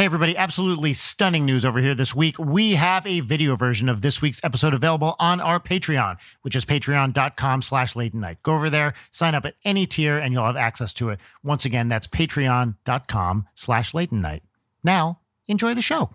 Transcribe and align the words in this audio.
Hey, 0.00 0.06
everybody, 0.06 0.34
absolutely 0.34 0.94
stunning 0.94 1.44
news 1.44 1.62
over 1.62 1.78
here 1.78 1.94
this 1.94 2.14
week. 2.14 2.38
We 2.38 2.72
have 2.72 3.06
a 3.06 3.20
video 3.20 3.54
version 3.54 3.86
of 3.90 4.00
this 4.00 4.22
week's 4.22 4.42
episode 4.42 4.72
available 4.72 5.14
on 5.18 5.42
our 5.42 5.60
Patreon, 5.60 6.16
which 6.40 6.56
is 6.56 6.64
patreon.com 6.64 7.60
slash 7.60 7.94
late 7.94 8.14
night. 8.14 8.42
Go 8.42 8.54
over 8.54 8.70
there, 8.70 8.94
sign 9.10 9.34
up 9.34 9.44
at 9.44 9.56
any 9.62 9.84
tier, 9.84 10.16
and 10.16 10.32
you'll 10.32 10.46
have 10.46 10.56
access 10.56 10.94
to 10.94 11.10
it. 11.10 11.20
Once 11.42 11.66
again, 11.66 11.90
that's 11.90 12.06
patreon.com 12.06 13.46
slash 13.54 13.92
late 13.92 14.10
night. 14.10 14.42
Now, 14.82 15.20
enjoy 15.48 15.74
the 15.74 15.82
show. 15.82 16.08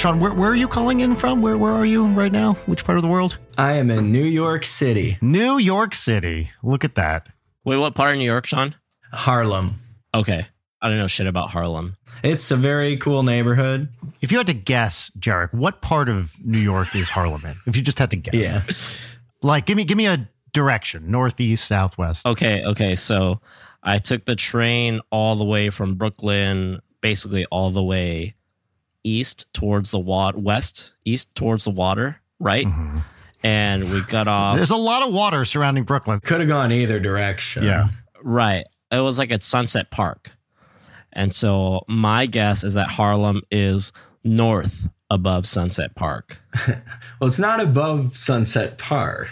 Sean, 0.00 0.18
where, 0.18 0.32
where 0.32 0.50
are 0.50 0.56
you 0.56 0.66
calling 0.66 1.00
in 1.00 1.14
from? 1.14 1.42
Where, 1.42 1.58
where 1.58 1.74
are 1.74 1.84
you 1.84 2.06
right 2.06 2.32
now? 2.32 2.54
Which 2.64 2.86
part 2.86 2.96
of 2.96 3.02
the 3.02 3.08
world? 3.08 3.36
I 3.58 3.74
am 3.74 3.90
in 3.90 4.10
New 4.10 4.24
York 4.24 4.64
City, 4.64 5.18
New 5.20 5.58
York 5.58 5.94
City. 5.94 6.52
Look 6.62 6.84
at 6.84 6.94
that. 6.94 7.26
Wait, 7.66 7.76
what 7.76 7.94
part 7.94 8.12
of 8.12 8.18
New 8.18 8.24
York, 8.24 8.46
Sean? 8.46 8.76
Harlem. 9.12 9.74
Okay. 10.14 10.46
I 10.80 10.88
don't 10.88 10.96
know 10.96 11.06
shit 11.06 11.26
about 11.26 11.50
Harlem. 11.50 11.98
It's 12.22 12.50
a 12.50 12.56
very 12.56 12.96
cool 12.96 13.22
neighborhood. 13.22 13.90
If 14.22 14.32
you 14.32 14.38
had 14.38 14.46
to 14.46 14.54
guess, 14.54 15.10
Jarek, 15.18 15.52
what 15.52 15.82
part 15.82 16.08
of 16.08 16.34
New 16.42 16.56
York 16.56 16.96
is 16.96 17.10
Harlem 17.10 17.44
in? 17.44 17.56
If 17.66 17.76
you 17.76 17.82
just 17.82 17.98
had 17.98 18.08
to 18.12 18.16
guess. 18.16 18.34
Yeah. 18.34 18.62
Like, 19.42 19.66
give 19.66 19.76
me 19.76 19.84
give 19.84 19.98
me 19.98 20.06
a 20.06 20.30
direction. 20.54 21.10
Northeast, 21.10 21.66
southwest. 21.66 22.24
Okay, 22.24 22.64
okay. 22.64 22.94
So 22.94 23.42
I 23.82 23.98
took 23.98 24.24
the 24.24 24.34
train 24.34 25.02
all 25.12 25.36
the 25.36 25.44
way 25.44 25.68
from 25.68 25.96
Brooklyn, 25.96 26.80
basically 27.02 27.44
all 27.50 27.68
the 27.68 27.84
way 27.84 28.34
east 29.04 29.52
towards 29.52 29.90
the 29.90 29.98
water, 29.98 30.38
west, 30.38 30.92
east 31.04 31.34
towards 31.34 31.64
the 31.64 31.70
water, 31.70 32.20
right? 32.38 32.66
Mm-hmm. 32.66 32.98
And 33.42 33.90
we 33.90 34.02
got 34.02 34.28
off, 34.28 34.56
There's 34.56 34.70
a 34.70 34.76
lot 34.76 35.06
of 35.06 35.14
water 35.14 35.44
surrounding 35.44 35.84
Brooklyn. 35.84 36.20
Could 36.20 36.40
have 36.40 36.48
gone 36.48 36.72
either 36.72 37.00
direction. 37.00 37.64
Yeah. 37.64 37.88
right. 38.22 38.66
It 38.90 39.00
was 39.00 39.18
like 39.18 39.30
at 39.30 39.42
Sunset 39.42 39.90
Park. 39.90 40.32
And 41.12 41.34
so 41.34 41.82
my 41.88 42.26
guess 42.26 42.62
is 42.64 42.74
that 42.74 42.88
Harlem 42.88 43.42
is 43.50 43.92
north 44.24 44.88
above 45.08 45.46
Sunset 45.46 45.94
Park. 45.94 46.40
Well, 47.20 47.28
it's 47.28 47.38
not 47.38 47.60
above 47.60 48.16
Sunset 48.16 48.78
Park. 48.78 49.28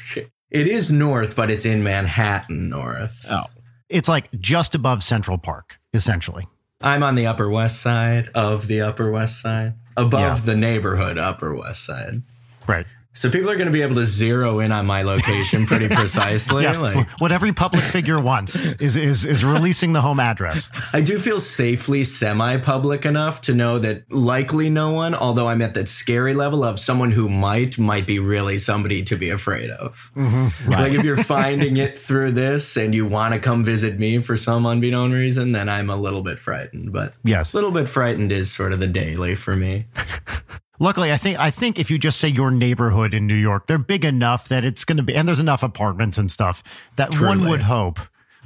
It 0.50 0.66
is 0.68 0.92
north, 0.92 1.34
but 1.34 1.50
it's 1.50 1.64
in 1.64 1.82
Manhattan 1.82 2.68
north. 2.68 3.24
Oh. 3.30 3.44
It's 3.88 4.08
like 4.10 4.28
just 4.38 4.74
above 4.74 5.02
Central 5.02 5.38
Park, 5.38 5.78
essentially. 5.94 6.46
I'm 6.80 7.02
on 7.02 7.16
the 7.16 7.26
Upper 7.26 7.48
West 7.50 7.80
Side 7.80 8.28
of 8.34 8.68
the 8.68 8.80
Upper 8.82 9.10
West 9.10 9.40
Side, 9.40 9.74
above 9.96 10.20
Yeah. 10.20 10.44
the 10.44 10.54
neighborhood 10.56 11.18
Upper 11.18 11.54
West 11.54 11.84
Side. 11.84 12.22
Right. 12.68 12.86
So 13.14 13.28
people 13.30 13.50
are 13.50 13.56
going 13.56 13.66
to 13.66 13.72
be 13.72 13.82
able 13.82 13.96
to 13.96 14.06
zero 14.06 14.60
in 14.60 14.70
on 14.70 14.86
my 14.86 15.02
location 15.02 15.66
pretty 15.66 15.88
precisely. 15.94 16.62
Yes. 16.62 16.80
Like, 16.80 17.08
what 17.20 17.32
every 17.32 17.52
public 17.52 17.82
figure 17.82 18.20
wants 18.20 18.54
is 18.56 18.96
is 18.96 19.24
is 19.26 19.44
releasing 19.44 19.92
the 19.92 20.00
home 20.00 20.20
address. 20.20 20.68
I 20.92 21.00
do 21.00 21.18
feel 21.18 21.40
safely 21.40 22.04
semi-public 22.04 23.04
enough 23.04 23.40
to 23.42 23.54
know 23.54 23.78
that 23.80 24.04
likely 24.12 24.70
no 24.70 24.92
one, 24.92 25.14
although 25.16 25.48
I'm 25.48 25.62
at 25.62 25.74
that 25.74 25.88
scary 25.88 26.34
level 26.34 26.62
of 26.62 26.78
someone 26.78 27.10
who 27.10 27.28
might 27.28 27.76
might 27.78 28.06
be 28.06 28.18
really 28.20 28.58
somebody 28.58 29.02
to 29.04 29.16
be 29.16 29.30
afraid 29.30 29.70
of. 29.70 30.12
Mm-hmm. 30.14 30.70
Like 30.70 30.92
if 30.92 31.02
you're 31.04 31.16
finding 31.24 31.76
it 31.76 31.98
through 31.98 32.32
this 32.32 32.76
and 32.76 32.94
you 32.94 33.06
want 33.06 33.34
to 33.34 33.40
come 33.40 33.64
visit 33.64 33.98
me 33.98 34.18
for 34.20 34.36
some 34.36 34.64
unbeknown 34.64 35.10
reason, 35.12 35.50
then 35.52 35.68
I'm 35.68 35.90
a 35.90 35.96
little 35.96 36.22
bit 36.22 36.38
frightened. 36.38 36.92
But 36.92 37.14
Yes. 37.24 37.52
a 37.52 37.56
little 37.56 37.72
bit 37.72 37.88
frightened 37.88 38.30
is 38.30 38.52
sort 38.52 38.72
of 38.72 38.78
the 38.80 38.86
daily 38.86 39.34
for 39.34 39.56
me. 39.56 39.86
Luckily, 40.80 41.12
I 41.12 41.16
think 41.16 41.38
I 41.38 41.50
think 41.50 41.78
if 41.78 41.90
you 41.90 41.98
just 41.98 42.18
say 42.20 42.28
your 42.28 42.50
neighborhood 42.50 43.14
in 43.14 43.26
New 43.26 43.34
York, 43.34 43.66
they're 43.66 43.78
big 43.78 44.04
enough 44.04 44.48
that 44.48 44.64
it's 44.64 44.84
going 44.84 44.98
to 44.98 45.02
be, 45.02 45.14
and 45.14 45.26
there's 45.26 45.40
enough 45.40 45.62
apartments 45.62 46.18
and 46.18 46.30
stuff 46.30 46.62
that 46.96 47.20
one 47.20 47.48
would 47.48 47.62
hope. 47.62 47.98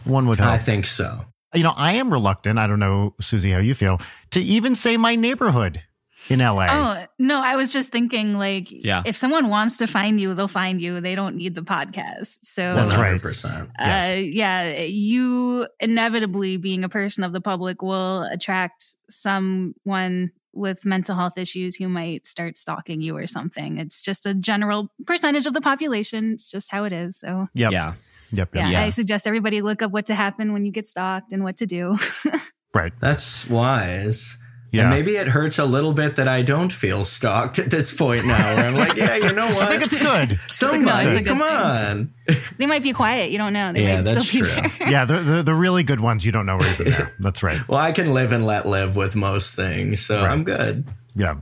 One 0.04 0.26
would 0.26 0.38
hope. 0.38 0.48
I 0.48 0.58
think 0.58 0.86
so. 0.86 1.26
you 1.54 1.62
know, 1.62 1.74
I 1.76 1.92
am 1.94 2.10
reluctant. 2.12 2.58
I 2.58 2.66
don't 2.66 2.80
know, 2.80 3.14
Susie, 3.20 3.50
how 3.50 3.58
you 3.58 3.74
feel 3.74 4.00
to 4.30 4.40
even 4.40 4.74
say 4.74 4.96
my 4.96 5.14
neighborhood 5.14 5.82
in 6.28 6.38
LA. 6.40 6.66
Oh, 6.70 7.06
no, 7.18 7.40
I 7.40 7.56
was 7.56 7.72
just 7.72 7.90
thinking 7.92 8.34
like 8.34 8.68
Yeah. 8.70 9.02
if 9.04 9.16
someone 9.16 9.48
wants 9.48 9.76
to 9.78 9.86
find 9.86 10.20
you, 10.20 10.34
they'll 10.34 10.48
find 10.48 10.80
you. 10.80 11.00
They 11.00 11.14
don't 11.14 11.36
need 11.36 11.54
the 11.54 11.62
podcast. 11.62 12.44
So 12.44 12.74
That's 12.74 12.94
right. 12.96 13.20
100%. 13.20 13.68
Yes. 13.78 14.08
uh, 14.08 14.12
yeah, 14.18 14.82
you 14.82 15.66
inevitably 15.80 16.56
being 16.56 16.84
a 16.84 16.88
person 16.88 17.24
of 17.24 17.32
the 17.32 17.40
public 17.40 17.82
will 17.82 18.22
attract 18.24 18.96
someone 19.08 20.30
with 20.54 20.84
mental 20.84 21.16
health 21.16 21.38
issues 21.38 21.76
who 21.76 21.88
might 21.88 22.26
start 22.26 22.56
stalking 22.58 23.00
you 23.00 23.16
or 23.16 23.26
something. 23.26 23.78
It's 23.78 24.02
just 24.02 24.26
a 24.26 24.34
general 24.34 24.92
percentage 25.06 25.46
of 25.46 25.54
the 25.54 25.62
population. 25.62 26.32
It's 26.34 26.50
just 26.50 26.70
how 26.70 26.84
it 26.84 26.92
is. 26.92 27.18
So 27.18 27.48
Yep. 27.54 27.72
Yeah. 27.72 27.86
Yep. 27.86 27.96
Yep. 28.32 28.54
yeah, 28.54 28.68
Yeah. 28.70 28.82
I 28.82 28.90
suggest 28.90 29.26
everybody 29.26 29.62
look 29.62 29.80
up 29.82 29.92
what 29.92 30.06
to 30.06 30.14
happen 30.14 30.52
when 30.52 30.64
you 30.66 30.72
get 30.72 30.84
stalked 30.84 31.32
and 31.32 31.42
what 31.42 31.56
to 31.58 31.66
do. 31.66 31.96
Right. 32.74 32.94
That's 33.00 33.50
wise. 33.50 34.38
Yeah. 34.72 34.82
And 34.82 34.90
maybe 34.90 35.16
it 35.16 35.28
hurts 35.28 35.58
a 35.58 35.66
little 35.66 35.92
bit 35.92 36.16
that 36.16 36.28
I 36.28 36.40
don't 36.40 36.72
feel 36.72 37.04
stalked 37.04 37.58
at 37.58 37.70
this 37.70 37.92
point 37.94 38.24
now. 38.24 38.56
Where 38.56 38.64
I'm 38.64 38.74
like, 38.74 38.96
yeah, 38.96 39.16
you 39.16 39.32
know 39.34 39.46
what? 39.54 39.62
I 39.68 39.68
think 39.70 39.82
it's 39.82 39.96
good. 39.96 40.40
Somebody, 40.50 40.84
No, 41.06 41.12
it's 41.12 41.28
come 41.28 41.38
thing. 41.38 41.46
on. 41.46 42.14
they 42.58 42.66
might 42.66 42.82
be 42.82 42.94
quiet. 42.94 43.30
You 43.30 43.36
don't 43.38 43.52
know. 43.52 43.72
They 43.74 43.82
Yeah, 43.84 43.96
might 43.96 44.04
that's 44.04 44.26
still 44.28 44.44
be 44.46 44.50
true. 44.50 44.62
there. 44.78 44.90
yeah, 44.90 45.04
the, 45.04 45.18
the 45.18 45.42
the 45.42 45.54
really 45.54 45.82
good 45.84 46.00
ones 46.00 46.24
you 46.24 46.32
don't 46.32 46.46
know 46.46 46.56
are 46.56 46.66
even 46.66 46.86
there. 46.86 47.12
That's 47.20 47.42
right. 47.42 47.60
Well, 47.68 47.78
I 47.78 47.92
can 47.92 48.14
live 48.14 48.32
and 48.32 48.46
let 48.46 48.64
live 48.66 48.96
with 48.96 49.14
most 49.14 49.54
things, 49.54 50.00
so 50.00 50.22
Right. 50.22 50.30
I'm 50.30 50.42
good. 50.44 50.86
Yeah. 51.14 51.40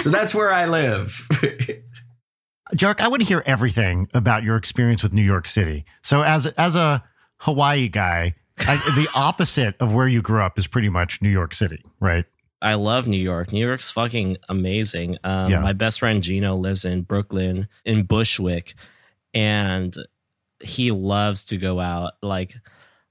So 0.00 0.10
that's 0.10 0.34
where 0.34 0.50
I 0.52 0.66
live. 0.66 1.28
Jarek, 2.74 3.00
I 3.00 3.08
want 3.08 3.20
to 3.22 3.28
hear 3.28 3.42
everything 3.46 4.08
about 4.14 4.42
your 4.42 4.56
experience 4.56 5.02
with 5.02 5.12
New 5.12 5.22
York 5.22 5.46
City. 5.46 5.84
So 6.02 6.22
as 6.22 6.46
as 6.48 6.74
a 6.74 7.04
Hawaii 7.38 7.88
guy, 7.88 8.34
I, 8.68 8.76
the 8.94 9.08
opposite 9.14 9.74
of 9.80 9.92
where 9.92 10.06
you 10.08 10.22
grew 10.22 10.42
up 10.42 10.58
is 10.58 10.66
pretty 10.66 10.88
much 10.88 11.20
New 11.22 11.28
York 11.30 11.54
City, 11.54 11.84
right? 12.00 12.24
I 12.60 12.74
love 12.74 13.08
New 13.08 13.20
York. 13.20 13.52
New 13.52 13.64
York's 13.66 13.90
fucking 13.90 14.36
amazing. 14.48 15.18
Um, 15.24 15.50
Yeah. 15.50 15.60
My 15.60 15.72
best 15.72 15.98
friend 15.98 16.22
Gino 16.22 16.54
lives 16.54 16.84
in 16.84 17.02
Brooklyn, 17.02 17.66
in 17.84 18.04
Bushwick, 18.04 18.74
and 19.34 19.94
he 20.60 20.90
loves 20.92 21.44
to 21.46 21.56
go 21.56 21.80
out. 21.80 22.12
Like, 22.22 22.54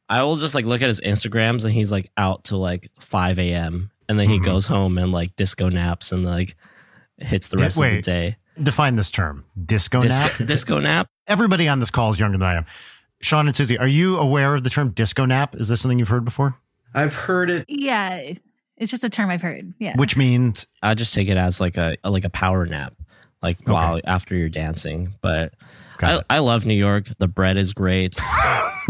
I 0.08 0.24
will 0.24 0.38
just 0.38 0.56
like 0.56 0.66
look 0.66 0.82
at 0.82 0.88
his 0.88 1.02
Instagrams, 1.02 1.66
and 1.66 1.74
he's 1.74 1.92
like 1.92 2.10
out 2.18 2.44
till 2.46 2.60
like 2.60 2.90
five 3.00 3.40
a.m. 3.40 3.92
and 4.08 4.20
then 4.20 4.30
he 4.30 4.40
Mhm. 4.40 4.44
goes 4.46 4.68
home 4.68 4.98
and 4.98 5.12
like 5.12 5.36
disco 5.36 5.70
naps 5.70 6.12
and 6.12 6.24
like 6.26 6.56
hits 7.18 7.48
the 7.48 7.58
rest 7.58 7.78
of 7.78 7.84
the 7.84 8.02
day. 8.02 8.38
Define 8.62 8.96
this 8.96 9.10
term, 9.12 9.46
disco 9.66 10.00
nap. 10.00 10.30
Disco, 10.30 10.46
disco 10.46 10.80
nap. 10.80 11.08
Everybody 11.28 11.68
on 11.70 11.80
this 11.80 11.90
call 11.90 12.10
is 12.10 12.20
younger 12.20 12.38
than 12.38 12.48
I 12.48 12.56
am. 12.56 12.66
Sean 13.22 13.48
and 13.48 13.56
Susie, 13.56 13.78
are 13.78 13.88
you 13.88 14.18
aware 14.18 14.56
of 14.56 14.64
the 14.64 14.70
term 14.70 14.90
disco 14.90 15.26
nap? 15.26 15.56
Is 15.56 15.68
this 15.68 15.82
something 15.82 16.00
you've 16.00 16.08
heard 16.08 16.26
before? 16.26 16.56
I've 16.94 17.14
heard 17.14 17.50
it. 17.50 17.66
Yeah, 17.70 18.34
it's 18.78 18.92
just 18.92 19.04
a 19.04 19.10
term 19.10 19.30
I've 19.30 19.42
heard. 19.42 19.74
Yeah. 19.80 19.96
Which 19.96 20.18
means 20.18 20.68
I 20.82 20.94
just 20.96 21.14
take 21.14 21.30
it 21.30 21.38
as 21.38 21.62
like 21.62 21.78
a 21.78 21.98
like 22.04 22.26
a 22.26 22.30
power 22.30 22.66
nap, 22.66 22.94
like 23.42 23.58
while 23.68 24.00
after 24.06 24.36
you're 24.36 24.50
dancing. 24.50 25.14
But 25.22 25.54
I. 26.02 26.22
I 26.30 26.40
love 26.40 26.66
New 26.66 26.74
York. 26.74 27.06
The 27.20 27.28
bread 27.28 27.58
is 27.58 27.74
great. 27.74 28.16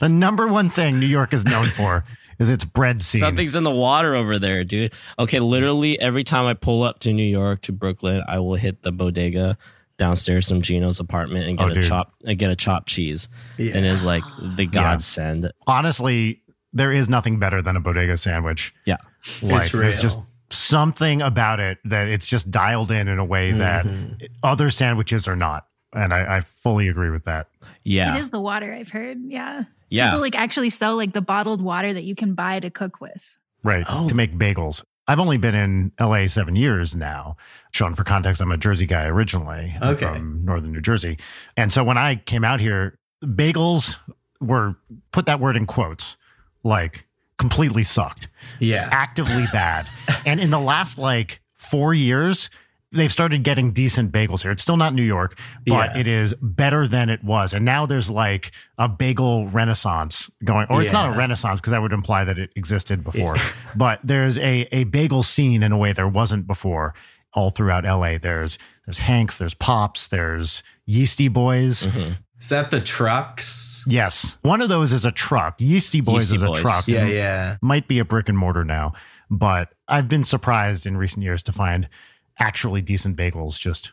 the 0.00 0.08
number 0.10 0.48
one 0.48 0.70
thing 0.70 0.98
New 0.98 1.06
York 1.06 1.32
is 1.32 1.44
known 1.44 1.66
for 1.66 2.04
is 2.38 2.48
its 2.50 2.64
bread 2.64 3.02
scene. 3.02 3.20
Something's 3.20 3.54
in 3.54 3.64
the 3.64 3.70
water 3.70 4.14
over 4.14 4.38
there, 4.38 4.64
dude. 4.64 4.92
Okay, 5.18 5.40
literally 5.40 6.00
every 6.00 6.24
time 6.24 6.46
I 6.46 6.54
pull 6.54 6.82
up 6.82 7.00
to 7.00 7.12
New 7.12 7.22
York 7.22 7.62
to 7.62 7.72
Brooklyn, 7.72 8.22
I 8.26 8.38
will 8.38 8.54
hit 8.56 8.82
the 8.82 8.92
bodega 8.92 9.58
downstairs 10.02 10.48
from 10.48 10.62
Gino's 10.62 10.98
apartment 11.00 11.46
and 11.48 11.56
get 11.58 11.68
Oh, 11.68 11.70
a 11.70 11.74
dude. 11.74 11.84
chop 11.84 12.12
and 12.24 12.38
get 12.38 12.50
a 12.50 12.56
chopped 12.56 12.88
cheese. 12.88 13.28
Yeah. 13.58 13.76
And 13.76 13.86
it's 13.86 14.04
like 14.04 14.22
the 14.56 14.66
godsend. 14.66 15.50
Honestly, 15.66 16.42
there 16.72 16.92
is 16.92 17.08
nothing 17.08 17.38
better 17.38 17.62
than 17.62 17.76
a 17.76 17.80
bodega 17.80 18.16
sandwich. 18.16 18.74
Yeah. 18.84 18.96
Like 19.42 19.62
It's 19.64 19.72
there's 19.72 20.00
just 20.02 20.20
something 20.50 21.22
about 21.22 21.60
it 21.60 21.78
that 21.84 22.08
it's 22.08 22.26
just 22.26 22.50
dialed 22.50 22.90
in 22.90 23.08
in 23.08 23.18
a 23.18 23.24
way 23.24 23.52
that 23.52 23.86
Mhm. 23.86 24.28
other 24.42 24.70
sandwiches 24.70 25.26
are 25.28 25.36
not. 25.36 25.66
And 25.94 26.12
I, 26.12 26.36
I 26.38 26.40
fully 26.40 26.88
agree 26.88 27.10
with 27.10 27.24
that. 27.24 27.48
Yeah. 27.84 28.16
It 28.16 28.20
is 28.20 28.30
the 28.30 28.40
water, 28.40 28.72
I've 28.72 28.88
heard. 28.90 29.18
Yeah. 29.26 29.64
yeah. 29.90 30.06
People 30.08 30.20
like 30.20 30.38
actually 30.38 30.70
sell 30.70 30.96
like 30.96 31.12
the 31.12 31.20
bottled 31.22 31.60
water 31.62 31.92
that 31.92 32.04
you 32.04 32.14
can 32.14 32.34
buy 32.34 32.60
to 32.60 32.70
cook 32.70 33.00
with. 33.00 33.36
Right. 33.62 33.84
Oh. 33.88 34.08
To 34.08 34.14
make 34.14 34.36
bagels. 34.36 34.82
I've 35.08 35.18
only 35.18 35.36
been 35.36 35.54
in 35.54 35.92
LA 36.00 36.26
seven 36.28 36.54
years 36.56 36.94
now. 36.94 37.36
Sean, 37.72 37.94
for 37.94 38.04
context, 38.04 38.40
I'm 38.40 38.52
a 38.52 38.56
Jersey 38.56 38.86
guy 38.86 39.06
originally 39.06 39.74
Okay. 39.82 40.06
from 40.06 40.44
northern 40.44 40.72
New 40.72 40.80
Jersey. 40.80 41.18
And 41.56 41.72
so 41.72 41.82
when 41.82 41.98
I 41.98 42.16
came 42.16 42.44
out 42.44 42.60
here, 42.60 42.98
bagels 43.24 43.98
were 44.40 44.76
put 45.10 45.26
that 45.26 45.40
word 45.40 45.56
in 45.56 45.66
quotes, 45.66 46.16
like 46.62 47.06
completely 47.36 47.82
sucked, 47.82 48.28
Yeah. 48.60 48.88
actively 48.92 49.44
bad. 49.52 49.88
and 50.26 50.38
in 50.40 50.50
the 50.50 50.60
last 50.60 50.98
like 50.98 51.40
four 51.54 51.92
years, 51.94 52.48
they've 52.92 53.10
started 53.12 53.42
getting 53.42 53.72
decent 53.72 54.12
bagels 54.12 54.42
here. 54.42 54.50
It's 54.50 54.62
still 54.62 54.76
not 54.76 54.94
New 54.94 55.02
York, 55.02 55.38
but 55.66 55.94
Yeah. 55.94 55.98
it 55.98 56.06
is 56.08 56.34
better 56.40 56.86
than 56.86 57.08
it 57.08 57.24
was. 57.24 57.52
And 57.52 57.64
now 57.64 57.86
there's 57.86 58.10
like 58.10 58.52
a 58.78 58.88
bagel 58.88 59.48
renaissance 59.48 60.30
going, 60.44 60.66
or 60.70 60.82
it's 60.82 60.92
not 60.92 61.12
a 61.14 61.16
renaissance 61.18 61.60
because 61.60 61.70
that 61.72 61.82
would 61.82 61.92
imply 61.92 62.24
that 62.24 62.38
it 62.38 62.50
existed 62.56 63.02
before. 63.02 63.36
but 63.76 64.00
there's 64.04 64.38
a 64.38 64.68
a 64.72 64.84
bagel 64.84 65.22
scene 65.22 65.62
in 65.62 65.72
a 65.72 65.78
way 65.78 65.92
there 65.92 66.08
wasn't 66.08 66.46
before. 66.46 66.94
All 67.34 67.48
throughout 67.48 67.84
LA, 67.84 68.18
there's 68.18 68.58
there's 68.84 68.98
Hanks, 68.98 69.38
there's 69.38 69.54
Pops, 69.54 70.08
there's 70.08 70.62
Yeasty 70.84 71.28
Boys. 71.28 71.86
Mm-hmm. 71.86 72.12
Is 72.38 72.48
that 72.50 72.70
the 72.70 72.80
trucks? 72.80 73.84
Yes, 73.86 74.36
one 74.42 74.60
of 74.60 74.68
those 74.68 74.92
is 74.92 75.04
a 75.04 75.10
truck. 75.12 75.60
Yeasty 75.60 76.00
Boys 76.02 76.30
Yeasty 76.30 76.44
is 76.44 76.58
a 76.58 76.62
truck. 76.62 76.86
Yeah, 76.86 77.06
yeah. 77.06 77.56
might 77.62 77.88
be 77.88 77.98
a 78.00 78.04
brick 78.04 78.28
and 78.28 78.36
mortar 78.36 78.64
now, 78.64 78.92
but 79.30 79.72
I've 79.88 80.08
been 80.08 80.24
surprised 80.24 80.86
in 80.86 80.96
recent 80.96 81.22
years 81.24 81.42
to 81.44 81.52
find 81.52 81.88
actually 82.38 82.80
decent 82.82 83.16
bagels 83.16 83.58
just 83.58 83.92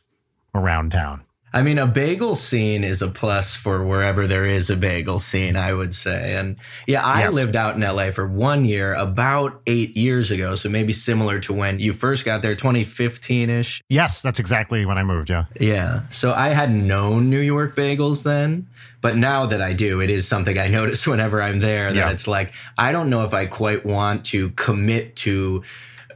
around 0.56 0.92
town. 0.92 1.24
I 1.52 1.64
mean, 1.64 1.80
a 1.80 1.88
bagel 1.88 2.36
scene 2.36 2.84
is 2.84 3.02
a 3.02 3.08
plus 3.08 3.56
for 3.56 3.84
wherever 3.84 4.28
there 4.28 4.46
is 4.46 4.70
a 4.70 4.76
bagel 4.76 5.20
scene, 5.20 5.56
I 5.56 5.74
would 5.74 5.96
say. 5.96 6.36
And 6.36 6.58
yeah, 6.86 7.04
I 7.04 7.22
Yes. 7.22 7.34
lived 7.34 7.56
out 7.56 7.74
in 7.76 7.82
LA 7.82 8.12
for 8.12 8.28
one 8.28 8.66
year 8.66 8.94
about 8.94 9.60
eight 9.66 9.98
years 9.98 10.30
ago. 10.30 10.54
So 10.54 10.70
maybe 10.70 10.94
similar 10.94 11.40
to 11.40 11.54
when 11.54 11.80
you 11.80 11.92
first 11.94 12.24
got 12.24 12.44
there, 12.44 12.54
2015 12.54 13.50
ish. 13.50 13.82
Yes, 13.90 14.22
that's 14.22 14.40
exactly 14.40 14.86
when 14.86 15.00
I 15.00 15.04
moved. 15.04 15.32
Yeah. 15.32 15.46
Yeah. 15.60 16.02
So 16.12 16.34
I 16.36 16.50
hadn't 16.50 16.86
known 16.86 17.32
New 17.32 17.40
York 17.42 17.76
bagels 17.76 18.24
then. 18.24 18.68
But 19.02 19.16
now 19.16 19.48
that 19.48 19.62
I 19.62 19.74
do, 19.74 20.02
it 20.02 20.12
is 20.12 20.28
something 20.28 20.56
I 20.60 20.68
notice 20.80 21.08
whenever 21.08 21.42
I'm 21.42 21.62
there 21.62 21.88
that 21.92 21.96
Yeah. 21.98 22.12
it's 22.12 22.28
like, 22.28 22.54
I 22.78 22.92
don't 22.92 23.10
know 23.10 23.24
if 23.24 23.34
I 23.34 23.48
quite 23.48 23.88
want 23.88 24.24
to 24.26 24.50
commit 24.52 25.16
to 25.26 25.64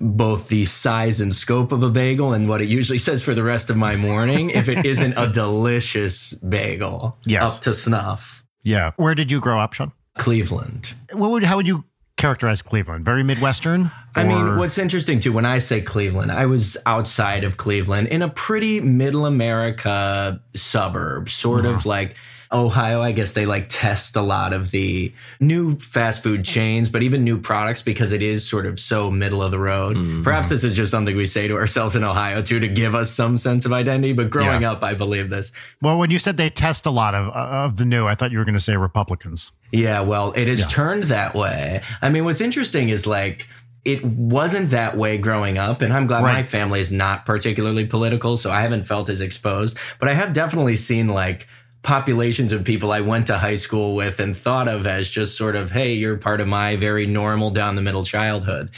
both 0.01 0.50
the 0.50 0.66
size 0.66 1.22
and 1.22 1.34
scope 1.34 1.72
of 1.72 1.84
a 1.84 1.90
bagel 1.90 2.34
and 2.34 2.50
what 2.50 2.62
it 2.62 2.68
usually 2.68 2.98
says 2.98 3.24
for 3.24 3.34
the 3.34 3.44
rest 3.44 3.69
of 3.69 3.78
my 3.78 3.95
morning 3.95 4.50
if 4.50 4.68
it 4.68 4.86
isn't 4.86 5.13
a 5.18 5.28
delicious 5.28 6.34
bagel 6.34 7.18
Yes. 7.25 7.56
up 7.57 7.62
to 7.63 7.74
snuff. 7.74 8.44
Yeah. 8.63 8.92
Where 8.98 9.16
did 9.16 9.31
you 9.31 9.40
grow 9.40 9.60
up, 9.60 9.74
Sean? 9.74 9.92
Cleveland. 10.18 10.94
What 11.12 11.31
would 11.31 11.44
how 11.44 11.57
would 11.57 11.68
you 11.68 11.84
characterize 12.18 12.62
Cleveland? 12.62 13.04
Very 13.06 13.24
Midwestern? 13.24 13.92
I 14.16 14.24
mean, 14.24 14.57
what's 14.57 14.78
interesting 14.78 15.19
too, 15.19 15.34
when 15.34 15.45
I 15.45 15.57
say 15.57 15.81
Cleveland, 15.81 16.31
I 16.31 16.45
was 16.45 16.78
outside 16.86 17.44
of 17.44 17.57
Cleveland 17.57 18.07
in 18.10 18.22
a 18.22 18.30
pretty 18.30 18.80
middle 18.80 19.25
America 19.25 20.40
suburb, 20.56 21.30
sort 21.30 21.66
Uh-huh. 21.66 21.75
of 21.75 21.86
like 21.86 22.16
Ohio. 22.53 23.01
I 23.01 23.11
guess 23.11 23.33
they 23.33 23.45
like 23.45 23.65
test 23.69 24.15
a 24.15 24.21
lot 24.21 24.53
of 24.53 24.71
the 24.71 25.11
new 25.39 25.75
fast 25.77 26.21
food 26.23 26.45
chains, 26.45 26.89
but 26.89 27.01
even 27.03 27.23
new 27.23 27.38
products 27.39 27.81
because 27.81 28.11
it 28.11 28.21
is 28.21 28.47
sort 28.47 28.65
of 28.65 28.79
so 28.79 29.09
middle 29.09 29.41
of 29.41 29.51
the 29.51 29.59
road. 29.59 29.97
Mm-hmm. 29.97 30.23
Perhaps 30.23 30.50
this 30.50 30.63
is 30.63 30.75
just 30.75 30.91
something 30.91 31.15
we 31.15 31.25
say 31.25 31.47
to 31.47 31.55
ourselves 31.55 31.95
in 31.95 32.03
Ohio 32.03 32.41
too 32.41 32.59
to 32.59 32.67
give 32.67 32.94
us 32.95 33.11
some 33.11 33.38
sense 33.38 33.65
of 33.65 33.73
identity. 33.73 34.13
But 34.13 34.29
growing 34.29 34.61
Yeah. 34.61 34.71
up, 34.73 34.83
I 34.83 34.94
believe 34.94 35.29
this. 35.29 35.51
well, 35.81 35.97
when 35.97 36.11
you 36.11 36.19
said 36.19 36.38
they 36.38 36.50
test 36.50 36.85
a 36.85 36.91
lot 36.91 37.15
of 37.15 37.27
of 37.33 37.77
the 37.77 37.85
new, 37.85 38.05
I 38.05 38.15
thought 38.15 38.31
you 38.31 38.38
were 38.38 38.45
going 38.45 38.53
to 38.53 38.59
say 38.59 38.77
Republicans. 38.77 39.51
Yeah, 39.71 40.01
well, 40.01 40.33
it 40.35 40.47
has 40.47 40.67
turned 40.67 41.06
that 41.06 41.33
way. 41.33 41.81
I 42.01 42.09
mean, 42.09 42.25
what's 42.25 42.41
interesting 42.41 42.89
is 42.89 43.07
like 43.07 43.47
it 43.85 44.01
wasn't 44.06 44.69
that 44.69 44.95
way 44.95 45.17
growing 45.17 45.57
up, 45.57 45.81
and 45.81 45.91
I'm 45.91 46.07
glad 46.07 46.21
my 46.21 46.44
family 46.44 46.79
is 46.79 46.91
not 46.91 47.25
particularly 47.25 47.85
political, 47.85 48.38
so 48.38 48.49
I 48.51 48.61
haven't 48.61 48.83
felt 48.83 49.09
as 49.09 49.19
exposed. 49.19 49.77
But 49.99 50.07
I 50.07 50.13
have 50.13 50.31
definitely 50.31 50.75
seen 50.77 51.07
like 51.09 51.47
populations 51.83 52.53
of 52.53 52.63
people 52.63 52.91
I 52.91 53.01
went 53.01 53.27
to 53.27 53.38
high 53.38 53.57
school 53.57 53.94
with 53.95 54.19
and 54.21 54.35
thought 54.35 54.68
of 54.69 54.88
as 54.88 55.09
just 55.12 55.38
sort 55.38 55.56
of, 55.56 55.69
hey, 55.71 55.94
you're 55.94 56.18
part 56.18 56.39
of 56.39 56.47
my 56.47 56.77
very 56.77 57.06
normal 57.06 57.50
down 57.50 57.75
the 57.75 57.81
middle 57.81 58.06
childhood. 58.06 58.69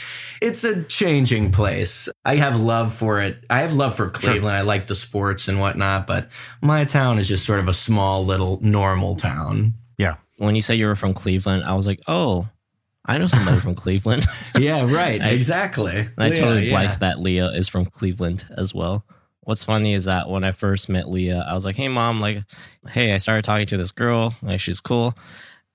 It's 0.42 0.64
a 0.64 0.82
changing 0.82 1.52
place. 1.52 2.08
I 2.24 2.36
have 2.36 2.58
love 2.60 2.92
for 2.92 3.20
it. 3.20 3.38
I 3.48 3.60
have 3.60 3.74
love 3.74 3.96
for 3.96 4.10
Cleveland. 4.10 4.56
I 4.56 4.62
like 4.62 4.88
the 4.88 4.96
sports 4.96 5.46
and 5.46 5.60
whatnot, 5.60 6.06
but 6.08 6.28
my 6.60 6.84
town 6.84 7.18
is 7.18 7.28
just 7.28 7.46
sort 7.46 7.60
of 7.60 7.68
a 7.68 7.72
small 7.74 8.24
little 8.26 8.58
normal 8.60 9.14
town. 9.14 9.74
Yeah. 9.98 10.16
When 10.38 10.54
you 10.56 10.60
say 10.60 10.74
you 10.74 10.86
were 10.86 10.96
from 10.96 11.14
Cleveland, 11.14 11.62
I 11.64 11.74
was 11.74 11.86
like, 11.86 12.00
oh, 12.08 12.48
I 13.06 13.18
know 13.18 13.28
somebody 13.28 13.60
from 13.60 13.74
Cleveland. 13.76 14.26
Yeah, 14.58 14.82
right. 14.92 15.22
I- 15.22 15.30
exactly. 15.30 16.08
I 16.18 16.28
Leah, 16.28 16.36
totally 16.36 16.64
yeah. 16.66 16.70
blanked 16.70 17.00
that 17.00 17.20
Leah 17.20 17.52
is 17.52 17.68
from 17.68 17.86
Cleveland 17.86 18.46
as 18.56 18.74
well. 18.74 19.04
What's 19.46 19.64
funny 19.64 19.94
is 19.94 20.04
that 20.06 20.28
when 20.28 20.44
I 20.44 20.50
first 20.52 20.88
met 20.88 21.08
Leah, 21.08 21.46
I 21.48 21.54
was 21.54 21.64
like, 21.64 21.76
"Hey, 21.76 21.88
mom, 21.88 22.20
like, 22.20 22.42
hey, 22.88 23.14
I 23.14 23.16
started 23.16 23.44
talking 23.44 23.66
to 23.68 23.76
this 23.76 23.92
girl, 23.92 24.34
like, 24.42 24.60
she's 24.60 24.80
cool," 24.80 25.14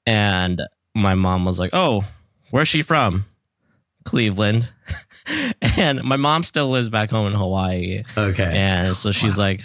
and 0.05 0.61
my 0.93 1.15
mom 1.15 1.45
was 1.45 1.57
like, 1.57 1.71
"Oh, 1.73 2.03
where's 2.51 2.67
she 2.67 2.81
from?" 2.81 3.25
Cleveland, 4.03 4.67
and 5.77 6.03
my 6.03 6.17
mom 6.17 6.43
still 6.43 6.69
lives 6.69 6.89
back 6.89 7.09
home 7.11 7.27
in 7.27 7.33
Hawaii, 7.33 8.03
Okay. 8.17 8.43
and 8.57 8.95
so 8.97 9.11
she's 9.11 9.37
like, 9.37 9.61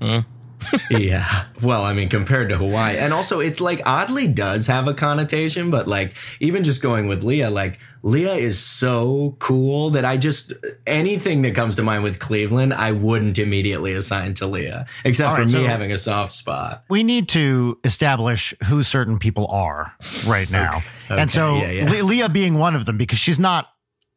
hmm, 0.00 0.20
yeah. 0.90 1.44
Well, 1.62 1.84
I 1.84 1.92
mean, 1.92 2.08
compared 2.08 2.48
to 2.48 2.56
Hawaii, 2.56 2.96
and 2.96 3.12
also 3.12 3.40
it's 3.40 3.60
like 3.60 3.82
oddly 3.84 4.28
does 4.28 4.66
have 4.66 4.88
a 4.88 4.94
connotation, 4.94 5.70
but 5.70 5.86
like 5.86 6.14
even 6.40 6.64
just 6.64 6.80
going 6.82 7.06
with 7.06 7.22
Leah, 7.22 7.50
like 7.50 7.78
Leah 8.06 8.34
is 8.34 8.56
so 8.58 9.34
cool 9.40 9.90
that 9.90 10.04
I 10.04 10.16
just 10.16 10.52
anything 10.86 11.42
that 11.42 11.56
comes 11.56 11.74
to 11.74 11.82
mind 11.82 12.04
with 12.04 12.20
Cleveland, 12.20 12.72
I 12.72 12.92
wouldn't 12.92 13.36
immediately 13.36 13.94
assign 13.94 14.34
to 14.34 14.46
Leah, 14.46 14.86
except 15.04 15.28
All 15.30 15.34
for 15.36 15.44
me 15.44 15.50
so- 15.50 15.66
having 15.66 15.90
a 15.90 15.98
soft 15.98 16.30
spot. 16.32 16.84
We 16.88 17.02
need 17.02 17.28
to 17.30 17.80
establish 17.82 18.54
who 18.66 18.84
certain 18.84 19.18
people 19.18 19.48
are 19.48 19.92
right 20.26 20.48
now. 20.52 20.82
Okay, 21.10 21.20
and 21.20 21.28
so 21.28 21.56
yeah, 21.56 21.70
yes. 21.70 21.90
Le- 22.02 22.06
Leah 22.06 22.28
being 22.28 22.54
one 22.58 22.76
of 22.76 22.84
them 22.84 22.96
because 22.96 23.18
she's 23.18 23.40
not 23.40 23.66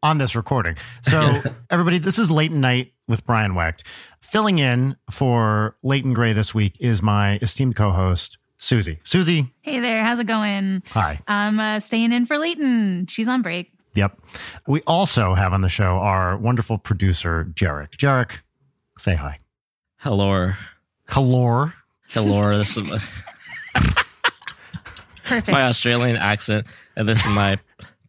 on 0.03 0.19
this 0.19 0.35
recording. 0.35 0.77
So 1.01 1.41
everybody, 1.71 1.97
this 1.97 2.19
is 2.19 2.29
late 2.29 2.51
night 2.51 2.93
with 3.07 3.25
Brian 3.25 3.55
Wecht. 3.55 3.83
Filling 4.21 4.59
in 4.59 4.97
for 5.09 5.77
Leighton 5.81 6.13
Gray 6.13 6.33
this 6.33 6.53
week 6.53 6.77
is 6.79 7.01
my 7.01 7.39
esteemed 7.41 7.75
co-host, 7.75 8.37
Susie. 8.59 8.99
Susie, 9.03 9.51
Hey 9.61 9.79
there, 9.79 10.03
how's 10.03 10.19
it 10.19 10.27
going? 10.27 10.83
hi. 10.91 11.19
I'm 11.27 11.59
uh, 11.59 11.79
staying 11.79 12.11
in 12.11 12.27
for 12.27 12.37
Leighton. 12.37 13.07
She's 13.07 13.27
on 13.27 13.41
break. 13.41 13.71
Yep. 13.95 14.19
We 14.67 14.81
also 14.87 15.33
have 15.33 15.51
on 15.53 15.61
the 15.61 15.69
show 15.69 15.97
our 15.97 16.37
wonderful 16.37 16.77
producer, 16.77 17.45
Jarek. 17.55 17.97
Jarek, 17.97 18.39
say 18.97 19.15
hi. 19.15 19.39
"Hello, 19.97 20.53
Hello. 21.07 21.71
hello." 22.09 22.57
This 22.57 22.77
is 22.77 22.83
my, 22.83 22.99
Perfect. 25.23 25.51
my 25.51 25.63
Australian 25.63 26.15
accent, 26.17 26.65
and 26.95 27.07
this 27.07 27.25
is 27.25 27.31
my 27.33 27.57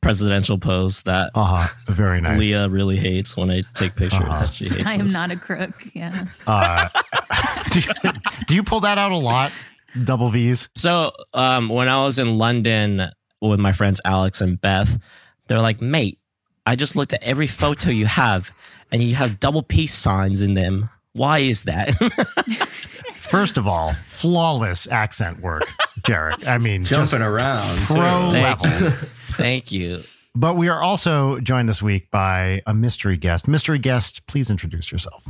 presidential 0.00 0.59
pose 0.59 1.03
that 1.03 1.31
Uh-huh. 1.35 1.69
Very 1.87 2.21
nice. 2.21 2.38
Leah 2.41 2.69
really 2.69 2.97
hates 2.97 3.37
when 3.37 3.50
I 3.50 3.62
take 3.75 3.94
pictures. 3.97 4.21
Uh-huh. 4.21 4.50
She 4.50 4.67
hates 4.69 4.87
I 4.87 4.94
am 4.94 5.03
this. 5.05 5.12
not 5.12 5.31
a 5.31 5.37
crook. 5.37 5.75
Yeah. 5.94 6.27
Uh, 6.47 6.88
do, 7.71 7.81
you, 7.81 7.87
do 8.47 8.55
you 8.55 8.62
pull 8.62 8.81
that 8.81 8.97
out 8.97 9.12
a 9.12 9.17
lot? 9.19 9.53
Double 10.05 10.29
V's? 10.31 10.71
So 10.75 11.12
um, 11.35 11.69
when 11.69 11.88
I 11.88 12.00
was 12.00 12.19
in 12.19 12.38
London 12.38 13.11
with 13.43 13.61
my 13.61 13.73
friends 13.73 14.00
Alex 14.05 14.41
and 14.41 14.59
Beth, 14.59 14.96
they're 15.51 15.61
like, 15.61 15.83
"Mate, 15.83 16.19
I 16.65 16.77
just 16.77 16.97
looked 16.97 17.13
at 17.13 17.23
every 17.23 17.47
photo 17.47 17.91
you 17.91 18.07
have, 18.07 18.51
and 18.91 19.03
you 19.03 19.15
have 19.17 19.39
double 19.41 19.63
peace 19.63 19.93
signs 19.93 20.41
in 20.41 20.55
them. 20.55 20.89
Why 21.13 21.41
is 21.41 21.65
that?" 21.65 21.91
First 23.13 23.59
of 23.59 23.67
all, 23.67 23.93
flawless 24.07 24.87
accent 24.89 25.41
work, 25.41 25.65
Jarek. 26.03 26.47
I 26.47 26.59
mean, 26.59 26.85
just 26.85 27.13
Jumping 27.13 27.27
around. 27.27 27.79
pro 27.87 28.31
Thank 28.31 28.63
level. 28.63 28.81
you. 28.87 28.91
Thank 29.33 29.73
you. 29.73 30.01
But 30.35 30.57
we 30.57 30.69
are 30.69 30.81
also 30.81 31.39
joined 31.41 31.69
this 31.69 31.83
week 31.83 32.11
by 32.11 32.63
a 32.67 32.73
mystery 32.75 33.17
guest. 33.17 33.49
Mystery 33.49 33.79
guest, 33.79 34.27
please 34.27 34.49
introduce 34.51 34.91
yourself. 34.93 35.29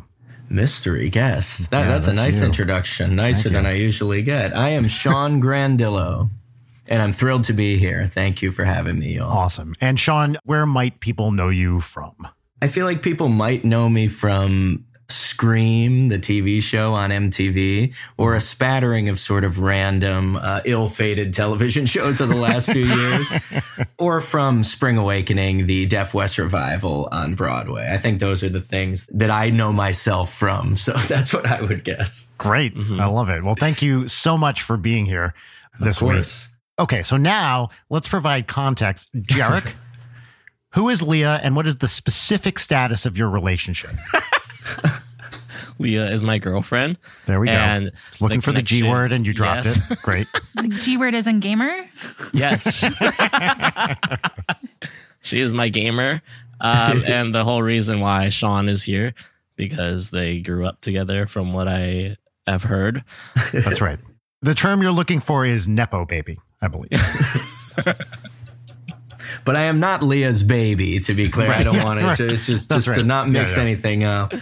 Mystery 0.48 1.08
guest. 1.10 1.70
That, 1.70 1.80
Yeah, 1.82 1.88
that's, 1.92 2.06
that's 2.06 2.20
a 2.20 2.22
nice 2.24 2.40
you. 2.40 2.46
introduction. 2.46 3.16
Nicer 3.16 3.44
Thank 3.44 3.52
than 3.54 3.64
you. 3.64 3.70
I 3.70 3.74
usually 3.74 4.22
get. 4.22 4.56
I 4.56 4.70
am 4.70 4.88
Sean 4.88 5.40
Grandillo, 5.40 6.30
and 6.90 7.00
I'm 7.00 7.12
thrilled 7.12 7.44
to 7.44 7.52
be 7.52 7.78
here. 7.78 8.06
Thank 8.06 8.42
you 8.42 8.52
for 8.52 8.64
having 8.64 8.98
me, 8.98 9.16
y'all. 9.16 9.30
Awesome. 9.30 9.74
And 9.80 9.98
Sean, 9.98 10.36
where 10.44 10.66
might 10.66 11.00
people 11.00 11.30
know 11.30 11.48
you 11.48 11.80
from? 11.80 12.28
I 12.60 12.68
feel 12.68 12.84
like 12.84 13.02
people 13.02 13.28
might 13.28 13.64
know 13.64 13.88
me 13.88 14.08
from 14.08 14.84
Scream, 15.08 16.08
the 16.08 16.18
TV 16.18 16.62
show 16.62 16.92
on 16.94 17.10
MTV, 17.10 17.94
or 18.18 18.34
a 18.34 18.40
spattering 18.40 19.08
of 19.08 19.18
sort 19.18 19.44
of 19.44 19.58
random, 19.58 20.36
uh, 20.36 20.60
ill 20.64 20.88
fated 20.88 21.32
television 21.32 21.86
shows 21.86 22.20
of 22.20 22.28
the 22.28 22.36
last 22.36 22.70
few 22.70 22.84
years, 22.84 23.32
or 23.98 24.20
from 24.20 24.62
Spring 24.62 24.98
Awakening, 24.98 25.66
the 25.66 25.86
Deaf 25.86 26.12
West 26.12 26.38
revival 26.38 27.08
on 27.12 27.34
Broadway. 27.34 27.88
I 27.90 27.98
think 27.98 28.20
those 28.20 28.42
are 28.42 28.48
the 28.48 28.60
things 28.60 29.08
that 29.12 29.30
I 29.30 29.50
know 29.50 29.72
myself 29.72 30.32
from. 30.34 30.76
So 30.80 30.92
that's 30.92 31.32
what 31.32 31.46
I 31.46 31.60
would 31.60 31.84
guess. 31.84 32.28
Great. 32.38 32.72
I 32.76 33.06
love 33.06 33.28
it. 33.28 33.44
Well, 33.44 33.54
thank 33.54 33.82
you 33.82 34.08
so 34.08 34.38
much 34.38 34.62
for 34.62 34.76
being 34.76 35.04
here 35.04 35.34
this 35.78 36.00
of 36.00 36.08
week. 36.08 36.26
Course. 36.88 36.92
Okay, 36.98 37.02
so 37.02 37.16
now 37.16 37.68
let's 37.88 38.08
provide 38.08 38.46
context. 38.46 39.08
Jarek, 39.14 39.74
who 40.74 40.88
is 40.88 41.02
Leah 41.02 41.40
and 41.42 41.54
what 41.56 41.66
is 41.66 41.76
the 41.76 41.88
specific 41.88 42.58
status 42.58 43.06
of 43.06 43.16
your 43.18 43.28
relationship? 43.30 43.90
Leah 45.78 46.10
is 46.10 46.22
my 46.22 46.36
girlfriend. 46.36 46.98
There 47.24 47.40
we 47.40 47.46
go. 47.46 47.52
And 47.54 47.90
Looking 48.20 48.42
for 48.42 48.52
the 48.52 48.60
G 48.60 48.82
word 48.82 49.12
and 49.12 49.26
you 49.26 49.32
dropped 49.32 49.64
Yes. 49.64 49.90
it. 49.90 50.02
Great. 50.02 50.26
The 50.56 50.68
G 50.68 50.98
word 50.98 51.14
is 51.14 51.26
in 51.26 51.40
gamer. 51.40 51.74
Yes. 52.34 52.84
she 55.22 55.40
is 55.40 55.54
my 55.54 55.70
gamer. 55.70 56.20
Um, 56.60 57.02
and 57.06 57.34
the 57.34 57.44
whole 57.44 57.62
reason 57.62 58.00
why 58.00 58.28
Sean 58.28 58.68
is 58.68 58.82
here, 58.84 59.14
because 59.56 60.10
they 60.10 60.40
grew 60.40 60.66
up 60.66 60.82
together 60.82 61.26
from 61.26 61.54
what 61.54 61.66
I 61.66 62.18
have 62.46 62.64
heard. 62.64 63.02
That's 63.54 63.80
right. 63.80 63.98
The 64.42 64.54
term 64.54 64.82
you're 64.82 64.92
looking 64.92 65.20
for 65.20 65.46
is 65.46 65.66
Nepo 65.66 66.04
baby, 66.04 66.38
I 66.62 66.68
believe. 66.68 66.90
But 69.44 69.56
I 69.56 69.62
am 69.62 69.80
not 69.80 70.02
Leah's 70.02 70.42
baby, 70.42 71.00
to 71.00 71.14
be 71.14 71.28
clear. 71.28 71.50
I 71.50 71.62
don't 71.62 71.74
yeah, 71.74 71.84
want 71.84 72.00
it 72.00 72.04
right. 72.04 72.16
to 72.16 72.28
it's 72.28 72.46
just, 72.46 72.68
That's 72.68 72.84
just 72.84 73.00
to 73.00 73.06
not 73.06 73.28
mix 73.28 73.56
yeah. 73.56 73.62
anything 73.62 74.04
up. 74.04 74.34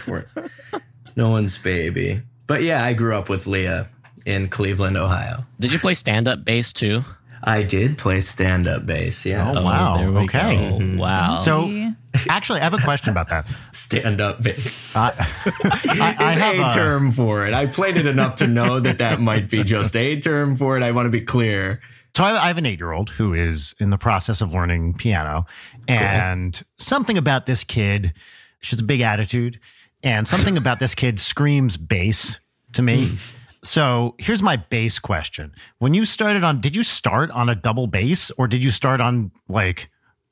No 1.15 1.29
one's 1.29 1.57
baby. 1.57 2.21
But 2.47 2.63
yeah, 2.63 2.83
I 2.83 2.93
grew 2.93 3.15
up 3.15 3.29
with 3.29 3.47
Leah 3.47 3.87
in 4.25 4.49
Cleveland, 4.49 4.97
Ohio. 4.97 5.45
Did 5.59 5.73
you 5.73 5.79
play 5.79 5.93
stand 5.93 6.27
up 6.27 6.43
bass 6.43 6.73
too? 6.73 7.03
I 7.43 7.63
did 7.63 7.97
play 7.97 8.21
stand 8.21 8.67
up 8.67 8.85
bass. 8.85 9.25
Yeah. 9.25 9.53
Oh, 9.55 9.63
wow. 9.63 9.95
Oh, 9.95 9.97
there 9.99 10.11
we 10.11 10.19
okay. 10.23 10.55
go. 10.55 10.77
Mm-hmm. 10.77 10.97
Wow. 10.97 11.37
So, 11.37 11.93
actually, 12.27 12.59
I 12.59 12.63
have 12.63 12.73
a 12.73 12.79
question 12.79 13.11
about 13.11 13.29
that. 13.29 13.47
Stand 13.71 14.19
up 14.19 14.41
bass. 14.43 14.95
I, 14.95 15.07
I, 15.17 16.15
I 16.19 16.29
It's 16.29 16.37
have 16.37 16.55
a 16.55 16.67
a- 16.67 16.69
term 16.69 17.11
for 17.11 17.45
it. 17.45 17.53
I 17.53 17.67
played 17.67 17.97
it 17.97 18.05
enough 18.05 18.35
to 18.35 18.47
know 18.47 18.79
that 18.81 18.97
that 18.97 19.21
might 19.21 19.49
be 19.49 19.63
just 19.63 19.95
a 19.95 20.19
term 20.19 20.55
for 20.57 20.75
it. 20.75 20.83
I 20.83 20.91
want 20.91 21.05
to 21.05 21.11
be 21.11 21.21
clear. 21.21 21.79
So 22.19 22.25
I 22.25 22.43
I 22.43 22.47
have 22.47 22.57
an 22.57 22.65
eight 22.65 22.79
year 22.79 22.91
old 22.91 23.11
who 23.11 23.33
is 23.33 23.73
in 23.79 23.91
the 23.91 23.97
process 23.97 24.41
of 24.41 24.53
learning 24.53 24.95
piano, 24.95 25.45
and 25.87 26.61
something 26.77 27.17
about 27.17 27.45
this 27.45 27.63
kid, 27.63 28.11
she 28.59 28.71
has 28.71 28.81
a 28.81 28.83
big 28.83 28.99
attitude, 28.99 29.57
and 30.03 30.27
something 30.27 30.57
about 30.57 30.81
this 30.81 30.95
kid 30.95 31.17
screams 31.17 31.77
bass 31.77 32.41
to 32.73 32.81
me. 32.81 33.07
Hmm. 33.07 33.15
So 33.63 34.15
here's 34.17 34.43
my 34.43 34.57
bass 34.57 34.99
question: 34.99 35.53
When 35.77 35.93
you 35.93 36.03
started 36.03 36.43
on, 36.43 36.59
did 36.59 36.75
you 36.75 36.83
start 36.83 37.31
on 37.31 37.47
a 37.47 37.55
double 37.55 37.87
bass, 37.87 38.31
or 38.31 38.49
did 38.49 38.65
you 38.65 38.69
start 38.69 38.99
on 38.99 39.31
like 39.47 39.89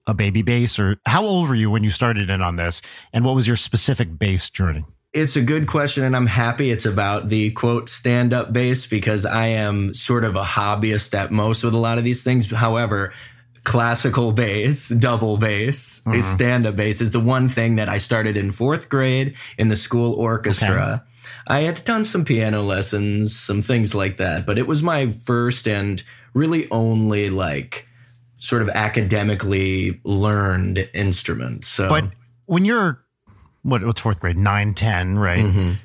a 0.07 0.13
baby 0.13 0.41
bass, 0.41 0.79
or 0.79 0.97
how 1.05 1.23
old 1.23 1.47
were 1.47 1.55
you 1.55 1.71
when 1.71 1.85
you 1.85 1.89
started 1.89 2.29
in 2.29 2.41
on 2.41 2.57
this, 2.57 2.81
and 3.13 3.23
what 3.23 3.33
was 3.33 3.47
your 3.47 3.55
specific 3.55 4.19
bass 4.19 4.49
journey? 4.49 4.83
It's 5.17 5.35
a 5.35 5.41
good 5.41 5.65
question, 5.65 6.03
and 6.03 6.15
I'm 6.15 6.27
happy 6.27 6.69
it's 6.69 6.85
about 6.85 7.27
the 7.27 7.49
quote 7.49 7.89
stand 7.89 8.33
up 8.33 8.53
bass 8.53 8.85
because 8.85 9.25
I 9.25 9.47
am 9.47 9.95
sort 9.95 10.23
of 10.23 10.35
a 10.35 10.43
hobbyist 10.43 11.15
at 11.15 11.31
most 11.31 11.63
with 11.63 11.73
a 11.73 11.79
lot 11.79 11.97
of 11.97 12.03
these 12.03 12.23
things. 12.23 12.51
However, 12.51 13.13
classical 13.63 14.31
bass, 14.31 14.89
double 14.89 15.37
bass, 15.37 16.01
mm-hmm. 16.01 16.21
stand 16.21 16.67
up 16.67 16.75
bass 16.75 17.01
is 17.01 17.13
the 17.13 17.19
one 17.19 17.49
thing 17.49 17.77
that 17.77 17.89
I 17.89 17.97
started 17.97 18.37
in 18.37 18.51
fourth 18.51 18.89
grade 18.89 19.35
in 19.57 19.69
the 19.69 19.75
school 19.75 20.13
orchestra. 20.13 21.03
I 21.47 21.61
had 21.61 21.83
done 21.83 22.05
some 22.05 22.23
piano 22.23 22.61
lessons, 22.61 23.35
some 23.35 23.63
things 23.63 23.95
like 23.95 24.17
that, 24.17 24.45
but 24.45 24.59
it 24.59 24.67
was 24.67 24.83
my 24.83 25.11
first 25.11 25.67
and 25.67 26.03
really 26.35 26.69
only 26.69 27.31
like 27.31 27.87
sort 28.39 28.61
of 28.61 28.69
academically 28.69 29.99
learned 30.03 30.87
instrument. 30.93 31.65
So 31.65 31.89
But 31.89 32.11
when 32.45 32.65
you're 32.65 33.03
what 33.67 33.83
what's 33.83 34.01
fourth 34.01 34.19
grade, 34.21 34.37
nine, 34.37 34.73
ten, 34.73 35.17
right? 35.19 35.43
Mhm. 35.45 35.75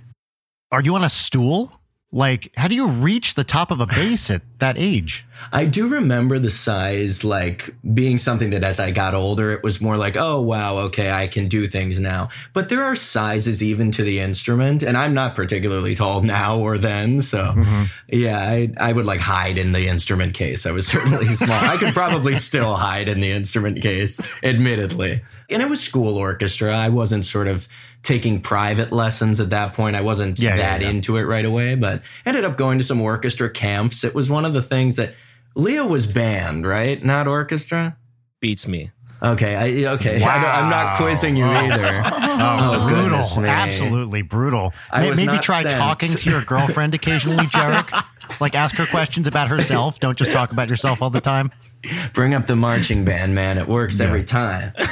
Are 0.71 0.81
you 0.81 0.95
on 0.95 1.05
a 1.05 1.11
stool? 1.11 1.73
Like, 2.15 2.53
how 2.59 2.69
do 2.69 2.75
you 2.75 2.89
reach 2.89 3.37
the 3.37 3.45
top 3.45 3.71
of 3.71 3.81
a 3.81 3.87
bass 3.87 4.31
at 4.31 4.43
that 4.59 4.77
age? 4.77 5.25
I 5.51 5.65
do 5.65 5.89
remember 5.89 6.39
the 6.39 6.51
size 6.51 7.25
like 7.25 7.75
being 7.95 8.19
something 8.19 8.51
that 8.51 8.63
as 8.63 8.79
I 8.79 8.91
got 8.91 9.15
older, 9.15 9.51
it 9.53 9.63
was 9.63 9.81
more 9.81 9.97
like, 9.97 10.15
oh, 10.17 10.43
wow, 10.43 10.77
okay, 10.77 11.11
I 11.11 11.27
can 11.27 11.49
do 11.49 11.67
things 11.67 11.99
now. 11.99 12.29
But 12.53 12.69
there 12.69 12.85
are 12.85 12.95
sizes 12.95 13.63
even 13.63 13.91
to 13.93 14.05
the 14.05 14.21
instrument, 14.21 14.83
and 14.83 14.97
I'm 14.97 15.15
not 15.15 15.35
particularly 15.35 15.95
tall 15.95 16.21
now 16.21 16.59
or 16.59 16.77
then. 16.77 17.23
So, 17.23 17.39
mm-hmm. 17.39 17.85
yeah, 18.09 18.39
I, 18.39 18.73
I 18.77 18.93
would 18.93 19.07
like 19.07 19.21
hide 19.21 19.57
in 19.57 19.73
the 19.73 19.89
instrument 19.89 20.35
case. 20.35 20.67
I 20.67 20.71
was 20.71 20.87
certainly 20.93 21.27
small. 21.29 21.59
I 21.59 21.79
could 21.79 21.95
probably 21.95 22.37
still 22.37 22.77
hide 22.77 23.09
in 23.09 23.21
the 23.21 23.31
instrument 23.31 23.81
case, 23.81 24.21
admittedly. 24.43 25.23
And 25.49 25.63
it 25.63 25.69
was 25.69 25.83
school 25.83 26.19
orchestra. 26.19 26.77
I 26.77 26.91
wasn't 26.91 27.25
sort 27.25 27.49
of 27.49 27.69
taking 28.03 28.41
private 28.41 28.91
lessons 28.93 29.39
at 29.41 29.51
that 29.51 29.75
point. 29.75 29.95
I 29.97 30.01
wasn't 30.01 30.39
Yeah, 30.39 30.51
yeah, 30.51 30.57
that 30.57 30.81
yeah. 30.83 30.91
into 30.91 31.17
it 31.17 31.23
right 31.23 31.45
away, 31.45 31.75
but 31.77 32.03
ended 32.27 32.45
up 32.45 32.57
going 32.57 32.79
to 32.79 32.85
some 32.85 33.01
orchestra 33.01 33.49
camps. 33.49 34.03
It 34.05 34.15
was 34.15 34.29
one 34.31 34.45
of 34.45 34.55
the 34.55 34.63
things 34.63 34.97
that 34.97 35.15
Leo 35.55 35.87
was 35.87 36.07
band, 36.07 36.67
right? 36.67 37.03
Not 37.05 37.29
orchestra. 37.29 37.97
beats 38.41 38.67
me. 38.67 38.91
Okay, 39.23 39.55
I, 39.87 39.93
okay. 39.93 40.21
I 40.21 40.35
don't, 40.43 40.51
I'm 40.51 40.69
not 40.69 40.87
Wow. 40.93 40.97
quizzing 40.97 41.37
you 41.37 41.45
either. 41.45 42.03
Oh, 42.35 42.83
oh 42.85 42.89
goodness 42.89 43.35
brutal. 43.35 43.43
me. 43.43 43.49
Absolutely 43.51 44.23
brutal. 44.23 44.73
I 44.91 45.11
May- 45.11 45.27
Maybe 45.27 45.39
try 45.39 45.63
sent. 45.63 45.75
talking 45.75 46.11
to 46.11 46.31
your 46.31 46.43
girlfriend 46.43 46.93
occasionally, 46.95 47.45
Jarek. 47.45 48.41
like 48.41 48.57
ask 48.57 48.75
her 48.79 48.87
questions 48.87 49.29
about 49.29 49.47
herself. 49.49 50.01
Don't 50.01 50.19
just 50.19 50.33
talk 50.33 50.51
about 50.51 50.69
yourself 50.69 51.03
all 51.03 51.11
the 51.11 51.21
time. 51.21 51.53
Bring 52.15 52.35
up 52.35 52.47
the 52.49 52.57
marching 52.57 53.05
band, 53.05 53.35
man. 53.37 53.59
It 53.59 53.69
works 53.69 54.01
every 54.01 54.25
time. 54.25 54.73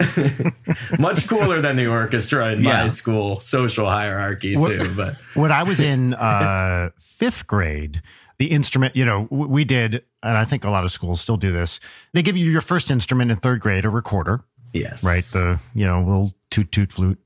Much 0.98 1.26
cooler 1.28 1.60
than 1.60 1.76
the 1.76 1.86
orchestra 1.86 2.52
in 2.52 2.62
Yeah. 2.62 2.82
my 2.82 2.88
school 2.88 3.40
social 3.40 3.86
hierarchy 3.88 4.56
too. 4.56 4.94
But 4.96 5.14
When 5.34 5.52
I 5.52 5.62
was 5.62 5.80
in 5.80 6.14
uh, 6.14 6.90
fifth 6.98 7.46
grade, 7.46 8.02
the 8.38 8.46
instrument, 8.46 8.94
you 8.96 9.04
know, 9.04 9.26
we 9.30 9.64
did, 9.64 10.02
and 10.22 10.36
I 10.36 10.44
think 10.44 10.64
a 10.64 10.70
lot 10.70 10.84
of 10.84 10.92
schools 10.92 11.20
still 11.20 11.36
do 11.38 11.52
this. 11.52 11.80
They 12.12 12.22
give 12.22 12.36
you 12.36 12.50
your 12.50 12.60
first 12.60 12.90
instrument 12.90 13.30
in 13.30 13.38
third 13.38 13.60
grade, 13.60 13.84
a 13.84 13.90
recorder, 13.90 14.44
yes, 14.72 15.02
right? 15.04 15.24
The, 15.24 15.58
you 15.74 15.86
know, 15.86 16.00
little 16.00 16.34
toot 16.50 16.70
toot 16.70 16.92
flute. 16.92 17.18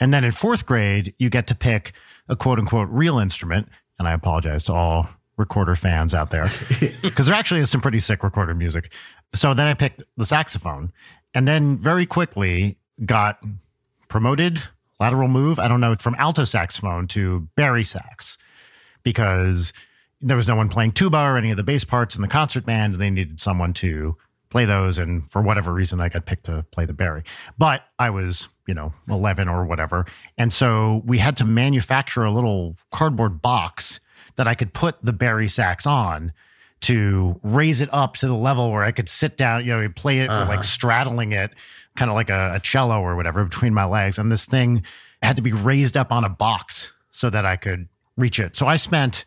And 0.00 0.12
then 0.14 0.22
in 0.24 0.30
fourth 0.32 0.66
grade, 0.66 1.14
you 1.18 1.30
get 1.30 1.46
to 1.48 1.54
pick 1.54 1.92
a 2.28 2.36
quote 2.36 2.58
unquote 2.58 2.88
real 2.90 3.18
instrument. 3.18 3.68
And 3.98 4.06
I 4.08 4.12
apologize 4.12 4.64
to 4.64 4.72
all 4.72 5.08
recorder 5.36 5.74
fans 5.74 6.14
out 6.14 6.30
there 6.30 6.46
because 7.02 7.26
there 7.26 7.34
actually 7.34 7.60
is 7.60 7.70
some 7.70 7.80
pretty 7.80 7.98
sick 8.00 8.22
recorder 8.22 8.54
music. 8.54 8.92
So 9.34 9.54
then 9.54 9.66
I 9.66 9.74
picked 9.74 10.02
the 10.16 10.24
saxophone 10.24 10.92
and 11.34 11.46
then 11.46 11.76
very 11.76 12.06
quickly 12.06 12.78
got 13.04 13.38
promoted, 14.08 14.62
lateral 15.00 15.28
move. 15.28 15.58
I 15.58 15.68
don't 15.68 15.80
know, 15.80 15.96
from 15.96 16.14
alto 16.18 16.44
saxophone 16.44 17.08
to 17.08 17.48
bari 17.56 17.84
sax 17.84 18.38
because 19.02 19.72
there 20.20 20.36
was 20.36 20.48
no 20.48 20.56
one 20.56 20.68
playing 20.68 20.92
tuba 20.92 21.18
or 21.18 21.36
any 21.36 21.50
of 21.50 21.56
the 21.56 21.62
bass 21.62 21.84
parts 21.84 22.16
in 22.16 22.22
the 22.22 22.28
concert 22.28 22.64
band. 22.64 22.94
They 22.94 23.10
needed 23.10 23.40
someone 23.40 23.74
to 23.74 24.16
play 24.48 24.64
those. 24.64 24.98
And 24.98 25.28
for 25.28 25.42
whatever 25.42 25.72
reason, 25.72 26.00
I 26.00 26.08
got 26.08 26.26
picked 26.26 26.44
to 26.44 26.64
play 26.70 26.86
the 26.86 26.92
bari. 26.92 27.24
But 27.58 27.82
I 27.98 28.10
was, 28.10 28.48
you 28.68 28.74
know, 28.74 28.94
11 29.08 29.48
or 29.48 29.64
whatever. 29.64 30.06
And 30.38 30.52
so 30.52 31.02
we 31.04 31.18
had 31.18 31.36
to 31.38 31.44
manufacture 31.44 32.24
a 32.24 32.30
little 32.30 32.76
cardboard 32.92 33.42
box 33.42 33.98
that 34.36 34.46
I 34.46 34.54
could 34.54 34.72
put 34.72 35.02
the 35.02 35.12
bari 35.12 35.48
sax 35.48 35.86
on 35.86 36.32
to 36.82 37.40
raise 37.42 37.80
it 37.80 37.88
up 37.92 38.16
to 38.18 38.26
the 38.26 38.34
level 38.34 38.70
where 38.70 38.84
I 38.84 38.92
could 38.92 39.08
sit 39.08 39.36
down, 39.36 39.64
you 39.64 39.72
know, 39.72 39.88
play 39.88 40.20
it 40.20 40.30
or 40.30 40.40
like 40.40 40.48
uh-huh. 40.48 40.62
straddling 40.62 41.32
it, 41.32 41.50
kind 41.96 42.10
of 42.10 42.14
like 42.14 42.30
a, 42.30 42.54
a 42.56 42.60
cello 42.60 43.00
or 43.00 43.16
whatever 43.16 43.44
between 43.44 43.72
my 43.72 43.84
legs. 43.84 44.18
And 44.18 44.30
this 44.30 44.46
thing 44.46 44.82
had 45.22 45.36
to 45.36 45.42
be 45.42 45.52
raised 45.52 45.96
up 45.96 46.12
on 46.12 46.24
a 46.24 46.28
box 46.28 46.92
so 47.10 47.30
that 47.30 47.46
I 47.46 47.56
could 47.56 47.88
reach 48.16 48.38
it. 48.38 48.56
So 48.56 48.66
I 48.66 48.76
spent 48.76 49.24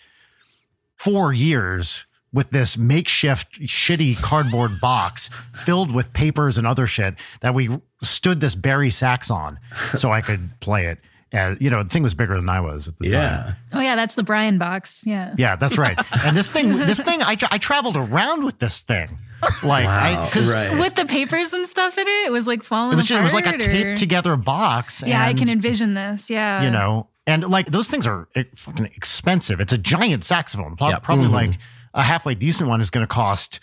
four 0.98 1.34
years 1.34 2.06
with 2.34 2.50
this 2.52 2.78
makeshift 2.78 3.62
shitty 3.62 4.22
cardboard 4.22 4.80
box 4.80 5.30
filled 5.54 5.94
with 5.94 6.14
papers 6.14 6.58
and 6.58 6.68
other 6.68 6.86
shit 6.86 7.16
that 7.42 7.54
we 7.54 7.80
stood 8.04 8.42
this 8.42 8.54
bari 8.54 8.90
sax 8.90 9.32
on 9.32 9.60
so 9.96 10.12
I 10.12 10.22
could 10.22 10.52
play 10.60 10.88
it. 10.88 11.00
And, 11.32 11.60
you 11.60 11.70
know, 11.70 11.84
the 11.84 11.90
thing 11.90 12.04
was 12.04 12.14
bigger 12.16 12.36
than 12.36 12.48
I 12.48 12.60
was 12.62 12.88
at 12.88 12.98
the 12.98 13.06
time. 13.06 13.14
Yeah. 13.14 13.54
Oh 13.74 13.82
yeah, 13.82 13.96
that's 13.96 14.16
the 14.16 14.24
Brian 14.24 14.58
box. 14.58 15.04
Yeah. 15.06 15.36
Yeah, 15.38 15.56
that's 15.58 15.78
right. 15.78 15.98
And 16.26 16.36
this 16.38 16.50
thing, 16.50 16.78
this 16.78 17.02
thing, 17.02 17.22
I, 17.22 17.36
tra- 17.36 17.50
I 17.52 17.58
traveled 17.58 17.98
around 17.98 18.44
with 18.46 18.60
this 18.60 18.82
thing. 18.82 19.18
Like, 19.64 19.86
I, 19.86 20.30
cause 20.32 20.54
Right. 20.54 20.80
With 20.80 20.96
the 20.96 21.06
papers 21.06 21.54
and 21.54 21.68
stuff 21.68 21.98
in 21.98 22.08
it, 22.08 22.26
it 22.28 22.32
was 22.32 22.48
like 22.48 22.64
falling. 22.64 22.94
it 22.94 22.96
was 22.96 23.06
just, 23.08 23.20
it 23.20 23.24
was 23.24 23.34
like 23.34 23.46
a 23.46 23.50
apart, 23.50 23.62
or- 23.68 23.72
taped 23.72 23.98
together 24.00 24.36
box. 24.38 25.04
Yeah, 25.06 25.24
I 25.24 25.34
can 25.34 25.50
envision 25.50 25.94
this. 25.94 26.30
Yeah. 26.30 26.64
you 26.64 26.72
know, 26.72 27.08
and 27.28 27.44
like 27.50 27.72
those 27.72 27.88
things 27.90 28.08
are 28.08 28.30
eh, 28.36 28.44
fucking 28.56 28.86
expensive. 28.96 29.60
It's 29.60 29.74
a 29.74 29.78
giant 29.78 30.24
saxophone. 30.24 30.76
Pro- 30.78 30.90
Yep. 30.90 31.04
Probably 31.04 31.28
like 31.28 31.52
a 31.94 32.04
halfway 32.04 32.36
decent 32.36 32.70
one 32.70 32.80
is 32.80 32.90
going 32.90 33.04
to 33.06 33.14
cost 33.14 33.60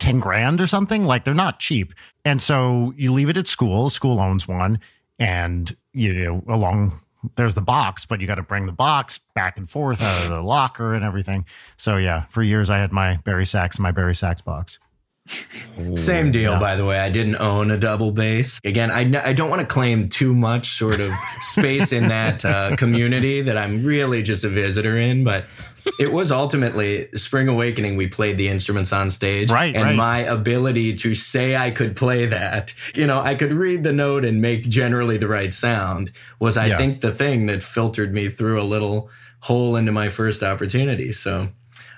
10 0.00 0.20
grand 0.20 0.60
or 0.60 0.66
something. 0.66 1.04
Like 1.04 1.24
they're 1.24 1.32
not 1.34 1.60
cheap. 1.60 1.94
And 2.26 2.42
so 2.42 2.92
you 2.96 3.12
leave 3.12 3.30
it 3.30 3.38
at 3.38 3.46
school. 3.46 3.88
School 3.88 4.20
owns 4.20 4.46
one. 4.46 4.80
And, 5.18 5.74
you 5.94 6.12
know, 6.12 6.42
along 6.46 7.00
there's 7.34 7.54
the 7.54 7.60
box, 7.60 8.06
but 8.06 8.20
you 8.20 8.26
got 8.26 8.36
to 8.36 8.42
bring 8.42 8.66
the 8.66 8.72
box 8.72 9.20
back 9.34 9.56
and 9.58 9.68
forth 9.68 10.00
out 10.00 10.24
of 10.24 10.30
the 10.30 10.42
locker 10.42 10.94
and 10.94 11.04
everything. 11.04 11.44
So 11.76 11.96
yeah, 11.96 12.24
for 12.26 12.42
years 12.42 12.70
I 12.70 12.78
had 12.78 12.92
my 12.92 13.16
bari 13.24 13.46
sax 13.46 13.76
and 13.76 13.82
my 13.82 13.90
bari 13.90 14.14
sax 14.14 14.40
box. 14.40 14.78
Same 15.96 16.30
deal, 16.30 16.52
Yeah. 16.52 16.58
by 16.60 16.76
the 16.76 16.84
way. 16.84 16.98
I 17.00 17.10
didn't 17.10 17.36
own 17.36 17.70
a 17.72 17.76
double 17.76 18.12
bass. 18.12 18.60
Again, 18.64 18.90
I, 18.92 19.00
I 19.28 19.32
don't 19.32 19.50
want 19.50 19.60
to 19.60 19.66
claim 19.66 20.08
too 20.08 20.32
much 20.34 20.76
sort 20.78 21.00
of 21.00 21.10
space 21.40 21.92
in 21.92 22.08
that 22.08 22.44
uh, 22.44 22.76
community 22.76 23.40
that 23.40 23.56
I'm 23.58 23.84
really 23.84 24.22
just 24.22 24.44
a 24.44 24.48
visitor 24.48 24.96
in, 24.96 25.24
but 25.24 25.46
it 25.98 26.12
was 26.12 26.32
ultimately 26.32 27.08
Spring 27.14 27.48
Awakening. 27.48 27.96
We 27.96 28.06
played 28.08 28.38
the 28.38 28.48
instruments 28.48 28.92
on 28.92 29.10
stage. 29.10 29.50
Right, 29.50 29.74
And 29.74 29.84
right. 29.84 29.96
my 29.96 30.18
ability 30.20 30.96
to 30.96 31.14
say 31.14 31.56
I 31.56 31.70
could 31.70 31.96
play 31.96 32.26
that, 32.26 32.74
you 32.94 33.06
know, 33.06 33.20
I 33.20 33.34
could 33.34 33.52
read 33.52 33.84
the 33.84 33.92
note 33.92 34.24
and 34.24 34.40
make 34.42 34.68
generally 34.68 35.16
the 35.16 35.28
right 35.28 35.52
sound 35.54 36.12
was, 36.40 36.56
I 36.56 36.66
Yeah. 36.66 36.76
think, 36.78 37.00
the 37.00 37.12
thing 37.12 37.46
that 37.46 37.62
filtered 37.62 38.12
me 38.12 38.28
through 38.28 38.60
a 38.60 38.64
little 38.64 39.08
hole 39.40 39.76
into 39.76 39.92
my 39.92 40.08
first 40.08 40.42
opportunity. 40.42 41.12
So 41.12 41.48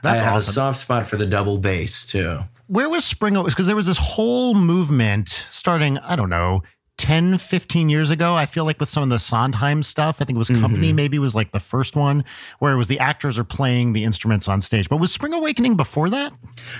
That's 0.03 0.21
I 0.23 0.25
have 0.25 0.35
awesome. 0.35 0.51
a 0.51 0.53
soft 0.55 0.79
spot 0.81 1.07
for 1.07 1.17
the 1.17 1.27
double 1.27 1.59
bass 1.59 2.05
too. 2.07 2.41
where 2.67 2.89
was 2.91 3.05
Spring? 3.05 3.35
Because 3.43 3.67
there 3.67 3.75
was 3.77 3.87
this 3.87 3.97
whole 3.99 4.55
movement 4.55 5.29
starting, 5.31 5.97
I 5.99 6.17
don't 6.17 6.29
know, 6.29 6.63
10, 6.99 7.39
15 7.39 7.89
years 7.89 8.11
ago. 8.11 8.35
I 8.35 8.45
feel 8.45 8.65
like 8.65 8.79
with 8.79 8.89
some 8.89 9.03
of 9.03 9.09
the 9.09 9.19
Sondheim 9.19 9.83
stuff, 9.83 10.19
I 10.21 10.25
think 10.25 10.37
it 10.37 10.39
was 10.39 10.49
mm-hmm. 10.49 10.61
Company, 10.61 10.93
maybe 10.93 11.19
was 11.19 11.35
like 11.35 11.53
the 11.53 11.61
first 11.61 11.97
one 11.97 12.25
where 12.59 12.73
it 12.73 12.77
was 12.77 12.89
the 12.89 12.99
actors 12.99 13.39
are 13.39 13.45
playing 13.45 13.93
the 13.93 14.05
instruments 14.05 14.49
on 14.49 14.61
stage. 14.61 14.89
But 14.89 14.99
was 14.99 15.13
Spring 15.13 15.33
Awakening 15.33 15.77
before 15.77 16.11
that? 16.11 16.33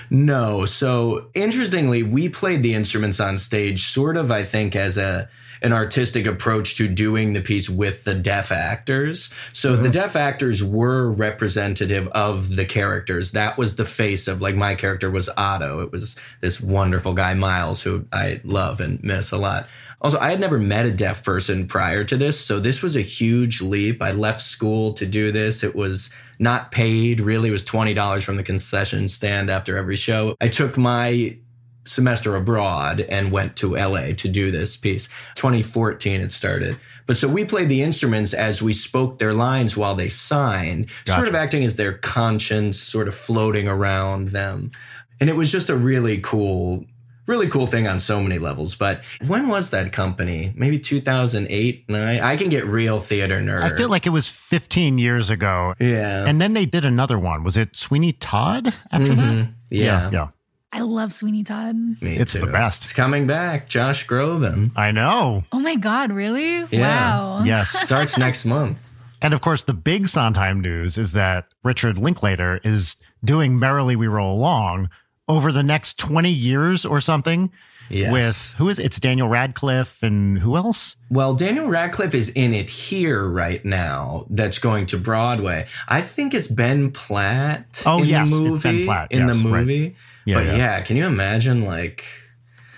No. 0.09 0.65
So 0.65 1.27
interestingly, 1.33 2.03
we 2.03 2.29
played 2.29 2.61
the 2.61 2.73
instruments 2.73 3.19
on 3.19 3.37
stage 3.37 3.87
sort 3.87 4.17
of, 4.17 4.29
I 4.29 4.43
think, 4.43 4.75
as 4.75 4.97
a 4.97 5.29
an 5.61 5.73
artistic 5.73 6.25
approach 6.25 6.75
to 6.75 6.87
doing 6.87 7.33
the 7.33 7.41
piece 7.41 7.69
with 7.69 8.03
the 8.03 8.15
deaf 8.15 8.51
actors. 8.51 9.29
So 9.53 9.75
the 9.75 9.83
mm-hmm. 9.83 9.91
deaf 9.91 10.15
actors 10.15 10.63
were 10.63 11.11
representative 11.11 12.07
of 12.09 12.55
the 12.55 12.65
characters. 12.65 13.31
That 13.31 13.57
was 13.57 13.75
the 13.75 13.85
face 13.85 14.27
of 14.27 14.41
like 14.41 14.55
my 14.55 14.75
character 14.75 15.11
was 15.11 15.29
Otto. 15.35 15.81
It 15.81 15.91
was 15.91 16.15
this 16.41 16.61
wonderful 16.61 17.13
guy, 17.13 17.33
Miles, 17.33 17.81
who 17.81 18.05
I 18.11 18.41
love 18.43 18.79
and 18.79 19.03
miss 19.03 19.31
a 19.31 19.37
lot. 19.37 19.67
Also, 20.01 20.17
I 20.19 20.31
had 20.31 20.39
never 20.39 20.57
met 20.57 20.85
a 20.85 20.91
deaf 20.91 21.23
person 21.23 21.67
prior 21.67 22.03
to 22.05 22.15
this, 22.15 22.39
so 22.39 22.59
this 22.59 22.81
was 22.81 22.95
a 22.95 23.01
huge 23.01 23.61
leap. 23.61 24.01
I 24.01 24.11
left 24.11 24.41
school 24.41 24.93
to 24.93 25.05
do 25.05 25.31
this. 25.31 25.63
It 25.63 25.75
was 25.75 26.09
not 26.39 26.71
paid, 26.71 27.19
really, 27.19 27.49
it 27.49 27.51
was 27.51 27.65
$20 27.65 28.23
from 28.23 28.37
the 28.37 28.43
concession 28.43 29.09
stand 29.09 29.49
after 29.49 29.77
every 29.77 29.97
show. 29.97 30.35
I 30.39 30.47
took 30.47 30.77
my 30.77 31.37
semester 31.85 32.35
abroad 32.35 33.01
and 33.01 33.31
went 33.31 33.55
to 33.57 33.75
LA 33.75 34.13
to 34.13 34.27
do 34.29 34.51
this 34.51 34.77
piece. 34.77 35.07
2014 35.35 36.21
it 36.21 36.31
started. 36.31 36.79
But 37.05 37.17
so 37.17 37.27
we 37.27 37.43
played 37.43 37.69
the 37.69 37.81
instruments 37.81 38.33
as 38.33 38.61
we 38.61 38.73
spoke 38.73 39.17
their 39.17 39.33
lines 39.33 39.75
while 39.75 39.95
they 39.95 40.09
signed, 40.09 40.91
sort 41.05 41.27
of 41.27 41.35
acting 41.35 41.63
as 41.63 41.75
their 41.75 41.93
conscience 41.93 42.79
sort 42.79 43.07
of 43.07 43.15
floating 43.15 43.67
around 43.67 44.29
them. 44.29 44.71
And 45.19 45.29
it 45.29 45.35
was 45.35 45.51
just 45.51 45.69
a 45.69 45.75
really 45.75 46.19
cool 46.19 46.85
really 47.29 47.47
cool 47.47 47.67
thing 47.67 47.87
on 47.87 47.99
so 47.99 48.19
many 48.19 48.39
levels. 48.39 48.75
But 48.75 49.03
when 49.27 49.47
was 49.47 49.69
that 49.69 49.93
company? 49.93 50.51
Maybe 50.55 50.79
2008, 50.79 51.87
9? 51.87 52.19
I 52.19 52.35
can 52.35 52.49
get 52.49 52.65
real 52.65 52.99
theater 52.99 53.39
nerd. 53.39 53.61
I 53.61 53.77
feel 53.77 53.89
like 53.89 54.07
it 54.07 54.09
was 54.09 54.27
15 54.27 54.97
years 54.97 55.29
ago. 55.29 55.75
Yeah. 55.79 56.25
And 56.27 56.41
then 56.41 56.53
they 56.53 56.65
did 56.65 56.83
another 56.83 57.19
one. 57.19 57.43
Was 57.43 57.55
it 57.55 57.75
Sweeney 57.75 58.13
Todd 58.13 58.73
after 58.91 59.13
mm-hmm. 59.13 59.37
that? 59.37 59.49
yeah. 59.69 60.09
Yeah. 60.11 60.27
I 60.71 60.81
love 60.81 61.11
Sweeney 61.13 61.43
Todd. 61.43 61.75
Me 62.01 62.15
It's 62.15 62.33
the 62.33 62.45
best. 62.45 62.83
It's 62.83 62.93
coming 62.93 63.25
back. 63.25 63.67
Josh 63.67 64.05
Groban. 64.05 64.71
I 64.75 64.91
know. 64.91 65.43
Oh 65.51 65.59
my 65.59 65.75
God, 65.75 66.11
really? 66.11 66.65
Yeah. 66.69 67.17
Wow. 67.17 67.43
Yes. 67.43 67.69
Starts 67.85 68.17
next 68.17 68.45
month. 68.45 68.77
And 69.21 69.33
of 69.33 69.41
course, 69.41 69.63
the 69.63 69.73
big 69.73 70.07
Sondheim 70.07 70.61
news 70.61 70.97
is 70.97 71.13
that 71.13 71.47
Richard 71.63 71.97
Linklater 71.97 72.59
is 72.63 72.97
doing 73.23 73.57
Merrily 73.59 73.95
We 73.95 74.07
Roll 74.07 74.37
Along 74.37 74.89
over 75.29 75.51
the 75.53 75.63
next 75.63 75.97
20 75.99 76.29
years 76.29 76.83
or 76.85 76.99
something 76.99 77.51
Yes. 77.91 78.11
with 78.11 78.55
who 78.59 78.69
is 78.69 78.77
it? 78.77 78.85
It's 78.85 78.99
Daniel 78.99 79.27
Radcliffe 79.27 80.03
and 80.03 80.37
who 80.39 80.55
else? 80.57 80.95
Well, 81.09 81.33
Daniel 81.33 81.67
Radcliffe 81.69 82.13
is 82.13 82.29
in 82.29 82.53
it 82.53 82.69
here 82.69 83.27
right 83.27 83.63
now. 83.65 84.27
That's 84.29 84.59
going 84.59 84.85
to 84.87 84.97
Broadway. 84.97 85.65
I 85.87 86.01
think 86.03 86.33
it's 86.35 86.47
Ben 86.47 86.91
Platt. 86.91 87.81
Oh, 87.87 88.01
in 88.03 88.09
yes, 88.09 88.29
the 88.29 88.35
it's 88.35 88.43
movie. 88.63 88.77
Ben 88.79 88.85
Platt. 88.85 89.11
in 89.11 89.27
Yes, 89.27 89.41
the 89.41 89.49
right. 89.49 89.59
movie. 89.61 89.95
Yeah, 90.25 90.35
but 90.35 90.45
yeah. 90.47 90.55
yeah. 90.57 90.81
can 90.81 90.97
you 90.97 91.05
imagine? 91.07 91.63
Like, 91.63 92.05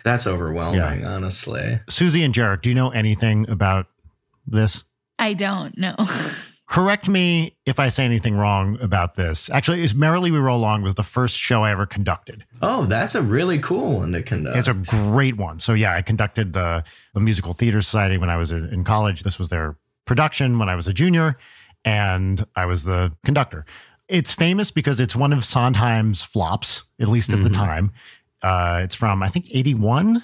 that's 0.03 0.27
overwhelming. 0.27 1.05
Honestly, 1.05 1.81
Susie 1.89 2.24
and 2.24 2.34
Jared, 2.34 2.62
do 2.62 2.70
you 2.70 2.75
know 2.75 2.89
anything 2.91 3.50
about 3.50 3.88
this? 4.48 4.84
I 5.20 5.34
don't 5.34 5.77
know. 5.77 5.96
Correct 6.72 7.10
me 7.10 7.58
if 7.66 7.82
I 7.82 7.90
say 7.90 8.06
anything 8.06 8.38
wrong 8.38 8.78
about 8.80 9.16
this. 9.16 9.50
Actually, 9.50 9.84
is 9.84 9.94
Merrily 9.94 10.32
We 10.32 10.38
Roll 10.38 10.58
Along 10.58 10.82
was 10.82 10.96
the 10.96 11.04
first 11.04 11.38
show 11.38 11.63
I 11.63 11.72
ever 11.72 11.86
conducted. 11.86 12.46
oh, 12.62 12.86
that's 12.86 13.13
a 13.13 13.22
really 13.22 13.60
cool 13.60 13.98
one 13.98 14.13
to 14.13 14.24
conduct. 14.24 14.56
It's 14.56 14.70
a 14.70 14.74
great 14.74 15.36
one. 15.36 15.60
So 15.60 15.74
yeah, 15.74 15.94
I 15.94 16.01
conducted 16.01 16.54
the 16.54 16.86
the 17.13 17.20
musical 17.20 17.51
theater 17.51 17.82
society 17.82 18.18
when 18.18 18.30
I 18.30 18.38
was 18.38 18.54
in 18.54 18.86
college. 18.86 19.24
This 19.24 19.38
was 19.38 19.50
their 19.50 19.75
production 20.06 20.60
when 20.60 20.70
I 20.70 20.75
was 20.75 20.88
a 20.88 20.94
junior, 20.94 21.36
and 21.84 22.46
I 22.56 22.66
was 22.66 22.86
the 22.86 23.12
conductor. 23.25 23.66
It's 24.08 24.34
famous 24.34 24.72
because 24.72 25.01
it's 25.01 25.16
one 25.16 25.34
of 25.34 25.44
Sondheim's 25.44 26.24
flops, 26.24 26.84
at 27.01 27.10
least 27.10 27.34
at 27.34 27.44
the 27.44 27.50
time. 27.50 27.92
Uh, 28.42 28.80
it's 28.82 28.96
from 28.96 29.22
I 29.22 29.28
think 29.28 29.54
eighty 29.54 29.74
one. 29.74 30.24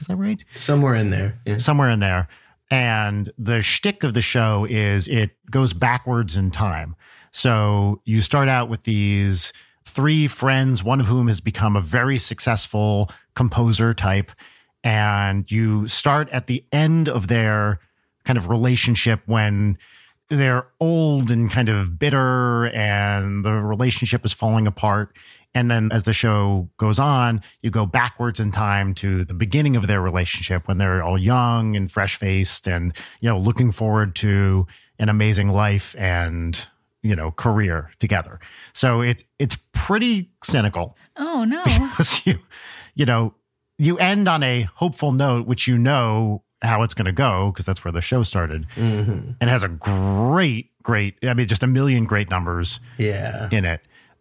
Is 0.00 0.08
that 0.08 0.16
right? 0.16 0.44
Somewhere 0.54 0.96
in 0.96 1.10
there. 1.10 1.38
Yeah. 1.44 1.58
somewhere 1.58 1.90
in 1.90 2.00
there. 2.00 2.26
And 2.70 3.30
the 3.38 3.62
shtick 3.62 4.04
of 4.04 4.14
the 4.14 4.20
show 4.20 4.66
is 4.68 5.08
it 5.08 5.30
goes 5.50 5.72
backwards 5.72 6.36
in 6.36 6.50
time. 6.50 6.96
So 7.30 8.02
you 8.04 8.20
start 8.20 8.48
out 8.48 8.68
with 8.68 8.82
these 8.82 9.52
three 9.84 10.28
friends, 10.28 10.84
one 10.84 11.00
of 11.00 11.06
whom 11.06 11.28
has 11.28 11.40
become 11.40 11.76
a 11.76 11.80
very 11.80 12.18
successful 12.18 13.10
composer 13.34 13.94
type. 13.94 14.32
And 14.84 15.50
you 15.50 15.88
start 15.88 16.28
at 16.30 16.46
the 16.46 16.64
end 16.72 17.08
of 17.08 17.28
their 17.28 17.80
kind 18.24 18.36
of 18.36 18.48
relationship 18.48 19.22
when 19.26 19.78
they're 20.28 20.66
old 20.78 21.30
and 21.30 21.50
kind 21.50 21.70
of 21.70 21.98
bitter 21.98 22.66
and 22.66 23.44
the 23.44 23.52
relationship 23.52 24.24
is 24.26 24.32
falling 24.32 24.66
apart. 24.66 25.16
And 25.54 25.70
then 25.70 25.90
as 25.92 26.02
the 26.04 26.12
show 26.12 26.68
goes 26.76 26.98
on, 26.98 27.40
you 27.62 27.70
go 27.70 27.86
backwards 27.86 28.38
in 28.38 28.52
time 28.52 28.94
to 28.96 29.24
the 29.24 29.34
beginning 29.34 29.76
of 29.76 29.86
their 29.86 30.00
relationship 30.00 30.68
when 30.68 30.78
they're 30.78 31.02
all 31.02 31.18
young 31.18 31.74
and 31.74 31.90
fresh 31.90 32.16
faced 32.16 32.68
and, 32.68 32.94
you 33.20 33.28
know, 33.28 33.38
looking 33.38 33.72
forward 33.72 34.14
to 34.16 34.66
an 34.98 35.08
amazing 35.08 35.48
life 35.50 35.96
and, 35.98 36.68
you 37.02 37.16
know, 37.16 37.30
career 37.30 37.90
together. 37.98 38.38
So 38.74 39.00
it's, 39.00 39.24
it's 39.38 39.56
pretty 39.72 40.30
cynical 40.44 40.96
Oh 41.16 41.44
no. 41.44 41.64
because 41.90 42.24
you, 42.26 42.38
you 42.94 43.06
know, 43.06 43.34
you 43.78 43.96
end 43.98 44.28
on 44.28 44.42
a 44.42 44.62
hopeful 44.74 45.12
note, 45.12 45.46
which 45.46 45.66
you 45.66 45.78
know 45.78 46.42
how 46.60 46.82
it's 46.82 46.94
going 46.94 47.06
to 47.06 47.12
go 47.12 47.50
because 47.52 47.64
that's 47.64 47.84
where 47.84 47.92
the 47.92 48.00
show 48.00 48.22
started 48.24 48.66
Mhm. 48.76 49.36
and 49.40 49.48
has 49.48 49.62
a 49.62 49.68
great, 49.68 50.70
great, 50.82 51.14
I 51.22 51.32
mean, 51.34 51.46
just 51.46 51.62
a 51.62 51.66
million 51.68 52.04
great 52.04 52.28
numbers 52.30 52.80
Yeah. 52.98 53.48
in 53.52 53.64
it, 53.64 53.80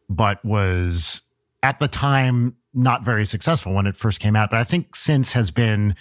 but 0.09 0.43
was 0.45 1.21
at 1.63 1.79
the 1.79 1.87
time 1.87 2.55
not 2.73 3.03
very 3.03 3.25
successful 3.25 3.73
when 3.73 3.87
it 3.87 3.97
first 3.97 4.19
came 4.19 4.35
out. 4.35 4.49
But 4.49 4.59
I 4.59 4.63
think 4.63 4.95
since 4.95 5.33
has 5.33 5.51
been 5.51 5.95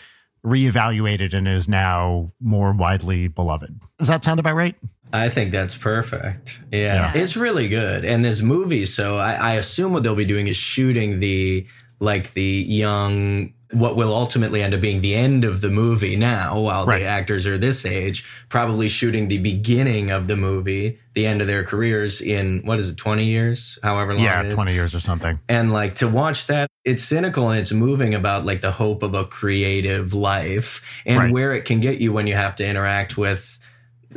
reevaluated 0.44 1.34
and 1.34 1.48
is 1.48 1.68
now 1.68 2.32
more 2.40 2.72
widely 2.72 3.28
beloved. 3.28 3.82
Does 3.98 4.08
that 4.08 4.22
sound 4.22 4.38
about 4.38 4.54
right? 4.54 4.76
I 5.12 5.28
think 5.28 5.52
that's 5.52 5.76
perfect. 5.76 6.60
Yeah. 6.70 7.12
Yeah. 7.14 7.20
It's 7.20 7.36
really 7.36 7.68
good. 7.68 8.04
And 8.04 8.24
this 8.24 8.40
movie, 8.42 8.86
so 8.86 9.18
I, 9.18 9.32
I 9.34 9.52
assume 9.54 9.92
what 9.92 10.02
they'll 10.02 10.14
be 10.14 10.24
doing 10.24 10.46
is 10.46 10.56
shooting 10.56 11.20
the 11.20 11.66
like 12.00 12.32
the 12.34 12.42
young 12.68 13.52
what 13.72 13.96
will 13.96 14.14
ultimately 14.14 14.62
end 14.62 14.72
up 14.72 14.80
being 14.80 15.00
the 15.00 15.16
end 15.16 15.44
of 15.44 15.60
the 15.60 15.68
movie 15.68 16.14
now 16.14 16.56
while 16.60 16.86
Right. 16.86 17.00
the 17.00 17.04
actors 17.04 17.48
are 17.48 17.58
this 17.58 17.84
age, 17.84 18.24
probably 18.48 18.88
shooting 18.88 19.26
the 19.26 19.38
beginning 19.38 20.08
of 20.12 20.28
the 20.28 20.36
movie, 20.36 21.00
the 21.14 21.26
end 21.26 21.40
of 21.40 21.48
their 21.48 21.64
careers 21.64 22.20
in 22.20 22.62
what 22.64 22.78
is 22.78 22.90
it, 22.90 22.96
20 22.96 23.24
years? 23.24 23.76
However 23.82 24.14
long 24.14 24.22
yeah, 24.22 24.44
is. 24.44 24.54
20 24.54 24.72
years 24.72 24.94
or 24.94 25.00
something. 25.00 25.40
And 25.48 25.72
like 25.72 25.96
to 25.96 26.06
watch 26.06 26.46
that, 26.46 26.68
it's 26.84 27.02
cynical 27.02 27.50
and 27.50 27.58
it's 27.58 27.72
moving 27.72 28.14
about 28.14 28.46
like 28.46 28.60
the 28.60 28.70
hope 28.70 29.02
of 29.02 29.14
a 29.14 29.24
creative 29.24 30.14
life 30.14 31.02
and 31.04 31.18
Right. 31.18 31.32
where 31.32 31.52
it 31.52 31.64
can 31.64 31.80
get 31.80 31.98
you 31.98 32.12
when 32.12 32.28
you 32.28 32.34
have 32.36 32.54
to 32.56 32.66
interact 32.66 33.18
with 33.18 33.58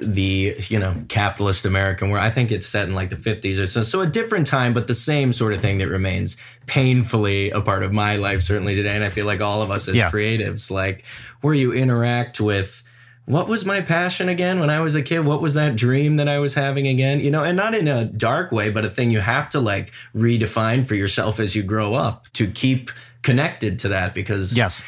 the 0.02 0.56
you 0.68 0.80
know 0.80 0.96
capitalist 1.08 1.66
American 1.66 2.10
where 2.10 2.20
I 2.20 2.30
think 2.30 2.52
it's 2.52 2.68
set 2.68 2.88
in 2.88 2.96
like 2.96 3.10
the 3.10 3.16
50s 3.16 3.60
or 3.62 3.66
so 3.68 3.82
so 3.84 4.02
a 4.02 4.08
different 4.08 4.48
time 4.48 4.74
but 4.74 4.88
the 4.88 4.94
same 4.94 5.34
sort 5.34 5.54
of 5.54 5.62
thing 5.62 5.78
that 5.80 5.88
remains 5.90 6.38
painfully 6.68 7.52
a 7.52 7.62
part 7.62 7.84
of 7.84 7.92
my 7.92 8.16
life 8.16 8.42
certainly 8.42 8.76
today 8.76 8.96
and 8.96 9.04
I 9.04 9.10
feel 9.10 9.26
like 9.26 9.42
all 9.42 9.62
of 9.62 9.70
us 9.72 9.88
as 9.88 9.96
Yeah. 9.96 10.10
creatives 10.10 10.72
like 10.72 11.04
where 11.42 11.54
you 11.54 11.74
interact 11.74 12.40
with 12.40 12.84
what 13.26 13.48
was 13.48 13.64
my 13.66 13.82
passion 13.82 14.28
again 14.30 14.60
when 14.60 14.72
I 14.72 14.80
was 14.82 14.96
a 14.96 15.04
kid? 15.04 15.20
What 15.20 15.40
was 15.40 15.54
that 15.54 15.76
dream 15.76 16.16
that 16.16 16.28
I 16.28 16.40
was 16.40 16.56
having 16.56 16.88
again? 16.88 17.20
You 17.20 17.30
know, 17.30 17.44
and 17.44 17.56
not 17.56 17.76
in 17.76 17.88
a 17.88 18.06
dark 18.06 18.52
way, 18.52 18.72
but 18.72 18.86
a 18.86 18.90
thing 18.90 19.12
you 19.12 19.20
have 19.20 19.50
to 19.50 19.60
like 19.60 19.92
redefine 20.16 20.88
for 20.88 20.96
yourself 20.96 21.40
as 21.40 21.56
you 21.56 21.62
grow 21.62 21.94
up 21.94 22.26
to 22.34 22.48
keep 22.48 22.90
connected 23.22 23.78
to 23.80 23.90
that 23.90 24.16
because 24.16 24.58
Yes. 24.58 24.82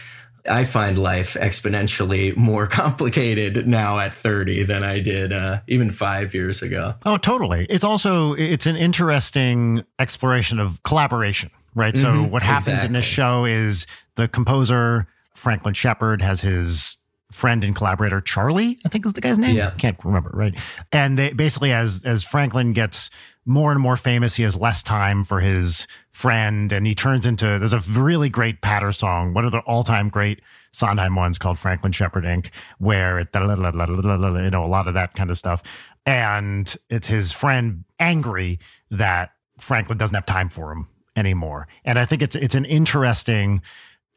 I 0.50 0.66
find 0.66 0.98
life 0.98 1.36
exponentially 1.36 2.36
more 2.36 2.68
complicated 2.82 3.68
now 3.68 4.00
at 4.00 4.14
30 4.14 4.64
than 4.64 4.84
I 4.84 5.00
did 5.00 5.32
uh, 5.34 5.62
even 5.68 5.92
five 5.92 6.34
years 6.34 6.62
ago. 6.62 6.96
Oh, 7.06 7.18
totally. 7.18 7.66
It's 7.70 7.84
also 7.84 8.34
it's 8.34 8.66
an 8.66 8.76
interesting 8.76 9.84
exploration 10.00 10.60
of 10.60 10.82
collaboration, 10.84 11.52
right? 11.76 11.96
so 11.98 12.08
Mhm, 12.08 12.30
what 12.32 12.44
happens 12.44 12.84
in 12.84 12.94
this 12.94 13.06
show 13.06 13.46
is 13.46 13.86
the 14.16 14.28
composer 14.28 15.08
Franklin 15.36 15.74
Shepard 15.74 16.22
has 16.22 16.42
his 16.42 16.98
friend 17.32 17.64
and 17.64 17.76
collaborator 17.76 18.20
Charlie, 18.20 18.78
I 18.86 18.90
think 18.90 19.06
is 19.06 19.14
the 19.14 19.22
guy's 19.22 19.40
name. 19.40 19.56
Yeah. 19.56 19.72
Can't 19.78 19.98
remember, 20.04 20.32
right? 20.34 20.54
And 20.92 21.18
they 21.18 21.32
basically 21.34 21.72
as 21.72 22.04
as 22.04 22.24
Franklin 22.24 22.74
gets 22.74 23.10
more 23.46 23.72
and 23.72 23.82
more 23.82 23.98
famous, 23.98 24.36
he 24.36 24.44
has 24.44 24.56
less 24.56 24.84
time 24.84 25.24
for 25.24 25.40
his 25.40 25.88
friend 26.12 26.72
and 26.72 26.86
he 26.86 26.94
turns 26.94 27.26
into 27.26 27.46
there's 27.46 27.74
a 27.74 27.80
really 27.80 28.30
great 28.30 28.62
patter 28.62 28.92
song, 28.92 29.34
one 29.34 29.46
of 29.46 29.52
the 29.52 29.60
all-time 29.60 30.10
great 30.10 30.42
Sondheim 30.72 31.16
ones 31.16 31.38
called 31.38 31.58
Franklin 31.58 31.92
Shepard 31.92 32.24
Inc., 32.24 32.50
where 32.78 33.20
it, 33.20 33.30
you 33.34 34.50
know, 34.52 34.64
a 34.64 34.68
lot 34.68 34.88
of 34.88 34.94
that 34.94 35.14
kind 35.14 35.30
of 35.30 35.38
stuff. 35.38 35.64
And 36.06 36.74
it's 36.90 37.08
his 37.08 37.34
friend 37.34 37.84
angry 38.00 38.60
that 38.90 39.32
Franklin 39.60 39.98
doesn't 39.98 40.16
have 40.16 40.26
time 40.26 40.50
for 40.50 40.72
him 40.72 40.88
anymore. 41.16 41.68
And 41.84 42.00
I 42.00 42.06
think 42.06 42.22
it's 42.22 42.36
it's 42.36 42.56
an 42.56 42.66
interesting 42.66 43.62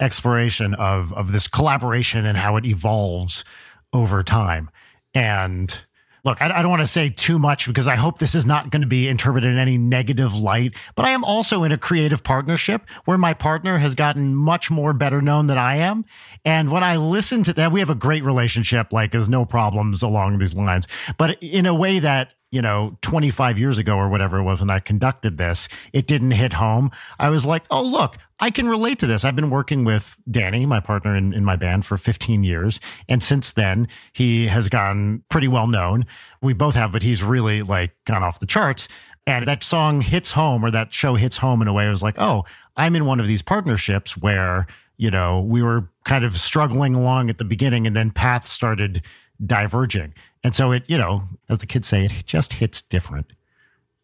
exploration 0.00 0.74
of 0.74 1.12
of 1.12 1.32
this 1.32 1.48
collaboration 1.48 2.24
and 2.24 2.38
how 2.38 2.56
it 2.56 2.64
evolves 2.64 3.44
over 3.92 4.22
time. 4.22 4.70
And 5.12 5.84
look, 6.24 6.40
I, 6.40 6.46
I 6.58 6.62
don't 6.62 6.70
want 6.70 6.82
to 6.82 6.88
say 6.88 7.10
too 7.10 7.38
much 7.38 7.66
because 7.66 7.86
I 7.86 7.96
hope 7.96 8.18
this 8.18 8.34
is 8.34 8.46
not 8.46 8.70
going 8.70 8.82
to 8.82 8.88
be 8.88 9.08
interpreted 9.08 9.50
in 9.50 9.58
any 9.58 9.78
negative 9.78 10.34
light. 10.34 10.74
But 10.94 11.04
I 11.04 11.10
am 11.10 11.24
also 11.24 11.62
in 11.64 11.72
a 11.72 11.78
creative 11.78 12.24
partnership 12.24 12.88
where 13.04 13.18
my 13.18 13.34
partner 13.34 13.78
has 13.78 13.94
gotten 13.94 14.34
much 14.34 14.70
more 14.70 14.92
better 14.92 15.20
known 15.20 15.46
than 15.46 15.58
I 15.58 15.76
am. 15.76 16.04
And 16.44 16.70
when 16.70 16.82
I 16.82 16.96
listen 16.96 17.42
to 17.44 17.52
that, 17.54 17.72
we 17.72 17.80
have 17.80 17.90
a 17.90 17.94
great 17.94 18.24
relationship. 18.24 18.92
Like 18.92 19.12
there's 19.12 19.28
no 19.28 19.44
problems 19.44 20.02
along 20.02 20.38
these 20.38 20.54
lines, 20.54 20.88
but 21.18 21.42
in 21.42 21.66
a 21.66 21.74
way 21.74 21.98
that 21.98 22.30
you 22.54 22.62
know, 22.62 22.96
25 23.02 23.58
years 23.58 23.78
ago 23.78 23.96
or 23.96 24.08
whatever 24.08 24.38
it 24.38 24.44
was 24.44 24.60
when 24.60 24.70
I 24.70 24.78
conducted 24.78 25.38
this, 25.38 25.68
it 25.92 26.06
didn't 26.06 26.30
hit 26.30 26.52
home. 26.52 26.92
I 27.18 27.28
was 27.28 27.44
like, 27.44 27.64
oh, 27.68 27.82
look, 27.82 28.16
I 28.38 28.52
can 28.52 28.68
relate 28.68 29.00
to 29.00 29.08
this. 29.08 29.24
I've 29.24 29.34
been 29.34 29.50
working 29.50 29.82
with 29.82 30.20
Danny, 30.30 30.64
my 30.64 30.78
partner 30.78 31.16
in, 31.16 31.32
in 31.32 31.44
my 31.44 31.56
band, 31.56 31.84
for 31.84 31.96
15 31.96 32.44
years. 32.44 32.78
And 33.08 33.20
since 33.20 33.54
then, 33.54 33.88
he 34.12 34.46
has 34.46 34.68
gotten 34.68 35.24
pretty 35.30 35.48
well 35.48 35.66
known. 35.66 36.06
We 36.42 36.52
both 36.52 36.76
have, 36.76 36.92
but 36.92 37.02
he's 37.02 37.24
really 37.24 37.62
like 37.62 37.90
gone 38.04 38.22
off 38.22 38.38
the 38.38 38.46
charts. 38.46 38.86
And 39.26 39.48
that 39.48 39.64
song 39.64 40.00
hits 40.00 40.30
home 40.30 40.64
or 40.64 40.70
that 40.70 40.94
show 40.94 41.16
hits 41.16 41.38
home 41.38 41.60
in 41.60 41.66
a 41.66 41.72
way. 41.72 41.86
I 41.86 41.90
was 41.90 42.04
like, 42.04 42.18
oh, 42.18 42.44
I'm 42.76 42.94
in 42.94 43.04
one 43.04 43.18
of 43.18 43.26
these 43.26 43.42
partnerships 43.42 44.16
where, 44.16 44.68
you 44.96 45.10
know, 45.10 45.40
we 45.40 45.60
were 45.60 45.88
kind 46.04 46.24
of 46.24 46.38
struggling 46.38 46.94
along 46.94 47.30
at 47.30 47.38
the 47.38 47.44
beginning 47.44 47.84
and 47.84 47.96
then 47.96 48.12
paths 48.12 48.48
started 48.48 49.02
diverging. 49.44 50.14
And 50.44 50.54
so 50.54 50.72
it, 50.72 50.84
you 50.86 50.98
know, 50.98 51.22
as 51.48 51.58
the 51.58 51.66
kids 51.66 51.88
say, 51.88 52.04
it 52.04 52.12
just 52.26 52.52
hits 52.52 52.82
different 52.82 53.32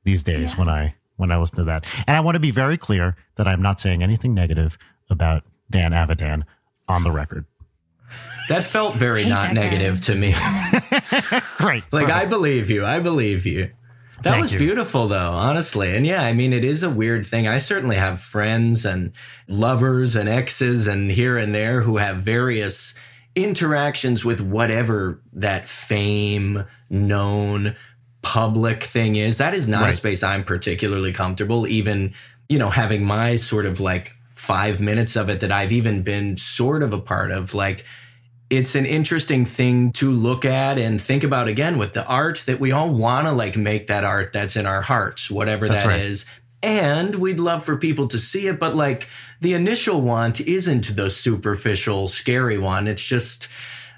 these 0.05 0.23
days 0.23 0.55
yeah. 0.55 0.59
when 0.59 0.69
I 0.69 0.95
when 1.17 1.31
I 1.31 1.37
listen 1.37 1.57
to 1.57 1.65
that. 1.65 1.85
And 2.07 2.17
I 2.17 2.21
want 2.21 2.37
to 2.37 2.41
be 2.41 2.51
very 2.51 2.79
clear 2.79 3.15
that 3.37 3.47
I'm 3.47 3.61
not 3.61 3.79
saying 3.79 4.03
anything 4.03 4.35
negative 4.35 4.79
about 5.11 5.45
Dan 5.71 5.93
Avidan 5.93 6.45
on 6.89 7.05
the 7.05 7.11
record. 7.11 7.45
That 8.49 8.65
felt 8.65 8.97
very 8.97 9.27
not 9.27 9.53
negative 9.53 10.01
to 10.03 10.15
me. 10.15 10.33
right. 11.61 11.85
Like 11.93 12.09
right. 12.09 12.11
I 12.11 12.25
believe 12.25 12.71
you. 12.71 12.85
I 12.85 12.99
believe 12.99 13.47
you. 13.47 13.71
That 14.23 14.33
Thank 14.33 14.43
was 14.43 14.53
you. 14.53 14.59
beautiful 14.59 15.09
though, 15.09 15.31
honestly. 15.31 15.95
And 15.95 16.07
yeah, 16.07 16.23
I 16.23 16.33
mean 16.33 16.53
it 16.53 16.65
is 16.65 16.83
a 16.83 16.91
weird 16.91 17.25
thing. 17.25 17.47
I 17.47 17.59
certainly 17.59 17.97
have 17.97 18.21
friends 18.21 18.85
and 18.85 19.13
lovers 19.47 20.17
and 20.17 20.29
exes 20.29 20.87
and 20.87 21.11
here 21.11 21.39
and 21.39 21.55
there 21.55 21.83
who 21.83 21.99
have 21.99 22.19
various 22.19 22.95
interactions 23.35 24.25
with 24.25 24.41
whatever 24.41 25.21
that 25.33 25.69
fame, 25.69 26.65
known, 26.89 27.77
public 28.23 28.83
thing 28.85 29.17
is. 29.17 29.39
That 29.39 29.55
is 29.55 29.69
not 29.69 29.83
right. 29.83 29.91
a 29.91 29.97
space 29.97 30.23
I'm 30.23 30.45
particularly 30.45 31.13
comfortable, 31.13 31.67
even, 31.67 32.15
you 32.49 32.59
know, 32.59 32.71
having 32.71 33.05
my 33.05 33.37
sort 33.37 33.67
of 33.67 33.81
like 33.81 34.13
five 34.35 34.81
minutes 34.81 35.17
of 35.17 35.29
it 35.29 35.41
that 35.41 35.53
I've 35.53 35.73
even 35.73 36.03
been 36.03 36.37
sort 36.37 36.83
of 36.83 36.93
a 36.93 37.01
part 37.01 37.31
of. 37.31 37.55
Like, 37.55 37.85
it's 38.51 38.75
an 38.75 38.85
interesting 38.85 39.47
thing 39.47 39.93
to 39.93 40.11
look 40.11 40.45
at 40.45 40.77
and 40.77 41.01
think 41.01 41.23
about 41.23 41.47
again 41.47 41.79
with 41.79 41.93
the 41.93 42.05
art 42.05 42.43
that 42.47 42.59
we 42.59 42.73
all 42.73 42.93
want 42.93 43.29
to 43.29 43.33
like 43.33 43.57
make 43.57 43.87
that 43.87 44.03
art 44.05 44.33
that's 44.33 44.57
in 44.57 44.67
our 44.67 44.83
hearts, 44.83 45.31
whatever 45.31 45.69
that's 45.69 45.85
that 45.85 45.89
right. 45.89 46.01
is 46.01 46.27
and 46.63 47.15
we'd 47.15 47.41
love 47.41 47.65
for 47.65 47.77
people 47.77 48.07
to 48.09 48.19
see 48.19 48.47
it 48.47 48.61
but 48.61 48.75
like 48.77 49.09
the 49.41 49.55
initial 49.55 50.03
want 50.03 50.41
isn't 50.41 50.95
the 50.95 51.09
superficial 51.09 52.07
scary 52.07 52.59
one. 52.59 52.87
It's 52.87 53.03
just 53.03 53.49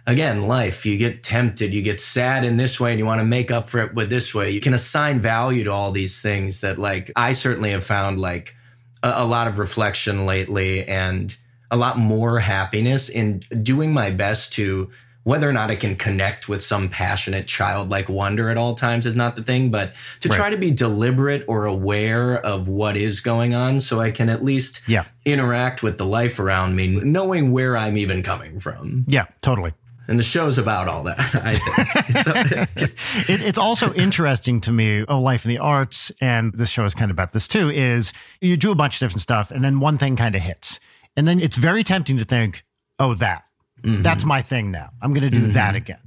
again 0.07 0.47
life. 0.47 0.87
You 0.87 0.97
get 0.97 1.23
tempted 1.23 1.75
you 1.75 1.83
get 1.83 2.01
sad 2.01 2.45
in 2.45 2.57
this 2.57 2.79
way 2.79 2.91
and 2.91 2.99
you 2.99 3.07
want 3.07 3.21
to 3.21 3.25
make 3.25 3.51
up 3.51 3.69
for 3.69 3.81
it 3.81 3.95
with 3.95 4.09
this 4.09 4.35
way. 4.35 4.51
You 4.51 4.61
can 4.61 4.75
assign 4.75 5.21
value 5.21 5.65
to 5.65 5.73
all 5.73 5.93
these 5.93 6.23
things 6.23 6.61
that 6.61 6.79
like 6.79 7.11
i 7.17 7.33
certainly 7.33 7.73
have 7.73 7.85
found 7.85 8.21
like 8.21 8.55
a, 9.03 9.13
a 9.17 9.25
lot 9.25 9.49
of 9.49 9.59
reflection 9.59 10.25
lately 10.27 10.87
and 10.87 11.37
a 11.71 11.77
lot 11.77 11.99
more 11.99 12.39
happiness 12.39 13.09
in 13.09 13.41
doing 13.63 13.93
my 13.93 14.11
best 14.11 14.53
to 14.53 14.91
whether 15.25 15.49
or 15.49 15.53
not 15.53 15.71
I 15.71 15.77
can 15.77 15.97
connect 15.97 16.49
with 16.49 16.63
some 16.63 16.89
passionate 16.89 17.47
childlike 17.47 18.09
wonder 18.09 18.49
at 18.51 18.57
all 18.57 18.75
times 18.75 19.07
is 19.07 19.15
not 19.15 19.37
the 19.37 19.43
thing, 19.43 19.71
but 19.71 19.95
to 20.21 20.29
right. 20.29 20.37
try 20.37 20.51
to 20.51 20.57
be 20.57 20.71
deliberate 20.71 21.45
or 21.47 21.65
aware 21.65 22.35
of 22.45 22.69
what 22.69 22.97
is 22.97 23.21
going 23.21 23.55
on 23.55 23.81
so 23.81 24.01
I 24.01 24.11
can 24.11 24.29
at 24.29 24.45
least 24.45 24.83
yeah. 24.89 25.05
interact 25.25 25.83
with 25.83 25.99
the 25.99 26.07
life 26.07 26.41
around 26.41 26.75
me, 26.75 26.89
knowing 26.89 27.53
where 27.53 27.77
I'm 27.77 27.97
even 27.97 28.23
coming 28.23 28.59
from. 28.59 29.05
Yeah, 29.07 29.27
totally. 29.43 29.75
And 30.09 30.19
the 30.19 30.25
show's 30.25 30.59
about 30.59 30.89
all 30.89 31.05
that, 31.05 31.19
I 31.37 31.55
think. 31.55 32.75
It's, 32.75 33.31
it, 33.31 33.43
it's 33.43 33.59
also 33.59 33.95
interesting 33.95 34.61
to 34.63 34.73
me, 34.73 35.05
Oh, 35.07 35.21
Life 35.21 35.45
in 35.45 35.51
the 35.51 35.59
Arts, 35.59 36.11
and 36.21 36.53
this 36.55 36.69
show 36.69 36.85
is 36.85 36.95
kind 36.95 37.11
of 37.11 37.15
about 37.15 37.33
this 37.33 37.47
too, 37.47 37.71
is 37.71 38.13
you 38.41 38.57
do 38.57 38.73
a 38.73 38.75
bunch 38.75 38.97
of 38.97 39.01
different 39.01 39.23
stuff 39.23 39.53
and 39.53 39.65
then 39.65 39.79
one 39.79 39.99
thing 39.99 40.17
kind 40.17 40.35
of 40.35 40.43
hits. 40.43 40.81
And 41.17 41.29
then 41.29 41.39
it's 41.39 41.57
very 41.57 41.85
tempting 41.85 42.19
to 42.19 42.25
think, 42.25 42.65
oh, 42.99 43.15
that 43.15 43.45
Mm-hmm. 43.83 44.03
That's 44.03 44.25
my 44.25 44.43
thing 44.43 44.71
now. 44.71 44.91
I'm 45.01 45.13
going 45.13 45.29
to 45.29 45.31
do 45.31 45.43
mm-hmm. 45.43 45.53
that 45.53 45.75
again. 45.75 45.99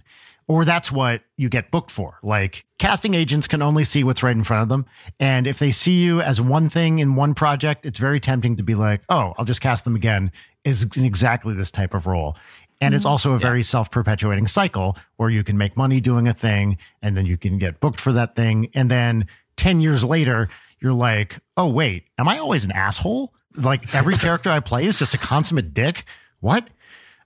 Or 0.48 0.64
that's 0.64 0.92
what 0.92 1.22
you 1.38 1.50
get 1.50 1.72
booked 1.72 1.90
for. 1.90 2.20
Like 2.22 2.66
casting 2.78 3.16
agents 3.16 3.48
can 3.48 3.64
only 3.64 3.84
see 3.84 4.04
what's 4.04 4.22
right 4.22 4.36
in 4.36 4.44
front 4.44 4.62
of 4.62 4.70
them. 4.70 4.86
And 5.20 5.48
if 5.48 5.58
they 5.58 5.72
see 5.72 6.04
you 6.04 6.22
as 6.22 6.40
one 6.40 6.70
thing 6.70 7.00
in 7.00 7.16
one 7.16 7.34
project, 7.34 7.86
it's 7.86 7.98
very 7.98 8.20
tempting 8.20 8.56
to 8.58 8.64
be 8.64 8.76
like, 8.76 9.02
oh, 9.10 9.34
I'll 9.38 9.46
just 9.46 9.62
cast 9.62 9.86
them 9.86 9.96
again 9.96 10.32
is 10.64 10.84
exactly 10.98 11.54
this 11.54 11.72
type 11.72 11.94
of 11.94 12.08
role. 12.08 12.36
And 12.82 12.94
it's 12.94 13.06
mm-hmm. 13.06 13.12
also 13.12 13.34
a 13.34 13.40
very 13.40 13.60
yeah. 13.60 13.64
self 13.64 13.90
perpetuating 13.90 14.48
cycle 14.48 14.98
where 15.16 15.30
you 15.30 15.44
can 15.44 15.58
make 15.58 15.78
money 15.78 16.02
doing 16.02 16.28
a 16.28 16.34
thing 16.34 16.78
and 17.02 17.16
then 17.16 17.26
you 17.26 17.38
can 17.38 17.58
get 17.58 17.80
booked 17.80 18.02
for 18.02 18.12
that 18.14 18.36
thing. 18.36 18.70
And 18.74 18.92
then 18.92 19.28
10 19.58 19.80
years 19.80 20.04
later, 20.04 20.50
you're 20.80 20.94
like, 20.94 21.38
oh, 21.56 21.70
wait, 21.70 22.04
am 22.18 22.28
I 22.28 22.40
always 22.40 22.66
an 22.66 22.72
asshole? 22.72 23.34
Like 23.56 23.96
every 23.96 24.14
character 24.18 24.50
I 24.50 24.60
play 24.60 24.86
is 24.86 24.98
just 24.98 25.14
a 25.14 25.18
consummate 25.18 25.74
dick? 25.74 26.04
What? 26.42 26.68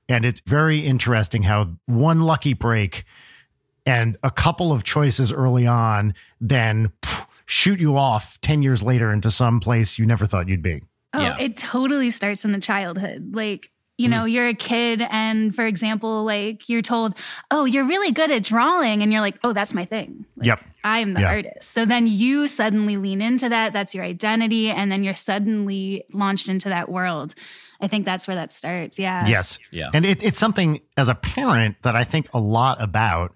And 0.10 0.26
it's 0.26 0.42
very 0.42 0.80
interesting 0.80 1.44
how 1.44 1.78
one 1.86 2.22
lucky 2.22 2.54
break 2.54 3.06
and 3.86 4.18
a 4.24 4.32
couple 4.32 4.74
of 4.74 4.84
choices 4.84 5.32
early 5.32 5.66
on 5.66 6.14
then 6.42 6.92
pff, 7.02 7.28
shoot 7.46 7.80
you 7.80 7.98
off 7.98 8.40
10 8.42 8.62
years 8.62 8.84
later 8.84 9.12
into 9.12 9.32
some 9.32 9.60
place 9.60 9.98
you 9.98 10.06
never 10.06 10.26
thought 10.26 10.50
you'd 10.50 10.62
be. 10.62 10.84
Oh, 11.14 11.22
yeah. 11.22 11.38
it 11.40 11.58
totally 11.58 12.12
starts 12.12 12.46
in 12.46 12.52
the 12.52 12.60
childhood. 12.60 13.36
Like, 13.36 13.72
you 14.00 14.08
mm. 14.08 14.12
know, 14.12 14.26
you're 14.26 14.48
a 14.48 14.54
kid, 14.54 15.04
and 15.10 15.54
for 15.54 15.66
example, 15.66 16.24
like 16.24 16.70
you're 16.70 16.82
told, 16.82 17.16
oh, 17.52 17.66
you're 17.66 17.84
really 17.84 18.12
good 18.12 18.32
at 18.32 18.44
drawing. 18.44 19.04
And 19.04 19.12
you're 19.12 19.20
like, 19.20 19.38
oh, 19.44 19.52
that's 19.52 19.74
my 19.74 19.84
thing. 19.84 20.26
Like, 20.38 20.48
yep. 20.48 20.62
I'm 20.86 21.14
the 21.14 21.26
artist. 21.26 21.70
So 21.70 21.84
then 21.84 22.08
you 22.08 22.48
suddenly 22.48 22.96
lean 22.96 23.22
into 23.22 23.50
that. 23.50 23.74
That's 23.74 23.94
your 23.94 24.06
identity. 24.06 24.70
And 24.70 24.90
then 24.90 25.04
you're 25.04 25.14
suddenly 25.14 26.06
launched 26.14 26.48
into 26.48 26.70
that 26.70 26.90
world. 26.90 27.36
I 27.82 27.88
think 27.88 28.06
that's 28.06 28.26
where 28.26 28.36
that 28.36 28.54
starts. 28.54 28.98
Yeah. 28.98 29.28
Yes. 29.28 29.60
Yeah. 29.70 29.90
And 29.94 30.06
it, 30.06 30.24
it's 30.24 30.40
something 30.40 30.80
as 30.96 31.10
a 31.10 31.16
parent 31.16 31.76
that 31.82 31.98
I 31.98 32.06
think 32.06 32.30
a 32.34 32.40
lot 32.40 32.82
about 32.82 33.36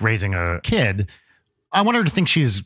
raising 0.00 0.34
a 0.34 0.60
kid. 0.62 1.10
I 1.70 1.82
want 1.82 1.98
her 1.98 2.04
to 2.04 2.10
think 2.10 2.28
she's 2.28 2.62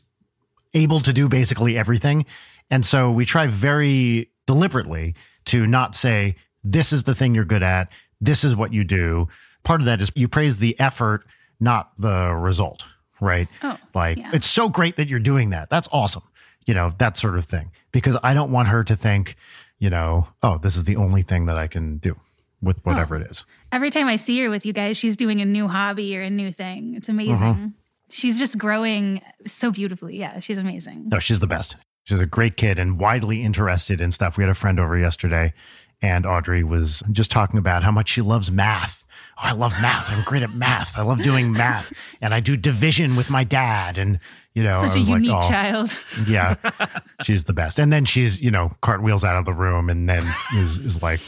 able 0.73 1.01
to 1.01 1.11
do 1.11 1.27
basically 1.27 1.77
everything. 1.77 2.25
And 2.71 2.85
so 2.85 3.11
we 3.11 3.25
try 3.25 3.47
very 3.47 4.31
deliberately 4.45 5.15
to 5.45 5.67
not 5.67 5.93
say, 5.93 6.37
this 6.63 6.93
is 6.93 7.03
the 7.03 7.15
thing 7.15 7.35
you're 7.35 7.45
good 7.45 7.63
at. 7.63 7.91
This 8.21 8.43
is 8.43 8.55
what 8.55 8.73
you 8.73 8.83
do. 8.83 9.27
Part 9.63 9.81
of 9.81 9.85
that 9.85 10.01
is 10.01 10.11
you 10.15 10.27
praise 10.27 10.57
the 10.57 10.79
effort, 10.79 11.25
not 11.59 11.91
the 11.97 12.33
result, 12.33 12.85
right? 13.19 13.47
Oh, 13.61 13.77
like, 13.93 14.17
yeah. 14.17 14.31
it's 14.33 14.47
so 14.47 14.69
great 14.69 14.95
that 14.97 15.09
you're 15.09 15.19
doing 15.19 15.51
that. 15.51 15.69
That's 15.69 15.87
awesome. 15.91 16.23
You 16.65 16.73
know, 16.73 16.93
that 16.97 17.17
sort 17.17 17.37
of 17.37 17.45
thing. 17.45 17.71
Because 17.91 18.17
I 18.23 18.33
don't 18.33 18.51
want 18.51 18.69
her 18.69 18.83
to 18.83 18.95
think, 18.95 19.35
you 19.79 19.89
know, 19.89 20.27
oh, 20.41 20.57
this 20.57 20.75
is 20.75 20.85
the 20.85 20.95
only 20.95 21.21
thing 21.21 21.45
that 21.45 21.57
I 21.57 21.67
can 21.67 21.97
do 21.97 22.15
with 22.61 22.85
whatever 22.85 23.15
oh. 23.15 23.19
it 23.19 23.29
is. 23.29 23.45
Every 23.71 23.89
time 23.89 24.07
I 24.07 24.15
see 24.15 24.41
her 24.41 24.49
with 24.49 24.65
you 24.65 24.73
guys, 24.73 24.97
she's 24.97 25.17
doing 25.17 25.41
a 25.41 25.45
new 25.45 25.67
hobby 25.67 26.17
or 26.17 26.21
a 26.21 26.29
new 26.29 26.51
thing. 26.51 26.95
It's 26.95 27.09
amazing. 27.09 27.37
Mm-hmm. 27.37 27.67
She's 28.09 28.39
just 28.39 28.57
growing 28.57 29.21
so 29.45 29.71
beautifully. 29.71 30.17
Yeah, 30.17 30.39
she's 30.39 30.57
amazing. 30.57 31.09
No, 31.09 31.19
she's 31.19 31.39
the 31.39 31.47
best. 31.47 31.75
She's 32.03 32.19
a 32.19 32.25
great 32.25 32.57
kid 32.57 32.79
and 32.79 32.99
widely 32.99 33.41
interested 33.41 34.01
in 34.01 34.11
stuff. 34.11 34.37
We 34.37 34.43
had 34.43 34.51
a 34.51 34.55
friend 34.55 34.79
over 34.79 34.97
yesterday, 34.97 35.53
and 36.03 36.25
Audrey 36.25 36.63
was 36.65 37.01
just 37.13 37.31
talking 37.31 37.57
about 37.57 37.81
how 37.81 37.91
much 37.91 38.09
she 38.09 38.21
loves 38.21 38.51
math. 38.51 39.05
Oh, 39.37 39.47
I 39.47 39.53
love 39.53 39.71
math. 39.81 40.11
I'm 40.11 40.23
great 40.25 40.43
at 40.43 40.53
math. 40.53 40.97
I 40.97 41.01
love 41.01 41.23
doing 41.23 41.51
math, 41.53 41.93
and 42.21 42.33
I 42.33 42.41
do 42.41 42.57
division 42.57 43.15
with 43.15 43.29
my 43.29 43.45
dad. 43.45 43.97
And 43.97 44.19
you 44.53 44.63
know, 44.63 44.81
such 44.81 44.97
a 44.97 44.99
unique 44.99 45.31
like, 45.31 45.45
oh, 45.45 45.47
child. 45.47 45.97
yeah, 46.27 46.55
she's 47.23 47.45
the 47.45 47.53
best. 47.53 47.79
And 47.79 47.91
then 47.91 48.03
she's, 48.05 48.39
you 48.39 48.51
know, 48.51 48.73
cartwheels 48.81 49.23
out 49.23 49.37
of 49.37 49.45
the 49.45 49.53
room 49.53 49.89
and 49.89 50.07
then 50.07 50.23
is 50.57 50.77
is 50.77 51.01
like, 51.01 51.21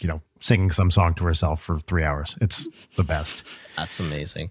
you 0.00 0.08
know, 0.08 0.22
singing 0.40 0.72
some 0.72 0.90
song 0.90 1.14
to 1.14 1.24
herself 1.24 1.62
for 1.62 1.78
three 1.78 2.02
hours. 2.02 2.36
It's 2.40 2.66
the 2.96 3.04
best. 3.04 3.44
That's 3.76 4.00
amazing. 4.00 4.50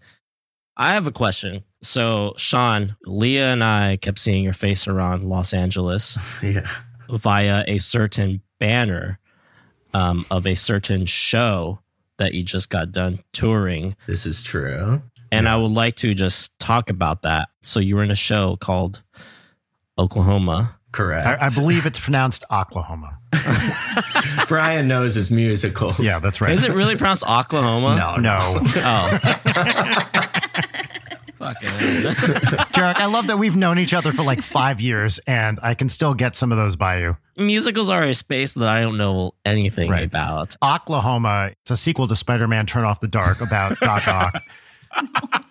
I 0.78 0.94
have 0.94 1.08
a 1.08 1.12
question. 1.12 1.63
So, 1.82 2.34
Sean, 2.38 2.96
Leah 3.06 3.52
and 3.52 3.63
I 3.63 3.98
kept 3.98 4.20
seeing 4.20 4.44
your 4.44 4.54
face 4.54 4.88
around 4.88 5.24
Los 5.24 5.54
Angeles 5.54 6.17
yeah. 6.41 6.67
via 7.10 7.65
a 7.67 7.78
certain 7.80 8.41
banner 8.60 9.20
um, 9.94 10.26
of 10.32 10.46
a 10.46 10.56
certain 10.56 11.06
show 11.06 11.80
that 12.18 12.34
you 12.34 12.44
just 12.44 12.70
got 12.70 12.92
done 12.92 13.20
touring. 13.34 13.96
This 14.08 14.26
is 14.26 14.44
true. 14.44 15.02
And 15.32 15.46
yeah. 15.46 15.54
I 15.54 15.58
would 15.58 15.72
like 15.72 15.96
to 15.98 16.14
just 16.14 16.58
talk 16.60 16.90
about 16.90 17.22
that. 17.24 17.50
So 17.62 17.80
you 17.80 17.96
were 17.96 18.04
in 18.04 18.12
a 18.12 18.16
show 18.16 18.58
called 18.58 19.02
Oklahoma. 19.98 20.78
Correct. 20.92 21.26
I, 21.42 21.46
I 21.46 21.50
believe 21.50 21.86
it's 21.86 22.00
pronounced 22.00 22.44
Oklahoma. 22.52 23.18
Brian 24.48 24.88
knows 24.90 25.16
his 25.16 25.32
musicals. 25.32 26.00
Yeah, 26.00 26.20
that's 26.20 26.42
right. 26.42 26.52
Is 26.52 26.66
it 26.66 26.74
really 26.74 26.98
pronounced 26.98 27.24
Oklahoma? 27.24 27.96
No, 27.96 28.18
No. 28.18 28.60
Oh. 28.84 29.20
Fucking 31.42 31.70
hell. 31.70 32.12
Jarek, 32.74 32.96
I 32.98 33.06
love 33.08 33.28
that 33.28 33.38
we've 33.38 33.56
known 33.56 33.80
each 33.80 33.94
other 33.94 34.12
for 34.12 34.22
like 34.24 34.42
five 34.42 34.80
years 34.80 35.20
and 35.28 35.60
I 35.64 35.74
can 35.74 35.90
still 35.90 36.14
get 36.14 36.36
some 36.36 36.52
of 36.52 36.58
those 36.58 36.76
by 36.76 37.00
you. 37.00 37.18
Musicals 37.38 37.90
are 37.90 38.04
a 38.04 38.14
space 38.14 38.54
that 38.54 38.70
I 38.70 38.82
don't 38.82 38.98
know 38.98 39.34
anything 39.46 39.90
Right. 39.90 40.04
about. 40.04 40.56
Oklahoma, 40.64 41.52
it's 41.62 41.72
a 41.72 41.78
sequel 41.78 42.08
to 42.08 42.16
Spider 42.16 42.48
Man 42.48 42.66
Turn 42.66 42.84
Off 42.84 43.00
the 43.00 43.08
Dark 43.08 43.42
about 43.42 43.80
Doc 43.82 44.08
Ock. 44.08 44.42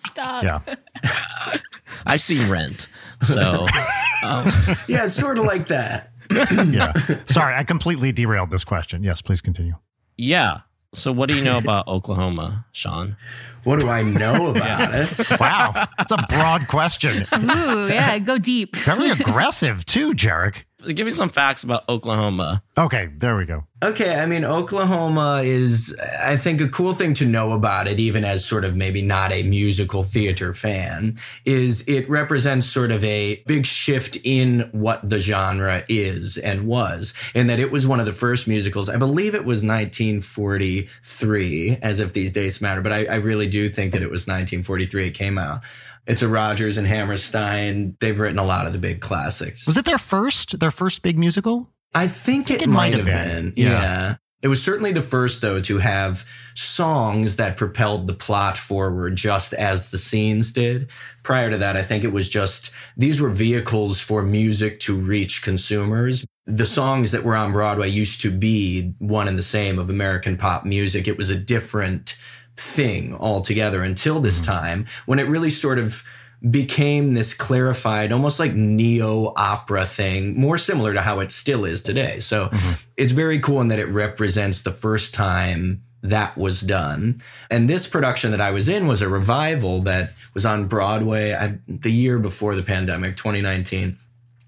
Stop. 0.07 0.43
Yeah. 0.43 0.59
I've 2.05 2.21
seen 2.21 2.49
Rent, 2.49 2.87
so 3.21 3.67
um, 4.23 4.45
Yeah, 4.87 5.05
it's 5.05 5.15
sort 5.15 5.37
of 5.37 5.45
like 5.45 5.67
that. 5.67 6.11
Yeah. 6.31 6.93
Sorry, 7.25 7.53
I 7.55 7.63
completely 7.63 8.11
derailed 8.13 8.51
this 8.51 8.63
question. 8.63 9.03
Yes, 9.03 9.21
please 9.21 9.41
continue. 9.41 9.75
yeah. 10.17 10.61
So, 10.93 11.11
what 11.13 11.29
do 11.29 11.35
you 11.37 11.43
know 11.43 11.57
about 11.57 11.87
Oklahoma, 11.87 12.65
Sean? 12.73 13.15
What 13.63 13.79
do 13.79 13.87
I 13.87 14.01
know 14.03 14.47
about 14.55 14.93
it? 14.93 15.39
Wow. 15.39 15.87
That's 15.97 16.11
a 16.11 16.25
broad 16.27 16.67
question. 16.67 17.25
Ooh, 17.33 17.87
yeah, 17.87 18.19
go 18.19 18.37
deep. 18.37 18.75
Very 18.75 19.09
aggressive, 19.11 19.85
too, 19.85 20.13
Jarek. 20.13 20.63
Give 20.93 21.05
me 21.05 21.11
some 21.11 21.29
facts 21.29 21.63
about 21.63 21.87
Oklahoma. 21.87 22.61
Okay, 22.77 23.09
there 23.17 23.37
we 23.37 23.45
go. 23.45 23.63
Okay, 23.83 24.13
I 24.13 24.27
mean, 24.27 24.45
Oklahoma 24.45 25.41
is, 25.43 25.97
I 26.23 26.37
think, 26.37 26.61
a 26.61 26.69
cool 26.69 26.93
thing 26.93 27.15
to 27.15 27.25
know 27.25 27.53
about 27.53 27.87
it, 27.87 27.99
even 27.99 28.23
as 28.23 28.45
sort 28.45 28.63
of 28.63 28.75
maybe 28.75 29.01
not 29.01 29.31
a 29.31 29.41
musical 29.41 30.03
theater 30.03 30.53
fan, 30.53 31.17
is 31.45 31.83
it 31.87 32.07
represents 32.07 32.67
sort 32.67 32.91
of 32.91 33.03
a 33.03 33.41
big 33.47 33.65
shift 33.65 34.19
in 34.23 34.69
what 34.71 35.09
the 35.09 35.19
genre 35.19 35.83
is 35.89 36.37
and 36.37 36.67
was, 36.67 37.15
and 37.33 37.49
that 37.49 37.57
it 37.57 37.71
was 37.71 37.87
one 37.87 37.99
of 37.99 38.05
the 38.05 38.13
first 38.13 38.47
musicals. 38.47 38.87
I 38.87 38.97
believe 38.97 39.33
it 39.33 39.45
was 39.45 39.65
1943, 39.65 41.79
as 41.81 41.99
if 41.99 42.13
these 42.13 42.33
dates 42.33 42.61
matter, 42.61 42.81
but 42.81 42.91
I, 42.91 43.05
I 43.05 43.15
really 43.15 43.47
do 43.47 43.67
think 43.67 43.93
that 43.93 44.03
it 44.03 44.11
was 44.11 44.27
1943 44.27 45.07
it 45.07 45.11
came 45.11 45.39
out. 45.39 45.61
It's 46.05 46.21
a 46.21 46.27
Rodgers 46.27 46.77
and 46.77 46.85
Hammerstein. 46.85 47.97
They've 47.99 48.19
written 48.19 48.37
a 48.37 48.43
lot 48.43 48.67
of 48.67 48.73
the 48.73 48.79
big 48.79 49.01
classics. 49.01 49.65
Was 49.65 49.77
it 49.77 49.85
their 49.85 49.97
first, 49.97 50.59
their 50.59 50.69
first 50.69 51.01
big 51.01 51.17
musical? 51.17 51.67
I 51.93 52.07
think, 52.07 52.49
it, 52.49 52.61
it 52.61 52.69
might 52.69 52.93
have 52.93 53.05
been. 53.05 53.51
been. 53.51 53.53
Yeah. 53.55 53.69
Yeah. 53.69 54.15
It 54.41 54.47
was 54.47 54.63
certainly 54.63 54.91
the 54.91 55.03
first, 55.03 55.41
though, 55.41 55.61
to 55.61 55.77
have 55.77 56.25
songs 56.55 57.35
that 57.35 57.57
propelled 57.57 58.07
the 58.07 58.13
plot 58.13 58.57
forward 58.57 59.15
just 59.15 59.53
as 59.53 59.91
the 59.91 59.99
scenes 59.99 60.51
did. 60.51 60.89
Prior 61.21 61.51
to 61.51 61.59
that, 61.59 61.77
I 61.77 61.83
think 61.83 62.03
it 62.03 62.11
was 62.11 62.27
just 62.27 62.71
these 62.97 63.21
were 63.21 63.29
vehicles 63.29 63.99
for 63.99 64.23
music 64.23 64.79
to 64.81 64.97
reach 64.97 65.43
consumers. 65.43 66.25
The 66.47 66.65
songs 66.65 67.11
that 67.11 67.23
were 67.23 67.35
on 67.35 67.51
Broadway 67.51 67.89
used 67.89 68.21
to 68.21 68.31
be 68.31 68.95
one 68.97 69.27
and 69.27 69.37
the 69.37 69.43
same 69.43 69.77
of 69.77 69.91
American 69.91 70.37
pop 70.37 70.65
music. 70.65 71.07
It 71.07 71.17
was 71.17 71.29
a 71.29 71.37
different 71.37 72.17
thing 72.57 73.15
altogether 73.15 73.83
until 73.83 74.19
this 74.19 74.37
mm-hmm. 74.37 74.51
time 74.51 74.85
when 75.05 75.19
it 75.19 75.27
really 75.27 75.51
sort 75.51 75.77
of 75.77 76.03
became 76.49 77.13
this 77.13 77.33
clarified, 77.33 78.11
almost 78.11 78.39
like 78.39 78.55
neo 78.55 79.33
opera 79.35 79.85
thing, 79.85 80.39
more 80.39 80.57
similar 80.57 80.93
to 80.93 81.01
how 81.01 81.19
it 81.19 81.31
still 81.31 81.65
is 81.65 81.81
today. 81.81 82.19
So 82.19 82.47
mm-hmm. 82.47 82.71
it's 82.97 83.11
very 83.11 83.39
cool 83.39 83.61
in 83.61 83.67
that 83.67 83.79
it 83.79 83.85
represents 83.85 84.61
the 84.63 84.71
first 84.71 85.13
time 85.13 85.83
that 86.01 86.35
was 86.37 86.61
done. 86.61 87.21
And 87.51 87.69
this 87.69 87.87
production 87.87 88.31
that 88.31 88.41
I 88.41 88.51
was 88.51 88.67
in 88.67 88.87
was 88.87 89.03
a 89.03 89.09
revival 89.09 89.81
that 89.81 90.13
was 90.33 90.45
on 90.45 90.65
Broadway 90.65 91.33
I, 91.33 91.59
the 91.67 91.91
year 91.91 92.17
before 92.17 92.55
the 92.55 92.63
pandemic, 92.63 93.17
2019. 93.17 93.97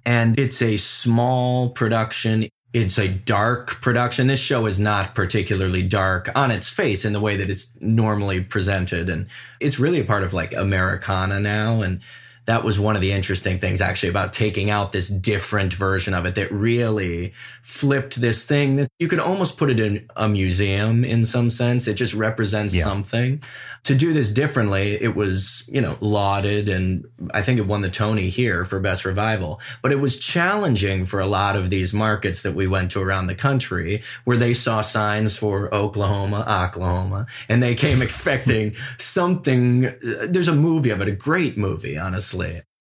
And 0.06 0.38
it's 0.40 0.62
a 0.62 0.78
small 0.78 1.70
production. 1.70 2.50
It's 2.74 2.98
a 2.98 3.08
dark 3.08 3.82
production. 3.82 4.26
This 4.26 4.40
show 4.40 4.66
is 4.66 4.80
not 4.80 5.14
particularly 5.14 5.84
dark 5.84 6.30
on 6.36 6.50
its 6.50 6.68
face 6.68 7.06
in 7.06 7.14
the 7.14 7.20
way 7.20 7.38
that 7.38 7.50
it's 7.50 7.72
normally 7.80 8.42
presented. 8.42 9.10
And 9.10 9.28
it's 9.60 9.80
really 9.80 10.00
a 10.00 10.06
part 10.06 10.24
of 10.24 10.34
like 10.34 10.54
Americana 10.54 11.40
now. 11.40 11.82
And 11.84 12.02
that 12.46 12.64
was 12.64 12.80
one 12.80 12.96
of 12.96 13.02
the 13.02 13.12
interesting 13.12 13.60
things 13.60 13.80
actually 13.82 14.10
about 14.10 14.34
taking 14.34 14.70
out 14.70 14.92
this 14.92 15.08
different 15.10 15.74
version 15.74 16.14
of 16.14 16.26
it 16.26 16.36
that 16.36 16.52
really 16.52 17.34
flipped 17.62 18.20
this 18.20 18.46
thing 18.46 18.76
that 18.76 18.90
you 19.00 19.08
could 19.08 19.20
almost 19.20 19.58
put 19.58 19.70
it 19.70 19.80
in 19.80 20.08
a 20.16 20.28
museum 20.28 21.06
in 21.06 21.26
some 21.26 21.50
sense. 21.50 21.88
It 21.88 21.94
just 21.94 22.14
represents 22.14 22.76
Yeah. 22.76 22.84
something. 22.84 23.42
To 23.84 23.96
do 23.96 24.14
this 24.14 24.32
differently, 24.32 24.98
it 25.02 25.16
was, 25.16 25.64
you 25.68 25.82
know, 25.82 25.98
lauded 26.02 26.68
and 26.70 27.06
I 27.34 27.42
think 27.42 27.60
it 27.60 27.68
won 27.68 27.82
the 27.82 27.90
Tony 27.90 28.30
here 28.30 28.66
for 28.66 28.80
best 28.80 29.06
revival. 29.06 29.62
But 29.82 29.92
it 29.92 30.00
was 30.00 30.18
challenging 30.18 31.06
for 31.06 31.20
a 31.20 31.28
lot 31.28 31.56
of 31.56 31.70
these 31.70 31.94
markets 31.94 32.44
that 32.44 32.54
we 32.54 32.68
went 32.68 32.92
to 32.92 33.02
around 33.02 33.28
the 33.28 33.36
country 33.36 34.02
where 34.26 34.38
they 34.38 34.54
saw 34.54 34.82
signs 34.82 35.38
for 35.38 35.74
Oklahoma, 35.74 36.46
Oklahoma, 36.48 37.26
and 37.48 37.62
they 37.64 37.76
came 37.76 38.02
expecting 38.08 38.76
something. 38.98 39.94
There's 40.02 40.48
a 40.48 40.56
movie 40.56 40.90
of 40.90 41.02
it, 41.02 41.08
a 41.08 41.12
great 41.12 41.58
movie, 41.58 41.98
honestly. 41.98 42.33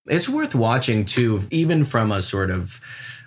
It's 0.07 0.29
worth 0.29 0.55
watching 0.55 1.05
too, 1.05 1.43
even 1.51 1.85
from 1.85 2.11
a 2.11 2.23
sort 2.23 2.51
of, 2.51 2.81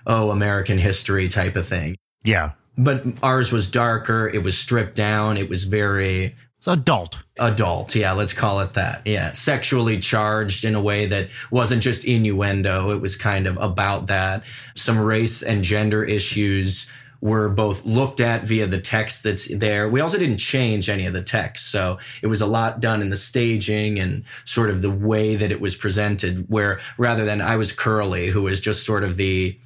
oh, 0.06 0.32
American 0.32 0.78
history 0.78 1.28
type 1.28 1.56
of 1.56 1.66
thing. 1.66 1.96
Yeah. 2.24 2.52
But 2.78 3.04
ours 3.24 3.52
was 3.52 3.70
darker. 3.72 4.28
It 4.28 4.44
was 4.44 4.58
stripped 4.58 4.96
down. 4.96 5.38
It 5.38 5.48
was 5.50 5.64
very 5.64 6.36
It's 6.58 6.68
adult. 6.68 7.24
adult. 7.40 7.96
Yeah, 7.96 8.12
let's 8.12 8.34
call 8.34 8.60
it 8.60 8.74
that. 8.74 9.04
Yeah. 9.06 9.32
Sexually 9.32 10.00
charged 10.00 10.66
in 10.66 10.76
a 10.76 10.82
way 10.82 11.06
that 11.06 11.30
wasn't 11.52 11.82
just 11.82 12.04
innuendo. 12.04 12.90
It 12.92 13.00
was 13.00 13.16
kind 13.16 13.48
of 13.48 13.58
about 13.58 14.08
that. 14.08 14.44
Some 14.76 15.00
race 15.00 15.42
and 15.42 15.64
gender 15.64 16.04
issues 16.04 16.92
were 17.26 17.50
both 17.50 17.84
looked 17.86 18.20
at 18.20 18.44
via 18.46 18.68
the 18.68 18.80
text 18.80 19.24
that's 19.24 19.48
there. 19.48 19.90
We 19.90 20.00
also 20.00 20.20
didn't 20.20 20.38
change 20.38 20.90
any 20.90 21.08
of 21.08 21.14
the 21.14 21.24
text. 21.24 21.72
So 21.72 21.98
it 22.22 22.28
was 22.28 22.40
a 22.40 22.46
lot 22.46 22.80
done 22.80 23.02
in 23.02 23.10
the 23.10 23.18
staging 23.18 23.98
and 23.98 24.24
sort 24.44 24.70
of 24.70 24.84
the 24.84 24.92
way 24.92 25.36
that 25.36 25.52
it 25.52 25.60
was 25.60 25.76
presented, 25.76 26.46
where 26.50 26.80
rather 27.00 27.26
than 27.26 27.42
I 27.42 27.56
was 27.56 27.74
Curly, 27.74 28.28
who 28.28 28.44
was 28.44 28.62
just 28.62 28.86
sort 28.86 29.04
of 29.04 29.18
the, 29.18 29.58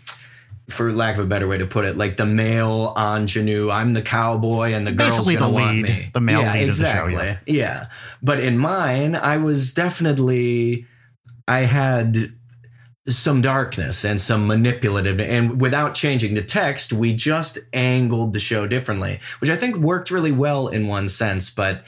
for 0.69 0.93
lack 0.93 1.17
of 1.17 1.25
a 1.25 1.27
better 1.27 1.49
way 1.49 1.57
to 1.57 1.65
put 1.65 1.83
it, 1.83 1.97
like 1.97 2.15
the 2.15 2.25
male 2.25 2.93
ingenue. 2.97 3.69
I'm 3.69 3.93
the 3.93 4.03
cowboy, 4.03 4.71
and 4.71 4.87
the 4.87 4.93
girl's 4.93 5.17
Basically 5.17 5.35
gonna 5.35 5.51
the 5.51 5.53
want 5.59 5.75
lead, 5.75 5.83
me. 5.83 6.11
the 6.13 6.21
male 6.21 6.41
yeah, 6.41 6.53
lead 6.53 6.69
of 6.69 6.77
the 6.77 6.85
show, 6.85 7.07
exactly. 7.07 7.15
yeah. 7.25 7.37
Yeah. 7.45 7.89
But 8.21 8.39
in 8.39 8.57
mine, 8.57 9.15
I 9.15 9.35
was 9.35 9.73
definitely, 9.73 10.85
I 11.45 11.61
had 11.61 12.38
some 13.17 13.41
darkness 13.41 14.03
and 14.05 14.19
some 14.21 14.47
manipulative, 14.47 15.19
and 15.19 15.59
without 15.61 15.95
changing 15.95 16.33
the 16.35 16.41
text, 16.41 16.93
we 16.93 17.13
just 17.13 17.57
angled 17.73 18.33
the 18.33 18.39
show 18.39 18.67
differently, 18.67 19.19
which 19.39 19.49
I 19.49 19.55
think 19.55 19.75
worked 19.77 20.11
really 20.11 20.31
well 20.31 20.67
in 20.67 20.87
one 20.87 21.09
sense, 21.09 21.49
but. 21.49 21.83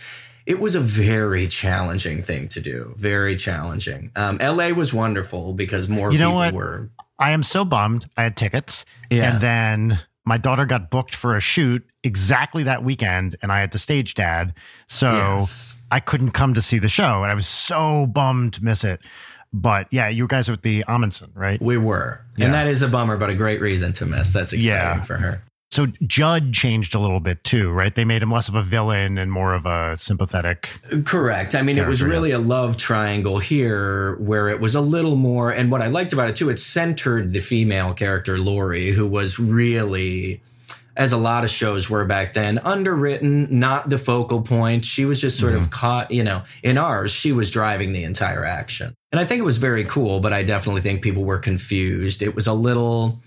It 0.48 0.60
was 0.60 0.74
a 0.74 0.80
very 0.80 1.48
challenging 1.48 2.24
thing 2.24 2.48
to 2.50 2.60
do. 2.60 2.96
Very 2.98 3.36
challenging. 3.36 4.10
Um, 4.16 4.38
LA 4.42 4.70
was 4.70 4.92
wonderful 4.92 5.54
because 5.54 5.88
more 5.88 6.12
You 6.12 6.18
know 6.18 6.30
people 6.30 6.36
what? 6.36 6.54
were. 6.56 6.90
I 7.20 7.32
am 7.32 7.44
so 7.44 7.64
bummed. 7.64 8.10
I 8.18 8.24
had 8.24 8.36
tickets. 8.36 8.84
Yeah. 9.12 9.34
And 9.34 9.40
then 9.42 10.00
my 10.26 10.40
daughter 10.40 10.66
got 10.66 10.90
booked 10.90 11.14
for 11.14 11.36
a 11.36 11.40
shoot 11.40 11.88
exactly 12.04 12.64
that 12.64 12.84
weekend, 12.84 13.36
and 13.44 13.52
I 13.52 13.60
had 13.60 13.72
to 13.74 13.78
stage 13.78 14.16
dad. 14.16 14.56
So 14.88 15.12
Yes. 15.12 15.80
I 15.92 16.00
couldn't 16.00 16.32
come 16.32 16.56
to 16.56 16.62
see 16.62 16.80
the 16.80 16.90
show. 16.90 17.22
And 17.22 17.32
I 17.32 17.36
was 17.36 17.48
so 17.48 18.08
bummed 18.08 18.54
to 18.54 18.64
miss 18.66 18.84
it. 18.84 19.00
But 19.54 19.88
yeah, 19.92 20.08
you 20.08 20.28
guys 20.28 20.48
are 20.48 20.54
with 20.54 20.62
the 20.62 20.84
Ahmanson, 20.88 21.30
right? 21.36 21.62
We 21.62 21.78
were. 21.78 22.22
Yeah. 22.38 22.46
And 22.46 22.54
that 22.54 22.68
is 22.68 22.82
a 22.82 22.88
bummer, 22.88 23.18
but 23.18 23.30
a 23.30 23.36
great 23.36 23.60
reason 23.60 23.92
to 23.94 24.06
miss. 24.06 24.32
That's 24.32 24.54
exciting 24.54 24.70
Yeah. 24.78 25.02
for 25.02 25.18
her. 25.18 25.44
So 25.72 25.86
Jud 26.06 26.52
changed 26.52 26.96
a 26.96 27.00
little 27.00 27.22
bit 27.22 27.46
too, 27.46 27.72
right? 27.72 27.96
They 27.96 28.04
made 28.04 28.22
him 28.22 28.30
less 28.30 28.50
of 28.50 28.56
a 28.56 28.62
villain 28.62 29.18
and 29.18 29.32
more 29.32 29.54
of 29.54 29.66
a 29.66 29.96
sympathetic. 29.96 30.70
Correct. 31.06 31.56
I 31.56 31.62
mean, 31.62 31.78
it 31.78 31.88
was 31.88 32.04
really 32.04 32.32
a 32.32 32.40
love 32.40 32.76
triangle 32.76 33.40
here 33.40 34.16
where 34.18 34.50
it 34.50 34.60
was 34.60 34.76
a 34.76 34.82
little 34.82 35.16
more. 35.16 35.50
And 35.50 35.72
what 35.72 35.82
I 35.82 35.88
liked 35.88 36.12
about 36.12 36.30
it 36.30 36.36
too, 36.36 36.50
it 36.50 36.60
centered 36.60 37.32
the 37.32 37.40
female 37.40 37.94
character, 37.94 38.38
Laurey, 38.38 38.92
who 38.92 39.08
was 39.08 39.40
really, 39.40 40.42
as 40.96 41.12
a 41.12 41.18
lot 41.18 41.44
of 41.44 41.50
shows 41.50 41.90
were 41.90 42.06
back 42.06 42.34
then, 42.34 42.60
underwritten, 42.60 43.48
not 43.60 43.90
the 43.90 43.98
focal 43.98 44.42
point. 44.42 44.86
She 44.86 45.06
was 45.06 45.22
just 45.22 45.40
sort 45.40 45.54
of 45.54 45.62
mm-hmm. 45.62 45.72
caught, 45.72 46.12
you 46.12 46.24
know, 46.24 46.44
in 46.64 46.78
ours, 46.78 47.12
she 47.12 47.32
was 47.32 47.50
driving 47.52 47.94
the 47.94 48.04
entire 48.04 48.46
action. 48.46 48.94
And 49.12 49.20
I 49.20 49.26
think 49.26 49.40
it 49.40 49.46
was 49.46 49.58
very 49.58 49.84
cool, 49.84 50.20
but 50.20 50.34
I 50.34 50.44
definitely 50.44 50.82
think 50.82 51.02
people 51.02 51.24
were 51.24 51.40
confused. 51.40 52.22
It 52.22 52.36
was 52.36 52.48
a 52.48 52.54
little 52.54 53.22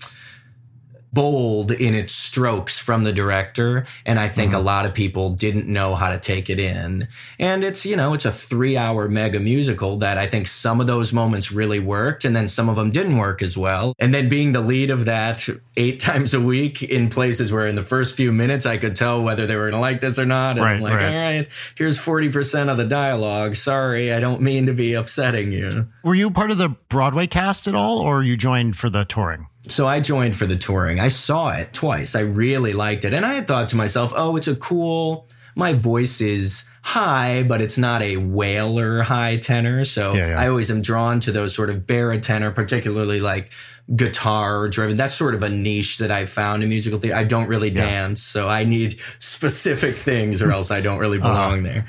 bold 1.15 1.71
in 1.71 1.95
its 1.95 2.13
strokes 2.13 2.77
from 2.77 3.03
the 3.03 3.13
director 3.13 3.87
and 4.05 4.19
i 4.19 4.27
think 4.27 4.51
a 4.53 4.57
mm-hmm. 4.57 4.65
lot 4.65 4.85
of 4.85 4.93
people 4.93 5.31
didn't 5.31 5.65
know 5.65 5.95
how 5.95 6.11
to 6.11 6.19
take 6.19 6.49
it 6.49 6.59
in. 6.59 7.07
And 7.39 7.63
it's 7.63 7.85
you 7.85 7.95
know 7.95 8.13
it's 8.13 8.25
a 8.25 8.31
3 8.31 8.77
hour 8.77 9.07
mega 9.07 9.39
musical 9.39 9.97
that 9.99 10.17
i 10.17 10.27
think 10.27 10.45
some 10.45 10.81
of 10.81 10.87
those 10.87 11.13
moments 11.13 11.51
really 11.51 11.79
worked 11.79 12.25
and 12.25 12.35
then 12.35 12.47
some 12.47 12.69
of 12.69 12.75
them 12.75 12.91
didn't 12.91 13.17
work 13.17 13.41
as 13.41 13.57
well. 13.57 13.93
And 13.97 14.13
then 14.13 14.29
being 14.29 14.51
the 14.51 14.61
lead 14.61 14.91
of 14.91 15.05
that 15.05 15.47
8 15.77 15.99
times 16.09 16.33
a 16.33 16.41
week 16.41 16.83
in 16.83 17.09
places 17.09 17.51
where 17.51 17.65
in 17.65 17.75
the 17.75 17.83
first 17.83 18.15
few 18.15 18.31
minutes 18.31 18.65
i 18.65 18.77
could 18.77 18.95
tell 18.95 19.23
whether 19.23 19.47
they 19.47 19.55
were 19.55 19.71
going 19.71 19.73
to 19.73 19.79
like 19.79 20.01
this 20.01 20.19
or 20.19 20.25
not 20.25 20.57
and 20.57 20.65
Right, 20.65 20.75
I'm 20.75 20.81
like 20.81 20.95
right. 20.95 21.05
all 21.05 21.41
right 21.41 21.47
here's 21.75 21.97
40% 21.97 22.69
of 22.69 22.77
the 22.77 22.85
dialogue. 22.85 23.55
Sorry 23.55 24.13
i 24.13 24.19
don't 24.19 24.41
mean 24.41 24.65
to 24.65 24.73
be 24.73 24.93
upsetting 24.93 25.51
you. 25.51 25.87
Were 26.03 26.15
you 26.15 26.29
part 26.29 26.51
of 26.51 26.57
the 26.57 26.69
Broadway 26.89 27.27
cast 27.27 27.67
at 27.67 27.75
all, 27.75 27.99
or 27.99 28.23
you 28.23 28.37
joined 28.37 28.75
for 28.75 28.89
the 28.89 29.05
touring? 29.05 29.47
So 29.67 29.87
I 29.87 29.99
joined 29.99 30.35
for 30.35 30.45
the 30.45 30.55
touring. 30.55 30.99
I 30.99 31.07
saw 31.07 31.51
it 31.51 31.73
twice. 31.73 32.15
I 32.15 32.21
really 32.21 32.73
liked 32.73 33.03
it. 33.05 33.13
And 33.13 33.25
I 33.25 33.33
had 33.33 33.47
thought 33.47 33.69
to 33.69 33.75
myself, 33.75 34.13
oh, 34.15 34.35
it's 34.35 34.47
a 34.47 34.55
cool, 34.55 35.27
my 35.55 35.73
voice 35.73 36.21
is 36.21 36.65
high, 36.83 37.41
but 37.43 37.61
it's 37.61 37.77
not 37.77 38.01
a 38.03 38.17
wailer 38.17 39.01
high 39.01 39.37
tenor. 39.37 39.83
So 39.85 40.13
Yeah, 40.13 40.29
yeah. 40.29 40.39
I 40.39 40.49
always 40.49 40.69
am 40.69 40.81
drawn 40.81 41.19
to 41.21 41.31
those 41.31 41.55
sort 41.55 41.69
of 41.71 41.87
baritone, 41.87 42.53
particularly 42.53 43.19
like 43.19 43.49
guitar 43.95 44.67
driven. 44.67 44.97
That's 44.97 45.13
sort 45.13 45.33
of 45.35 45.41
a 45.43 45.49
niche 45.49 45.97
that 45.97 46.11
I 46.11 46.25
found 46.27 46.61
in 46.63 46.69
musical 46.69 46.99
theater. 46.99 47.15
I 47.17 47.23
don't 47.23 47.47
really 47.47 47.69
dance, 47.71 48.21
so 48.21 48.47
I 48.47 48.65
need 48.65 48.99
specific 49.19 49.95
things 49.95 50.41
or 50.41 50.51
else 50.51 50.69
I 50.71 50.81
don't 50.81 50.99
really 50.99 51.17
Uh-huh. 51.19 51.27
belong 51.29 51.63
there. 51.63 51.85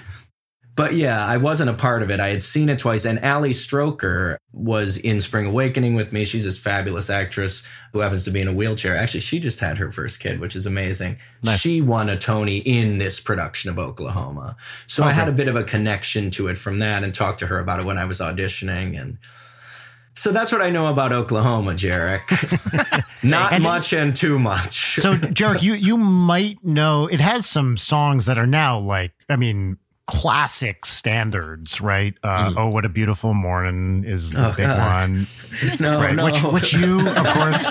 But 0.77 0.93
yeah, 0.95 1.25
I 1.25 1.39
wasn't 1.39 1.71
a 1.71 1.73
part 1.73 2.03
of 2.03 2.11
it. 2.11 2.21
I 2.21 2.29
had 2.29 2.43
seen 2.43 2.69
it 2.69 2.79
twice. 2.79 3.07
And 3.07 3.19
Ali 3.25 3.51
Stroker 3.51 4.37
was 4.53 4.99
in 4.99 5.23
Spring 5.23 5.47
Awakening 5.47 5.95
with 5.95 6.12
me. 6.12 6.27
She's 6.27 6.45
this 6.45 6.59
fabulous 6.59 7.09
actress 7.09 7.62
who 7.95 8.01
happens 8.01 8.25
to 8.25 8.31
be 8.31 8.43
in 8.43 8.49
a 8.49 8.53
wheelchair. 8.53 8.95
Actually, 8.95 9.21
she 9.21 9.41
just 9.41 9.59
had 9.61 9.79
her 9.79 9.91
first 9.91 10.21
kid, 10.21 10.39
which 10.39 10.55
is 10.55 10.67
amazing. 10.67 11.17
Nice. 11.43 11.61
She 11.61 11.81
won 11.81 12.11
a 12.11 12.17
Tony 12.19 12.59
in 12.59 12.99
this 12.99 13.19
production 13.21 13.71
of 13.71 13.79
Oklahoma. 13.79 14.55
So 14.87 15.03
I 15.03 15.12
had 15.12 15.29
a 15.29 15.33
bit 15.33 15.49
of 15.49 15.57
a 15.57 15.65
connection 15.65 16.31
to 16.33 16.49
it 16.49 16.59
from 16.59 16.79
that 16.81 17.03
and 17.03 17.15
talked 17.15 17.39
to 17.39 17.47
her 17.47 17.59
about 17.59 17.81
it 17.81 17.87
when 17.87 17.97
I 17.97 18.05
was 18.05 18.21
auditioning. 18.21 19.01
And 19.01 19.17
so 20.15 20.31
that's 20.31 20.53
what 20.53 20.61
I 20.61 20.69
know 20.69 20.89
about 20.93 21.11
Oklahoma, 21.11 21.73
Jarek. 21.73 22.23
Not 23.25 23.55
And- 23.55 23.62
much 23.62 23.95
and 23.95 24.15
too 24.15 24.39
much. 24.39 25.01
So, 25.01 25.15
Jarek, 25.15 25.62
you 25.62 25.73
you 25.73 25.97
might 25.97 26.62
know 26.62 27.07
it 27.07 27.21
has 27.21 27.47
some 27.47 27.79
songs 27.79 28.27
that 28.27 28.37
are 28.37 28.47
now 28.47 28.79
like, 28.79 29.12
I 29.31 29.37
mean, 29.37 29.79
classic 30.07 30.87
standards, 30.87 31.81
right? 31.81 32.14
Uh, 32.23 32.53
Oh, 32.57 32.69
what 32.69 32.85
a 32.85 32.88
beautiful 32.88 33.35
morning 33.35 34.05
is 34.05 34.31
the 34.33 34.38
Mm. 34.38 34.45
Oh, 34.53 34.57
big 34.57 34.66
God. 34.66 35.01
one, 35.11 35.27
no, 35.81 36.01
right? 36.01 36.14
no. 36.14 36.25
Which 36.25 36.42
which 36.42 36.73
you, 36.75 37.09
of 37.09 37.27
course, 37.27 37.66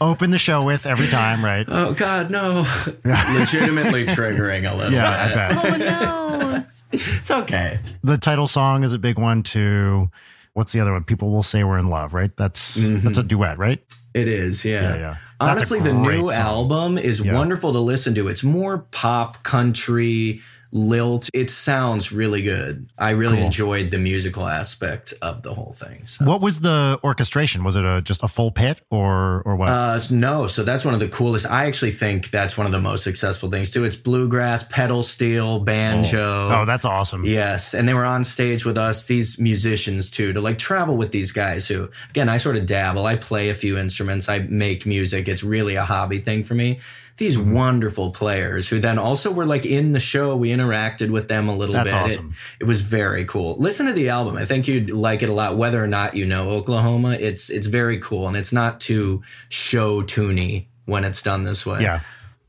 open 0.00 0.30
the 0.30 0.38
show 0.38 0.62
with 0.64 0.84
every 0.86 1.08
time, 1.08 1.44
right? 1.44 1.64
Oh 1.68 1.92
God, 1.94 2.30
no! 2.30 2.66
Legitimately 3.04 4.06
triggering 4.06 4.70
a 4.70 4.74
little. 4.74 4.92
Yeah, 4.92 5.10
I 5.10 5.26
bit. 5.28 5.34
bet. 5.36 5.64
Oh 5.64 5.76
no. 5.76 6.64
It's 6.92 7.30
okay. 7.30 7.78
The 8.02 8.18
title 8.18 8.48
song 8.48 8.82
is 8.82 8.92
a 8.92 8.98
big 8.98 9.18
one 9.18 9.42
too. 9.44 10.10
What's 10.54 10.72
the 10.72 10.80
other 10.80 10.92
one? 10.92 11.04
People 11.04 11.30
will 11.30 11.44
say 11.44 11.62
we're 11.62 11.78
in 11.78 11.88
love, 11.88 12.12
right? 12.14 12.36
That's 12.36 12.74
that's 12.74 13.18
a 13.18 13.22
duet, 13.22 13.58
right? 13.58 13.80
It 14.12 14.26
is, 14.26 14.64
yeah. 14.64 14.82
Yeah, 14.82 14.96
yeah. 14.98 15.16
Honestly, 15.38 15.78
the 15.78 15.92
new 15.92 16.30
song. 16.30 16.40
album 16.40 16.98
is 16.98 17.20
Yeah. 17.20 17.32
wonderful 17.34 17.72
to 17.72 17.78
listen 17.78 18.14
to. 18.16 18.26
It's 18.26 18.42
more 18.42 18.78
pop, 18.90 19.44
country, 19.44 20.40
lilt. 20.72 21.28
It 21.34 21.50
sounds 21.50 22.12
really 22.12 22.42
good. 22.42 22.88
I 22.98 23.10
really 23.10 23.36
Cool. 23.38 23.46
enjoyed 23.46 23.90
the 23.90 23.98
musical 23.98 24.46
aspect 24.46 25.14
of 25.20 25.42
the 25.42 25.52
whole 25.54 25.72
thing. 25.76 26.06
So. 26.06 26.24
What 26.24 26.40
was 26.40 26.60
the 26.60 26.98
orchestration? 27.02 27.64
Was 27.64 27.76
it 27.76 27.84
a 27.84 28.00
just 28.02 28.22
a 28.22 28.28
full 28.28 28.50
pit 28.52 28.80
or 28.90 29.42
or 29.44 29.56
what? 29.56 29.68
Uh, 29.68 30.00
no, 30.10 30.46
so 30.46 30.62
that's 30.62 30.84
one 30.84 30.94
of 30.94 31.00
the 31.00 31.08
coolest. 31.08 31.46
I 31.50 31.66
actually 31.66 31.92
think 31.92 32.30
that's 32.30 32.56
one 32.56 32.66
of 32.66 32.72
the 32.72 32.80
most 32.80 33.02
successful 33.04 33.50
things 33.50 33.70
too. 33.70 33.84
It's 33.84 33.96
bluegrass, 33.96 34.62
pedal 34.62 35.02
steel, 35.02 35.60
banjo. 35.60 36.48
oh, 36.50 36.64
that's 36.66 36.84
awesome. 36.84 37.24
Yes, 37.24 37.74
and 37.74 37.88
they 37.88 37.94
were 37.94 38.04
on 38.04 38.24
stage 38.24 38.64
with 38.64 38.78
us, 38.78 39.04
these 39.06 39.38
musicians 39.40 40.10
too, 40.10 40.32
to 40.32 40.40
like 40.40 40.58
travel 40.58 40.96
with 40.96 41.10
these 41.12 41.32
guys 41.32 41.66
who, 41.68 41.88
again, 42.10 42.28
I 42.28 42.36
sort 42.36 42.56
of 42.56 42.66
dabble. 42.66 43.06
I 43.06 43.16
play 43.16 43.50
a 43.50 43.54
few 43.54 43.76
instruments, 43.78 44.28
I 44.28 44.38
make 44.40 44.86
music. 44.86 45.28
It's 45.28 45.42
really 45.42 45.74
a 45.76 45.84
hobby 45.84 46.18
thing 46.18 46.44
for 46.44 46.54
me. 46.54 46.78
These 47.20 47.36
Mm-hmm. 47.36 47.52
wonderful 47.52 48.10
players 48.10 48.68
who 48.68 48.80
then 48.80 48.98
also 48.98 49.30
were 49.30 49.44
like 49.46 49.64
in 49.66 49.92
the 49.92 50.00
show. 50.00 50.34
We 50.34 50.48
interacted 50.50 51.10
with 51.10 51.28
them 51.28 51.48
a 51.48 51.54
little 51.54 51.74
That's 51.74 51.92
bit. 51.92 52.00
It- 52.00 52.04
awesome. 52.18 52.34
It, 52.60 52.64
was 52.64 52.80
very 52.80 53.24
cool. 53.26 53.56
Listen 53.58 53.86
to 53.86 53.92
the 53.92 54.08
album. 54.08 54.36
I 54.38 54.46
think 54.46 54.66
you'd 54.66 54.90
like 54.90 55.22
it 55.22 55.28
a 55.28 55.32
lot, 55.32 55.56
whether 55.56 55.82
or 55.84 55.86
not 55.86 56.16
you 56.16 56.24
know 56.26 56.50
Oklahoma. 56.50 57.18
It's 57.20 57.50
it's 57.50 57.66
very 57.68 57.98
cool, 57.98 58.26
and 58.26 58.36
it's 58.36 58.52
not 58.52 58.80
too 58.80 59.22
show 59.50 60.02
toony 60.02 60.66
when 60.86 61.04
it's 61.04 61.22
done 61.22 61.44
this 61.44 61.64
way. 61.66 61.82
Yeah. 61.82 62.00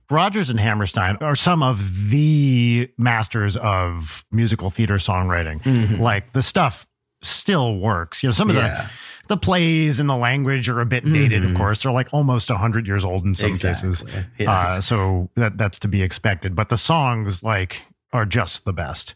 Rodgers 0.10 0.50
and 0.50 0.60
Hammerstein 0.60 1.18
are 1.22 1.36
some 1.36 1.62
of 1.64 2.10
the 2.10 2.90
masters 2.98 3.56
of 3.58 4.26
musical 4.32 4.70
theater 4.70 4.96
songwriting. 4.96 6.00
Like 6.00 6.32
the 6.34 6.42
stuff 6.42 6.88
still 7.22 7.78
works. 7.78 8.24
You 8.24 8.28
know, 8.28 8.34
some 8.34 8.50
of 8.50 8.56
Yeah. 8.56 8.68
the 8.84 8.90
the 9.32 9.38
plays 9.38 10.02
and 10.02 10.10
the 10.10 10.16
language 10.18 10.68
are 10.68 10.82
a 10.82 10.86
bit 10.86 11.06
dated, 11.06 11.46
of 11.46 11.54
course. 11.54 11.84
They're 11.84 11.92
like 11.94 12.10
almost 12.12 12.50
100 12.50 12.86
years 12.86 13.06
old 13.06 13.24
in 13.24 13.34
some 13.34 13.52
cases. 13.52 14.02
Exactly. 14.02 14.26
Yes. 14.40 14.50
Uh, 14.50 14.82
so 14.82 15.30
that 15.36 15.58
that's 15.58 15.80
to 15.80 15.88
be 15.88 16.04
expected. 16.04 16.54
But 16.54 16.68
the 16.68 16.76
songs 16.76 17.42
like 17.42 17.86
are 18.12 18.26
just 18.26 18.66
the 18.66 18.74
best. 18.74 19.16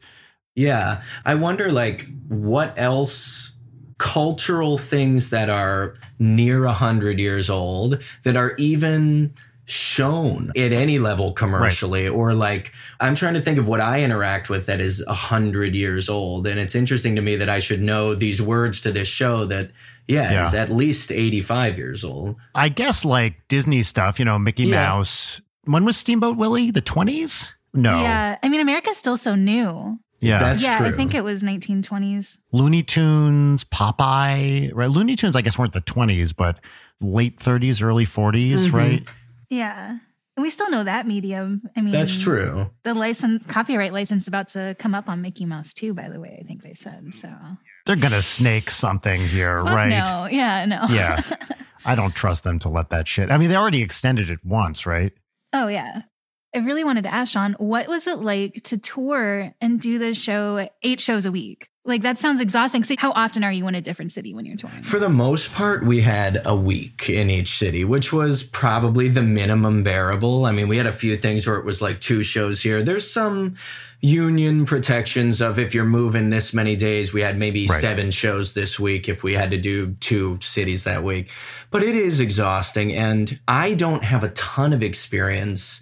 Yeah. 0.56 1.02
I 1.26 1.36
wonder 1.36 1.70
like 1.70 2.08
what 2.30 2.74
else 2.78 3.52
cultural 3.98 4.78
things 4.78 5.32
that 5.32 5.50
are 5.50 5.96
near 6.18 6.64
a 6.64 6.72
hundred 6.72 7.20
years 7.20 7.50
old 7.50 8.02
that 8.24 8.38
are 8.38 8.56
even 8.56 9.34
shown 9.66 10.52
at 10.56 10.72
any 10.72 10.98
level 11.00 11.34
commercially 11.34 12.08
or 12.08 12.36
like 12.36 12.72
I'm 13.00 13.16
trying 13.16 13.34
to 13.34 13.42
think 13.42 13.58
of 13.58 13.68
what 13.68 13.82
I 13.82 14.04
interact 14.04 14.48
with 14.48 14.68
that 14.68 14.80
is 14.80 15.04
a 15.08 15.14
hundred 15.14 15.76
years 15.76 16.08
old. 16.08 16.48
And 16.48 16.58
it's 16.58 16.76
interesting 16.76 17.18
to 17.18 17.22
me 17.22 17.36
that 17.36 17.50
I 17.50 17.60
should 17.60 17.82
know 17.82 18.16
these 18.16 18.42
words 18.42 18.80
to 18.82 18.92
this 18.92 19.10
show 19.10 19.44
that 19.46 19.72
yeah, 20.08 20.32
Yeah. 20.32 20.48
is 20.48 20.54
at 20.54 20.70
least 20.72 21.12
85 21.12 21.78
years 21.78 22.04
old. 22.04 22.36
I 22.54 22.70
guess 22.70 23.04
like 23.06 23.48
Disney 23.48 23.84
stuff, 23.84 24.20
you 24.20 24.26
know, 24.26 24.38
Mickey 24.40 24.64
Yeah. 24.66 24.88
Mouse. 24.88 25.42
When 25.66 25.84
was 25.86 25.98
Steamboat 25.98 26.38
Willie? 26.38 26.72
The 26.72 26.82
20s? 26.82 27.52
No. 27.74 28.02
Yeah. 28.02 28.38
I 28.42 28.50
mean, 28.50 28.62
America's 28.62 28.98
still 28.98 29.18
so 29.18 29.36
new. 29.36 30.00
Yeah. 30.22 30.40
That's 30.40 30.64
yeah, 30.64 30.80
I 30.82 30.92
think 30.92 31.14
it 31.14 31.24
was 31.24 31.44
1920s. 31.44 32.38
Looney 32.52 32.84
Tunes, 32.84 33.64
Popeye, 33.66 34.72
right? 34.74 34.90
Looney 34.90 35.16
Tunes, 35.16 35.36
I 35.36 35.42
guess, 35.42 35.58
weren't 35.58 35.74
the 35.74 35.82
20s, 35.82 36.34
but 36.36 36.60
late 37.02 37.38
30s, 37.38 37.82
early 37.84 38.06
40s, 38.06 38.70
Mhm. 38.70 38.74
right? 38.74 39.04
Yeah. 39.50 39.98
And 40.38 40.44
we 40.44 40.50
still 40.50 40.70
know 40.70 40.84
that 40.84 41.08
medium. 41.08 41.62
I 41.78 41.82
mean, 41.82 41.92
That's 41.94 42.22
true. 42.22 42.70
The 42.84 42.94
license, 42.94 43.46
copyright 43.46 43.94
license, 43.94 44.24
is 44.24 44.28
about 44.28 44.50
to 44.50 44.76
come 44.80 44.94
up 44.96 45.08
on 45.10 45.22
Mickey 45.22 45.46
Mouse 45.46 45.74
too. 45.74 45.94
By 45.94 46.10
the 46.10 46.20
way, 46.20 46.38
I 46.42 46.44
think 46.44 46.62
they 46.64 46.74
said 46.74 47.14
so. 47.14 47.30
They're 47.86 47.96
to 48.14 48.22
snake 48.22 48.72
something 48.72 49.22
here, 49.22 49.60
Fuck 49.60 49.76
right? 49.76 49.90
No, 49.90 50.26
yeah, 50.26 50.66
no. 50.66 50.86
Yeah. 50.90 51.22
I 51.86 51.94
don't 51.94 52.16
trust 52.16 52.44
them 52.44 52.58
to 52.60 52.70
let 52.70 52.90
that 52.90 53.08
shit. 53.08 53.32
I 53.32 53.38
mean, 53.38 53.50
they 53.50 53.56
already 53.56 53.84
extended 53.84 54.30
it 54.30 54.40
once, 54.44 54.86
right? 54.86 55.14
oh 55.54 55.68
yeah. 55.68 56.02
I 56.56 56.60
really 56.60 56.86
wanted 56.86 57.04
to 57.04 57.14
ask 57.14 57.34
Sean, 57.34 57.54
what 57.60 57.88
was 57.88 58.08
it 58.08 58.20
like 58.20 58.64
to 58.64 58.78
tour 58.78 59.54
and 59.60 59.80
do 59.80 60.00
the 60.00 60.14
show 60.14 60.70
eight 60.84 61.02
shows 61.02 61.26
a 61.26 61.32
week? 61.32 61.70
Like 61.88 62.02
that 62.02 62.18
sounds 62.18 62.40
exhausting. 62.40 62.84
So 62.84 62.96
how 62.98 63.12
often 63.12 63.44
are 63.44 63.52
you 63.52 63.68
in 63.68 63.76
a 63.76 63.82
different 63.82 64.12
city 64.12 64.34
when 64.34 64.46
you're 64.46 64.56
touring? 64.56 64.82
For 64.82 64.98
the 64.98 65.10
most 65.10 65.54
part, 65.54 65.86
we 65.86 66.02
had 66.02 66.42
a 66.46 66.56
week 66.56 67.10
in 67.10 67.30
each 67.30 67.58
city, 67.60 67.84
which 67.84 68.12
was 68.12 68.42
probably 68.42 69.08
the 69.10 69.22
minimum 69.22 69.84
bearable. 69.84 70.46
I 70.46 70.52
mean, 70.52 70.68
we 70.68 70.78
had 70.78 70.88
a 70.88 70.92
few 70.94 71.16
things 71.18 71.46
where 71.46 71.58
it 71.58 71.66
was 71.66 71.82
like 71.84 72.00
two 72.00 72.24
shows 72.24 72.64
here. 72.64 72.82
There's 72.82 73.10
some 73.12 73.56
union 74.02 74.66
protections 74.66 75.42
of 75.42 75.60
if 75.60 75.76
you're 75.76 75.86
moving 75.86 76.30
this 76.32 76.54
many 76.56 76.76
days, 76.76 77.14
we 77.14 77.22
had 77.22 77.38
maybe 77.38 77.68
Right. 77.68 77.82
seven 77.82 78.10
shows 78.12 78.54
this 78.54 78.80
week 78.80 79.08
if 79.08 79.24
we 79.24 79.34
had 79.34 79.52
to 79.52 79.58
do 79.58 79.96
two 80.00 80.40
cities 80.42 80.86
that 80.86 81.04
week. 81.04 81.30
But 81.70 81.84
it 81.84 81.96
is 81.96 82.20
exhausting. 82.20 82.94
And 82.94 83.40
I 83.48 83.74
don't 83.76 84.04
have 84.04 84.24
a 84.24 84.30
ton 84.30 84.74
of 84.74 84.82
experience 84.82 85.82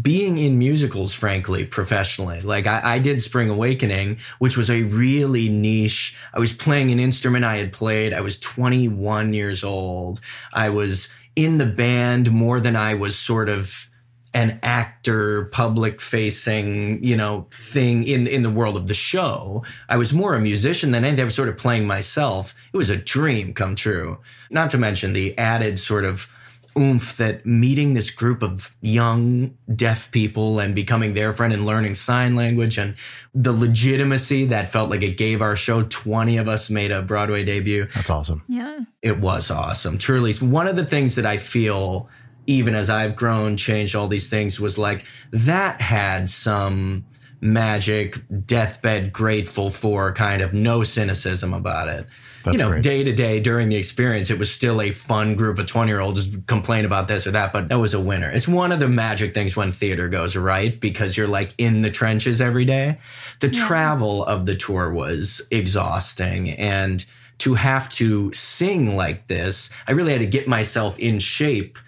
being 0.00 0.38
in 0.38 0.58
musicals, 0.58 1.14
frankly, 1.14 1.64
professionally. 1.64 2.40
Like 2.40 2.66
I, 2.66 2.94
I 2.94 2.98
did 2.98 3.22
Spring 3.22 3.48
Awakening, 3.48 4.18
which 4.38 4.56
was 4.56 4.70
a 4.70 4.82
really 4.82 5.48
niche. 5.48 6.16
I 6.34 6.38
was 6.38 6.52
playing 6.52 6.90
an 6.90 7.00
instrument 7.00 7.44
I 7.44 7.58
had 7.58 7.72
played. 7.72 8.12
I 8.12 8.20
was 8.20 8.38
21 8.38 9.34
years 9.34 9.62
old. 9.62 10.20
I 10.52 10.70
was 10.70 11.12
in 11.36 11.58
the 11.58 11.66
band 11.66 12.30
more 12.32 12.60
than 12.60 12.76
I 12.76 12.94
was 12.94 13.18
sort 13.18 13.48
of 13.48 13.88
an 14.34 14.58
actor, 14.62 15.44
public 15.46 16.00
facing, 16.00 17.04
you 17.04 17.16
know, 17.16 17.46
thing 17.50 18.04
in, 18.04 18.26
in 18.26 18.42
the 18.42 18.50
world 18.50 18.76
of 18.76 18.86
the 18.86 18.94
show. 18.94 19.62
I 19.90 19.98
was 19.98 20.12
more 20.12 20.34
a 20.34 20.40
musician 20.40 20.90
than 20.90 21.04
anything. 21.04 21.20
I 21.20 21.24
was 21.24 21.34
sort 21.34 21.50
of 21.50 21.58
playing 21.58 21.86
myself. 21.86 22.54
It 22.72 22.76
was 22.76 22.88
a 22.88 22.96
dream 22.96 23.52
come 23.52 23.74
true. 23.74 24.18
Not 24.50 24.70
to 24.70 24.78
mention 24.78 25.12
the 25.12 25.36
added 25.36 25.78
sort 25.78 26.04
of 26.04 26.32
oomph 26.78 27.16
that 27.16 27.44
meeting 27.44 27.94
this 27.94 28.10
group 28.10 28.42
of 28.42 28.74
young 28.80 29.56
deaf 29.74 30.10
people 30.10 30.58
and 30.58 30.74
becoming 30.74 31.14
their 31.14 31.32
friend 31.32 31.52
and 31.52 31.66
learning 31.66 31.94
sign 31.94 32.34
language 32.34 32.78
and 32.78 32.94
the 33.34 33.52
legitimacy 33.52 34.46
that 34.46 34.70
felt 34.70 34.90
like 34.90 35.02
it 35.02 35.16
gave 35.16 35.42
our 35.42 35.56
show 35.56 35.82
20 35.82 36.36
of 36.38 36.48
us 36.48 36.70
made 36.70 36.90
a 36.90 37.02
Broadway 37.02 37.44
debut. 37.44 37.86
That's 37.94 38.10
awesome. 38.10 38.42
yeah. 38.48 38.80
It 39.02 39.18
was 39.18 39.50
awesome. 39.50 39.98
Truly, 39.98 40.32
one 40.34 40.66
of 40.66 40.76
the 40.76 40.84
things 40.84 41.16
that 41.16 41.26
I 41.26 41.36
feel, 41.36 42.08
even 42.46 42.74
as 42.74 42.88
I've 42.88 43.16
grown, 43.16 43.56
changed 43.56 43.96
all 43.96 44.08
these 44.08 44.28
things, 44.30 44.60
was 44.60 44.78
like 44.78 45.04
that 45.32 45.80
had 45.80 46.28
some 46.28 47.04
magic, 47.40 48.20
deathbed 48.46 49.12
grateful 49.12 49.68
for 49.68 50.12
kind 50.12 50.40
of 50.40 50.54
no 50.54 50.84
cynicism 50.84 51.52
about 51.52 51.88
it. 51.88 52.06
That's 52.44 52.56
you 52.56 52.62
know, 52.62 52.70
great. 52.70 52.82
day 52.82 53.04
to 53.04 53.12
day 53.12 53.40
during 53.40 53.68
the 53.68 53.76
experience, 53.76 54.30
it 54.30 54.38
was 54.38 54.50
still 54.52 54.80
a 54.82 54.90
fun 54.90 55.34
group 55.36 55.58
of 55.58 55.66
20 55.66 55.88
year 55.90 56.00
olds 56.00 56.36
complain 56.46 56.84
about 56.84 57.08
this 57.08 57.26
or 57.26 57.30
that, 57.32 57.52
but 57.52 57.68
that 57.68 57.78
was 57.78 57.94
a 57.94 58.00
winner. 58.00 58.30
It's 58.30 58.48
one 58.48 58.72
of 58.72 58.80
the 58.80 58.88
magic 58.88 59.34
things 59.34 59.56
when 59.56 59.72
theater 59.72 60.08
goes 60.08 60.36
right 60.36 60.78
because 60.80 61.16
you're 61.16 61.28
like 61.28 61.54
in 61.58 61.82
the 61.82 61.90
trenches 61.90 62.40
every 62.40 62.64
day. 62.64 62.98
The 63.40 63.48
travel 63.50 64.24
of 64.24 64.46
the 64.46 64.54
tour 64.56 64.92
was 64.92 65.40
exhausting 65.50 66.50
and 66.50 67.04
to 67.38 67.54
have 67.54 67.88
to 67.90 68.32
sing 68.32 68.94
like 68.96 69.26
this, 69.26 69.70
I 69.88 69.92
really 69.92 70.12
had 70.12 70.20
to 70.20 70.26
get 70.26 70.46
myself 70.46 70.98
in 70.98 71.18
shape 71.18 71.78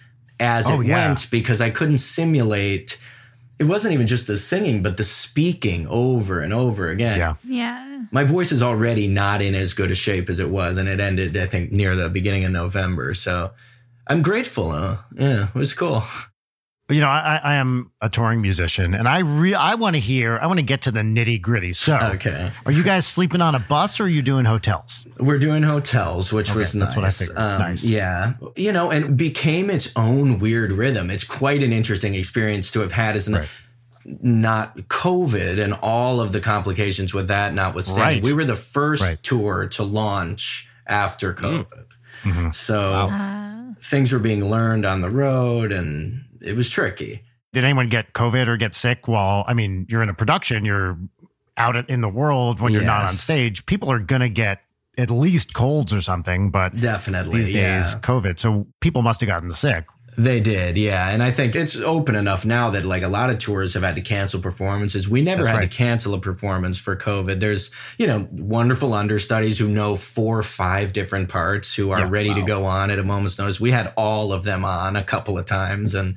as 0.41 0.69
Oh, 0.69 0.81
it 0.81 0.87
yeah. 0.89 1.09
went 1.09 1.31
because 1.31 1.61
I 1.61 1.71
couldn't 1.71 1.99
simulate. 1.99 2.99
It 3.59 3.65
wasn't 3.65 3.95
even 3.95 4.07
just 4.07 4.27
the 4.27 4.37
singing, 4.37 4.83
but 4.83 4.97
the 4.97 5.05
speaking 5.05 5.87
over 5.89 6.41
and 6.41 6.53
over 6.53 6.89
again. 6.89 7.19
Yeah. 7.19 7.35
Yeah. 7.45 8.05
My 8.11 8.25
voice 8.25 8.51
is 8.53 8.63
already 8.63 9.07
not 9.07 9.41
in 9.41 9.55
as 9.55 9.75
good 9.75 9.91
a 9.91 9.95
shape 9.95 10.29
as 10.29 10.41
it 10.41 10.51
was, 10.51 10.77
and 10.77 10.89
it 10.89 11.01
ended, 11.01 11.37
I 11.37 11.47
think, 11.47 11.71
near 11.71 11.95
the 11.95 12.09
beginning 12.09 12.45
of 12.45 12.53
November. 12.53 13.15
So 13.15 13.53
I'm 14.07 14.23
grateful. 14.23 14.71
Uh, 14.71 14.99
yeah, 15.15 15.49
it 15.49 15.55
was 15.55 15.73
cool. 15.75 16.03
You 16.91 17.01
know, 17.01 17.09
I, 17.09 17.41
I 17.43 17.55
am 17.55 17.93
a 18.03 18.11
touring 18.11 18.43
musician, 18.43 18.93
and 18.93 19.09
I 19.09 19.21
re- 19.21 19.55
I 19.55 19.75
want 19.75 19.97
to 19.97 20.01
hear. 20.01 20.39
I 20.39 20.47
want 20.47 20.59
to 20.59 20.63
get 20.63 20.83
to 20.83 20.91
the 20.91 21.01
nitty 21.01 21.41
gritty. 21.41 21.73
So, 21.73 21.97
Okay. 21.99 22.53
are 22.67 22.73
you 22.73 22.85
guys 22.85 23.07
sleeping 23.07 23.41
on 23.41 23.55
a 23.55 23.59
bus 23.59 23.99
or 24.01 24.05
are 24.05 24.09
you 24.09 24.21
doing 24.21 24.45
hotels? 24.45 25.07
We're 25.19 25.39
doing 25.39 25.63
hotels, 25.63 26.31
which 26.31 26.51
Okay, 26.51 26.59
was 26.59 26.75
nice. 26.75 26.89
that's 26.89 26.97
what 26.97 27.05
I 27.07 27.11
figured. 27.11 27.39
Um, 27.39 27.59
Nice. 27.59 27.85
Yeah. 27.85 28.35
You 28.57 28.73
know, 28.73 28.91
and 28.91 29.17
became 29.17 29.71
its 29.71 29.91
own 29.97 30.39
weird 30.41 30.73
rhythm. 30.73 31.11
It's 31.11 31.25
quite 31.25 31.63
an 31.63 31.73
interesting 31.73 32.15
experience 32.15 32.71
to 32.73 32.81
have 32.81 32.93
had 32.93 33.17
as 33.17 33.29
an, 33.29 33.35
Right. 33.37 33.49
not 34.05 34.77
COVID 34.77 35.59
and 35.59 35.73
all 35.81 36.21
of 36.21 36.33
the 36.33 36.41
complications 36.41 37.15
with 37.15 37.29
that 37.29 37.55
notwithstanding. 37.55 38.17
Right. 38.19 38.23
We 38.25 38.35
were 38.35 38.45
the 38.45 38.57
first 38.57 39.03
Right. 39.03 39.23
tour 39.23 39.67
to 39.69 39.83
launch 39.85 40.69
after 40.87 41.33
COVID. 41.33 41.85
Mhm. 42.25 42.55
So 42.55 43.09
Uh, 43.09 43.73
things 43.81 44.13
were 44.13 44.19
being 44.19 44.51
learned 44.51 44.85
on 44.85 45.01
the 45.01 45.09
road 45.11 45.73
and 45.73 46.24
it 46.45 46.55
was 46.57 46.71
tricky. 46.71 47.23
Did 47.53 47.65
anyone 47.65 47.89
get 47.89 48.13
COVID 48.13 48.49
or 48.49 48.57
get 48.57 48.75
sick 48.75 49.07
while? 49.09 49.45
I 49.47 49.55
mean, 49.55 49.87
you're 49.89 50.03
in 50.03 50.09
a 50.09 50.15
production. 50.15 50.65
You're 50.65 50.99
out 51.57 51.89
in 51.89 52.01
the 52.01 52.09
world 52.09 52.61
when 52.61 52.73
you're 52.73 52.83
not 52.83 53.09
on 53.09 53.15
stage. 53.15 53.65
People 53.67 53.91
are 53.91 54.01
gonna 54.01 54.29
get 54.29 54.61
at 54.99 55.11
least 55.11 55.55
colds 55.55 55.93
or 55.93 56.01
something, 56.01 56.51
but 56.51 56.77
Definitely. 56.77 57.39
these 57.39 57.51
yeah. 57.51 57.83
days, 57.83 57.97
COVID. 57.97 58.39
So 58.39 58.67
people 58.81 59.03
must 59.03 59.21
have 59.21 59.29
gotten 59.29 59.51
sick. 59.53 59.87
They 60.17 60.41
did, 60.41 60.77
yeah. 60.77 61.11
And 61.11 61.23
I 61.23 61.33
think 61.33 61.57
it's 61.57 61.77
open 61.77 62.15
enough 62.15 62.45
now 62.45 62.71
that 62.71 62.85
like 62.85 63.03
a 63.03 63.09
lot 63.09 63.31
of 63.31 63.39
tours 63.39 63.75
have 63.75 63.83
had 63.83 63.97
to 63.97 64.01
cancel 64.01 64.41
performances. 64.41 65.09
We 65.09 65.23
never 65.23 65.43
That's 65.43 65.51
had 65.51 65.59
right. 65.59 65.71
to 65.71 65.77
cancel 65.77 66.15
a 66.15 66.21
performance 66.21 66.79
for 66.79 66.95
COVID. 66.95 67.41
There's, 67.41 67.71
you 67.99 68.07
know, 68.07 68.27
wonderful 68.31 68.95
understudies 68.95 69.59
who 69.59 69.69
know 69.69 69.97
four 69.97 70.39
or 70.39 70.45
five 70.45 70.93
different 70.93 71.29
parts 71.29 71.75
who 71.75 71.91
are 71.91 72.01
Yeah, 72.01 72.11
ready 72.11 72.33
to 72.35 72.43
go 72.43 72.65
on 72.65 72.91
at 72.91 72.99
a 73.01 73.03
moment's 73.03 73.39
notice. 73.39 73.61
We 73.61 73.73
had 73.73 73.93
all 73.97 74.33
of 74.33 74.45
them 74.45 74.65
on 74.65 74.95
a 74.95 75.03
couple 75.03 75.37
of 75.37 75.47
times. 75.47 75.95
And 75.97 76.17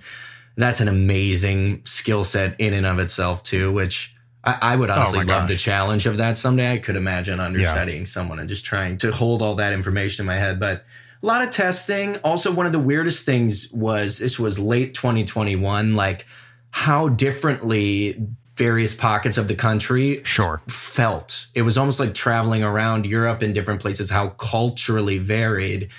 that's 0.56 0.80
an 0.80 0.88
amazing 0.88 1.84
skill 1.86 2.24
set 2.24 2.60
in 2.60 2.74
and 2.74 2.86
of 2.86 3.00
itself, 3.00 3.42
too, 3.42 3.72
which 3.72 4.16
I, 4.44 4.58
I 4.62 4.76
would 4.76 4.90
oh, 4.90 4.94
honestly 4.94 5.22
Oh 5.22 5.24
love 5.24 5.48
the 5.48 5.56
challenge 5.56 6.06
of 6.06 6.18
that 6.18 6.38
someday. 6.38 6.74
I 6.74 6.78
could 6.78 6.96
imagine 6.96 7.40
understudying 7.40 8.06
someone 8.06 8.40
and 8.40 8.48
just 8.48 8.64
trying 8.64 8.98
to 8.98 9.12
hold 9.12 9.42
all 9.42 9.56
that 9.56 9.74
information 9.74 10.24
in 10.24 10.28
my 10.28 10.36
head. 10.36 10.60
But 10.60 10.86
a 11.22 11.26
lot 11.26 11.42
of 11.42 11.52
testing. 11.52 12.18
Also, 12.18 12.52
one 12.52 12.66
of 12.66 12.72
the 12.72 12.80
weirdest 12.80 13.26
things 13.26 13.72
was 13.72 14.20
this 14.20 14.38
was 14.40 14.60
late 14.60 14.94
2021, 14.94 15.96
like 15.96 16.26
how 16.72 17.08
differently 17.10 18.28
various 18.56 18.94
pockets 18.96 19.38
of 19.38 19.48
the 19.48 19.56
country 19.56 20.22
Sure. 20.24 20.62
felt. 20.68 21.48
It 21.54 21.62
was 21.62 21.78
almost 21.78 22.00
like 22.00 22.14
traveling 22.16 22.64
around 22.64 23.06
Europe 23.06 23.44
in 23.44 23.54
different 23.54 23.82
places, 23.82 24.10
how 24.10 24.30
culturally 24.30 25.20
varied 25.20 25.90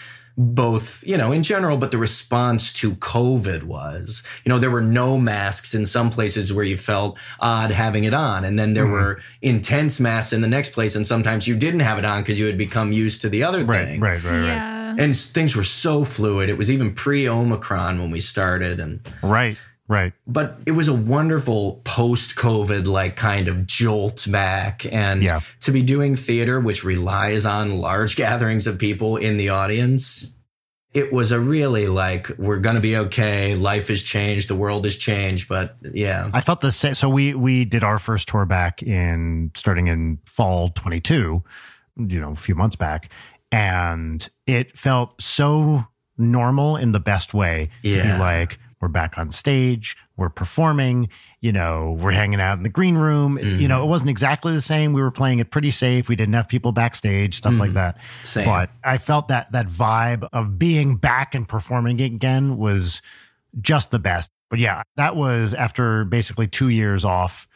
both, 0.41 1.03
you 1.05 1.17
know, 1.17 1.33
in 1.33 1.43
general, 1.43 1.77
but 1.77 1.91
the 1.91 1.99
response 1.99 2.73
to 2.75 2.93
COVID 2.93 3.65
was, 3.65 4.23
you 4.45 4.49
know, 4.49 4.59
there 4.61 4.71
were 4.71 4.81
no 4.81 5.19
masks 5.19 5.75
in 5.75 5.85
some 5.85 6.11
places 6.11 6.53
where 6.53 6.65
you 6.65 6.77
felt 6.77 7.19
odd 7.41 7.73
having 7.73 8.05
it 8.05 8.15
on. 8.15 8.45
And 8.45 8.57
then 8.57 8.73
there 8.75 8.85
Mm-hmm. 8.85 8.93
were 8.93 9.21
intense 9.43 9.99
masks 9.99 10.33
in 10.33 10.41
the 10.41 10.49
next 10.49 10.71
place. 10.71 10.95
And 10.95 11.05
sometimes 11.05 11.49
you 11.49 11.57
didn't 11.57 11.81
have 11.81 11.99
it 11.99 12.05
on 12.05 12.23
because 12.23 12.39
you 12.39 12.47
had 12.47 12.57
become 12.57 12.93
used 12.93 13.21
to 13.23 13.29
the 13.29 13.43
other 13.43 13.65
Right. 13.65 13.85
thing. 13.87 14.01
Right. 14.01 14.23
Right. 14.23 14.39
Right. 14.41 14.47
yeah. 14.47 14.95
And 14.97 15.17
things 15.17 15.55
were 15.57 15.65
so 15.65 16.05
fluid. 16.05 16.49
It 16.49 16.57
was 16.57 16.71
even 16.71 16.95
pre 16.95 17.29
Omicron 17.29 17.99
when 17.99 18.11
we 18.13 18.21
started. 18.21 18.79
And, 18.81 19.01
Right. 19.23 19.61
Right. 19.89 20.13
but 20.27 20.59
it 20.67 20.73
was 20.73 20.87
a 20.89 20.93
wonderful 20.95 21.81
post 21.85 22.37
COVID 22.37 22.87
like 22.87 23.17
kind 23.17 23.49
of 23.49 23.67
jolt 23.67 24.27
back. 24.31 24.85
And 24.93 25.23
Yeah. 25.23 25.41
to 25.63 25.73
be 25.73 25.83
doing 25.83 26.15
theater, 26.15 26.61
which 26.61 26.85
relies 26.85 27.47
on 27.47 27.79
large 27.81 28.15
gatherings 28.25 28.67
of 28.67 28.79
people 28.79 29.17
in 29.17 29.39
the 29.39 29.49
audience, 29.49 30.35
it 30.95 31.13
was 31.13 31.33
a 31.33 31.41
really 31.41 31.87
like, 31.87 32.31
we're 32.39 32.59
going 32.59 32.77
to 32.77 32.83
be 32.83 32.97
okay. 32.97 33.55
Life 33.55 33.89
has 33.89 34.03
changed. 34.03 34.49
The 34.49 34.55
world 34.57 34.85
has 34.85 34.97
changed. 34.97 35.49
But 35.49 35.77
yeah. 35.93 36.31
I 36.33 36.41
felt 36.43 36.61
the 36.61 36.73
same. 36.73 36.95
So 36.95 37.09
we 37.09 37.35
we 37.35 37.65
did 37.65 37.83
our 37.85 37.99
first 37.99 38.29
tour 38.29 38.45
back 38.47 38.83
in 38.83 39.51
starting 39.55 39.89
in 39.89 40.19
fall 40.27 40.69
22, 40.71 41.43
you 41.97 42.21
know, 42.21 42.33
a 42.33 42.37
few 42.37 42.55
months 42.55 42.77
back, 42.77 43.11
and 43.53 44.27
it 44.47 44.77
felt 44.77 45.21
so 45.21 45.87
normal 46.17 46.77
in 46.77 46.93
the 46.93 47.01
best 47.01 47.33
way 47.35 47.71
to 47.83 47.93
be 48.03 48.13
like 48.19 48.59
we're 48.81 48.89
back 48.89 49.19
on 49.19 49.31
stage, 49.31 49.97
we're 50.17 50.29
performing, 50.29 51.09
you 51.41 51.53
know, 51.53 51.97
we're 52.01 52.13
hanging 52.13 52.41
out 52.41 52.57
in 52.57 52.63
the 52.63 52.69
green 52.69 52.97
room. 52.97 53.39
You 53.39 53.69
know, 53.69 53.79
it 53.79 53.81
mm-hmm. 53.81 53.91
wasn't 53.91 54.11
exactly 54.11 54.53
the 54.53 54.61
same. 54.61 54.93
We 54.93 55.03
were 55.03 55.11
playing 55.11 55.39
it 55.39 55.51
pretty 55.51 55.71
safe. 55.71 56.09
We 56.09 56.17
didn't 56.17 56.35
have 56.35 56.49
people 56.49 56.73
backstage, 56.73 57.37
stuff 57.37 57.55
like 57.55 57.71
mm-hmm. 57.71 57.75
that. 57.75 57.99
Same. 58.25 58.45
But 58.45 58.71
I 58.85 58.99
felt 58.99 59.29
that 59.29 59.53
that 59.53 59.69
vibe 59.69 60.29
of 60.33 60.59
being 60.59 60.97
back 60.97 61.35
and 61.35 61.49
performing 61.49 62.01
again 62.01 62.57
was 62.57 63.03
just 63.61 63.91
the 63.91 63.99
best. 63.99 64.31
But 64.51 64.59
yeah, 64.59 64.83
that 64.97 65.17
was 65.17 65.55
after 65.55 66.05
basically 66.05 66.47
two 66.47 66.69
years 66.69 67.05
off 67.05 67.47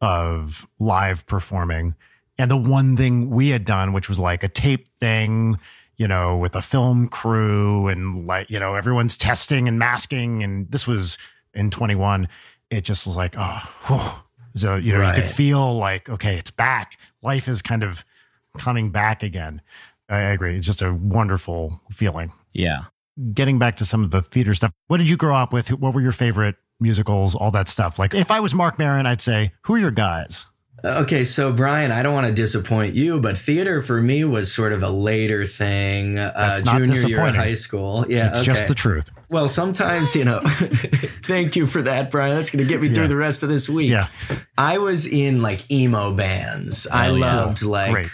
of 0.00 0.68
live 0.78 1.26
performing. 1.26 1.94
And 2.36 2.50
the 2.50 2.56
one 2.56 2.96
thing 2.96 3.30
we 3.30 3.48
had 3.48 3.64
done, 3.64 3.92
which 3.92 4.08
was 4.08 4.18
like 4.18 4.42
a 4.42 4.48
tape 4.48 4.88
thing, 4.88 5.58
you 5.96 6.08
know, 6.08 6.36
with 6.36 6.54
a 6.56 6.62
film 6.62 7.08
crew 7.08 7.88
and 7.88 8.26
like, 8.26 8.50
you 8.50 8.58
know, 8.58 8.74
everyone's 8.74 9.16
testing 9.18 9.68
and 9.68 9.78
masking. 9.78 10.42
And 10.42 10.70
this 10.70 10.86
was 10.86 11.18
in 11.54 11.70
21. 11.70 12.28
It 12.70 12.82
just 12.82 13.06
was 13.06 13.16
like, 13.16 13.34
oh, 13.38 13.60
whew. 13.86 14.22
so, 14.56 14.76
you 14.76 14.92
know, 14.92 15.06
you 15.06 15.14
could 15.14 15.26
feel 15.26 15.76
like, 15.76 16.08
okay, 16.08 16.36
it's 16.36 16.50
back. 16.50 16.98
Life 17.22 17.48
is 17.48 17.62
kind 17.62 17.82
of 17.84 18.04
coming 18.58 18.90
back 18.90 19.22
again. 19.22 19.60
I 20.08 20.18
agree. 20.18 20.56
It's 20.56 20.66
just 20.66 20.82
a 20.82 20.92
wonderful 20.92 21.80
feeling 21.90 22.32
Yeah. 22.52 22.84
getting 23.32 23.58
back 23.58 23.76
to 23.76 23.84
some 23.84 24.04
of 24.04 24.10
the 24.10 24.20
theater 24.22 24.54
stuff, 24.54 24.72
what 24.88 24.98
did 24.98 25.08
you 25.08 25.16
grow 25.16 25.34
up 25.36 25.52
with? 25.52 25.68
What 25.72 25.94
were 25.94 26.00
your 26.00 26.12
favorite 26.12 26.56
musicals? 26.80 27.34
All 27.34 27.50
that 27.52 27.68
stuff. 27.68 27.98
Like, 27.98 28.14
if 28.14 28.30
I 28.30 28.40
was 28.40 28.54
Marc 28.54 28.78
Maron, 28.78 29.06
I'd 29.06 29.20
say, 29.20 29.52
who 29.62 29.74
are 29.76 29.78
your 29.78 29.90
guys? 29.92 30.46
Okay, 30.84 31.24
so 31.24 31.50
Brian, 31.50 31.90
I 31.90 32.02
don't 32.02 32.12
want 32.12 32.26
to 32.26 32.32
disappoint 32.32 32.94
you, 32.94 33.18
but 33.18 33.38
theater 33.38 33.80
for 33.80 34.02
me 34.02 34.22
was 34.24 34.52
sort 34.52 34.72
of 34.74 34.82
a 34.82 34.90
later 34.90 35.46
thing, 35.46 36.18
uh, 36.18 36.60
junior 36.62 37.00
year 37.06 37.26
of 37.26 37.34
high 37.34 37.54
school. 37.54 38.04
Yeah, 38.06 38.28
It's 38.28 38.38
okay. 38.40 38.46
just 38.46 38.68
the 38.68 38.74
truth. 38.74 39.10
Well, 39.30 39.48
sometimes, 39.48 40.14
you 40.14 40.24
know, 40.26 40.40
thank 40.44 41.56
you 41.56 41.66
for 41.66 41.80
that, 41.82 42.10
Brian. 42.10 42.36
That's 42.36 42.50
going 42.50 42.62
to 42.62 42.68
get 42.68 42.82
me 42.82 42.88
through 42.90 43.04
Yeah. 43.04 43.08
the 43.08 43.16
rest 43.16 43.42
of 43.42 43.48
this 43.48 43.66
week. 43.68 43.90
Yeah. 43.90 44.08
I 44.58 44.76
was 44.78 45.06
in 45.06 45.40
like 45.40 45.70
emo 45.72 46.12
bands. 46.12 46.86
I 46.86 47.04
Hell 47.06 47.18
yeah. 47.18 47.34
loved 47.44 47.62
like 47.62 47.92
Great. 47.92 48.06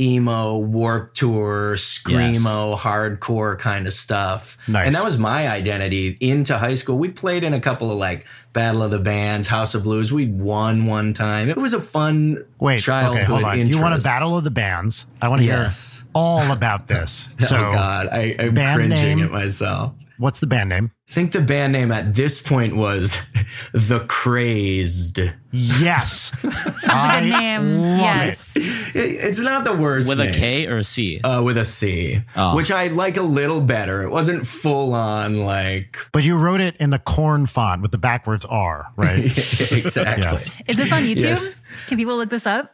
Emo, 0.00 0.58
Warped 0.58 1.14
Tour, 1.16 1.74
screamo, 1.76 2.76
hardcore 2.78 3.58
kind 3.58 3.86
of 3.86 3.92
stuff. 3.92 4.56
Nice. 4.66 4.86
And 4.86 4.94
that 4.94 5.04
was 5.04 5.18
my 5.18 5.46
identity 5.48 6.16
into 6.20 6.56
high 6.56 6.74
school. 6.74 6.96
We 6.96 7.10
played 7.10 7.44
in 7.44 7.52
a 7.52 7.60
couple 7.60 7.92
of 7.92 7.98
like 7.98 8.26
Battle 8.54 8.82
of 8.82 8.90
the 8.90 8.98
Bands, 8.98 9.46
House 9.46 9.74
of 9.74 9.82
Blues. 9.82 10.12
We 10.12 10.26
won 10.26 10.86
one 10.86 11.12
time. 11.12 11.48
It 11.50 11.56
was 11.56 11.74
a 11.74 11.80
fun 11.80 12.44
Wait, 12.58 12.80
childhood 12.80 13.18
okay, 13.18 13.24
hold 13.26 13.44
on. 13.44 13.58
interest. 13.58 13.76
You 13.76 13.82
want 13.82 14.00
a 14.00 14.02
battle 14.02 14.36
of 14.38 14.44
the 14.44 14.50
bands? 14.50 15.06
I 15.20 15.28
want 15.28 15.40
to 15.42 15.46
Yes. 15.46 16.00
hear 16.02 16.10
all 16.14 16.50
about 16.50 16.88
this. 16.88 17.28
Oh, 17.42 17.44
so, 17.44 17.56
oh 17.68 17.72
God, 17.72 18.08
I, 18.10 18.34
I'm 18.38 18.54
band 18.54 18.76
cringing 18.76 19.18
name? 19.18 19.22
at 19.22 19.30
myself. 19.30 19.92
What's 20.20 20.38
the 20.40 20.46
band 20.46 20.68
name? 20.68 20.92
I 21.08 21.12
think 21.12 21.32
the 21.32 21.40
band 21.40 21.72
name 21.72 21.90
at 21.90 22.14
this 22.14 22.40
point 22.40 22.76
was 22.76 23.18
The 23.72 24.00
Crazed. 24.08 25.18
Yes. 25.50 26.30
That's 26.42 26.86
I 26.88 27.18
a 27.18 27.22
good 27.24 27.30
name. 27.40 27.78
love 27.78 27.98
yes. 28.00 28.52
It- 28.56 28.70
it's 28.94 29.38
not 29.40 29.64
the 29.64 29.74
worst. 29.74 30.08
With 30.08 30.20
a 30.20 30.24
name. 30.24 30.34
K 30.34 30.66
or 30.66 30.78
a 30.78 30.84
C? 30.84 31.20
Uh, 31.20 31.42
with 31.42 31.56
a 31.56 31.64
C, 31.64 32.22
Oh. 32.36 32.54
which 32.56 32.70
I 32.70 32.88
like 32.88 33.16
a 33.16 33.22
little 33.22 33.60
better. 33.60 34.02
It 34.02 34.10
wasn't 34.10 34.46
full 34.46 34.94
on 34.94 35.40
like 35.40 35.96
But 36.12 36.24
you 36.24 36.36
wrote 36.36 36.60
it 36.60 36.76
in 36.78 36.90
the 36.90 36.98
corn 36.98 37.46
font 37.46 37.82
with 37.82 37.90
the 37.92 37.98
backwards 37.98 38.44
R, 38.44 38.86
right? 38.96 39.24
exactly. 39.72 40.24
Yeah. 40.24 40.40
Is 40.68 40.76
this 40.76 40.92
on 40.92 41.02
YouTube? 41.02 41.22
Yes. 41.22 41.60
Can 41.88 41.98
people 41.98 42.16
look 42.16 42.30
this 42.30 42.46
up? 42.46 42.70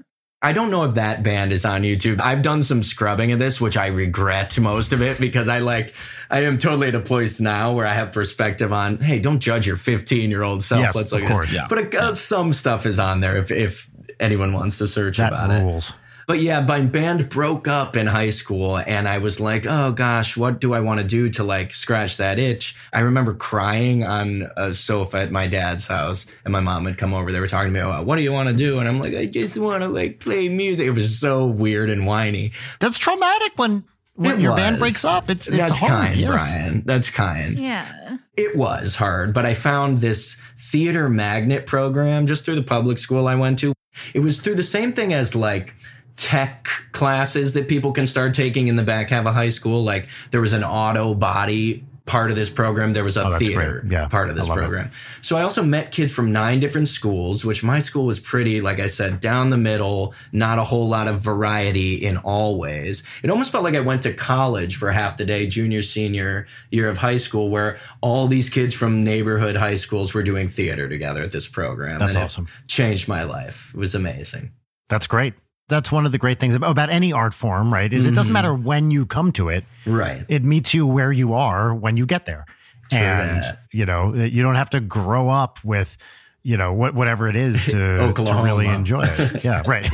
I 0.47 0.53
don't 0.53 0.71
know 0.71 0.85
if 0.85 0.95
that 0.95 1.25
band 1.25 1.53
is 1.53 1.65
on 1.65 1.83
YouTube. 1.83 2.21
I've 2.21 2.41
done 2.41 2.63
some 2.63 2.85
scrubbing 2.85 3.33
of 3.33 3.41
this, 3.41 3.61
which 3.61 3.77
I 3.77 3.89
regret 3.89 4.57
most 4.61 4.93
of 4.93 5.03
it 5.03 5.19
because 5.19 5.49
I 5.49 5.59
like, 5.59 5.93
I 6.31 6.45
am 6.45 6.59
totally 6.59 6.87
at 6.87 6.95
a 6.95 7.01
place 7.01 7.41
now 7.41 7.73
where 7.73 7.85
I 7.85 7.93
have 7.93 8.13
perspective 8.13 8.73
on, 8.73 8.99
hey, 8.99 9.19
don't 9.19 9.41
judge 9.41 9.67
your 9.67 9.77
15 9.77 10.31
year 10.31 10.45
old 10.45 10.63
self. 10.63 10.83
Yes, 10.83 10.95
Let's 10.95 11.11
look 11.11 11.23
of 11.25 11.31
course, 11.31 11.53
yeah. 11.53 11.67
But 11.69 11.93
uh, 11.97 12.15
some 12.15 12.53
stuff 12.53 12.87
is 12.87 13.01
on 13.01 13.19
there 13.19 13.39
if, 13.39 13.51
if 13.51 13.91
anyone 14.21 14.53
wants 14.53 14.79
to 14.79 14.87
search 14.87 15.17
that 15.17 15.33
about 15.33 15.51
it. 15.51 15.97
Rules. 16.29 16.39
But 16.39 16.43
yeah, 16.45 16.61
my 16.61 16.81
band 16.83 17.29
broke 17.29 17.69
up 17.69 17.97
in 17.97 18.07
high 18.07 18.31
school 18.31 18.79
and 18.79 19.09
I 19.09 19.19
was 19.19 19.41
like, 19.41 19.67
oh 19.67 19.93
gosh, 19.93 20.37
what 20.37 20.61
do 20.61 20.75
I 20.75 20.81
want 20.81 21.01
to 21.01 21.07
do 21.07 21.29
to 21.31 21.45
like 21.45 21.73
scratch 21.75 22.17
that 22.17 22.39
itch? 22.39 22.77
I 22.93 23.01
remember 23.01 23.35
crying 23.35 24.05
on 24.05 24.51
a 24.57 24.75
sofa 24.75 25.19
at 25.19 25.31
my 25.31 25.47
dad's 25.47 25.87
house 25.87 26.27
and 26.45 26.53
my 26.53 26.61
mom 26.61 26.85
would 26.85 26.99
come 26.99 27.15
over. 27.15 27.33
They 27.33 27.41
were 27.41 27.47
talking 27.47 27.73
to 27.73 27.79
me 27.79 27.81
about, 27.81 28.07
what 28.07 28.17
do 28.17 28.23
you 28.23 28.33
want 28.33 28.49
to 28.49 28.55
do? 28.55 28.79
And 28.81 28.89
I'm 28.89 28.99
like, 28.99 29.15
I 29.15 29.27
just 29.27 29.57
want 29.57 29.83
to 29.83 29.89
like 29.89 30.21
play 30.21 30.49
music. 30.49 30.87
It 30.87 30.91
was 30.91 31.19
so 31.19 31.47
weird 31.47 31.91
and 31.91 32.07
whiny. 32.07 32.53
That's 32.81 32.99
traumatic 32.99 33.53
when 33.57 33.85
when 34.17 34.39
It 34.39 34.41
your 34.41 34.57
band 34.57 34.79
breaks 34.79 35.05
up. 35.05 35.29
It's 35.31 35.47
it's 35.47 35.57
That's 35.57 35.79
hard. 35.79 35.91
kind, 35.91 36.17
yes. 36.17 36.31
Brian. 36.31 36.83
That's 36.87 37.11
kind. 37.11 37.59
Yeah. 37.59 38.17
It 38.37 38.57
was 38.57 38.97
hard, 38.97 39.33
but 39.35 39.45
I 39.47 39.55
found 39.55 39.99
this 39.99 40.39
theater 40.59 41.09
magnet 41.09 41.67
program 41.67 42.27
just 42.27 42.45
through 42.45 42.55
the 42.57 42.63
public 42.63 42.99
school 42.99 43.29
I 43.29 43.35
went 43.35 43.59
to. 43.61 43.73
It 44.15 44.21
was 44.21 44.41
through 44.41 44.57
the 44.57 44.63
same 44.63 44.93
thing 44.93 45.13
as 45.13 45.35
like 45.35 45.75
tech 46.17 46.67
classes 46.93 47.55
that 47.55 47.69
people 47.69 47.93
can 47.93 48.07
start 48.07 48.35
taking 48.35 48.69
in 48.69 48.77
the 48.77 48.83
back 48.83 49.11
half 49.11 49.27
of 49.27 49.35
high 49.35 49.51
school. 49.51 49.83
Like 49.85 50.09
there 50.31 50.41
was 50.41 50.53
an 50.53 50.65
auto 50.65 51.15
body 51.15 51.85
part 52.07 52.31
of 52.31 52.37
this 52.37 52.49
program. 52.49 52.93
There 52.93 53.03
was 53.03 53.17
a 53.17 53.25
Oh, 53.27 53.37
theater. 53.37 53.85
Yeah, 53.91 54.07
part 54.07 54.31
of 54.31 54.37
this 54.37 54.49
love 54.49 54.59
it. 54.59 54.61
program. 54.61 54.91
So 55.23 55.37
I 55.37 55.43
also 55.43 55.65
met 55.65 55.91
kids 55.91 56.13
from 56.15 56.31
nine 56.33 56.61
different 56.61 56.87
schools, 56.89 57.45
which 57.45 57.65
my 57.65 57.81
school 57.81 58.05
was 58.07 58.21
pretty, 58.21 58.61
like 58.61 58.79
I 58.79 58.87
said, 58.87 59.19
down 59.19 59.51
the 59.51 59.57
middle, 59.57 60.15
not 60.31 60.59
a 60.61 60.63
whole 60.65 60.89
lot 60.89 61.09
of 61.09 61.21
variety 61.21 61.97
in 61.97 62.17
all 62.19 62.59
ways. 62.59 63.03
It 63.25 63.29
almost 63.31 63.51
felt 63.51 63.65
like 63.65 63.75
I 63.75 63.81
went 63.81 64.03
to 64.03 64.15
college 64.15 64.77
for 64.77 64.93
half 64.93 65.17
the 65.17 65.25
day, 65.25 65.49
junior, 65.49 65.83
senior 65.83 66.47
year 66.71 66.89
of 66.89 66.99
high 66.99 67.17
school, 67.17 67.51
where 67.51 67.77
all 68.01 68.29
these 68.29 68.51
kids 68.51 68.73
from 68.73 69.03
neighborhood 69.03 69.57
high 69.57 69.75
schools 69.77 70.15
were 70.15 70.23
doing 70.23 70.47
theater 70.47 70.89
together 70.89 71.23
at 71.23 71.33
this 71.33 71.49
program. 71.49 71.99
That's 71.99 72.15
and 72.15 72.23
it 72.23 72.25
awesome. 72.27 72.47
changed 72.69 73.09
my 73.09 73.25
life. 73.25 73.73
It 73.75 73.79
was 73.81 73.97
amazing. 73.97 74.53
That's 74.89 75.09
great. 75.09 75.35
That's 75.69 75.91
one 75.91 76.07
of 76.07 76.13
the 76.13 76.19
great 76.19 76.39
things 76.39 76.55
about, 76.55 76.71
about 76.71 76.91
any 76.91 77.13
art 77.13 77.35
form, 77.35 77.73
right? 77.73 77.93
Is 77.93 78.07
it 78.07 78.15
doesn't 78.15 78.33
Mm-hmm. 78.33 78.33
matter 78.35 78.55
when 78.55 78.91
you 78.91 79.05
come 79.07 79.33
to 79.33 79.49
it. 79.49 79.65
Right. 79.85 80.25
It 80.29 80.45
meets 80.45 80.73
you 80.75 80.87
where 80.87 81.11
you 81.11 81.33
are 81.35 81.75
when 81.75 81.97
you 81.97 82.07
get 82.07 82.25
there. 82.27 82.47
True 82.91 82.99
and 83.01 83.43
that. 83.43 83.59
you 83.73 83.85
know, 83.85 84.15
you 84.15 84.43
don't 84.43 84.55
have 84.55 84.71
to 84.71 84.81
grow 84.81 85.29
up 85.29 85.59
with 85.65 85.97
you 86.45 86.57
know 86.57 86.73
what 86.73 86.95
whatever 86.95 87.29
it 87.29 87.35
is 87.35 87.65
to, 87.65 88.13
to 88.15 88.41
really 88.45 88.69
enjoy 88.69 89.03
it. 89.05 89.43
Yeah, 89.43 89.63
right. 89.67 89.91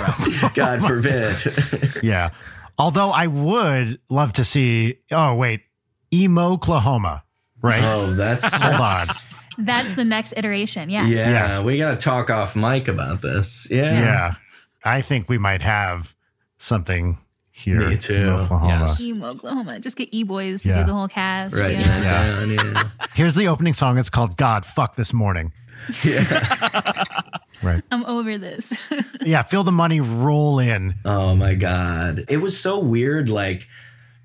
God 0.54 0.82
forbid. 0.86 1.34
yeah. 2.02 2.28
Although 2.76 3.08
I 3.08 3.26
would 3.28 3.98
love 4.10 4.34
to 4.34 4.44
see. 4.44 4.98
Oh 5.10 5.34
wait, 5.36 5.62
emo 6.12 6.52
Oklahoma, 6.52 7.24
right? 7.62 7.80
oh, 7.82 8.12
that's, 8.12 8.44
Hold 8.62 8.74
on. 8.74 8.80
that's 8.80 9.24
That's 9.56 9.94
the 9.94 10.04
next 10.04 10.34
iteration. 10.36 10.90
Yeah. 10.90 11.06
yeah. 11.06 11.30
Yes. 11.30 11.62
We 11.62 11.78
got 11.78 11.92
to 11.92 11.96
talk 11.96 12.28
off 12.28 12.54
mic 12.56 12.88
about 12.88 13.22
this. 13.22 13.68
Yeah. 13.70 13.92
Yeah. 13.92 14.34
I 14.84 15.00
think 15.02 15.28
we 15.28 15.38
might 15.38 15.62
have 15.62 16.14
something 16.58 17.18
here 17.50 17.88
Me 17.90 17.96
too. 17.96 18.14
in 18.14 18.28
Oklahoma. 18.30 18.80
Yes. 18.80 19.00
Emo 19.00 19.26
Oklahoma. 19.28 19.78
Just 19.80 19.96
get 19.96 20.08
E 20.12 20.22
Boys 20.24 20.62
to 20.62 20.70
Yeah. 20.70 20.78
do 20.78 20.84
the 20.84 20.94
whole 20.94 21.08
cast. 21.08 21.54
Right. 21.54 21.72
Yeah. 21.72 22.44
Yeah. 22.44 22.44
yeah. 22.46 22.82
Here's 23.14 23.34
the 23.34 23.48
opening 23.48 23.74
song. 23.74 23.98
It's 23.98 24.10
called 24.10 24.36
God 24.36 24.64
Fuck 24.64 24.96
This 24.96 25.12
Morning. 25.12 25.52
Right. 27.62 27.82
I'm 27.92 28.04
over 28.06 28.38
this. 28.38 28.76
Yeah, 29.20 29.42
feel 29.42 29.62
the 29.62 29.70
money 29.70 30.00
roll 30.00 30.58
in. 30.58 30.96
Oh 31.04 31.36
my 31.36 31.54
God. 31.54 32.24
It 32.28 32.38
was 32.38 32.58
so 32.58 32.80
weird. 32.80 33.28
Like, 33.28 33.68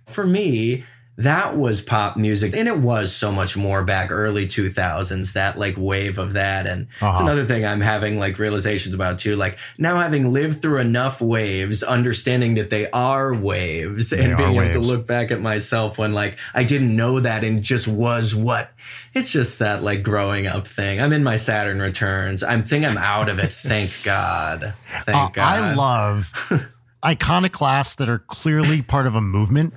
for 0.07 0.25
me, 0.25 0.85
that 1.19 1.57
was 1.57 1.81
pop 1.81 2.15
music. 2.15 2.55
And 2.55 2.67
it 2.67 2.77
was 2.77 3.11
so 3.11 3.31
much 3.31 3.57
more 3.57 3.83
back 3.83 4.11
early 4.11 4.45
2000s, 4.45 5.33
that 5.33 5.57
like 5.57 5.73
wave 5.75 6.19
of 6.19 6.33
that. 6.33 6.67
And 6.67 6.83
it's 6.83 7.01
Uh-huh. 7.01 7.23
another 7.23 7.43
thing 7.45 7.65
I'm 7.65 7.81
having 7.81 8.19
like 8.19 8.37
realizations 8.37 8.93
about 8.93 9.17
too. 9.17 9.35
Like, 9.35 9.57
now 9.79 9.97
having 9.97 10.31
lived 10.31 10.61
through 10.61 10.79
enough 10.79 11.19
waves, 11.19 11.81
understanding 11.81 12.53
that 12.55 12.69
they 12.69 12.89
are 12.91 13.33
waves 13.33 14.11
They 14.11 14.23
and 14.23 14.37
being 14.37 14.49
able 14.49 14.57
waves. 14.59 14.75
to 14.75 14.81
look 14.81 15.07
back 15.07 15.31
at 15.31 15.41
myself 15.41 15.97
when 15.97 16.13
like 16.13 16.37
I 16.53 16.63
didn't 16.63 16.95
know 16.95 17.19
that 17.19 17.43
and 17.43 17.63
just 17.63 17.87
was 17.87 18.35
what. 18.35 18.71
It's 19.15 19.31
just 19.31 19.57
that 19.57 19.81
like 19.83 20.03
growing 20.03 20.45
up 20.45 20.67
thing. 20.67 21.01
I'm 21.01 21.11
in 21.13 21.23
my 21.23 21.37
Saturn 21.37 21.81
returns. 21.81 22.43
I'm 22.43 22.63
think 22.63 22.85
I'm 22.85 22.97
out 22.99 23.27
of 23.27 23.39
it. 23.39 23.51
Thank 23.67 23.91
God. 24.03 24.73
Thank 25.01 25.17
Uh, 25.17 25.29
God. 25.29 25.43
I 25.63 25.73
love 25.73 26.31
iconoclasts 27.05 27.95
that 27.95 28.09
are 28.09 28.19
clearly 28.19 28.81
part 28.81 29.07
of 29.07 29.15
a 29.15 29.21
movement 29.21 29.73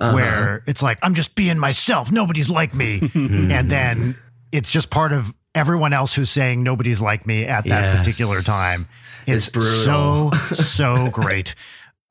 Uh-huh. 0.00 0.14
where 0.14 0.62
it's 0.66 0.82
like, 0.82 0.98
I'm 1.02 1.14
just 1.14 1.34
being 1.34 1.58
myself. 1.58 2.10
Nobody's 2.10 2.48
like 2.48 2.74
me. 2.74 3.00
and 3.14 3.70
then 3.70 4.16
it's 4.50 4.70
just 4.70 4.88
part 4.90 5.12
of 5.12 5.34
everyone 5.54 5.92
else 5.92 6.14
who's 6.14 6.30
saying 6.30 6.62
nobody's 6.62 7.00
like 7.02 7.26
me 7.26 7.44
at 7.44 7.64
that 7.66 7.82
Yes. 7.82 7.98
particular 7.98 8.40
time. 8.40 8.88
It's, 9.26 9.48
It's 9.48 9.50
brutal. 9.50 10.32
so, 10.54 10.54
so 10.54 11.10
great. 11.12 11.54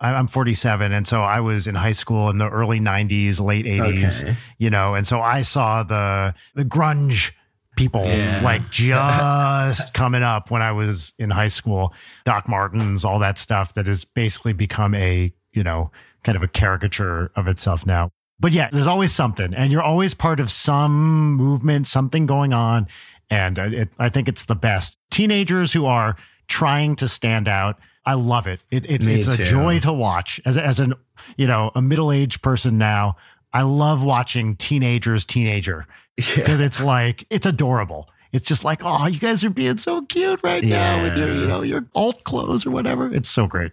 I'm 0.02 0.28
47, 0.28 0.94
and 0.94 1.06
so 1.06 1.20
I 1.22 1.42
was 1.42 1.68
in 1.68 1.76
high 1.76 1.92
school 1.92 2.30
in 2.30 2.38
the 2.38 2.48
early 2.48 2.80
90s, 2.80 3.42
late 3.42 3.66
80s, 3.66 4.24
Okay. 4.24 4.36
you 4.58 4.70
know, 4.70 4.94
and 4.96 5.06
so 5.06 5.20
I 5.20 5.42
saw 5.42 5.84
the 5.84 6.34
the 6.56 6.64
grunge 6.64 7.32
people 7.76 8.06
Yeah. 8.06 8.40
like 8.42 8.70
just 8.72 9.94
coming 9.94 10.24
up 10.24 10.52
when 10.52 10.62
I 10.62 10.72
was 10.72 11.14
in 11.20 11.30
high 11.32 11.50
school. 11.50 11.94
Doc 12.24 12.48
Martens, 12.48 13.04
all 13.04 13.20
that 13.20 13.38
stuff 13.38 13.74
that 13.74 13.88
has 13.88 14.06
basically 14.06 14.54
become 14.54 14.94
a 14.96 15.34
you 15.52 15.64
know 15.64 15.92
kind 16.24 16.36
of 16.36 16.43
a 16.43 16.47
caricature 16.47 17.32
of 17.36 17.47
itself 17.47 17.86
now. 17.86 18.09
But 18.39 18.53
yeah, 18.53 18.70
there's 18.72 18.88
always 18.88 19.11
something, 19.13 19.53
and 19.53 19.72
you're 19.72 19.82
always 19.84 20.13
part 20.13 20.39
of 20.39 20.49
some 20.49 21.34
movement, 21.34 21.88
something 21.88 22.26
going 22.26 22.53
on, 22.53 22.88
and 23.30 23.57
it, 23.59 23.89
I 23.99 24.09
think 24.09 24.28
it's 24.30 24.45
the 24.45 24.55
best. 24.55 24.95
Teenagers 25.11 25.74
who 25.74 25.86
are 25.86 26.15
trying 26.47 26.95
to 26.97 27.07
stand 27.07 27.47
out. 27.47 27.78
I 28.05 28.13
love 28.13 28.47
it. 28.47 28.61
it 28.72 28.86
it's 28.89 29.05
Me 29.05 29.15
it's 29.15 29.28
a 29.28 29.38
joy 29.43 29.80
to 29.80 29.91
watch. 29.93 30.39
As 30.45 30.55
a- 30.57 30.65
as 30.65 30.80
an 30.80 30.93
you 31.38 31.47
know 31.47 31.72
a 31.76 31.82
middle 31.82 32.11
aged 32.11 32.41
person 32.41 32.78
now, 32.78 33.17
I 33.51 33.63
love 33.63 34.03
watching 34.03 34.55
teenagers 34.55 35.26
teenager 35.26 35.86
because 36.15 36.61
it's 36.61 36.82
like 36.82 37.26
it's 37.30 37.45
adorable. 37.45 38.09
It's 38.32 38.45
just 38.47 38.63
like, 38.63 38.82
oh, 38.86 39.07
you 39.07 39.20
guys 39.20 39.43
are 39.43 39.49
being 39.49 39.78
so 39.78 40.03
cute 40.05 40.39
right 40.43 40.63
now 40.63 41.01
with 41.01 41.17
your, 41.17 41.34
you 41.34 41.47
know, 41.47 41.61
your 41.63 41.86
alt 41.95 42.24
clothes 42.24 42.63
or 42.65 42.70
whatever. 42.72 43.11
It's 43.13 43.28
so 43.28 43.47
great. 43.47 43.72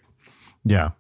Yeah. 0.65 0.91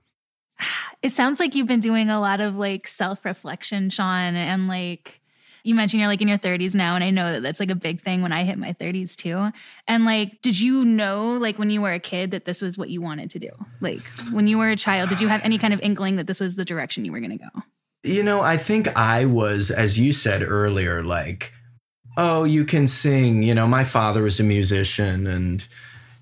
It 1.03 1.11
sounds 1.11 1.39
like 1.41 1.55
you've 1.55 1.67
been 1.67 1.81
doing 1.81 2.11
a 2.11 2.21
lot 2.21 2.41
of 2.41 2.57
like 2.57 2.87
self 2.87 3.25
reflection, 3.25 3.91
Sean, 3.91 4.35
and 4.35 4.69
like 4.69 5.21
you 5.67 5.75
mentioned 5.75 6.01
you're 6.01 6.09
like 6.09 6.23
in 6.23 6.29
your 6.29 6.39
30s 6.39 6.75
now, 6.75 6.95
and 6.95 7.03
I 7.03 7.11
know 7.11 7.33
that 7.33 7.43
that's 7.43 7.59
like 7.59 7.71
a 7.71 7.77
big 7.77 8.01
thing 8.01 8.23
when 8.23 8.33
I 8.33 8.45
hit 8.45 8.57
my 8.57 8.73
30s 8.73 9.17
too. 9.17 9.51
And 9.89 10.05
like, 10.05 10.41
did 10.41 10.61
you 10.61 10.85
know 10.85 11.33
like 11.33 11.59
when 11.59 11.71
you 11.71 11.83
were 11.83 11.93
a 11.93 11.99
kid 11.99 12.31
that 12.31 12.45
this 12.45 12.63
was 12.63 12.79
what 12.79 12.89
you 12.89 13.03
wanted 13.03 13.31
to 13.31 13.39
do? 13.41 13.51
Like 13.81 14.03
when 14.31 14.47
you 14.47 14.59
were 14.59 14.71
a 14.71 14.77
child, 14.77 15.11
did 15.11 15.21
you 15.21 15.29
have 15.29 15.43
any 15.43 15.59
kind 15.59 15.75
of 15.75 15.81
inkling 15.81 16.17
that 16.17 16.29
this 16.29 16.41
was 16.41 16.55
the 16.55 16.65
direction 16.65 17.05
you 17.05 17.13
were 17.13 17.21
going 17.21 17.37
to 17.37 17.45
go? 17.45 17.63
You 18.05 18.23
know, 18.23 18.41
I 18.41 18.57
think 18.57 18.97
I 18.97 19.25
was, 19.25 19.73
as 19.73 19.99
you 19.99 20.13
said 20.13 20.45
earlier, 20.45 21.03
like, 21.03 21.53
oh, 22.17 22.45
you 22.45 22.65
can 22.65 22.87
sing. 22.87 23.43
You 23.43 23.55
know, 23.55 23.67
my 23.67 23.83
father 23.83 24.23
was 24.23 24.39
a 24.39 24.45
musician 24.45 25.27
and 25.27 25.67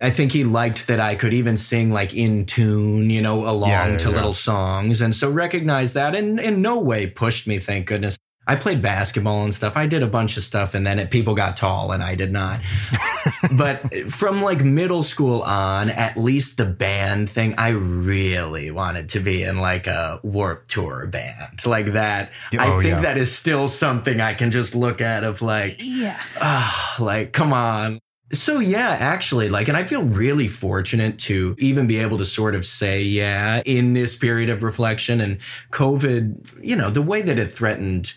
I 0.00 0.10
think 0.10 0.32
he 0.32 0.44
liked 0.44 0.86
that 0.88 1.00
I 1.00 1.14
could 1.14 1.32
even 1.32 1.56
sing 1.56 1.90
like 1.92 2.14
in 2.14 2.46
tune, 2.46 3.10
you 3.10 3.22
know, 3.22 3.48
along 3.48 3.70
Yeah, 3.70 3.86
yeah, 3.88 3.96
to 3.98 4.08
yeah. 4.10 4.14
little 4.16 4.32
songs. 4.34 5.00
And 5.00 5.14
so 5.14 5.30
recognized 5.30 5.94
that 5.94 6.14
and 6.14 6.38
in 6.40 6.60
no 6.62 6.80
way 6.80 7.06
pushed 7.06 7.46
me, 7.46 7.58
thank 7.58 7.86
goodness. 7.86 8.16
I 8.46 8.56
played 8.56 8.82
basketball 8.82 9.42
and 9.44 9.54
stuff. 9.54 9.74
I 9.74 9.86
did 9.86 10.02
a 10.02 10.06
bunch 10.06 10.36
of 10.36 10.42
stuff 10.42 10.74
and 10.74 10.86
then 10.86 10.98
it, 10.98 11.10
people 11.10 11.34
got 11.34 11.56
tall 11.56 11.92
and 11.92 12.02
I 12.02 12.14
did 12.14 12.30
not. 12.30 12.60
but 13.52 14.10
from 14.10 14.42
like 14.42 14.60
middle 14.62 15.02
school 15.02 15.40
on, 15.42 15.88
at 15.88 16.18
least 16.18 16.58
the 16.58 16.66
band 16.66 17.30
thing, 17.30 17.54
I 17.56 17.70
really 17.70 18.70
wanted 18.70 19.08
to 19.10 19.20
be 19.20 19.42
in 19.44 19.58
like 19.62 19.86
a 19.86 20.20
Warped 20.22 20.68
Tour 20.70 21.06
band 21.06 21.64
like 21.64 21.86
that. 21.92 22.32
I 22.58 22.68
Oh, 22.70 22.80
think 22.82 22.96
yeah. 22.96 23.00
that 23.00 23.16
is 23.16 23.34
still 23.34 23.66
something 23.68 24.20
I 24.20 24.34
can 24.34 24.50
just 24.50 24.74
look 24.74 25.00
at 25.00 25.24
of 25.24 25.40
like, 25.40 25.76
Yeah. 25.82 26.20
ah, 26.40 26.96
like, 27.00 27.32
come 27.32 27.54
on. 27.54 27.98
So 28.32 28.58
yeah, 28.58 28.88
actually, 28.88 29.48
like, 29.48 29.68
and 29.68 29.76
I 29.76 29.84
feel 29.84 30.02
really 30.02 30.48
fortunate 30.48 31.18
to 31.20 31.54
even 31.58 31.86
be 31.86 31.98
able 31.98 32.18
to 32.18 32.24
sort 32.24 32.54
of 32.54 32.64
say, 32.64 33.02
yeah, 33.02 33.62
in 33.64 33.92
this 33.92 34.16
period 34.16 34.48
of 34.48 34.62
reflection 34.62 35.20
and 35.20 35.38
COVID, 35.70 36.62
you 36.62 36.74
know, 36.74 36.90
the 36.90 37.02
way 37.02 37.22
that 37.22 37.38
it 37.38 37.52
threatened 37.52 38.14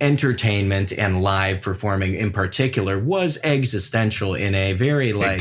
entertainment 0.00 0.92
and 0.92 1.22
live 1.22 1.62
performing 1.62 2.14
in 2.14 2.30
particular 2.30 2.98
was 2.98 3.38
existential 3.42 4.34
in 4.34 4.54
a 4.54 4.74
very 4.74 5.12
like, 5.12 5.40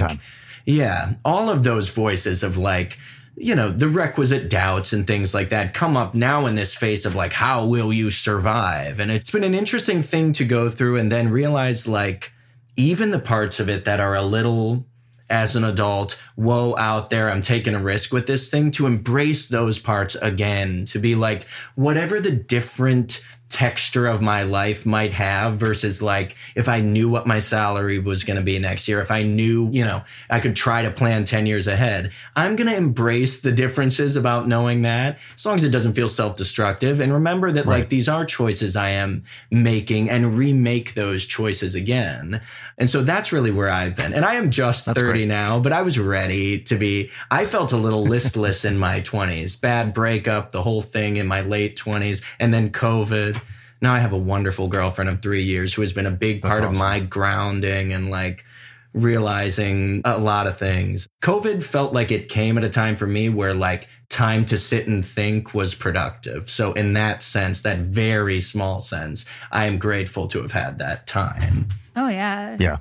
yeah, 0.66 1.14
all 1.26 1.50
of 1.50 1.64
those 1.64 1.90
voices 1.90 2.44
of 2.44 2.58
like, 2.58 2.98
you 3.36 3.56
know, 3.56 3.70
the 3.70 3.90
requisite 3.90 4.50
doubts 4.50 4.94
and 4.94 5.06
things 5.08 5.34
like 5.34 5.50
that 5.50 5.74
come 5.74 5.98
up 5.98 6.14
now 6.14 6.46
in 6.46 6.56
this 6.56 6.76
face 6.76 7.06
of 7.06 7.16
like, 7.16 7.34
how 7.34 7.66
will 7.66 7.92
you 7.92 8.12
survive? 8.12 9.00
And 9.00 9.12
it's 9.12 9.32
been 9.32 9.44
an 9.44 9.56
interesting 9.56 10.02
thing 10.02 10.32
to 10.34 10.46
go 10.46 10.70
through 10.70 10.98
and 10.98 11.12
then 11.12 11.30
realize 11.30 11.88
like, 11.88 12.32
even 12.76 13.12
the 13.12 13.20
parts 13.20 13.60
of 13.60 13.70
it 13.70 13.86
that 13.86 14.00
are 14.00 14.16
a 14.16 14.22
little 14.22 14.86
as 15.30 15.56
an 15.56 15.64
adult, 15.64 16.22
whoa, 16.36 16.76
out 16.76 17.10
there, 17.10 17.32
I'm 17.32 17.42
taking 17.42 17.74
a 17.74 17.80
risk 17.80 18.12
with 18.12 18.28
this 18.28 18.50
thing, 18.50 18.70
to 18.72 18.86
embrace 18.86 19.48
those 19.48 19.80
parts 19.80 20.16
again, 20.16 20.84
to 20.86 21.00
be 21.00 21.16
like, 21.16 21.48
whatever 21.76 22.20
the 22.20 22.32
different 22.32 23.24
texture 23.52 24.08
of 24.08 24.22
my 24.22 24.44
life 24.44 24.86
might 24.86 25.14
have 25.14 25.58
versus 25.58 26.02
like 26.02 26.36
if 26.56 26.70
I 26.70 26.80
knew 26.80 27.10
what 27.10 27.28
my 27.28 27.40
salary 27.40 28.00
was 28.00 28.24
going 28.24 28.38
to 28.38 28.44
be 28.44 28.58
next 28.60 28.88
year, 28.88 29.02
if 29.02 29.12
I 29.12 29.24
knew, 29.24 29.70
you 29.72 29.84
know, 29.84 30.04
I 30.30 30.40
could 30.40 30.56
try 30.56 30.82
to 30.84 30.90
plan 30.92 31.26
10 31.26 31.46
years 31.46 31.68
ahead. 31.68 32.12
I'm 32.36 32.56
going 32.56 32.70
to 32.70 32.76
embrace 32.76 33.42
the 33.42 33.52
differences 33.52 34.16
about 34.16 34.48
knowing 34.48 34.84
that 34.84 35.20
as 35.36 35.46
long 35.46 35.56
as 35.56 35.64
it 35.64 35.70
doesn't 35.72 35.94
feel 35.94 36.08
self-destructive 36.08 37.00
and 37.02 37.14
remember 37.14 37.52
that 37.52 37.66
Right. 37.66 37.80
like 37.82 37.90
these 37.90 38.08
are 38.10 38.26
choices 38.26 38.76
I 38.76 38.90
am 38.92 39.24
making 39.52 40.10
and 40.10 40.38
remake 40.38 40.94
those 40.94 41.26
choices 41.26 41.76
again. 41.76 42.42
And 42.78 42.90
so 42.90 43.04
that's 43.04 43.32
really 43.34 43.52
where 43.52 43.70
I've 43.70 43.96
been. 43.96 44.14
And 44.14 44.24
I 44.26 44.36
am 44.36 44.50
just 44.50 44.86
That's 44.86 45.00
30 45.00 45.12
great. 45.20 45.28
now, 45.28 45.60
but 45.60 45.74
I 45.74 45.82
was 45.82 46.00
ready 46.00 46.60
to 46.62 46.76
be 46.78 47.10
I 47.30 47.46
felt 47.46 47.72
a 47.74 47.78
little 47.78 48.04
listless 48.04 48.64
in 48.66 48.78
my 48.78 49.02
20s. 49.02 49.60
Bad 49.60 49.94
breakup, 49.94 50.52
the 50.52 50.62
whole 50.62 50.82
thing 50.82 51.18
in 51.18 51.28
my 51.28 51.42
late 51.42 51.76
20s 51.78 52.22
and 52.40 52.54
then 52.54 52.70
COVID. 52.72 53.41
Now 53.82 53.94
I 53.94 54.00
have 54.00 54.14
a 54.14 54.18
wonderful 54.18 54.68
girlfriend 54.68 55.10
of 55.10 55.22
3 55.22 55.42
years 55.42 55.74
who 55.74 55.82
has 55.82 55.92
been 55.92 56.06
a 56.06 56.12
big 56.12 56.42
part 56.42 56.64
of 56.64 56.78
my 56.78 57.00
grounding 57.00 57.92
and 57.94 58.10
like 58.10 58.46
realizing 58.94 60.02
a 60.06 60.18
lot 60.18 60.48
of 60.48 60.58
things. 60.58 61.08
COVID 61.24 61.64
felt 61.64 61.94
like 61.94 62.12
it 62.12 62.30
came 62.30 62.58
at 62.58 62.64
a 62.64 62.70
time 62.70 62.96
for 62.96 63.08
me 63.08 63.30
where 63.30 63.54
like 63.54 63.88
time 64.10 64.46
to 64.46 64.58
sit 64.58 64.86
and 64.86 65.06
think 65.06 65.54
was 65.54 65.74
productive. 65.74 66.50
So 66.50 66.74
in 66.74 66.94
that 66.94 67.24
sense, 67.24 67.62
that 67.62 67.80
very 67.80 68.42
small 68.42 68.82
sense, 68.82 69.26
I 69.52 69.66
am 69.66 69.78
grateful 69.78 70.28
to 70.28 70.42
have 70.42 70.52
had 70.52 70.80
that 70.80 71.08
time. 71.08 71.68
Oh 71.96 72.10
yeah. 72.10 72.58
Yeah. 72.60 72.78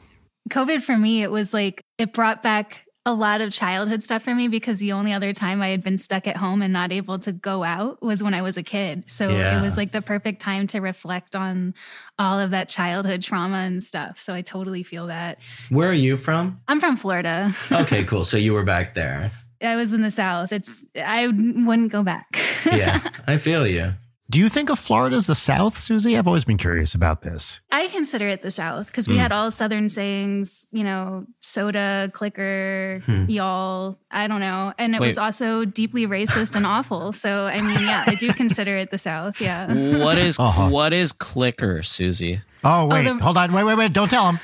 COVID 0.49 0.83
for 0.83 0.97
me, 0.99 1.23
it 1.23 1.31
was 1.31 1.55
like 1.55 1.81
it 1.97 2.13
brought 2.13 2.43
back 2.43 2.87
a 3.07 3.15
lot 3.15 3.41
of 3.41 3.51
childhood 3.51 4.03
stuff 4.03 4.23
for 4.23 4.35
me 4.35 4.47
because 4.47 4.79
the 4.79 4.93
only 4.93 5.13
other 5.13 5.33
time 5.33 5.63
I 5.63 5.69
had 5.69 5.83
been 5.83 5.97
stuck 5.97 6.27
at 6.27 6.37
home 6.37 6.61
and 6.61 6.71
not 6.73 6.93
able 6.93 7.19
to 7.21 7.33
go 7.33 7.65
out 7.65 8.03
was 8.03 8.23
when 8.23 8.35
I 8.35 8.43
was 8.43 8.59
a 8.59 8.63
kid. 8.63 9.05
So 9.11 9.31
Yeah. 9.31 9.59
it 9.59 9.63
was 9.63 9.79
like 9.79 9.93
the 9.93 10.03
perfect 10.03 10.43
time 10.43 10.67
to 10.69 10.81
reflect 10.81 11.35
on 11.35 11.73
all 12.19 12.39
of 12.39 12.51
that 12.51 12.69
childhood 12.69 13.23
trauma 13.23 13.57
and 13.59 13.83
stuff. 13.83 14.19
So 14.19 14.35
I 14.35 14.43
totally 14.43 14.83
feel 14.83 15.07
that. 15.07 15.39
Where 15.71 15.89
are 15.89 15.95
you 15.95 16.19
from? 16.19 16.61
I'm 16.69 16.79
from 16.81 16.97
Florida. 16.97 17.53
Okay, 17.73 18.05
cool. 18.05 18.25
So 18.25 18.37
you 18.37 18.53
were 18.53 18.65
back 18.65 18.95
there. 18.95 19.31
I 19.63 19.77
was 19.77 19.93
in 19.95 20.03
the 20.03 20.11
South. 20.11 20.53
It's 20.53 20.85
I 21.03 21.27
wouldn't 21.27 21.93
go 21.93 22.03
back. 22.03 22.39
Yeah, 22.67 23.01
I 23.27 23.37
feel 23.39 23.67
you. 23.67 23.95
Do 24.31 24.39
you 24.39 24.49
think 24.49 24.71
of 24.71 24.79
Florida 24.79 25.17
as 25.17 25.27
the 25.27 25.35
South, 25.35 25.77
Susie? 25.77 26.17
I've 26.17 26.29
always 26.29 26.45
been 26.45 26.57
curious 26.57 26.95
about 26.95 27.23
this. 27.23 27.61
I 27.73 27.89
consider 27.89 28.29
it 28.29 28.43
the 28.43 28.53
South 28.53 28.87
because 28.87 29.09
we 29.09 29.17
Mm. 29.17 29.19
had 29.19 29.33
all 29.33 29.51
Southern 29.51 29.89
sayings, 29.89 30.67
you 30.71 30.85
know, 30.85 31.27
soda, 31.41 32.09
clicker, 32.15 33.01
Hmm. 33.07 33.25
y'all. 33.29 33.99
I 34.09 34.29
don't 34.29 34.39
know. 34.39 34.73
And 34.79 34.95
it 34.95 35.01
Wait. 35.01 35.09
was 35.09 35.19
also 35.19 35.65
deeply 35.65 36.07
racist 36.07 36.55
and 36.55 36.65
awful. 36.65 37.13
So, 37.13 37.47
I 37.49 37.61
mean, 37.61 37.81
yeah, 37.81 38.05
I 38.07 38.15
do 38.15 38.33
consider 38.33 38.77
it 38.77 38.93
the 38.93 38.99
South. 38.99 39.41
Yeah. 39.41 39.67
What 39.99 40.17
is 40.17 40.39
Uh-huh. 40.39 40.69
what 40.69 40.93
is 40.93 41.11
clicker, 41.13 41.83
Susie? 41.83 42.41
Oh 42.63 42.87
wait, 42.87 43.07
the- 43.07 43.15
hold 43.25 43.37
on, 43.37 43.53
wait, 43.53 43.65
wait, 43.65 43.75
wait! 43.75 43.93
Don't 43.93 44.11
tell 44.11 44.29
him, 44.31 44.39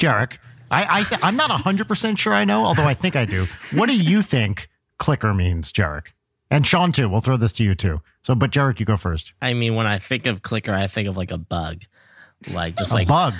Jarek. 0.00 0.38
I, 0.70 0.98
I 0.98 1.02
th- 1.04 1.20
I'm 1.22 1.36
not 1.36 1.50
hundred 1.52 1.86
percent 1.86 2.18
sure 2.18 2.34
I 2.34 2.44
know, 2.44 2.64
although 2.64 2.84
I 2.88 2.94
think 2.94 3.14
I 3.14 3.24
do. 3.24 3.46
What 3.72 3.88
do 3.88 3.96
you 3.96 4.20
think 4.20 4.68
clicker 4.98 5.32
means, 5.32 5.70
Jarek? 5.72 6.08
And 6.50 6.66
Sean 6.66 6.92
too. 6.92 7.08
We'll 7.08 7.20
throw 7.20 7.36
this 7.36 7.52
to 7.54 7.64
you 7.64 7.74
too. 7.74 8.00
So, 8.22 8.34
but 8.34 8.50
Jarek, 8.50 8.80
you 8.80 8.86
go 8.86 8.96
first. 8.96 9.32
I 9.42 9.54
mean, 9.54 9.74
when 9.74 9.86
I 9.86 9.98
think 9.98 10.26
of 10.26 10.42
clicker, 10.42 10.72
I 10.72 10.86
think 10.86 11.08
of 11.08 11.16
like 11.16 11.30
a 11.30 11.38
bug, 11.38 11.82
like 12.50 12.76
just 12.76 12.90
A 12.92 12.94
like 12.94 13.08
bug, 13.08 13.34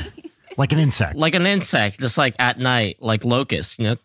like 0.59 0.73
an 0.73 0.79
insect. 0.79 1.17
like 1.17 1.35
an 1.35 1.47
insect, 1.47 2.01
just 2.01 2.19
like 2.19 2.35
at 2.39 2.59
night, 2.59 2.97
like 3.01 3.25
locusts, 3.25 3.79
you 3.79 3.85
know, 3.85 3.97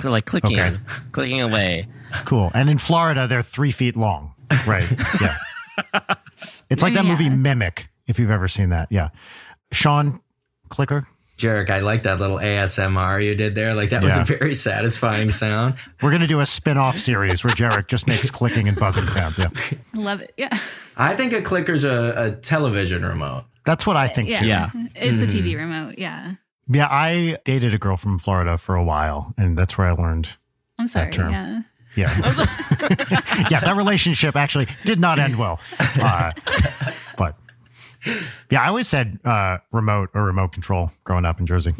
They're 0.00 0.10
like 0.10 0.26
clicking, 0.26 0.58
Okay. 0.60 0.76
clicking 1.12 1.40
away. 1.40 1.88
Cool. 2.24 2.50
And 2.54 2.70
in 2.70 2.78
Florida, 2.78 3.26
they're 3.26 3.42
three 3.42 3.72
feet 3.72 3.96
long. 3.96 4.32
Right. 4.66 4.86
Yeah. 5.20 5.36
It's 6.70 6.82
like 6.82 6.94
that 6.94 7.04
Yeah. 7.04 7.10
movie 7.10 7.28
Mimic, 7.30 7.88
if 8.06 8.18
you've 8.18 8.30
ever 8.30 8.46
seen 8.48 8.70
that. 8.70 8.88
Yeah. 8.90 9.08
Sean, 9.72 10.20
clicker. 10.68 11.06
Jarek, 11.36 11.68
I 11.68 11.80
like 11.80 12.04
that 12.04 12.18
little 12.18 12.38
ASMR 12.38 13.22
you 13.24 13.34
did 13.34 13.54
there. 13.54 13.74
Like 13.74 13.90
that 13.90 14.02
was 14.02 14.16
a 14.16 14.24
very 14.24 14.54
satisfying 14.54 15.30
sound. 15.30 15.74
We're 16.02 16.10
gonna 16.10 16.26
do 16.26 16.40
a 16.40 16.46
spin-off 16.46 16.98
series 16.98 17.44
where 17.44 17.52
Jarek 17.52 17.88
just 17.88 18.06
makes 18.06 18.30
clicking 18.30 18.68
and 18.68 18.78
buzzing 18.78 19.06
sounds. 19.06 19.38
Yeah. 19.38 19.48
Love 19.94 20.22
it. 20.22 20.32
Yeah. 20.38 20.56
I 20.96 21.14
think 21.14 21.32
a 21.34 21.42
clicker's 21.42 21.84
a, 21.84 22.14
a 22.16 22.30
television 22.32 23.04
remote. 23.04 23.44
That's 23.66 23.86
what 23.86 23.96
I 23.96 24.06
think 24.08 24.28
Yeah. 24.30 24.38
too. 24.40 24.46
Yeah. 24.46 24.70
It's 24.94 25.18
the 25.18 25.26
Mm-hmm. 25.26 25.46
TV 25.48 25.56
remote. 25.56 25.98
Yeah. 25.98 26.34
Yeah, 26.68 26.88
I 26.90 27.38
dated 27.44 27.74
a 27.74 27.78
girl 27.78 27.96
from 27.96 28.18
Florida 28.18 28.56
for 28.58 28.74
a 28.74 28.82
while, 28.82 29.32
and 29.38 29.56
that's 29.58 29.76
where 29.78 29.86
I 29.86 29.92
learned. 29.92 30.36
I'm 30.78 30.88
sorry. 30.88 31.06
that 31.06 31.12
term. 31.12 31.32
Yeah. 31.32 31.60
Yeah, 31.96 32.12
yeah, 33.50 33.60
that 33.60 33.74
relationship 33.76 34.36
actually 34.36 34.66
did 34.84 35.00
not 35.00 35.18
end 35.18 35.38
well. 35.38 35.58
Uh, 35.78 36.32
but 37.16 37.36
yeah, 38.50 38.62
I 38.62 38.68
always 38.68 38.88
said 38.88 39.18
uh, 39.24 39.58
remote 39.72 40.10
or 40.14 40.24
remote 40.24 40.52
control 40.52 40.90
growing 41.04 41.24
up 41.24 41.40
in 41.40 41.46
Jersey. 41.46 41.74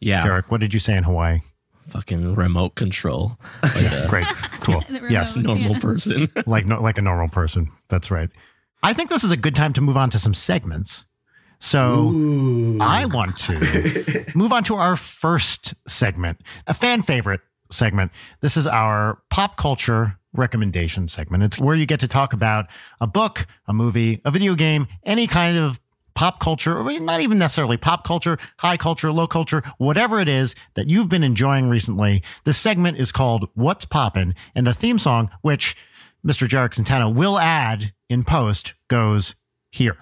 Yeah, 0.00 0.22
Derek, 0.22 0.50
what 0.50 0.60
did 0.60 0.74
you 0.74 0.80
say 0.80 0.96
in 0.96 1.04
Hawaii? 1.04 1.40
fucking 1.92 2.34
remote 2.34 2.74
control, 2.74 3.38
like 3.62 3.76
a 3.76 4.06
Great, 4.08 4.26
cool. 4.60 4.82
The 4.88 5.08
yes, 5.10 5.36
normal 5.36 5.72
yeah. 5.72 5.78
person. 5.78 6.28
like 6.46 6.66
no, 6.66 6.80
like 6.80 6.98
a 6.98 7.02
normal 7.02 7.28
person. 7.28 7.70
That's 7.88 8.10
right. 8.10 8.30
I 8.82 8.94
think 8.94 9.10
this 9.10 9.24
is 9.24 9.30
a 9.30 9.36
good 9.36 9.54
time 9.54 9.72
to 9.74 9.80
move 9.80 9.96
on 9.96 10.10
to 10.10 10.18
some 10.18 10.34
segments. 10.34 11.04
So 11.60 12.08
I 12.80 13.06
want 13.06 13.36
to 13.38 14.24
move 14.34 14.52
on 14.52 14.64
to 14.64 14.74
our 14.74 14.96
first 14.96 15.74
segment, 15.86 16.40
a 16.66 16.74
fan 16.74 17.02
favorite 17.02 17.40
segment. 17.70 18.10
This 18.40 18.56
is 18.56 18.66
our 18.66 19.18
pop 19.30 19.56
culture 19.56 20.18
recommendation 20.32 21.08
segment. 21.08 21.42
It's 21.42 21.58
where 21.58 21.76
you 21.76 21.86
get 21.86 22.00
to 22.00 22.08
talk 22.08 22.32
about 22.32 22.66
a 23.00 23.06
book, 23.06 23.46
a 23.66 23.72
movie, 23.72 24.20
a 24.24 24.30
video 24.30 24.54
game, 24.54 24.86
any 25.04 25.26
kind 25.26 25.58
of 25.58 25.80
pop 26.14 26.40
culture, 26.40 26.78
or 26.78 27.00
not 27.00 27.20
even 27.20 27.38
necessarily 27.38 27.76
pop 27.76 28.04
culture, 28.04 28.38
high 28.58 28.76
culture, 28.76 29.10
low 29.12 29.26
culture, 29.26 29.62
whatever 29.78 30.20
it 30.20 30.28
is 30.28 30.54
that 30.74 30.88
you've 30.88 31.08
been 31.08 31.24
enjoying 31.24 31.68
recently. 31.68 32.22
This 32.44 32.58
segment 32.58 32.98
is 32.98 33.12
called 33.12 33.48
What's 33.54 33.84
Poppin', 33.84 34.34
and 34.54 34.66
the 34.66 34.74
theme 34.74 34.98
song, 34.98 35.30
which 35.40 35.76
Mr. 36.24 36.46
Jarek 36.46 36.74
Santana 36.74 37.10
will 37.10 37.38
add 37.38 37.92
in 38.08 38.24
post, 38.24 38.74
goes 38.88 39.34
here. 39.70 39.96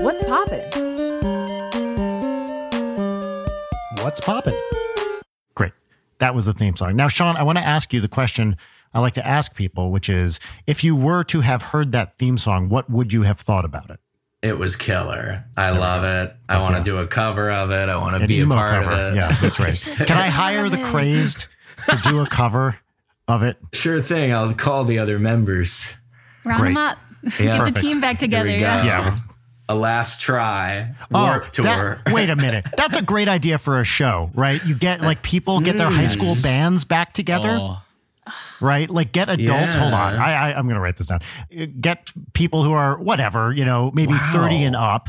What's 0.00 0.26
poppin'? 0.26 0.60
What's 4.02 4.20
poppin'? 4.20 4.81
Great. 6.22 6.26
That 6.28 6.34
was 6.34 6.46
the 6.46 6.54
theme 6.54 6.76
song. 6.76 6.96
Now, 6.96 7.08
Sean, 7.08 7.36
I 7.36 7.42
want 7.42 7.58
to 7.58 7.64
ask 7.64 7.92
you 7.92 8.00
the 8.00 8.08
question 8.08 8.56
I 8.94 9.00
like 9.00 9.14
to 9.14 9.26
ask 9.26 9.54
people, 9.54 9.90
which 9.90 10.08
is 10.08 10.38
if 10.66 10.84
you 10.84 10.94
were 10.94 11.24
to 11.24 11.40
have 11.40 11.62
heard 11.62 11.92
that 11.92 12.16
theme 12.16 12.38
song, 12.38 12.68
what 12.68 12.90
would 12.90 13.12
you 13.12 13.22
have 13.22 13.40
thought 13.40 13.64
about 13.64 13.90
it? 13.90 14.00
It 14.42 14.58
was 14.58 14.76
killer. 14.76 15.44
I 15.56 15.70
love 15.70 16.04
it. 16.04 16.34
I 16.48 16.60
want 16.60 16.74
to 16.74 16.78
yeah. 16.78 16.84
do 16.84 16.96
a 16.98 17.06
cover 17.06 17.50
of 17.50 17.70
it. 17.70 17.88
I 17.88 17.96
want 17.96 18.16
to 18.16 18.22
An 18.22 18.26
be 18.26 18.40
a 18.40 18.46
part 18.46 18.82
cover. 18.82 18.90
of 18.90 19.12
it. 19.14 19.16
Yeah, 19.16 19.32
that's 19.40 19.58
right. 19.60 19.78
Can 20.06 20.18
I 20.18 20.26
hire 20.26 20.68
the 20.68 20.78
crazed 20.84 21.46
to 21.88 21.96
do 22.02 22.20
a 22.20 22.26
cover 22.26 22.76
of 23.28 23.42
it? 23.42 23.56
Sure 23.72 24.02
thing. 24.02 24.32
I'll 24.34 24.52
call 24.52 24.84
the 24.84 24.98
other 24.98 25.18
members. 25.18 25.94
Round 26.44 26.60
Great. 26.60 26.70
them 26.70 26.76
up. 26.76 26.98
Yeah. 27.22 27.30
Get 27.30 27.58
Perfect. 27.58 27.76
the 27.76 27.80
team 27.82 28.00
back 28.00 28.18
together. 28.18 28.48
Here 28.48 28.56
we 28.58 28.62
go. 28.62 28.66
Yeah. 28.66 28.84
Yeah. 28.84 29.18
A 29.72 29.74
last 29.74 30.20
try. 30.20 30.94
Oh, 31.12 31.22
Warped 31.24 31.54
Tour. 31.54 31.64
that- 31.64 32.00
wait 32.12 32.28
a 32.28 32.36
minute. 32.36 32.66
That's 32.76 32.96
a 32.96 33.02
great 33.02 33.28
idea 33.28 33.58
for 33.58 33.80
a 33.80 33.84
show, 33.84 34.30
right? 34.34 34.64
You 34.64 34.74
get 34.74 35.00
like 35.00 35.22
people 35.22 35.60
get 35.60 35.76
their 35.76 35.90
high 35.90 36.06
school 36.06 36.34
mm. 36.34 36.42
bands 36.42 36.84
back 36.84 37.12
together. 37.12 37.58
Oh, 37.60 37.82
right? 38.60 38.88
Like 38.88 39.12
get 39.12 39.28
adults. 39.28 39.74
Yeah. 39.74 39.80
Hold 39.80 39.94
on, 39.94 40.14
I, 40.16 40.32
I 40.32 40.58
I'm 40.58 40.68
gonna 40.68 40.80
write 40.80 40.96
this 40.96 41.06
down. 41.06 41.20
Get 41.80 42.12
people 42.34 42.62
who 42.62 42.72
are 42.72 42.98
whatever, 42.98 43.52
you 43.52 43.64
know, 43.64 43.90
maybe 43.94 44.12
Wow. 44.12 44.30
30 44.32 44.62
and 44.64 44.76
up, 44.76 45.08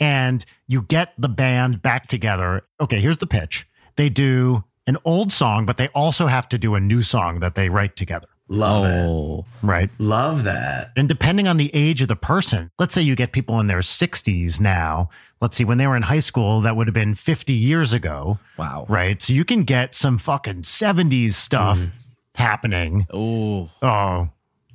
and 0.00 0.44
you 0.66 0.82
get 0.82 1.12
the 1.18 1.28
band 1.28 1.82
back 1.82 2.06
together. 2.06 2.62
Okay, 2.80 3.00
here's 3.00 3.18
the 3.18 3.26
pitch. 3.26 3.66
They 3.96 4.08
do 4.08 4.64
an 4.86 4.96
old 5.04 5.32
song, 5.32 5.66
but 5.66 5.78
they 5.78 5.88
also 5.88 6.26
have 6.26 6.48
to 6.50 6.58
do 6.58 6.74
a 6.74 6.80
new 6.80 7.02
song 7.02 7.40
that 7.40 7.54
they 7.54 7.68
write 7.68 7.96
together, 7.96 8.28
Love 8.48 8.84
it. 8.84 9.04
oh, 9.06 9.46
right? 9.62 9.88
Love 9.98 10.44
that. 10.44 10.92
And 10.96 11.08
depending 11.08 11.48
on 11.48 11.56
the 11.56 11.70
age 11.74 12.02
of 12.02 12.08
the 12.08 12.16
person, 12.16 12.70
let's 12.78 12.92
say 12.94 13.00
you 13.02 13.16
get 13.16 13.32
people 13.32 13.58
in 13.60 13.66
their 13.68 13.78
60s 13.80 14.60
now. 14.60 15.08
Let's 15.40 15.56
see, 15.56 15.64
when 15.64 15.78
they 15.78 15.86
were 15.86 15.96
in 15.96 16.02
high 16.02 16.20
school, 16.20 16.60
that 16.62 16.76
would 16.76 16.86
have 16.86 16.94
been 16.94 17.14
50 17.14 17.52
years 17.54 17.92
ago, 17.94 18.38
wow. 18.58 18.84
right? 18.88 19.20
So 19.20 19.32
you 19.32 19.44
can 19.44 19.64
get 19.64 19.94
some 19.94 20.18
fucking 20.18 20.62
70s 20.62 21.34
stuff 21.34 21.78
Mm. 21.78 21.90
happening. 22.34 23.06
Oh, 23.12 23.70
Oh, 23.82 24.28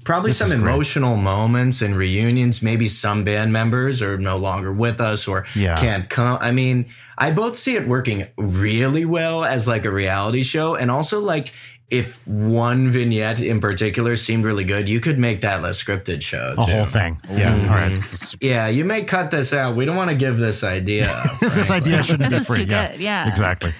Probably 0.05 0.29
This 0.29 0.37
some 0.37 0.47
is 0.47 0.53
great. 0.53 0.61
emotional 0.73 1.17
moments 1.17 1.81
and 1.81 1.93
reunions. 1.95 2.61
Maybe 2.61 2.87
some 2.87 3.25
band 3.25 3.51
members 3.51 4.01
are 4.01 4.17
no 4.17 4.37
longer 4.37 4.71
with 4.71 5.01
us 5.01 5.27
or 5.27 5.45
Yeah. 5.53 5.75
can't 5.75 6.09
come. 6.09 6.37
I 6.39 6.51
mean, 6.51 6.85
I 7.17 7.31
both 7.31 7.57
see 7.57 7.75
it 7.75 7.85
working 7.85 8.25
really 8.37 9.03
well 9.03 9.43
as 9.43 9.67
like 9.67 9.83
a 9.85 9.91
reality 9.91 10.43
show 10.43 10.75
and 10.75 10.89
also 10.89 11.19
like 11.19 11.51
if 11.89 12.25
one 12.27 12.91
vignette 12.91 13.41
in 13.41 13.59
particular 13.59 14.15
seemed 14.15 14.45
really 14.45 14.63
good, 14.63 14.87
you 14.87 14.99
could 14.99 15.17
make 15.17 15.41
that 15.41 15.59
a 15.61 15.69
scripted 15.69 16.21
show 16.21 16.53
a 16.57 16.61
whole 16.63 16.85
thing. 16.85 17.19
Yeah. 17.29 17.53
All 17.69 17.75
right. 17.75 18.35
Yeah, 18.41 18.67
you 18.67 18.85
may 18.85 19.03
cut 19.03 19.31
this 19.31 19.53
out. 19.53 19.75
We 19.75 19.85
don't 19.85 19.95
want 19.95 20.11
to 20.11 20.15
give 20.15 20.37
this 20.37 20.63
idea. 20.63 21.23
this 21.41 21.71
idea 21.71 22.03
shouldn't 22.03 22.29
This 22.29 22.39
be 22.39 22.41
is 22.41 22.47
free. 22.47 22.65
too 22.65 22.71
yeah, 22.71 22.91
good, 22.91 23.01
yeah. 23.01 23.29
exactly. 23.29 23.73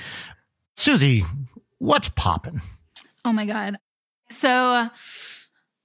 Susie, 0.76 1.24
what's 1.78 2.10
popping? 2.10 2.62
Oh 3.26 3.34
my 3.34 3.45
God. 3.45 3.78
So 4.30 4.49
uh, 4.49 4.89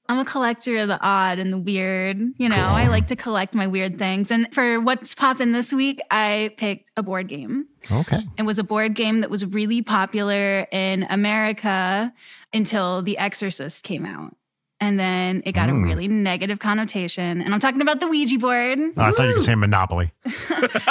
I'm 0.08 0.18
a 0.18 0.24
collector 0.24 0.76
of 0.78 0.88
the 0.88 1.00
odd 1.00 1.38
and 1.38 1.52
the 1.52 1.58
weird. 1.58 2.18
You 2.36 2.48
know, 2.50 2.56
I 2.56 2.88
like 2.88 3.06
to 3.06 3.16
collect 3.16 3.54
my 3.54 3.66
weird 3.66 3.98
things. 3.98 4.30
And 4.30 4.52
for 4.52 4.78
what's 4.80 5.14
popping 5.14 5.52
this 5.52 5.72
week, 5.72 6.00
I 6.10 6.52
picked 6.58 6.90
a 6.96 7.02
board 7.02 7.28
game. 7.28 7.66
Okay. 7.90 8.20
It 8.36 8.42
was 8.42 8.58
a 8.58 8.64
board 8.64 8.94
game 8.94 9.20
that 9.22 9.30
was 9.30 9.46
really 9.46 9.80
popular 9.80 10.66
in 10.70 11.04
America 11.08 12.12
until 12.52 13.00
The 13.00 13.16
Exorcist 13.16 13.82
came 13.82 14.04
out. 14.04 14.36
And 14.80 14.98
then 14.98 15.42
it 15.46 15.52
got 15.52 15.68
a 15.68 15.72
really 15.72 16.08
negative 16.08 16.58
connotation. 16.58 17.40
And 17.40 17.54
I'm 17.54 17.60
talking 17.60 17.80
about 17.80 18.00
the 18.00 18.08
Ouija 18.08 18.38
board. 18.38 18.78
Oh, 18.96 19.02
I 19.02 19.12
thought 19.12 19.28
you 19.28 19.34
could 19.34 19.44
say 19.44 19.54
Monopoly. 19.54 20.12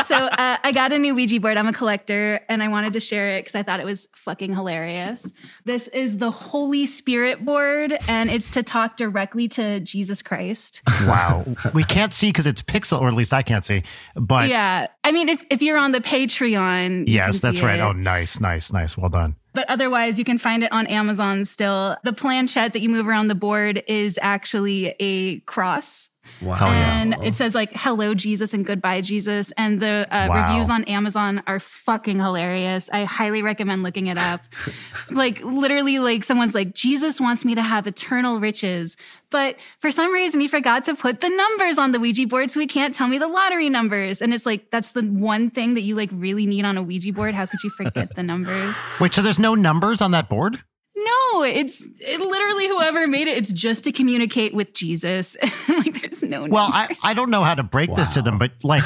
so 0.05 0.15
uh, 0.15 0.57
I 0.63 0.71
got 0.73 0.93
a 0.93 0.97
new 0.97 1.13
Ouija 1.13 1.39
board. 1.39 1.57
I'm 1.57 1.67
a 1.67 1.73
collector 1.73 2.39
and 2.49 2.63
I 2.63 2.69
wanted 2.69 2.93
to 2.93 2.99
share 2.99 3.37
it 3.37 3.41
because 3.41 3.55
I 3.55 3.61
thought 3.63 3.79
it 3.79 3.85
was 3.85 4.07
fucking 4.15 4.55
hilarious. 4.55 5.31
This 5.65 5.89
is 5.89 6.17
the 6.17 6.31
Holy 6.31 6.85
Spirit 6.85 7.43
board 7.43 7.97
and 8.07 8.29
it's 8.29 8.49
to 8.51 8.63
talk 8.63 8.95
directly 8.97 9.47
to 9.49 9.79
Jesus 9.81 10.21
Christ. 10.21 10.81
Wow. 11.03 11.43
we 11.73 11.83
can't 11.83 12.13
see 12.13 12.29
because 12.29 12.47
it's 12.47 12.61
pixel, 12.61 13.01
or 13.01 13.09
at 13.09 13.13
least 13.13 13.33
I 13.33 13.41
can't 13.41 13.65
see. 13.65 13.83
But 14.15 14.47
yeah. 14.47 14.87
I 15.03 15.11
mean, 15.11 15.27
if, 15.27 15.45
if 15.49 15.61
you're 15.61 15.77
on 15.77 15.91
the 15.91 15.99
Patreon, 15.99 17.07
you 17.07 17.15
yes, 17.15 17.41
that's 17.41 17.61
right. 17.61 17.79
it. 17.79 17.81
Oh, 17.81 17.91
nice, 17.91 18.39
nice, 18.39 18.71
nice. 18.71 18.97
Well 18.97 19.09
done. 19.09 19.35
But 19.53 19.69
otherwise, 19.69 20.17
you 20.17 20.25
can 20.25 20.37
find 20.37 20.63
it 20.63 20.71
on 20.71 20.87
Amazon 20.87 21.45
still. 21.45 21.97
The 22.03 22.13
planchette 22.13 22.73
that 22.73 22.81
you 22.81 22.89
move 22.89 23.07
around 23.07 23.27
the 23.27 23.35
board 23.35 23.83
is 23.87 24.17
actually 24.21 24.95
a 24.99 25.39
cross. 25.41 26.09
Wow. 26.41 26.55
Hell 26.55 26.67
yeah. 26.69 27.01
And 27.01 27.15
it 27.23 27.35
says 27.35 27.53
like 27.55 27.71
hello 27.73 28.13
Jesus 28.13 28.53
and 28.53 28.65
goodbye 28.65 29.01
Jesus. 29.01 29.51
And 29.57 29.79
the 29.79 30.07
uh, 30.09 30.27
Wow. 30.29 30.47
reviews 30.47 30.69
on 30.69 30.83
Amazon 30.85 31.43
are 31.47 31.59
fucking 31.59 32.19
hilarious. 32.19 32.89
I 32.91 33.03
highly 33.03 33.41
recommend 33.41 33.83
looking 33.83 34.07
it 34.07 34.17
up. 34.17 34.41
like 35.11 35.41
literally 35.43 35.99
like 35.99 36.23
someone's 36.23 36.55
like 36.55 36.73
Jesus 36.73 37.19
wants 37.19 37.45
me 37.45 37.55
to 37.55 37.61
have 37.61 37.87
eternal 37.87 38.39
riches, 38.39 38.97
but 39.29 39.57
for 39.79 39.91
some 39.91 40.11
reason 40.13 40.39
he 40.41 40.47
forgot 40.47 40.83
to 40.85 40.95
put 40.95 41.21
the 41.21 41.29
numbers 41.29 41.77
on 41.77 41.91
the 41.91 41.99
Ouija 41.99 42.27
board 42.27 42.51
so 42.51 42.59
he 42.59 42.67
can't 42.67 42.93
tell 42.93 43.07
me 43.07 43.17
the 43.17 43.27
lottery 43.27 43.69
numbers. 43.69 44.21
And 44.21 44.33
it's 44.33 44.45
like 44.45 44.69
that's 44.69 44.93
the 44.93 45.01
one 45.03 45.49
thing 45.49 45.73
that 45.75 45.81
you 45.81 45.95
like 45.95 46.09
really 46.13 46.45
need 46.45 46.65
on 46.65 46.77
a 46.77 46.83
Ouija 46.83 47.11
board. 47.13 47.33
How 47.33 47.45
could 47.45 47.63
you 47.63 47.69
forget 47.69 48.15
the 48.15 48.23
numbers? 48.23 48.77
Wait, 48.99 49.13
so 49.13 49.21
there's 49.21 49.39
no 49.39 49.55
numbers 49.55 50.01
on 50.01 50.11
that 50.11 50.29
board? 50.29 50.63
No, 51.05 51.43
it's 51.43 51.81
it 51.99 52.19
literally 52.19 52.67
whoever 52.67 53.07
made 53.07 53.27
it. 53.27 53.37
It's 53.37 53.51
just 53.51 53.83
to 53.85 53.91
communicate 53.91 54.53
with 54.53 54.73
Jesus. 54.73 55.35
like 55.69 56.01
there's 56.01 56.23
no. 56.23 56.45
Well, 56.45 56.69
I, 56.71 56.81
numbers. 56.81 56.97
I 57.03 57.13
don't 57.13 57.29
know 57.29 57.43
how 57.43 57.55
to 57.55 57.63
break 57.63 57.93
this 57.95 58.09
to 58.15 58.21
them, 58.21 58.37
but 58.37 58.51
like 58.63 58.83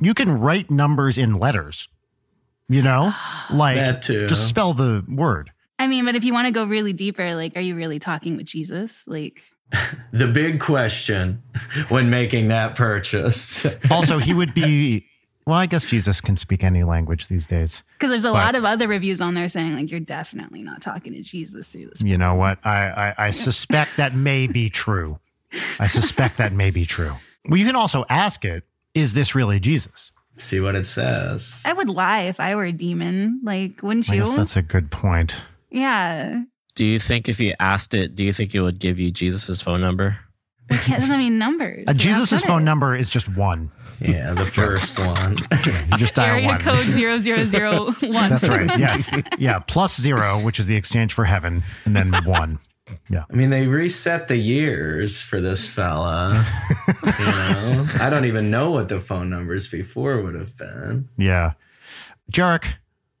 you 0.00 0.14
can 0.14 0.38
write 0.40 0.70
numbers 0.70 1.18
in 1.18 1.34
letters, 1.34 1.88
you 2.68 2.82
know? 2.82 3.14
Like 3.50 3.76
That 3.76 4.02
too. 4.02 4.26
just 4.26 4.46
spell 4.46 4.74
the 4.74 5.02
word. 5.08 5.50
I 5.78 5.86
mean, 5.86 6.04
but 6.04 6.14
if 6.14 6.24
you 6.24 6.34
want 6.34 6.48
to 6.48 6.52
go 6.52 6.66
really 6.66 6.92
deeper, 6.92 7.34
like, 7.34 7.56
are 7.56 7.62
you 7.62 7.74
really 7.74 7.98
talking 7.98 8.36
with 8.36 8.44
Jesus? 8.44 9.04
Like, 9.06 9.42
The 10.12 10.26
big 10.26 10.60
question 10.60 11.42
when 11.88 12.10
making 12.10 12.48
that 12.48 12.74
purchase. 12.74 13.66
Also, 13.90 14.18
he 14.18 14.34
would 14.34 14.52
be 14.52 15.06
well, 15.48 15.56
I 15.56 15.66
guess 15.66 15.84
Jesus 15.84 16.20
can 16.20 16.36
speak 16.36 16.62
any 16.62 16.84
language 16.84 17.28
these 17.28 17.46
days. 17.46 17.82
because 17.94 18.10
there's 18.10 18.24
a 18.24 18.28
But- 18.32 18.34
lot 18.34 18.54
of 18.54 18.64
other 18.64 18.86
reviews 18.86 19.20
on 19.20 19.34
there 19.34 19.48
saying 19.48 19.74
like 19.74 19.90
you're 19.90 19.98
definitely 20.00 20.62
not 20.62 20.82
talking 20.82 21.14
to 21.14 21.22
Jesus 21.22 21.68
through 21.72 21.86
this. 21.86 22.02
You 22.02 22.18
know 22.18 22.34
what? 22.34 22.58
I, 22.64 22.88
I, 22.88 23.14
I 23.26 23.30
suspect 23.30 23.96
that 23.96 24.14
may 24.14 24.46
be 24.46 24.68
true. 24.68 25.18
I 25.80 25.86
suspect 25.86 26.36
that 26.36 26.52
may 26.52 26.70
be 26.70 26.84
true. 26.84 27.14
Well, 27.48 27.58
you 27.58 27.64
can 27.64 27.76
also 27.76 28.04
ask 28.10 28.44
it, 28.44 28.64
is 28.94 29.14
this 29.14 29.34
really 29.34 29.58
Jesus? 29.58 30.12
See 30.36 30.60
what 30.60 30.76
it 30.76 30.86
says. 30.86 31.62
I 31.64 31.72
would 31.72 31.88
lie 31.88 32.20
if 32.22 32.38
I 32.40 32.54
were 32.54 32.64
a 32.66 32.72
demon. 32.72 33.40
Like, 33.42 33.82
wouldn't 33.82 34.10
I 34.10 34.14
you? 34.16 34.20
guess 34.20 34.36
that's 34.36 34.56
a 34.56 34.62
good 34.62 34.90
point. 34.90 35.34
yeah. 35.70 36.42
Do 36.74 36.84
you 36.84 37.00
think 37.00 37.28
if 37.28 37.40
you 37.40 37.54
asked 37.58 37.92
it, 37.92 38.14
do 38.14 38.22
you 38.22 38.32
think 38.32 38.54
it 38.54 38.60
would 38.60 38.78
give 38.78 39.00
you 39.00 39.10
Jesus' 39.10 39.60
phone 39.60 39.80
number? 39.80 40.18
It 40.70 40.80
can't- 40.80 41.00
doesn't 41.00 41.18
mean 41.18 41.38
numbers. 41.38 41.84
Uh, 41.86 41.92
Jesus' 41.94 42.42
phone 42.44 42.62
it. 42.62 42.64
number 42.64 42.94
is 42.96 43.08
just 43.08 43.28
one. 43.36 43.70
Yeah, 44.00 44.34
the 44.34 44.46
first 44.60 44.98
one. 44.98 45.36
You 45.90 45.96
just 45.98 46.14
dial 46.14 46.34
Area 46.36 46.46
one. 46.48 46.60
code 46.60 46.84
zero 46.84 47.18
zero 47.18 47.44
zero 47.46 47.92
one. 48.00 48.30
That's 48.30 48.48
right. 48.48 48.78
Yeah. 48.78 49.02
Yeah. 49.38 49.58
Plus 49.60 50.00
zero, 50.00 50.40
which 50.44 50.60
is 50.60 50.66
the 50.66 50.76
exchange 50.76 51.12
for 51.14 51.24
heaven, 51.24 51.62
and 51.84 51.96
then 51.96 52.12
one. 52.24 52.58
Yeah. 53.10 53.24
I 53.30 53.34
mean, 53.34 53.50
they 53.50 53.66
reset 53.66 54.28
the 54.28 54.36
years 54.36 55.20
for 55.20 55.40
this 55.40 55.68
fella. 55.68 56.44
you 56.86 56.94
know, 57.26 57.86
I 58.00 58.08
don't 58.08 58.24
even 58.24 58.50
know 58.50 58.70
what 58.70 58.88
the 58.88 58.98
phone 59.00 59.28
numbers 59.30 59.68
before 59.68 60.22
would 60.22 60.34
have 60.34 60.56
been. 60.56 61.08
Yeah. 61.18 61.52
Jarek, 62.32 62.76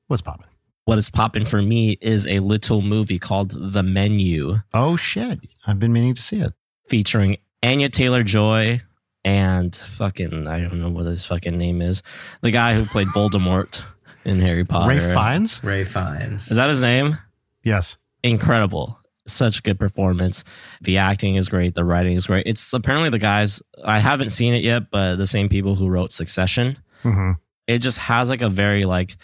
what's 0.06 0.22
popping? 0.22 0.46
What 0.86 0.96
is 0.96 1.10
popping 1.10 1.44
for 1.44 1.60
me 1.60 1.98
is 2.00 2.26
a 2.26 2.40
little 2.40 2.80
movie 2.80 3.18
called 3.18 3.50
The 3.72 3.82
Menu, 3.82 4.60
Oh, 4.72 4.96
shit. 4.96 5.40
I've 5.66 5.78
been 5.78 5.92
meaning 5.92 6.14
to 6.14 6.22
see 6.22 6.40
it. 6.40 6.54
Featuring 6.88 7.38
Anya 7.62 7.88
Taylor 7.88 8.22
Joy 8.22 8.80
and 9.24 9.74
fucking 9.74 10.46
I 10.46 10.60
don't 10.60 10.80
know 10.80 10.90
what 10.90 11.06
his 11.06 11.24
fucking 11.26 11.56
name 11.56 11.82
is, 11.82 12.02
the 12.40 12.50
guy 12.50 12.74
who 12.74 12.84
played 12.84 13.08
Voldemort 13.08 13.82
in 14.24 14.40
Harry 14.40 14.64
Potter. 14.64 14.88
Ray 14.90 15.00
Fiennes? 15.14 15.62
Ray 15.64 15.84
Fiennes. 15.84 16.50
Is 16.50 16.56
that 16.56 16.68
his 16.68 16.82
name? 16.82 17.18
Yes. 17.64 17.96
incredible. 18.22 18.98
Such 19.26 19.58
a 19.58 19.62
good 19.62 19.78
performance. 19.78 20.42
The 20.80 20.96
acting 20.98 21.34
is 21.34 21.50
great. 21.50 21.74
The 21.74 21.84
writing 21.84 22.14
is 22.14 22.26
great. 22.26 22.46
It's 22.46 22.72
apparently 22.72 23.10
the 23.10 23.18
guys, 23.18 23.62
I 23.84 23.98
haven't 23.98 24.30
seen 24.30 24.54
it 24.54 24.64
yet, 24.64 24.90
but 24.90 25.16
the 25.16 25.26
same 25.26 25.50
people 25.50 25.74
who 25.74 25.88
wrote 25.88 26.12
Succession. 26.12 26.78
hmm 27.02 27.32
It 27.66 27.80
just 27.80 27.98
has 27.98 28.30
like 28.30 28.40
a 28.40 28.48
very 28.48 28.86
like 28.86 29.16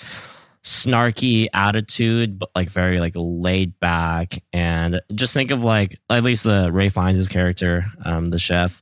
snarky 0.65 1.47
attitude, 1.53 2.39
but 2.39 2.51
like 2.55 2.71
very 2.71 2.99
like 2.99 3.13
laid 3.17 3.79
back. 3.81 4.43
And 4.53 5.01
just 5.15 5.35
think 5.35 5.51
of 5.51 5.63
like, 5.63 5.97
at 6.11 6.25
least 6.25 6.45
the 6.45 6.71
Ray 6.73 6.89
Fiennes' 6.89 7.29
character, 7.29 7.87
um, 8.05 8.31
the 8.31 8.39
chef. 8.39 8.81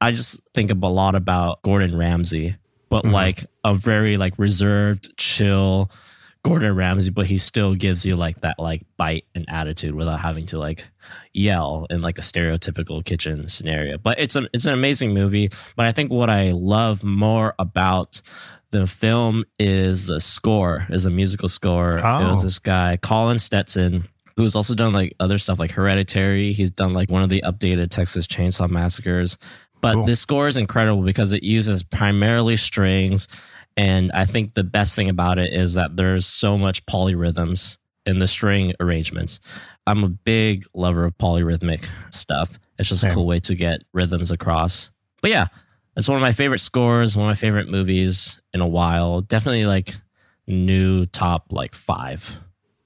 I 0.00 0.12
just 0.12 0.40
think 0.54 0.70
of 0.70 0.82
a 0.82 0.88
lot 0.88 1.14
about 1.14 1.60
Gordon 1.62 1.94
Ramsay, 1.96 2.56
but 2.88 3.04
Mhm. 3.04 3.12
like 3.12 3.44
a 3.64 3.74
very 3.74 4.16
like 4.16 4.32
reserved, 4.38 5.14
chill 5.18 5.90
Gordon 6.42 6.74
Ramsay, 6.74 7.10
but 7.10 7.26
he 7.26 7.36
still 7.36 7.74
gives 7.74 8.06
you 8.06 8.16
like 8.16 8.40
that 8.40 8.58
like 8.58 8.80
bite 8.96 9.26
and 9.34 9.44
attitude 9.50 9.94
without 9.94 10.20
having 10.20 10.46
to 10.46 10.58
like 10.58 10.86
yell 11.34 11.86
in 11.90 12.00
like 12.00 12.16
a 12.16 12.22
stereotypical 12.22 13.04
kitchen 13.04 13.46
scenario. 13.48 13.98
But 13.98 14.18
it's 14.18 14.36
a 14.36 14.48
it's 14.54 14.64
an 14.64 14.72
amazing 14.72 15.12
movie. 15.12 15.50
But 15.76 15.84
I 15.84 15.92
think 15.92 16.10
what 16.10 16.30
I 16.30 16.52
love 16.52 17.04
more 17.04 17.54
about 17.58 18.22
the 18.72 18.86
film 18.86 19.44
is 19.58 20.06
the 20.06 20.20
score, 20.20 20.86
is 20.90 21.04
a 21.06 21.10
musical 21.10 21.48
score. 21.48 21.98
It 21.98 22.04
Oh. 22.04 22.30
was 22.30 22.42
this 22.42 22.58
guy, 22.58 22.96
Colin 22.96 23.38
Stetson, 23.38 24.06
who's 24.36 24.54
also 24.56 24.74
done 24.74 24.92
like 24.92 25.14
other 25.20 25.38
stuff 25.38 25.58
like 25.58 25.72
Hereditary. 25.72 26.52
He's 26.52 26.70
done 26.70 26.92
like 26.94 27.10
one 27.10 27.22
of 27.22 27.28
the 27.30 27.42
updated 27.44 27.90
Texas 27.90 28.26
Chainsaw 28.26 28.70
Massacres. 28.70 29.38
But 29.80 29.94
Cool. 29.94 30.06
this 30.06 30.20
score 30.20 30.46
is 30.48 30.56
incredible 30.56 31.02
because 31.02 31.32
it 31.32 31.42
uses 31.42 31.82
primarily 31.82 32.56
strings. 32.56 33.28
And 33.76 34.10
I 34.12 34.24
think 34.26 34.54
the 34.54 34.64
best 34.64 34.94
thing 34.94 35.08
about 35.08 35.38
it 35.38 35.52
is 35.52 35.74
that 35.74 35.96
there's 35.96 36.26
so 36.26 36.58
much 36.58 36.84
polyrhythms 36.86 37.78
in 38.06 38.18
the 38.18 38.26
string 38.26 38.74
arrangements. 38.80 39.40
I'm 39.86 40.04
a 40.04 40.08
big 40.08 40.64
lover 40.74 41.04
of 41.04 41.16
polyrhythmic 41.18 41.88
stuff. 42.10 42.58
It's 42.78 42.88
just 42.88 43.00
Same. 43.02 43.10
a 43.10 43.14
cool 43.14 43.26
way 43.26 43.40
to 43.40 43.54
get 43.54 43.82
rhythms 43.92 44.30
across. 44.30 44.90
But 45.22 45.30
yeah, 45.30 45.46
it's 45.96 46.08
one 46.08 46.16
of 46.16 46.22
my 46.22 46.32
favorite 46.32 46.60
scores, 46.60 47.16
one 47.16 47.26
of 47.26 47.30
my 47.30 47.34
favorite 47.34 47.68
movies 47.68 48.40
in 48.54 48.60
a 48.60 48.66
while. 48.66 49.20
Definitely 49.22 49.66
like 49.66 49.94
new 50.46 51.06
top 51.06 51.52
like 51.52 51.74
five. 51.74 52.36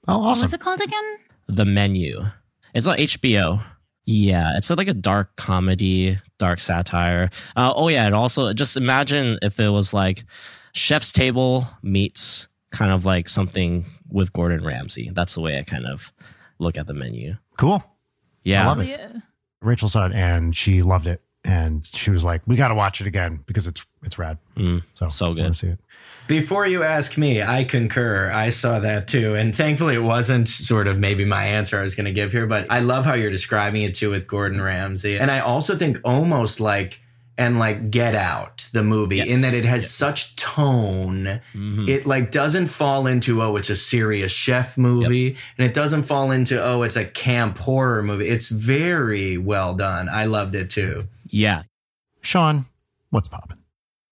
Oh, 0.07 0.19
What 0.19 0.27
awesome. 0.29 0.43
was 0.43 0.53
it 0.53 0.59
called 0.61 0.81
again? 0.81 1.17
The 1.47 1.65
Menu. 1.65 2.23
It's 2.73 2.87
on 2.87 2.97
HBO. 2.97 3.63
Yeah, 4.05 4.55
it's 4.57 4.69
like 4.69 4.87
a 4.87 4.93
dark 4.93 5.35
comedy, 5.35 6.19
dark 6.37 6.59
satire. 6.59 7.29
Uh, 7.55 7.73
oh 7.75 7.87
yeah, 7.87 8.05
and 8.05 8.13
also 8.13 8.53
just 8.53 8.77
imagine 8.77 9.39
if 9.41 9.59
it 9.59 9.69
was 9.69 9.93
like 9.93 10.25
Chef's 10.73 11.11
Table 11.11 11.67
meets 11.81 12.47
kind 12.69 12.91
of 12.91 13.05
like 13.05 13.27
something 13.29 13.85
with 14.09 14.31
Gordon 14.33 14.63
Ramsay. 14.63 15.09
That's 15.13 15.33
the 15.33 15.41
way 15.41 15.57
I 15.57 15.63
kind 15.63 15.85
of 15.87 16.11
look 16.59 16.77
at 16.77 16.85
the 16.85 16.93
menu. 16.93 17.35
Cool. 17.57 17.83
Yeah, 18.43 18.63
I 18.63 18.67
love 18.67 18.79
it. 18.81 18.89
yeah. 18.89 19.11
Rachel 19.61 19.87
saw 19.87 20.05
it 20.05 20.13
and 20.13 20.55
she 20.55 20.83
loved 20.83 21.07
it. 21.07 21.21
And 21.45 21.85
she 21.85 22.09
was 22.11 22.23
like, 22.23 22.41
we 22.47 22.55
got 22.55 22.69
to 22.69 22.75
watch 22.75 22.99
it 23.01 23.07
again 23.07 23.41
because 23.45 23.67
it's 23.67 23.85
it's 24.03 24.17
rad. 24.17 24.37
Mm, 24.57 24.83
So, 24.95 25.09
So 25.09 25.33
good. 25.33 25.41
wanna 25.43 25.53
see 25.53 25.67
it. 25.67 25.79
Before 26.27 26.65
you 26.65 26.81
ask 26.83 27.17
me, 27.19 27.43
I 27.43 27.63
concur. 27.63 28.31
I 28.31 28.49
saw 28.49 28.79
that 28.79 29.07
too. 29.07 29.35
And 29.35 29.55
thankfully, 29.55 29.93
it 29.93 29.99
wasn't 30.03 30.47
sort 30.47 30.87
of 30.87 30.97
maybe 30.97 31.23
my 31.23 31.45
answer 31.45 31.77
I 31.79 31.83
was 31.83 31.93
going 31.93 32.05
to 32.07 32.11
give 32.11 32.31
here, 32.31 32.47
but 32.47 32.65
I 32.71 32.79
love 32.79 33.05
how 33.05 33.13
you're 33.13 33.29
describing 33.31 33.83
it 33.83 33.93
too 33.93 34.09
with 34.09 34.25
Gordon 34.27 34.59
Ramsay. 34.59 35.19
And 35.19 35.29
I 35.29 35.39
also 35.39 35.75
think 35.77 35.99
almost 36.03 36.59
like, 36.59 36.99
and 37.37 37.59
like 37.59 37.91
Get 37.91 38.15
Out, 38.15 38.67
the 38.71 38.81
movie, 38.81 39.17
Yes, 39.17 39.29
in 39.29 39.41
that 39.41 39.53
it 39.53 39.65
has 39.65 39.83
yes. 39.83 39.91
such 39.91 40.35
tone. 40.35 41.41
Mhm. 41.53 41.87
It 41.87 42.07
like 42.07 42.31
doesn't 42.31 42.67
fall 42.67 43.05
into, 43.07 43.41
oh, 43.43 43.55
it's 43.57 43.69
a 43.69 43.75
serious 43.75 44.31
chef 44.31 44.77
movie. 44.79 45.35
And 45.57 45.67
it 45.67 45.73
doesn't 45.75 46.03
fall 46.03 46.31
into, 46.31 46.63
oh, 46.63 46.81
it's 46.83 46.95
a 46.95 47.05
camp 47.05 47.57
horror 47.59 48.01
movie. 48.01 48.27
It's 48.29 48.49
very 48.49 49.37
well 49.37 49.75
done. 49.75 50.09
I 50.09 50.25
loved 50.25 50.55
it 50.55 50.69
too. 50.71 51.07
Yeah. 51.35 51.63
Sean, 52.21 52.65
what's 53.09 53.27
popping? 53.27 53.57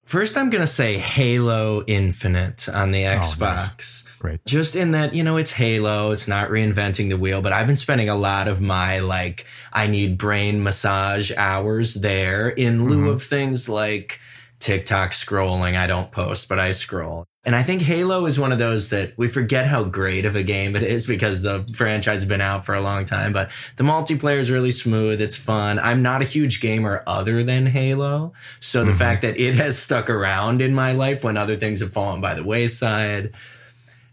First, 0.04 0.38
I'm 0.38 0.50
going 0.50 0.62
to 0.62 0.68
say 0.68 0.98
Halo 0.98 1.84
Infinite 1.88 2.68
on 2.68 2.92
the 2.92 3.08
oh, 3.08 3.18
Xbox. 3.18 3.40
nice. 3.40 4.04
Great. 4.20 4.46
Just 4.46 4.76
in 4.76 4.92
that, 4.92 5.14
you 5.14 5.24
know, 5.24 5.38
it's 5.38 5.54
Halo, 5.54 6.12
it's 6.12 6.28
not 6.28 6.50
reinventing 6.50 7.10
the 7.10 7.18
wheel, 7.18 7.42
but 7.42 7.54
I've 7.54 7.66
been 7.68 7.78
spending 7.78 8.10
a 8.10 8.16
lot 8.16 8.50
of 8.50 8.62
my 8.62 9.00
like, 9.00 9.46
I 9.72 9.88
need 9.88 10.18
brain 10.18 10.62
massage 10.62 11.32
hours 11.36 11.96
there 11.96 12.50
in 12.50 12.90
lieu 12.90 12.98
mm-hmm. 12.98 13.08
of 13.08 13.24
things 13.24 13.70
like 13.70 14.20
TikTok 14.60 15.12
scrolling. 15.12 15.78
I 15.78 15.88
don't 15.88 16.12
post, 16.12 16.50
but 16.50 16.60
I 16.60 16.74
scroll. 16.74 17.26
And 17.46 17.56
I 17.56 17.64
think 17.64 17.82
Halo 17.82 18.26
is 18.26 18.40
one 18.40 18.54
of 18.54 18.60
those 18.60 18.90
that 18.90 19.18
we 19.18 19.28
forget 19.28 19.66
how 19.66 19.84
great 19.84 20.26
of 20.26 20.36
a 20.36 20.44
game 20.44 20.78
it 20.78 20.84
is 20.84 21.06
because 21.06 21.42
the 21.42 21.70
franchise 21.74 22.22
has 22.22 22.26
been 22.26 22.40
out 22.40 22.66
for 22.66 22.74
a 22.74 22.80
long 22.80 23.04
time, 23.04 23.34
but 23.34 23.52
the 23.76 23.84
multiplayer 23.84 24.40
is 24.40 24.50
really 24.50 24.72
smooth. 24.72 25.22
It's 25.22 25.36
fun. 25.36 25.78
I'm 25.78 26.02
not 26.02 26.22
a 26.22 26.26
huge 26.26 26.62
gamer 26.62 27.04
other 27.06 27.44
than 27.44 27.66
Halo. 27.66 28.32
So 28.62 28.86
the 28.86 28.92
mm-hmm. 28.92 29.00
fact 29.00 29.22
that 29.24 29.38
it 29.38 29.56
has 29.56 29.78
stuck 29.78 30.10
around 30.10 30.62
in 30.62 30.74
my 30.74 30.94
life 30.94 31.24
when 31.26 31.36
other 31.36 31.58
things 31.58 31.82
have 31.82 31.92
fallen 31.92 32.22
by 32.22 32.34
the 32.34 32.46
wayside 32.46 33.34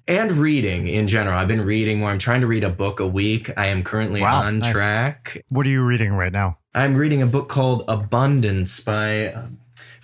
and 0.09 0.33
reading 0.33 0.89
in 0.89 1.07
general. 1.07 1.39
I've 1.39 1.47
been 1.47 1.65
reading 1.65 2.01
more. 2.01 2.11
I'm 2.11 2.19
trying 2.19 2.41
to 2.41 2.49
read 2.49 2.65
a 2.65 2.71
book 2.71 2.99
a 2.99 3.07
week. 3.07 3.51
I 3.57 3.67
am 3.67 3.85
currently 3.85 4.23
Wow, 4.23 4.43
on 4.43 4.59
nice. 4.59 4.73
track. 4.73 5.45
What 5.51 5.67
are 5.67 5.71
you 5.71 5.85
reading 5.85 6.15
right 6.15 6.33
now? 6.33 6.59
I'm 6.75 6.97
reading 6.97 7.23
a 7.23 7.27
book 7.27 7.49
called 7.49 7.85
Abundance 7.87 8.81
by 8.81 9.35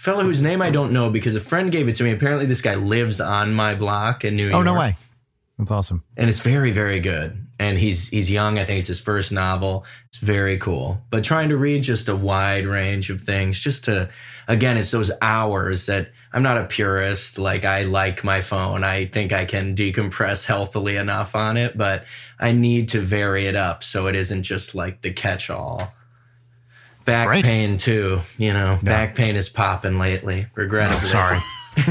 fellow 0.07 0.23
whose 0.23 0.41
name 0.41 0.63
I 0.63 0.71
don't 0.71 0.93
know 0.93 1.11
because 1.11 1.35
a 1.35 1.41
friend 1.41 1.71
gave 1.73 1.89
it 1.89 1.97
to 1.97 2.05
me. 2.05 2.13
Apparently, 2.13 2.47
this 2.47 2.63
guy 2.63 2.77
lives 2.77 3.21
on 3.21 3.53
my 3.53 3.75
block 3.75 4.25
in 4.25 4.37
New 4.37 4.45
York. 4.45 4.55
Oh, 4.55 4.63
no 4.63 4.79
way. 4.79 4.97
That's 5.59 5.73
awesome. 5.73 6.05
And 6.17 6.31
it's 6.31 6.39
very, 6.39 6.71
very 6.71 7.01
good. 7.01 7.37
And 7.59 7.77
he's 7.77 8.09
he's 8.09 8.31
young. 8.31 8.59
I 8.59 8.65
think 8.65 8.79
it's 8.79 8.89
his 8.89 9.01
first 9.01 9.33
novel. 9.33 9.85
It's 10.09 10.19
very 10.19 10.59
cool. 10.59 11.01
But 11.11 11.25
trying 11.25 11.49
to 11.49 11.57
read 11.57 11.83
just 11.83 12.09
a 12.09 12.15
wide 12.15 12.67
range 12.67 13.11
of 13.11 13.21
things, 13.23 13.59
just 13.59 13.85
to 13.85 14.11
again, 14.47 14.77
it's 14.77 14.91
those 14.91 15.11
hours 15.21 15.87
that 15.87 16.13
I'm 16.33 16.43
not 16.43 16.59
a 16.59 16.67
purist. 16.67 17.39
Like 17.39 17.65
I 17.65 17.83
like 17.85 18.23
my 18.23 18.43
phone. 18.43 18.85
I 18.85 19.07
think 19.07 19.33
I 19.33 19.45
can 19.45 19.75
decompress 19.75 20.47
healthily 20.47 20.97
enough 20.97 21.35
on 21.35 21.57
it, 21.57 21.77
but 21.77 22.05
I 22.39 22.53
need 22.53 22.91
to 22.91 23.01
vary 23.01 23.47
it 23.47 23.57
up 23.57 23.83
so 23.83 24.07
it 24.07 24.15
isn't 24.15 24.43
just 24.43 24.75
like 24.75 25.01
the 25.01 25.13
catch 25.13 25.51
all. 25.51 25.96
Back 27.07 27.29
Great. 27.29 27.45
pain 27.45 27.77
too, 27.79 28.21
you 28.37 28.53
know. 28.53 28.79
Back 28.83 29.15
pain 29.15 29.37
is 29.37 29.49
popping 29.49 29.99
lately, 29.99 30.47
regrettably. 30.57 31.09
Sorry. 31.09 31.39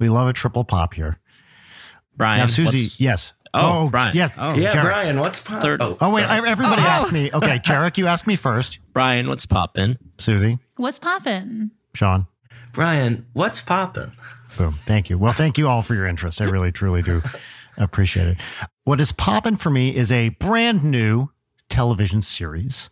we 0.00 0.08
love 0.08 0.28
a 0.28 0.32
triple 0.32 0.64
pop 0.64 0.92
here. 0.92 1.18
Brian, 2.16 2.40
Now, 2.40 2.46
Susie, 2.46 3.02
yes. 3.02 3.32
Oh, 3.54 3.84
oh, 3.84 3.88
Brian. 3.88 4.14
Yes. 4.14 4.30
Oh. 4.36 4.54
Yeah, 4.56 4.72
Jarek. 4.72 4.82
Brian, 4.82 5.20
what's 5.20 5.40
pop? 5.40 5.62
Third- 5.62 5.80
Oh, 5.80 5.96
oh 6.00 6.12
wait. 6.14 6.26
sorry. 6.26 6.40
I, 6.40 6.50
everybody 6.50 6.82
oh. 6.82 6.86
asked 6.86 7.12
me. 7.12 7.30
Okay, 7.32 7.58
Jarek, 7.64 7.96
you 7.96 8.06
asked 8.08 8.26
me 8.26 8.36
first. 8.36 8.80
Brian, 8.92 9.28
what's 9.28 9.46
poppin'? 9.46 9.98
Susie, 10.18 10.58
What's 10.76 10.98
poppin'? 10.98 11.70
Sean. 11.94 12.26
Brian, 12.72 13.26
what's 13.32 13.60
popping? 13.60 14.10
Boom. 14.58 14.72
Thank 14.84 15.10
you. 15.10 15.18
Well, 15.18 15.32
thank 15.32 15.58
you 15.58 15.68
all 15.68 15.82
for 15.82 15.94
your 15.94 16.06
interest. 16.06 16.40
I 16.40 16.44
really, 16.44 16.72
truly 16.72 17.02
do 17.02 17.22
appreciate 17.78 18.26
it. 18.26 18.38
What 18.84 19.00
is 19.00 19.12
popping 19.12 19.56
for 19.56 19.70
me 19.70 19.94
is 19.94 20.10
a 20.10 20.30
brand 20.30 20.82
new 20.84 21.30
television 21.68 22.20
series. 22.22 22.90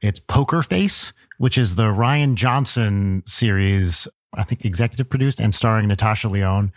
It's 0.00 0.18
Poker 0.18 0.62
Face, 0.62 1.12
which 1.38 1.58
is 1.58 1.74
the 1.74 1.84
Rian 1.84 2.34
Johnson 2.34 3.22
series, 3.26 4.08
I 4.34 4.44
think 4.44 4.64
executive 4.64 5.08
produced 5.08 5.40
and 5.40 5.54
starring 5.54 5.88
Natasha 5.88 6.28
Lyonne. 6.28 6.72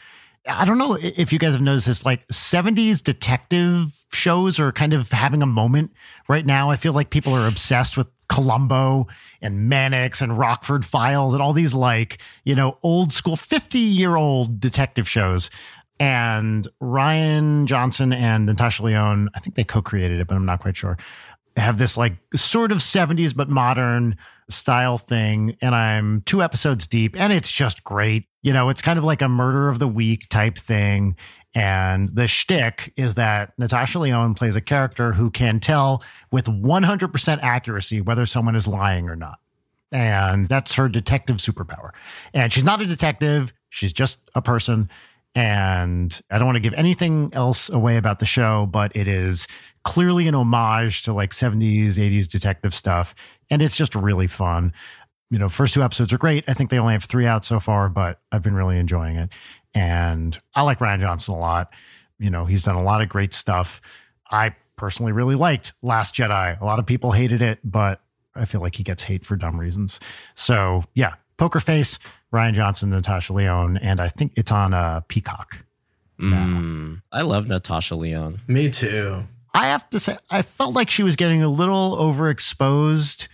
I 0.47 0.65
don't 0.65 0.79
know 0.79 0.97
if 0.99 1.31
you 1.31 1.37
guys 1.37 1.53
have 1.53 1.61
noticed 1.61 1.87
this, 1.87 2.05
like 2.05 2.27
70s 2.29 3.03
detective 3.03 3.93
shows 4.11 4.59
are 4.59 4.71
kind 4.71 4.93
of 4.93 5.11
having 5.11 5.43
a 5.43 5.47
moment 5.47 5.91
right 6.27 6.45
now. 6.45 6.71
I 6.71 6.75
feel 6.77 6.93
like 6.93 7.11
people 7.11 7.33
are 7.33 7.47
obsessed 7.47 7.95
with 7.95 8.07
Columbo 8.27 9.07
and 9.41 9.69
Mannix 9.69 10.21
and 10.21 10.37
Rockford 10.37 10.85
Files 10.85 11.33
and 11.33 11.43
all 11.43 11.53
these 11.53 11.75
like, 11.75 12.19
you 12.43 12.55
know, 12.55 12.77
old 12.81 13.11
school 13.11 13.35
50 13.35 13.77
year 13.77 14.15
old 14.15 14.59
detective 14.59 15.07
shows. 15.07 15.49
And 15.99 16.67
Rian 16.81 17.65
Johnson 17.65 18.11
and 18.11 18.47
Natasha 18.47 18.81
Lyonne, 18.81 19.29
I 19.35 19.39
think 19.39 19.55
they 19.55 19.63
co 19.63 19.83
created 19.83 20.19
it, 20.19 20.27
but 20.27 20.35
I'm 20.35 20.45
not 20.45 20.59
quite 20.59 20.75
sure, 20.75 20.97
have 21.61 21.77
this 21.77 21.97
like 21.97 22.13
sort 22.35 22.71
of 22.71 22.79
70s 22.79 23.35
but 23.35 23.49
modern 23.49 24.17
style 24.49 24.97
thing. 24.97 25.55
And 25.61 25.73
I'm 25.73 26.21
two 26.25 26.41
episodes 26.41 26.87
deep 26.87 27.19
and 27.19 27.31
it's 27.31 27.51
just 27.51 27.83
great. 27.83 28.25
You 28.43 28.53
know, 28.53 28.69
it's 28.69 28.81
kind 28.81 28.99
of 28.99 29.05
like 29.05 29.21
a 29.21 29.29
murder 29.29 29.69
of 29.69 29.79
the 29.79 29.87
week 29.87 30.27
type 30.29 30.57
thing. 30.57 31.15
And 31.53 32.09
the 32.09 32.27
shtick 32.27 32.93
is 32.95 33.15
that 33.15 33.53
Natasha 33.57 33.99
Lyonne 33.99 34.35
plays 34.35 34.55
a 34.55 34.61
character 34.61 35.11
who 35.13 35.29
can 35.29 35.59
tell 35.59 36.03
with 36.31 36.45
100% 36.45 37.39
accuracy 37.41 38.01
whether 38.01 38.25
someone 38.25 38.55
is 38.55 38.67
lying 38.67 39.09
or 39.09 39.15
not. 39.15 39.39
And 39.91 40.47
that's 40.47 40.75
her 40.75 40.87
detective 40.87 41.37
superpower. 41.37 41.91
And 42.33 42.51
she's 42.53 42.63
not 42.63 42.81
a 42.81 42.85
detective, 42.85 43.51
she's 43.69 43.91
just 43.91 44.19
a 44.35 44.41
person. 44.41 44.89
And 45.33 46.19
I 46.29 46.37
don't 46.37 46.45
want 46.45 46.57
to 46.57 46.61
give 46.61 46.73
anything 46.73 47.29
else 47.33 47.69
away 47.69 47.95
about 47.97 48.19
the 48.19 48.25
show, 48.25 48.65
but 48.65 48.95
it 48.95 49.07
is 49.07 49.47
clearly 49.83 50.27
an 50.27 50.35
homage 50.35 51.03
to 51.03 51.13
like 51.13 51.31
70s, 51.31 51.93
80s 51.93 52.29
detective 52.29 52.73
stuff. 52.73 53.15
And 53.49 53.61
it's 53.61 53.77
just 53.77 53.95
really 53.95 54.27
fun. 54.27 54.73
You 55.29 55.39
know, 55.39 55.47
first 55.47 55.73
two 55.73 55.83
episodes 55.83 56.11
are 56.11 56.17
great. 56.17 56.43
I 56.49 56.53
think 56.53 56.69
they 56.69 56.79
only 56.79 56.93
have 56.93 57.05
three 57.05 57.25
out 57.25 57.45
so 57.45 57.59
far, 57.59 57.87
but 57.87 58.19
I've 58.33 58.41
been 58.41 58.55
really 58.55 58.77
enjoying 58.77 59.15
it. 59.15 59.29
And 59.73 60.37
I 60.53 60.63
like 60.63 60.79
Rian 60.79 60.99
Johnson 60.99 61.35
a 61.35 61.39
lot. 61.39 61.73
You 62.19 62.29
know, 62.29 62.43
he's 62.45 62.63
done 62.63 62.75
a 62.75 62.83
lot 62.83 63.01
of 63.01 63.07
great 63.07 63.33
stuff. 63.33 63.79
I 64.29 64.53
personally 64.75 65.13
really 65.13 65.35
liked 65.35 65.71
Last 65.81 66.13
Jedi. 66.13 66.59
A 66.59 66.65
lot 66.65 66.79
of 66.79 66.85
people 66.85 67.11
hated 67.11 67.41
it, 67.41 67.59
but 67.63 68.01
I 68.35 68.45
feel 68.45 68.59
like 68.59 68.75
he 68.75 68.83
gets 68.83 69.03
hate 69.03 69.23
for 69.23 69.35
dumb 69.37 69.59
reasons. 69.59 69.99
So 70.35 70.83
yeah, 70.93 71.13
Poker 71.37 71.59
Face, 71.59 71.97
Rian 72.33 72.53
Johnson, 72.53 72.89
Natasha 72.91 73.33
Lyonne, 73.33 73.77
and 73.77 73.99
I 73.99 74.07
think 74.07 74.33
it's 74.35 74.51
on 74.51 74.73
uh, 74.73 75.01
Peacock. 75.07 75.59
Mm, 76.19 77.01
I 77.11 77.23
love 77.23 77.47
Natasha 77.47 77.95
Lyonne. 77.95 78.37
Me 78.47 78.69
too. 78.69 79.23
I 79.53 79.67
have 79.67 79.89
to 79.89 79.99
say, 79.99 80.17
I 80.29 80.43
felt 80.43 80.73
like 80.73 80.89
she 80.89 81.03
was 81.03 81.15
getting 81.15 81.43
a 81.43 81.49
little 81.49 81.97
overexposed, 81.97 83.27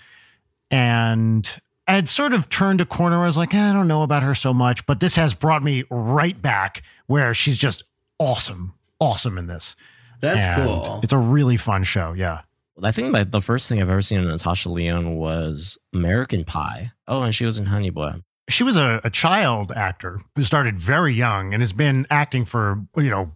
and 0.72 1.60
I 1.88 1.96
had 1.96 2.08
sort 2.10 2.34
of 2.34 2.50
turned 2.50 2.82
a 2.82 2.86
corner. 2.86 3.18
Where 3.18 3.24
I 3.24 3.28
was 3.28 3.38
like, 3.38 3.54
I 3.54 3.72
don't 3.74 3.88
know 3.88 4.04
about 4.04 4.24
her 4.24 4.34
so 4.34 4.54
much, 4.54 4.86
but 4.86 5.00
this 5.00 5.16
has 5.16 5.34
brought 5.34 5.64
me 5.64 5.84
right 5.90 6.42
back 6.42 6.82
where 7.08 7.34
she's 7.34 7.58
just 7.58 7.84
awesome, 8.20 8.74
awesome 9.00 9.38
in 9.38 9.48
this. 9.48 9.76
That's 10.22 10.42
And 10.42 10.64
cool. 10.68 11.00
It's 11.04 11.14
a 11.14 11.18
really 11.18 11.58
fun 11.58 11.84
show. 11.84 12.14
Yeah. 12.14 12.42
I 12.82 12.92
think 12.92 13.12
my, 13.12 13.24
the 13.24 13.42
first 13.42 13.70
thing 13.70 13.82
I've 13.82 13.90
ever 13.90 14.02
seen 14.02 14.20
of 14.20 14.26
Natasha 14.26 14.70
Lyonne 14.70 15.16
was 15.16 15.78
American 15.94 16.44
Pie. 16.46 16.92
Oh, 17.08 17.24
and 17.24 17.34
she 17.34 17.46
was 17.46 17.58
in 17.58 17.66
Honey 17.66 17.90
Boy. 17.90 18.14
She 18.50 18.64
was 18.64 18.78
a, 18.78 19.02
a 19.04 19.10
child 19.10 19.72
actor 19.72 20.20
who 20.36 20.44
started 20.44 20.80
very 20.80 21.14
young 21.14 21.54
and 21.54 21.62
has 21.62 21.74
been 21.74 22.08
acting 22.10 22.46
for 22.46 22.82
you 22.96 23.10
know 23.10 23.32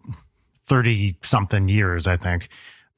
30 0.66 1.18
something 1.22 1.68
years 1.68 2.08
i 2.08 2.18
think. 2.18 2.50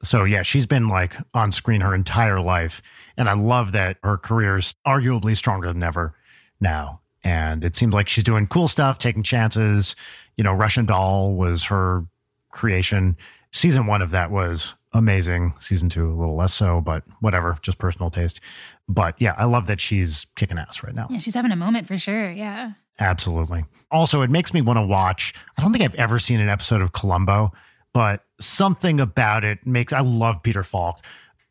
So 0.04 0.24
yeah 0.24 0.42
she's 0.44 0.66
been 0.66 0.90
like 0.90 1.16
on 1.34 1.52
screen 1.52 1.82
her 1.82 1.96
entire 1.96 2.42
life 2.42 2.82
and 3.18 3.30
i 3.30 3.34
love 3.34 3.72
that 3.72 3.98
her 4.04 4.18
career 4.18 4.58
is 4.58 4.76
arguably 4.86 5.36
stronger 5.36 5.68
than 5.72 5.84
ever 5.84 6.16
now. 6.60 7.02
And 7.26 7.64
it 7.64 7.76
seems 7.76 7.94
like 7.94 8.10
she's 8.10 8.26
doing 8.26 8.48
cool 8.48 8.68
stuff 8.68 8.98
taking 8.98 9.24
chances. 9.24 9.96
You 10.38 10.44
know 10.44 10.54
russian 10.54 10.86
doll 10.86 11.34
was 11.34 11.66
her 11.66 12.06
creation. 12.52 13.18
Season 13.52 13.88
one 13.88 14.02
of 14.02 14.12
that 14.12 14.32
was 14.32 14.76
amazing 14.94 15.54
season 15.60 15.90
two 15.90 16.08
a 16.08 16.14
little 16.16 16.36
less 16.36 16.54
so 16.54 16.80
but 16.82 17.04
whatever 17.20 17.58
just 17.62 17.78
personal 17.80 18.10
taste 18.10 18.40
but 18.88 19.16
yeah 19.20 19.34
i 19.38 19.46
love 19.46 19.68
that 19.68 19.82
she's 19.82 20.26
kicking 20.36 20.58
ass 20.58 20.84
right 20.84 20.94
now 20.96 21.08
Yeah, 21.10 21.18
she's 21.20 21.34
having 21.34 21.52
a 21.52 21.56
moment 21.56 21.88
for 21.88 21.98
sure. 21.98 22.32
Yeah. 22.32 22.74
Absolutely. 23.00 23.66
Also, 23.92 24.22
it 24.22 24.30
makes 24.30 24.54
me 24.54 24.62
want 24.62 24.78
to 24.78 24.84
watch. 24.86 25.34
I 25.58 25.62
don't 25.64 25.72
think 25.72 25.84
I've 25.84 25.96
ever 25.96 26.20
seen 26.20 26.40
an 26.40 26.48
episode 26.48 26.80
of 26.82 26.92
Columbo, 26.94 27.52
but 27.92 28.24
something 28.40 29.00
about 29.00 29.44
it 29.44 29.66
makes. 29.66 29.94
I 29.94 30.02
love 30.02 30.44
Peter 30.44 30.62
Falk. 30.64 31.00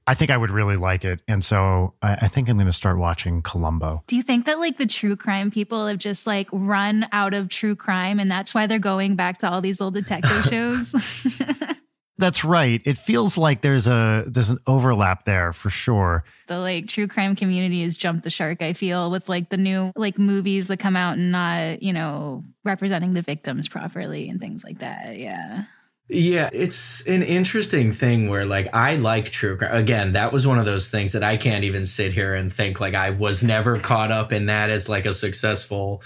I 0.07 0.15
think 0.15 0.31
I 0.31 0.37
would 0.37 0.51
really 0.51 0.77
like 0.77 1.05
it, 1.05 1.21
and 1.27 1.45
so 1.45 1.95
I, 2.01 2.15
I 2.23 2.29
think 2.29 2.49
I'm 2.49 2.57
going 2.57 2.67
to 2.67 2.73
start 2.73 2.97
watching 2.99 3.43
Columbo. 3.43 4.03
Do 4.07 4.15
you 4.17 4.23
think 4.23 4.47
that 4.47 4.61
like 4.61 4.79
the 4.79 4.87
true 4.87 5.17
crime 5.17 5.51
people 5.51 5.87
have 5.89 5.99
just 5.99 6.27
like 6.27 6.49
run 6.53 7.09
out 7.11 7.35
of 7.35 7.49
true 7.49 7.75
crime 7.75 8.21
and 8.21 8.31
that's 8.31 8.55
why 8.55 8.67
they're 8.69 8.79
going 8.79 9.17
back 9.17 9.39
to 9.39 9.51
all 9.51 9.61
these 9.61 9.81
old 9.81 9.95
detective 9.95 10.45
shows? 10.49 10.95
That's 12.23 12.45
right. 12.45 12.81
It 12.85 12.99
feels 12.99 13.37
like 13.37 13.63
there's 13.63 13.89
a 13.89 14.23
there's 14.29 14.51
an 14.51 14.61
overlap 14.69 15.25
there 15.25 15.53
for 15.53 15.71
sure. 15.71 16.23
the 16.47 16.57
like 16.61 16.87
true 16.87 17.09
crime 17.09 17.35
community 17.35 17.83
has 17.83 17.97
jumped 17.97 18.23
the 18.23 18.31
shark, 18.31 18.63
I 18.63 18.75
feel, 18.75 19.11
with 19.11 19.29
like 19.29 19.49
the 19.49 19.57
new 19.57 19.91
like 19.97 20.21
movies 20.21 20.69
that 20.69 20.77
come 20.77 20.95
out 20.95 21.15
and 21.15 21.33
not, 21.33 21.83
you 21.83 21.93
know, 21.93 22.45
representing 22.63 23.15
the 23.15 23.23
victims 23.23 23.69
properly 23.69 24.29
and 24.29 24.41
things 24.41 24.63
like 24.63 24.79
that. 24.79 25.17
Yeah. 25.17 25.65
Yeah, 26.09 26.49
it's 26.53 27.05
an 27.09 27.25
interesting 27.25 27.91
thing 27.93 28.29
where 28.29 28.47
like 28.47 28.69
I 28.73 28.95
like 28.97 29.31
true 29.31 29.57
crime. 29.57 29.75
Again, 29.75 30.13
that 30.13 30.33
was 30.33 30.47
one 30.47 30.61
of 30.61 30.65
those 30.65 30.91
things 30.91 31.15
that 31.15 31.25
I 31.25 31.37
can't 31.37 31.65
even 31.65 31.87
sit 31.87 32.13
here 32.13 32.35
and 32.35 32.53
think 32.53 32.79
like 32.79 32.95
I 32.95 33.11
was 33.11 33.43
never 33.43 33.79
caught 33.79 34.13
up 34.13 34.33
in 34.33 34.47
that 34.47 34.71
as 34.71 34.89
like 34.89 35.07
a 35.07 35.15
successful 35.15 36.05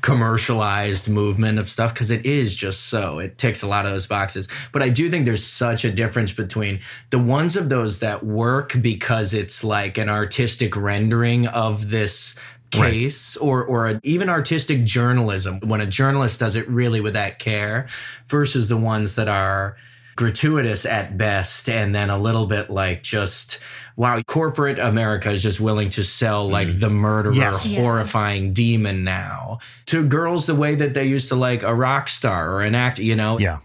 commercialized 0.00 1.08
movement 1.08 1.58
of 1.58 1.68
stuff 1.68 1.92
because 1.92 2.10
it 2.10 2.26
is 2.26 2.54
just 2.54 2.86
so 2.86 3.18
it 3.18 3.38
ticks 3.38 3.62
a 3.62 3.66
lot 3.66 3.86
of 3.86 3.92
those 3.92 4.06
boxes. 4.06 4.48
But 4.72 4.82
i 4.82 4.88
do 4.88 5.10
think 5.10 5.24
there's 5.24 5.44
such 5.44 5.84
a 5.84 5.90
difference 5.90 6.32
between 6.32 6.80
the 7.10 7.18
ones 7.18 7.56
of 7.56 7.68
those 7.68 8.00
that 8.00 8.24
work 8.24 8.74
because 8.80 9.34
it's 9.34 9.62
like 9.64 9.98
an 9.98 10.08
artistic 10.08 10.76
rendering 10.76 11.46
of 11.46 11.90
this 11.90 12.34
case 12.70 13.36
or 13.36 13.64
or 13.64 13.88
a, 13.88 14.00
even 14.02 14.28
artistic 14.28 14.84
journalism. 14.84 15.60
When 15.60 15.80
a 15.80 15.86
journalist 15.86 16.40
does 16.40 16.56
it 16.56 16.68
really 16.68 17.00
with 17.00 17.14
that 17.14 17.38
care 17.38 17.86
versus 18.26 18.68
the 18.68 18.76
ones 18.76 19.14
that 19.16 19.28
are 19.28 19.76
gratuitous 20.16 20.86
at 20.86 21.16
best 21.16 21.68
and 21.68 21.94
then 21.94 22.10
a 22.10 22.18
little 22.18 22.46
bit 22.46 22.70
like 22.70 23.02
just 23.02 23.58
wow 23.96 24.20
corporate 24.26 24.78
america 24.78 25.30
is 25.30 25.42
just 25.42 25.60
willing 25.60 25.90
to 25.90 26.02
sell 26.02 26.44
mm-hmm. 26.44 26.52
like 26.52 26.80
the 26.80 26.90
murderer 26.90 27.34
Yes. 27.34 27.66
Yeah. 27.66 27.80
horrifying 27.82 28.52
demon 28.54 29.04
now 29.04 29.58
to 29.86 30.06
girls 30.06 30.46
the 30.46 30.54
way 30.54 30.74
that 30.74 30.94
they 30.94 31.04
used 31.04 31.28
to 31.28 31.36
like 31.36 31.62
a 31.62 31.74
rock 31.74 32.08
star 32.08 32.50
or 32.50 32.62
an 32.62 32.74
actor 32.74 33.02
you 33.02 33.14
know 33.14 33.38
Yeah. 33.38 33.58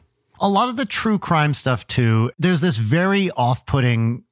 A 0.43 0.49
lot 0.49 0.70
of 0.70 0.76
the 0.76 0.86
true 0.88 1.20
crime 1.20 1.54
stuff, 1.54 1.86
too, 1.86 2.32
there's 2.39 2.62
this 2.62 2.78
very 2.78 3.30
off 3.30 3.68
putting, 3.68 4.24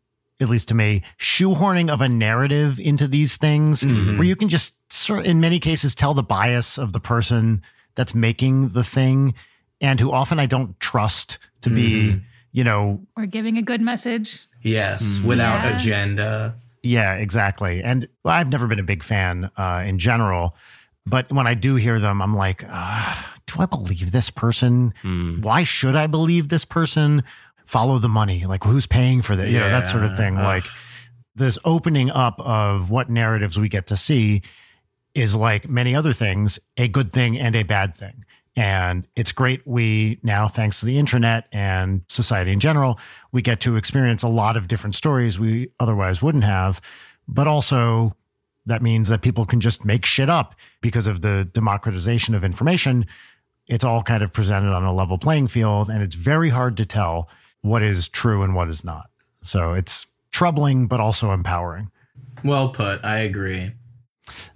at 0.42 0.50
least 0.50 0.70
to 0.70 0.74
me, 0.74 1.04
shoehorning 1.20 1.88
of 1.88 2.02
a 2.02 2.10
narrative 2.10 2.80
into 2.80 3.08
these 3.08 3.38
things 3.38 3.84
mm-hmm. 3.84 4.18
where 4.18 4.26
you 4.26 4.36
can 4.36 4.50
just, 4.50 4.74
sort- 4.92 5.28
in 5.28 5.40
many 5.40 5.60
cases, 5.60 5.94
tell 5.94 6.16
the 6.16 6.24
bias 6.24 6.80
of 6.80 6.94
the 6.94 7.00
person 7.00 7.62
that's 7.94 8.16
making 8.16 8.70
the 8.70 8.84
thing 8.84 9.36
and 9.82 10.00
who 10.00 10.12
often 10.12 10.40
I 10.40 10.48
don't 10.48 10.80
trust 10.80 11.38
to 11.62 11.70
be, 11.70 12.20
you 12.52 12.64
know, 12.64 13.02
Or 13.18 13.26
giving 13.26 13.58
a 13.58 13.62
good 13.62 13.82
message. 13.82 14.46
yes 14.62 15.20
without 15.24 15.64
Yeah. 15.64 15.76
agenda 15.76 16.56
Yeah, 16.82 17.16
exactly. 17.16 17.84
And 17.84 18.08
well, 18.24 18.34
I've 18.36 18.50
never 18.50 18.66
been 18.68 18.80
a 18.80 18.84
big 18.84 19.04
fan 19.04 19.52
uh, 19.58 19.84
in 19.86 20.00
general, 20.00 20.56
but 21.06 21.30
when 21.32 21.46
I 21.48 21.54
do 21.54 21.76
hear 21.76 22.00
them, 22.00 22.22
I'm 22.22 22.36
like, 22.36 22.64
uh, 22.70 23.16
do 23.48 23.56
I 23.60 23.66
believe 23.66 24.12
this 24.12 24.30
person? 24.30 24.94
Why 25.42 25.64
should 25.64 25.96
I 25.98 26.08
believe 26.08 26.48
this 26.50 26.64
person? 26.66 27.24
Follow 27.66 28.00
the 28.00 28.08
money. 28.10 28.46
Like, 28.46 28.64
who's 28.64 28.86
paying 28.88 29.22
for 29.22 29.36
that? 29.36 29.50
You 29.50 29.60
know, 29.60 29.70
that 29.70 29.88
sort 29.88 30.04
of 30.06 30.16
thing. 30.16 30.38
Ugh. 30.38 30.44
Like, 30.44 30.66
this 31.36 31.58
opening 31.66 32.10
up 32.12 32.40
of 32.42 32.90
what 32.90 33.10
narratives 33.10 33.60
we 33.60 33.68
get 33.70 33.88
to 33.88 33.98
see 33.98 34.42
is 35.14 35.36
like 35.36 35.68
many 35.70 35.96
other 35.96 36.14
things, 36.14 36.60
a 36.78 36.88
good 36.88 37.12
thing 37.12 37.38
and 37.38 37.56
a 37.56 37.64
bad 37.64 37.96
thing. 37.98 38.24
And 38.60 39.08
it's 39.16 39.32
great. 39.32 39.66
We 39.66 40.20
now, 40.22 40.50
thanks 40.50 40.82
to 40.82 40.86
the 40.86 41.00
internet 41.00 41.48
and 41.54 42.02
society 42.10 42.52
in 42.52 42.60
general, 42.60 43.00
we 43.32 43.42
get 43.42 43.62
to 43.62 43.78
experience 43.78 44.22
a 44.22 44.28
lot 44.28 44.58
of 44.58 44.68
different 44.68 44.96
stories 44.96 45.40
we 45.40 45.70
otherwise 45.80 46.22
wouldn't 46.22 46.44
have. 46.44 46.82
But 47.26 47.48
also, 47.48 48.18
that 48.66 48.82
means 48.82 49.08
that 49.08 49.22
people 49.22 49.46
can 49.46 49.62
just 49.62 49.86
make 49.86 50.06
shit 50.06 50.30
up 50.30 50.56
because 50.82 51.08
of 51.08 51.22
the 51.22 51.48
democratization 51.54 52.36
of 52.36 52.44
information. 52.44 53.06
It's 53.68 53.86
all 53.86 54.04
kind 54.04 54.24
of 54.24 54.34
presented 54.34 54.74
on 54.74 54.84
a 54.84 54.94
level 54.94 55.18
playing 55.18 55.48
field, 55.48 55.90
and 55.90 56.04
it's 56.04 56.16
very 56.16 56.50
hard 56.50 56.76
to 56.78 56.86
tell 56.86 57.30
what 57.62 57.82
is 57.82 58.10
true 58.10 58.44
and 58.44 58.56
what 58.56 58.68
is 58.68 58.84
not. 58.84 59.10
So 59.42 59.72
it's 59.72 60.06
troubling, 60.32 60.88
but 60.88 61.00
also 61.00 61.32
empowering. 61.32 61.92
well 62.44 62.70
put 62.70 63.04
i 63.04 63.20
agree 63.20 63.72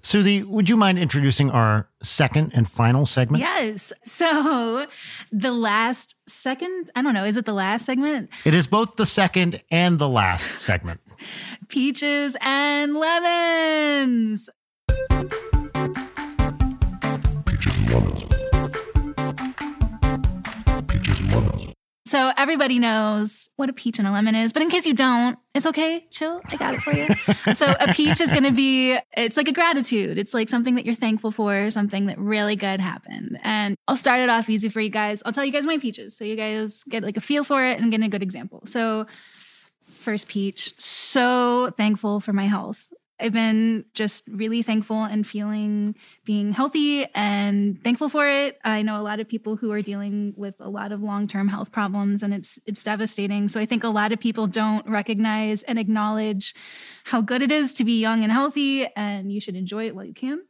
Susie, 0.01 0.43
would 0.43 0.69
you 0.69 0.77
mind 0.77 0.99
introducing 0.99 1.49
our 1.51 1.87
second 2.01 2.51
and 2.53 2.69
final 2.69 3.05
segment? 3.05 3.41
Yes. 3.41 3.93
So 4.05 4.85
the 5.31 5.51
last 5.51 6.15
second, 6.27 6.91
I 6.95 7.01
don't 7.01 7.13
know, 7.13 7.23
is 7.23 7.37
it 7.37 7.45
the 7.45 7.53
last 7.53 7.85
segment? 7.85 8.29
It 8.45 8.53
is 8.53 8.67
both 8.67 8.95
the 8.95 9.05
second 9.05 9.61
and 9.71 9.99
the 9.99 10.09
last 10.09 10.59
segment. 10.59 11.01
Peaches 11.69 12.35
and 12.41 12.95
lemons. 12.95 14.49
Pictures 17.45 17.77
and 17.77 17.89
lemons. 17.91 18.32
So 22.13 22.31
everybody 22.37 22.77
knows 22.77 23.49
what 23.55 23.71
a 23.71 23.73
peach 23.73 23.97
and 23.97 24.07
a 24.07 24.11
lemon 24.11 24.35
is, 24.35 24.53
but 24.53 24.61
in 24.61 24.69
case 24.69 24.85
you 24.85 24.93
don't, 24.93 25.35
it's 25.55 25.65
okay. 25.65 26.05
Chill. 26.11 26.41
I 26.45 26.57
got 26.57 26.75
it 26.75 26.81
for 26.83 26.91
you. 26.91 27.07
so 27.55 27.75
a 27.79 27.91
peach 27.91 28.21
is 28.21 28.31
going 28.31 28.43
to 28.43 28.51
be 28.51 28.99
it's 29.17 29.35
like 29.35 29.47
a 29.47 29.51
gratitude. 29.51 30.19
It's 30.19 30.31
like 30.31 30.47
something 30.47 30.75
that 30.75 30.85
you're 30.85 30.93
thankful 30.93 31.31
for, 31.31 31.71
something 31.71 32.05
that 32.05 32.19
really 32.19 32.55
good 32.55 32.79
happened. 32.79 33.39
And 33.41 33.75
I'll 33.87 33.97
start 33.97 34.19
it 34.19 34.29
off 34.29 34.47
easy 34.47 34.69
for 34.69 34.79
you 34.79 34.91
guys. 34.91 35.23
I'll 35.25 35.33
tell 35.33 35.43
you 35.43 35.51
guys 35.51 35.65
my 35.65 35.79
peaches 35.79 36.15
so 36.15 36.23
you 36.23 36.35
guys 36.35 36.83
get 36.83 37.03
like 37.03 37.17
a 37.17 37.19
feel 37.19 37.43
for 37.43 37.65
it 37.65 37.79
and 37.79 37.89
get 37.89 38.03
a 38.03 38.07
good 38.07 38.21
example. 38.21 38.61
So 38.67 39.07
first 39.89 40.27
peach, 40.27 40.79
so 40.79 41.71
thankful 41.75 42.19
for 42.19 42.31
my 42.31 42.45
health. 42.45 42.93
I've 43.19 43.33
been 43.33 43.85
just 43.93 44.25
really 44.27 44.61
thankful 44.61 45.03
and 45.03 45.25
feeling 45.25 45.95
being 46.25 46.51
healthy 46.51 47.05
and 47.13 47.81
thankful 47.83 48.09
for 48.09 48.27
it. 48.27 48.59
I 48.63 48.81
know 48.81 48.99
a 48.99 49.03
lot 49.03 49.19
of 49.19 49.27
people 49.27 49.55
who 49.55 49.71
are 49.71 49.81
dealing 49.81 50.33
with 50.35 50.59
a 50.59 50.69
lot 50.69 50.91
of 50.91 51.01
long-term 51.01 51.49
health 51.49 51.71
problems 51.71 52.23
and 52.23 52.33
it's 52.33 52.59
it's 52.65 52.83
devastating. 52.83 53.47
So 53.47 53.59
I 53.59 53.65
think 53.65 53.83
a 53.83 53.89
lot 53.89 54.11
of 54.11 54.19
people 54.19 54.47
don't 54.47 54.87
recognize 54.87 55.63
and 55.63 55.77
acknowledge 55.77 56.55
how 57.05 57.21
good 57.21 57.41
it 57.41 57.51
is 57.51 57.73
to 57.75 57.83
be 57.83 57.99
young 57.99 58.23
and 58.23 58.31
healthy 58.31 58.87
and 58.95 59.31
you 59.31 59.39
should 59.39 59.55
enjoy 59.55 59.87
it 59.87 59.95
while 59.95 60.05
you 60.05 60.13
can. 60.13 60.41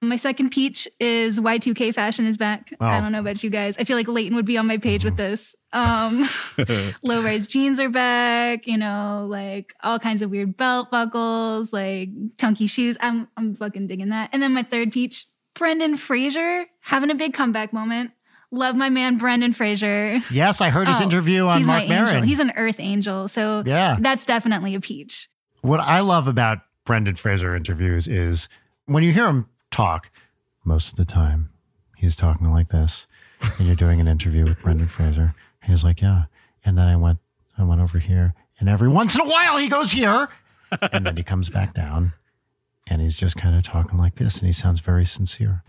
My 0.00 0.16
second 0.16 0.50
peach 0.50 0.86
is 1.00 1.40
Y2K 1.40 1.92
fashion 1.92 2.24
is 2.24 2.36
back. 2.36 2.72
I 2.80 3.00
don't 3.00 3.10
know 3.10 3.18
about 3.20 3.42
you 3.42 3.50
guys. 3.50 3.76
I 3.78 3.84
feel 3.84 3.96
like 3.96 4.06
Leighton 4.06 4.36
would 4.36 4.44
be 4.44 4.56
on 4.56 4.66
my 4.66 4.78
page 4.78 5.04
with 5.04 5.16
this. 5.16 5.56
Um, 5.72 6.24
low 7.02 7.20
rise 7.22 7.46
jeans 7.48 7.80
are 7.80 7.88
back, 7.88 8.66
you 8.68 8.76
know, 8.78 9.26
like 9.28 9.74
all 9.82 9.98
kinds 9.98 10.22
of 10.22 10.30
weird 10.30 10.56
belt 10.56 10.90
buckles, 10.92 11.72
like 11.72 12.10
chunky 12.38 12.66
shoes. 12.68 12.96
I'm 13.00 13.26
I'm 13.36 13.56
fucking 13.56 13.88
digging 13.88 14.10
that. 14.10 14.30
And 14.32 14.40
then 14.42 14.54
my 14.54 14.62
third 14.62 14.92
peach, 14.92 15.26
Brendan 15.54 15.96
Fraser 15.96 16.66
having 16.80 17.10
a 17.10 17.14
big 17.16 17.34
comeback 17.34 17.72
moment. 17.72 18.12
Love 18.52 18.76
my 18.76 18.88
man 18.90 19.18
Brendan 19.18 19.52
Fraser. 19.52 20.20
Yes, 20.30 20.60
I 20.60 20.70
heard 20.70 20.86
his 20.88 21.00
Oh, 21.00 21.04
interview 21.04 21.46
on 21.46 21.58
He's 21.58 21.66
Mark 21.66 21.88
my 21.88 21.96
angel. 21.96 22.14
Maron. 22.14 22.22
He's 22.28 22.38
an 22.40 22.52
earth 22.56 22.78
angel. 22.78 23.26
So 23.28 23.62
Yeah. 23.66 23.98
that's 24.00 24.24
definitely 24.24 24.74
a 24.76 24.80
peach. 24.80 25.28
what 25.60 25.80
I 25.80 26.00
love 26.00 26.28
about 26.28 26.58
Brendan 26.86 27.16
Fraser 27.16 27.54
interviews 27.56 28.06
is 28.08 28.48
when 28.86 29.02
you 29.02 29.12
hear 29.12 29.26
him 29.26 29.48
talk, 29.70 30.10
most 30.64 30.90
of 30.90 30.96
the 30.96 31.04
time. 31.04 31.50
He's 31.96 32.16
talking 32.16 32.50
like 32.50 32.68
this, 32.68 33.06
and 33.58 33.66
you're 33.66 33.76
doing 33.76 34.00
an 34.00 34.08
interview 34.08 34.44
with 34.44 34.60
Brendan 34.60 34.88
Fraser. 34.88 35.34
He's 35.64 35.82
like, 35.82 36.00
"Yeah," 36.00 36.24
and 36.64 36.78
then 36.78 36.86
I 36.86 36.96
went, 36.96 37.18
I 37.58 37.64
went 37.64 37.80
over 37.80 37.98
here, 37.98 38.34
and 38.60 38.68
every 38.68 38.88
once 38.88 39.14
in 39.14 39.20
a 39.20 39.28
while 39.28 39.56
he 39.56 39.68
goes 39.68 39.92
here, 39.92 40.28
and 40.92 41.04
then 41.06 41.16
he 41.16 41.22
comes 41.22 41.50
back 41.50 41.74
down, 41.74 42.12
and 42.86 43.02
he's 43.02 43.16
just 43.16 43.36
kind 43.36 43.56
of 43.56 43.62
talking 43.62 43.98
like 43.98 44.14
this, 44.16 44.38
and 44.38 44.46
he 44.46 44.52
sounds 44.52 44.80
very 44.80 45.06
sincere. 45.06 45.62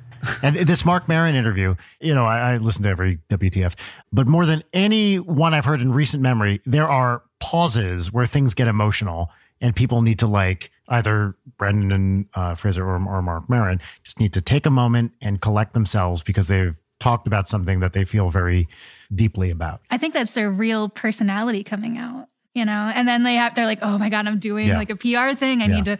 And 0.43 0.55
this 0.55 0.85
Marc 0.85 1.07
Maron 1.07 1.35
interview, 1.35 1.75
you 2.01 2.13
know, 2.13 2.25
I, 2.25 2.53
I 2.53 2.57
listen 2.57 2.83
to 2.83 2.89
every 2.89 3.19
WTF, 3.29 3.75
but 4.11 4.27
more 4.27 4.45
than 4.45 4.63
any 4.73 5.17
one 5.17 5.53
I've 5.53 5.65
heard 5.65 5.81
in 5.81 5.93
recent 5.93 6.21
memory, 6.21 6.61
there 6.65 6.89
are 6.89 7.23
pauses 7.39 8.11
where 8.11 8.25
things 8.25 8.53
get 8.53 8.67
emotional 8.67 9.31
and 9.61 9.75
people 9.75 10.01
need 10.01 10.19
to 10.19 10.27
like 10.27 10.71
either 10.87 11.35
Brendan 11.57 11.91
and 11.91 12.25
uh, 12.33 12.55
Fraser 12.55 12.83
or, 12.85 12.95
or 12.95 13.21
Marc 13.21 13.49
Maron 13.49 13.79
just 14.03 14.19
need 14.19 14.33
to 14.33 14.41
take 14.41 14.65
a 14.65 14.69
moment 14.71 15.11
and 15.21 15.39
collect 15.41 15.73
themselves 15.73 16.23
because 16.23 16.47
they've 16.47 16.75
talked 16.99 17.27
about 17.27 17.47
something 17.47 17.79
that 17.79 17.93
they 17.93 18.03
feel 18.03 18.29
very 18.29 18.67
deeply 19.13 19.49
about. 19.51 19.81
I 19.89 19.97
think 19.97 20.13
that's 20.13 20.33
their 20.33 20.51
real 20.51 20.89
personality 20.89 21.63
coming 21.63 21.97
out, 21.97 22.27
you 22.53 22.65
know. 22.65 22.91
And 22.93 23.07
then 23.07 23.23
they 23.23 23.35
have 23.35 23.55
they're 23.55 23.65
like, 23.65 23.79
oh 23.81 23.97
my 23.97 24.09
god, 24.09 24.27
I'm 24.27 24.39
doing 24.39 24.67
Yeah. 24.67 24.77
like 24.77 24.89
a 24.89 24.95
PR 24.95 25.33
thing. 25.37 25.61
I 25.61 25.65
Yeah. 25.67 25.75
need 25.75 25.85
to. 25.85 25.97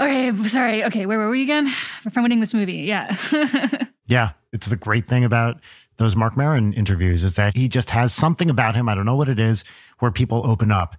Okay, 0.00 0.32
sorry. 0.44 0.84
Okay, 0.84 1.06
where 1.06 1.18
were 1.18 1.30
we 1.30 1.42
again? 1.42 1.66
We're 2.04 2.10
promoting 2.12 2.40
this 2.40 2.54
movie. 2.54 2.78
Yeah. 2.86 3.14
Yeah, 4.10 4.30
it's 4.54 4.68
the 4.68 4.76
great 4.76 5.06
thing 5.06 5.22
about 5.22 5.60
those 5.98 6.16
Marc 6.16 6.34
Maron 6.34 6.72
interviews 6.72 7.22
is 7.22 7.34
that 7.34 7.54
he 7.54 7.68
just 7.68 7.90
has 7.90 8.10
something 8.14 8.48
about 8.48 8.74
him. 8.74 8.88
I 8.88 8.94
don't 8.94 9.04
know 9.04 9.16
what 9.16 9.28
it 9.28 9.38
is, 9.38 9.64
where 9.98 10.10
people 10.10 10.46
open 10.46 10.72
up 10.72 10.96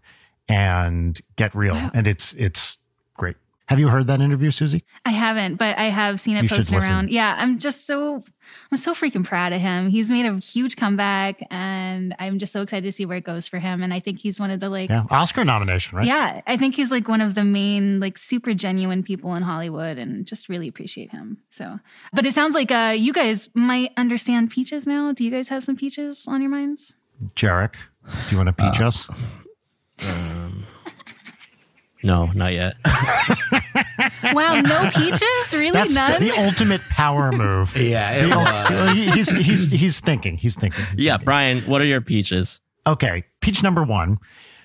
and 0.50 1.20
get 1.38 1.54
real, 1.56 1.76
Wow. 1.76 1.92
and 1.94 2.08
it's 2.08 2.34
it's 2.34 2.78
great. 3.16 3.38
Have 3.68 3.78
you 3.80 3.90
heard 3.90 4.08
that 4.08 4.20
interview, 4.20 4.50
Susie? 4.50 4.84
I 5.06 5.12
haven't, 5.12 5.58
but 5.58 5.78
I 5.78 5.84
have 5.84 6.20
seen 6.20 6.36
it 6.38 6.42
You 6.42 6.50
posted 6.50 6.76
around. 6.84 7.12
Yeah, 7.12 7.36
I'm 7.38 7.60
just 7.60 7.86
so 7.86 8.24
I'm 8.72 8.78
so 8.80 8.96
freaking 8.96 9.24
proud 9.24 9.54
of 9.54 9.62
him. 9.62 9.90
He's 9.90 10.10
made 10.10 10.26
a 10.26 10.38
huge 10.40 10.76
comeback, 10.76 11.40
and 11.52 12.16
I'm 12.18 12.40
just 12.40 12.52
so 12.52 12.64
excited 12.64 12.84
to 12.86 12.92
see 12.92 13.06
where 13.06 13.18
it 13.18 13.24
goes 13.26 13.48
for 13.48 13.60
him. 13.60 13.84
And 13.84 13.94
I 13.94 14.00
think 14.00 14.18
he's 14.22 14.40
one 14.40 14.50
of 14.50 14.60
the 14.60 14.70
like 14.70 14.90
Yeah, 14.90 15.04
Oscar 15.12 15.46
nomination, 15.46 15.96
right? 15.98 16.08
Yeah, 16.08 16.42
I 16.48 16.58
think 16.58 16.74
he's 16.74 16.90
like 16.90 17.08
one 17.08 17.22
of 17.22 17.36
the 17.36 17.44
main, 17.44 18.00
like 18.00 18.18
super 18.18 18.56
genuine 18.56 19.04
people 19.04 19.36
in 19.36 19.44
Hollywood 19.44 20.00
and 20.00 20.26
just 20.26 20.50
really 20.50 20.68
appreciate 20.68 21.12
him. 21.12 21.38
So, 21.52 21.80
but 22.12 22.26
it 22.26 22.34
sounds 22.34 22.56
like 22.56 22.72
uh, 22.72 22.96
you 22.98 23.14
guys 23.14 23.52
might 23.54 23.92
understand 23.98 24.50
peaches 24.50 24.88
now. 24.88 25.12
Do 25.12 25.24
you 25.24 25.30
guys 25.30 25.50
have 25.50 25.64
some 25.64 25.76
peaches 25.76 26.26
on 26.28 26.42
your 26.42 26.50
minds? 26.50 26.96
Jarek, 27.36 27.76
do 28.28 28.32
you 28.32 28.38
want 28.38 28.48
to 28.48 28.54
peach 28.54 28.82
us? 28.82 29.08
Um, 30.06 30.66
no, 32.04 32.28
not 32.28 32.54
yet. 32.54 32.76
Wow, 34.34 34.62
no 34.62 34.90
peaches? 34.94 35.24
Really? 35.54 35.72
That's 35.72 35.94
None? 35.94 36.22
the 36.22 36.32
ultimate 36.32 36.82
power 36.90 37.32
move. 37.32 37.76
Yeah, 37.78 38.12
it 38.12 38.28
was. 38.28 38.48
Uh, 38.72 38.94
he- 38.94 39.10
he's 39.12 39.32
he's 39.36 39.72
he's 39.72 40.00
thinking. 40.00 40.38
He's 40.38 40.56
thinking. 40.56 40.86
He's 40.96 41.06
yeah, 41.06 41.14
thinking. 41.14 41.26
Brian, 41.26 41.60
what 41.62 41.82
are 41.82 41.86
your 41.86 42.02
peaches? 42.02 42.62
Okay, 42.86 43.24
peach 43.42 43.64
number 43.64 43.84
one. 43.84 44.20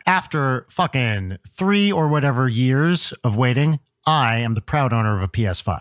After 0.06 0.66
fucking 0.70 1.38
three 1.48 1.90
or 1.90 2.08
whatever 2.08 2.46
years 2.48 3.12
of 3.24 3.36
waiting, 3.36 3.80
I 4.06 4.38
am 4.40 4.54
the 4.54 4.60
proud 4.60 4.92
owner 4.92 5.16
of 5.16 5.22
a 5.22 5.28
PS5. 5.28 5.80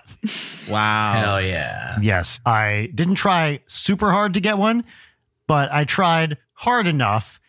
Wow. 0.69 1.11
Hell 1.13 1.41
yeah. 1.41 1.97
Yes, 2.01 2.39
I 2.45 2.89
didn't 2.95 3.15
try 3.15 3.59
super 3.67 4.11
hard 4.11 4.35
to 4.35 4.39
get 4.39 4.57
one, 4.57 4.85
but 5.45 5.71
I 5.73 5.83
tried 5.83 6.37
hard 6.53 6.87
enough. 6.87 7.41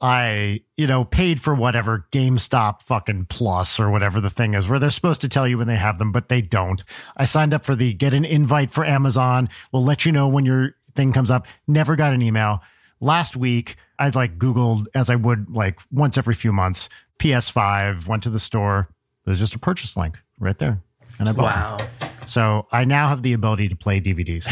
I, 0.00 0.60
you 0.76 0.86
know, 0.86 1.04
paid 1.04 1.40
for 1.42 1.54
whatever 1.54 2.06
GameStop 2.10 2.80
fucking 2.82 3.26
plus 3.26 3.78
or 3.78 3.90
whatever 3.90 4.20
the 4.20 4.30
thing 4.30 4.54
is, 4.54 4.68
where 4.68 4.78
they're 4.78 4.88
supposed 4.90 5.20
to 5.20 5.28
tell 5.28 5.46
you 5.46 5.58
when 5.58 5.66
they 5.66 5.76
have 5.76 5.98
them, 5.98 6.10
but 6.10 6.28
they 6.30 6.40
don't. 6.40 6.82
I 7.16 7.26
signed 7.26 7.52
up 7.52 7.64
for 7.66 7.74
the 7.76 7.92
get 7.92 8.14
an 8.14 8.24
invite 8.24 8.70
for 8.70 8.84
Amazon. 8.84 9.48
We'll 9.72 9.84
let 9.84 10.06
you 10.06 10.12
know 10.12 10.26
when 10.28 10.46
your 10.46 10.74
thing 10.94 11.12
comes 11.12 11.30
up. 11.30 11.46
Never 11.68 11.96
got 11.96 12.14
an 12.14 12.22
email. 12.22 12.60
Last 13.00 13.36
week, 13.36 13.76
I'd 13.98 14.14
like 14.14 14.38
Googled 14.38 14.86
as 14.94 15.10
I 15.10 15.16
would 15.16 15.50
like 15.50 15.80
once 15.92 16.16
every 16.18 16.34
few 16.34 16.52
months, 16.52 16.88
PS5, 17.18 18.06
went 18.06 18.22
to 18.22 18.30
the 18.30 18.40
store. 18.40 18.88
It 19.26 19.30
was 19.30 19.38
just 19.38 19.54
a 19.54 19.58
purchase 19.58 19.96
link 19.96 20.18
right 20.38 20.58
there. 20.58 20.80
And 21.18 21.28
I 21.28 21.32
bought 21.32 21.54
Wow. 21.54 21.76
one. 21.78 22.10
So 22.26 22.66
I 22.72 22.84
now 22.84 23.08
have 23.08 23.22
the 23.22 23.34
ability 23.34 23.68
to 23.68 23.76
play 23.76 24.00
DVDs 24.00 24.46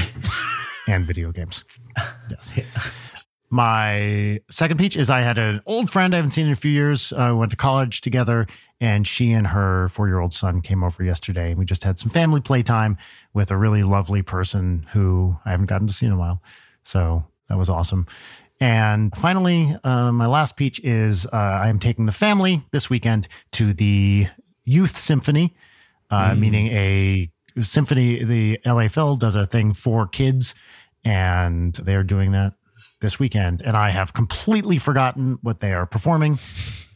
and 0.88 1.04
video 1.06 1.32
games. 1.32 1.64
Yes. 2.30 2.52
My 3.50 4.40
second 4.50 4.76
peach 4.76 4.96
is 4.96 5.08
I 5.08 5.22
had 5.22 5.38
an 5.38 5.62
old 5.64 5.88
friend 5.88 6.12
I 6.12 6.16
haven't 6.16 6.32
seen 6.32 6.46
in 6.46 6.52
a 6.52 6.56
few 6.56 6.70
years. 6.70 7.12
Uh, 7.12 7.30
we 7.32 7.38
went 7.38 7.50
to 7.52 7.56
college 7.56 8.02
together, 8.02 8.46
and 8.80 9.06
she 9.06 9.32
and 9.32 9.46
her 9.46 9.88
four 9.88 10.06
year 10.06 10.20
old 10.20 10.34
son 10.34 10.60
came 10.60 10.84
over 10.84 11.02
yesterday. 11.02 11.50
And 11.50 11.58
we 11.58 11.64
just 11.64 11.82
had 11.82 11.98
some 11.98 12.10
family 12.10 12.42
playtime 12.42 12.98
with 13.32 13.50
a 13.50 13.56
really 13.56 13.82
lovely 13.82 14.20
person 14.20 14.86
who 14.92 15.36
I 15.46 15.50
haven't 15.52 15.66
gotten 15.66 15.86
to 15.86 15.92
see 15.94 16.04
in 16.04 16.12
a 16.12 16.18
while. 16.18 16.42
So 16.82 17.24
that 17.48 17.56
was 17.56 17.70
awesome. 17.70 18.06
And 18.60 19.14
finally, 19.16 19.74
uh, 19.82 20.12
my 20.12 20.26
last 20.26 20.56
peach 20.56 20.80
is 20.80 21.24
uh, 21.26 21.30
I 21.32 21.68
am 21.68 21.78
taking 21.78 22.06
the 22.06 22.12
family 22.12 22.62
this 22.72 22.90
weekend 22.90 23.28
to 23.52 23.72
the 23.72 24.26
Youth 24.64 24.98
Symphony, 24.98 25.54
uh, 26.10 26.34
meaning 26.34 26.66
a 26.68 27.30
symphony. 27.62 28.24
The 28.24 28.60
LA 28.66 28.88
Phil 28.88 29.16
does 29.16 29.36
a 29.36 29.46
thing 29.46 29.72
for 29.72 30.06
kids, 30.06 30.54
and 31.04 31.72
they 31.74 31.94
are 31.94 32.02
doing 32.02 32.32
that 32.32 32.54
this 33.00 33.18
weekend. 33.18 33.62
And 33.62 33.76
I 33.76 33.90
have 33.90 34.12
completely 34.12 34.78
forgotten 34.78 35.38
what 35.42 35.60
they 35.60 35.72
are 35.72 35.86
performing, 35.86 36.38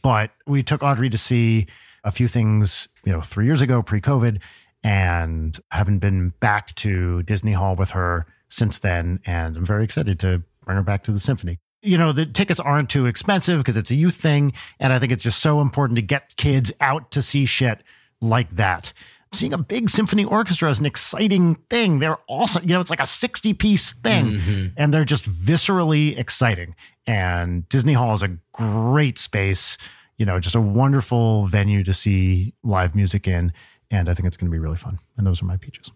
but 0.01 0.31
we 0.45 0.63
took 0.63 0.83
Audrey 0.83 1.09
to 1.09 1.17
see 1.17 1.67
a 2.03 2.11
few 2.11 2.27
things, 2.27 2.87
you 3.05 3.11
know, 3.11 3.21
three 3.21 3.45
years 3.45 3.61
ago, 3.61 3.81
pre 3.81 4.01
COVID, 4.01 4.41
and 4.83 5.57
haven't 5.71 5.99
been 5.99 6.33
back 6.39 6.75
to 6.75 7.23
Disney 7.23 7.53
Hall 7.53 7.75
with 7.75 7.91
her 7.91 8.25
since 8.49 8.79
then. 8.79 9.19
And 9.25 9.57
I'm 9.57 9.65
very 9.65 9.83
excited 9.83 10.19
to 10.19 10.43
bring 10.65 10.77
her 10.77 10.83
back 10.83 11.03
to 11.05 11.11
the 11.11 11.19
symphony. 11.19 11.59
You 11.81 11.97
know, 11.97 12.11
the 12.11 12.25
tickets 12.25 12.59
aren't 12.59 12.89
too 12.89 13.05
expensive 13.05 13.59
because 13.59 13.77
it's 13.77 13.91
a 13.91 13.95
youth 13.95 14.15
thing. 14.15 14.53
And 14.79 14.93
I 14.93 14.99
think 14.99 15.11
it's 15.11 15.23
just 15.23 15.41
so 15.41 15.59
important 15.59 15.97
to 15.97 16.01
get 16.01 16.35
kids 16.37 16.71
out 16.79 17.11
to 17.11 17.21
see 17.21 17.45
shit 17.45 17.83
like 18.21 18.49
that. 18.51 18.93
Seeing 19.33 19.53
a 19.53 19.57
big 19.57 19.89
symphony 19.89 20.23
orchestra 20.25 20.69
is 20.69 20.79
an 20.79 20.85
exciting 20.85 21.55
thing. 21.69 21.99
They're 21.99 22.19
awesome. 22.29 22.63
You 22.63 22.75
know, 22.75 22.79
it's 22.79 22.89
like 22.91 22.99
a 22.99 23.07
60 23.07 23.53
piece 23.55 23.91
thing 23.93 24.39
and 24.77 24.93
they're 24.93 25.05
just 25.05 25.29
viscerally 25.29 26.17
exciting. 26.17 26.75
And 27.07 27.67
Disney 27.67 27.93
Hall 27.93 28.13
is 28.13 28.21
a 28.23 28.37
great 28.53 29.17
space, 29.17 29.77
you 30.17 30.25
know, 30.25 30.39
just 30.39 30.55
a 30.55 30.61
wonderful 30.61 31.47
venue 31.47 31.83
to 31.83 31.93
see 31.93 32.53
live 32.63 32.95
music 32.95 33.27
in. 33.27 33.51
And 33.89 34.07
I 34.07 34.13
think 34.13 34.27
it's 34.27 34.37
going 34.37 34.49
to 34.49 34.51
be 34.51 34.59
really 34.59 34.77
fun. 34.77 34.99
And 35.17 35.25
those 35.25 35.41
are 35.41 35.45
my 35.45 35.57
peaches. 35.57 35.91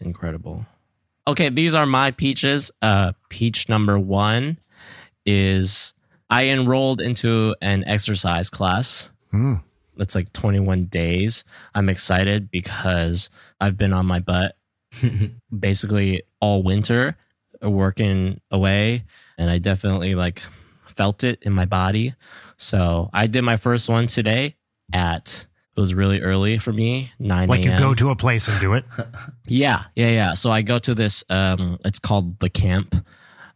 Incredible. 0.00 0.66
Okay, 1.26 1.48
these 1.48 1.74
are 1.74 1.86
my 1.86 2.10
peaches. 2.10 2.70
Uh, 2.82 3.12
peach 3.30 3.68
number 3.68 3.98
one 3.98 4.58
is 5.24 5.94
I 6.28 6.48
enrolled 6.48 7.00
into 7.00 7.54
an 7.60 7.84
exercise 7.84 8.50
class. 8.50 9.10
Hmm. 9.30 9.54
It's 9.98 10.14
like 10.14 10.32
21 10.32 10.86
days. 10.86 11.44
I'm 11.74 11.88
excited 11.88 12.50
because 12.50 13.30
I've 13.60 13.76
been 13.76 13.92
on 13.92 14.06
my 14.06 14.20
butt 14.20 14.56
basically 15.58 16.22
all 16.40 16.62
winter 16.62 17.16
working 17.62 18.40
away 18.50 19.04
and 19.38 19.50
I 19.50 19.58
definitely 19.58 20.14
like 20.14 20.42
felt 20.86 21.24
it 21.24 21.42
in 21.42 21.52
my 21.52 21.64
body. 21.64 22.14
So 22.56 23.10
I 23.12 23.26
did 23.26 23.42
my 23.42 23.56
first 23.56 23.88
one 23.88 24.06
today 24.06 24.56
at 24.92 25.46
it 25.74 25.80
was 25.80 25.94
really 25.94 26.20
early 26.20 26.58
for 26.58 26.72
me, 26.72 27.12
9 27.18 27.48
Like 27.48 27.64
you 27.64 27.78
go 27.78 27.94
to 27.94 28.10
a 28.10 28.16
place 28.16 28.46
and 28.46 28.60
do 28.60 28.74
it. 28.74 28.84
Yeah, 29.46 29.84
yeah, 29.96 30.08
yeah. 30.08 30.32
So 30.34 30.50
I 30.50 30.62
go 30.62 30.78
to 30.78 30.94
this. 30.94 31.24
Um, 31.28 31.78
it's 31.84 31.98
called 31.98 32.38
the 32.38 32.48
Camp 32.48 32.94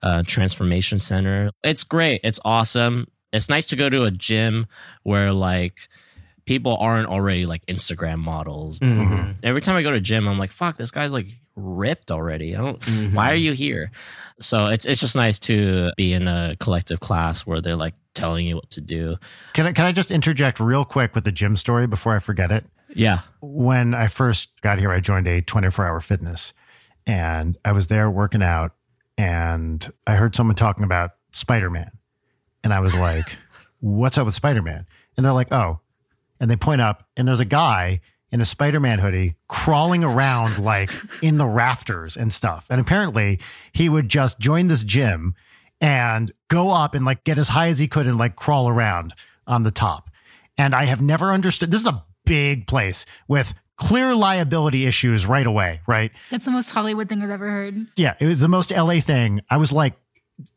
uh, 0.03 0.25
Transformation 0.27 0.99
Center. 0.99 1.51
It's 1.63 1.85
great. 1.85 2.21
It's 2.25 2.41
awesome. 2.45 3.07
It's 3.33 3.49
nice 3.49 3.67
to 3.67 3.77
go 3.77 3.89
to 3.89 4.03
a 4.05 4.11
gym 4.11 4.67
where 5.05 5.33
like 5.33 5.89
people 6.47 6.77
aren't 6.77 7.09
already 7.09 7.45
like 7.45 7.67
Instagram 7.67 8.19
models. 8.19 8.81
Mm-hmm. 8.81 9.33
Every 9.43 9.61
time 9.61 9.77
I 9.77 9.83
go 9.83 9.91
to 9.91 10.01
gym, 10.01 10.29
I'm 10.29 10.39
like, 10.39 10.51
fuck, 10.51 10.77
this 10.77 10.91
guy's 10.91 11.13
like 11.13 11.27
ripped 11.57 12.11
already. 12.11 12.57
I 12.57 12.61
don't. 12.61 13.13
Why 13.15 13.33
are 13.33 13.37
you 13.37 13.53
here? 13.53 13.91
So 14.41 14.67
it's 14.67 14.87
it's 14.87 15.01
just 15.01 15.17
nice 15.17 15.39
to 15.41 15.93
be 15.97 16.13
in 16.13 16.29
a 16.29 16.57
collective 16.59 17.01
class 17.01 17.47
where 17.47 17.61
they're 17.61 17.77
like 17.77 17.95
telling 18.15 18.47
you 18.47 18.57
what 18.57 18.71
to 18.71 18.81
do. 18.81 19.17
Can 19.53 19.67
I, 19.67 19.73
can 19.73 19.85
I 19.85 19.93
just 19.93 20.11
interject 20.11 20.59
real 20.61 20.85
quick 20.85 21.15
with 21.15 21.25
the 21.25 21.33
gym 21.33 21.57
story 21.57 21.87
before 21.87 22.17
I 22.17 22.19
forget 22.19 22.51
it? 22.51 22.65
Yeah. 22.95 23.21
when 23.41 23.93
I 23.93 24.07
first 24.07 24.59
got 24.63 24.79
here, 24.79 24.91
I 24.91 25.01
joined 25.01 25.27
a 25.27 25.43
24 25.43 25.87
hour 25.87 26.01
fitness 26.01 26.55
and 27.07 27.55
I 27.63 27.73
was 27.73 27.89
there 27.89 28.09
working 28.11 28.43
out 28.43 28.73
and 29.19 29.87
I 30.07 30.15
heard 30.17 30.35
someone 30.35 30.57
talking 30.57 30.85
about 30.85 31.11
Spider 31.31 31.69
Man. 31.69 31.91
And 32.65 32.73
I 32.73 32.81
was 32.81 32.95
like, 32.95 33.37
what's 33.81 34.17
up 34.17 34.25
with 34.25 34.35
Spider 34.35 34.63
Man? 34.63 34.87
And 35.17 35.27
they're 35.27 35.33
like, 35.33 35.53
oh. 35.53 35.81
And 36.41 36.51
they 36.51 36.57
point 36.57 36.81
up 36.81 37.07
and 37.17 37.27
there's 37.27 37.41
a 37.41 37.45
guy 37.45 38.01
in 38.31 38.41
a 38.41 38.45
Spider 38.45 38.81
Man 38.81 38.99
hoodie 38.99 39.37
crawling 39.49 40.05
around 40.05 40.59
like 40.63 40.91
in 41.23 41.39
the 41.39 41.47
rafters 41.47 42.17
and 42.17 42.33
stuff. 42.33 42.67
And 42.71 42.81
apparently 42.81 43.41
he 43.73 43.89
would 43.89 44.09
just 44.09 44.39
join 44.39 44.67
this 44.67 44.85
gym 44.85 45.35
and 45.81 46.33
go 46.49 46.71
up 46.71 46.95
and 46.95 47.05
like 47.05 47.25
get 47.25 47.39
as 47.39 47.49
high 47.49 47.69
as 47.69 47.79
he 47.79 47.89
could 47.89 48.07
and 48.07 48.19
like 48.19 48.37
crawl 48.37 48.69
around 48.69 49.15
on 49.47 49.63
the 49.63 49.71
top. 49.71 50.09
And 50.59 50.75
I 50.75 50.87
have 50.87 51.03
never 51.03 51.33
understood 51.33 51.71
this 51.71 51.83
is 51.83 51.87
a 51.87 52.05
big 52.25 52.67
place 52.67 53.05
with 53.29 53.55
clear 53.77 54.15
liability 54.15 54.87
issues 54.87 55.27
right 55.27 55.47
away, 55.47 55.81
right? 55.87 56.11
That's 56.31 56.47
the 56.47 56.51
most 56.51 56.71
Hollywood 56.71 57.09
thing 57.09 57.23
I've 57.23 57.31
ever 57.31 57.49
heard. 57.49 57.87
Yeah, 57.97 58.15
it 58.19 58.27
was 58.27 58.41
the 58.41 58.49
most 58.49 58.71
LA 58.71 59.01
thing. 59.01 59.43
I 59.51 59.59
was 59.59 59.71
like, 59.71 59.95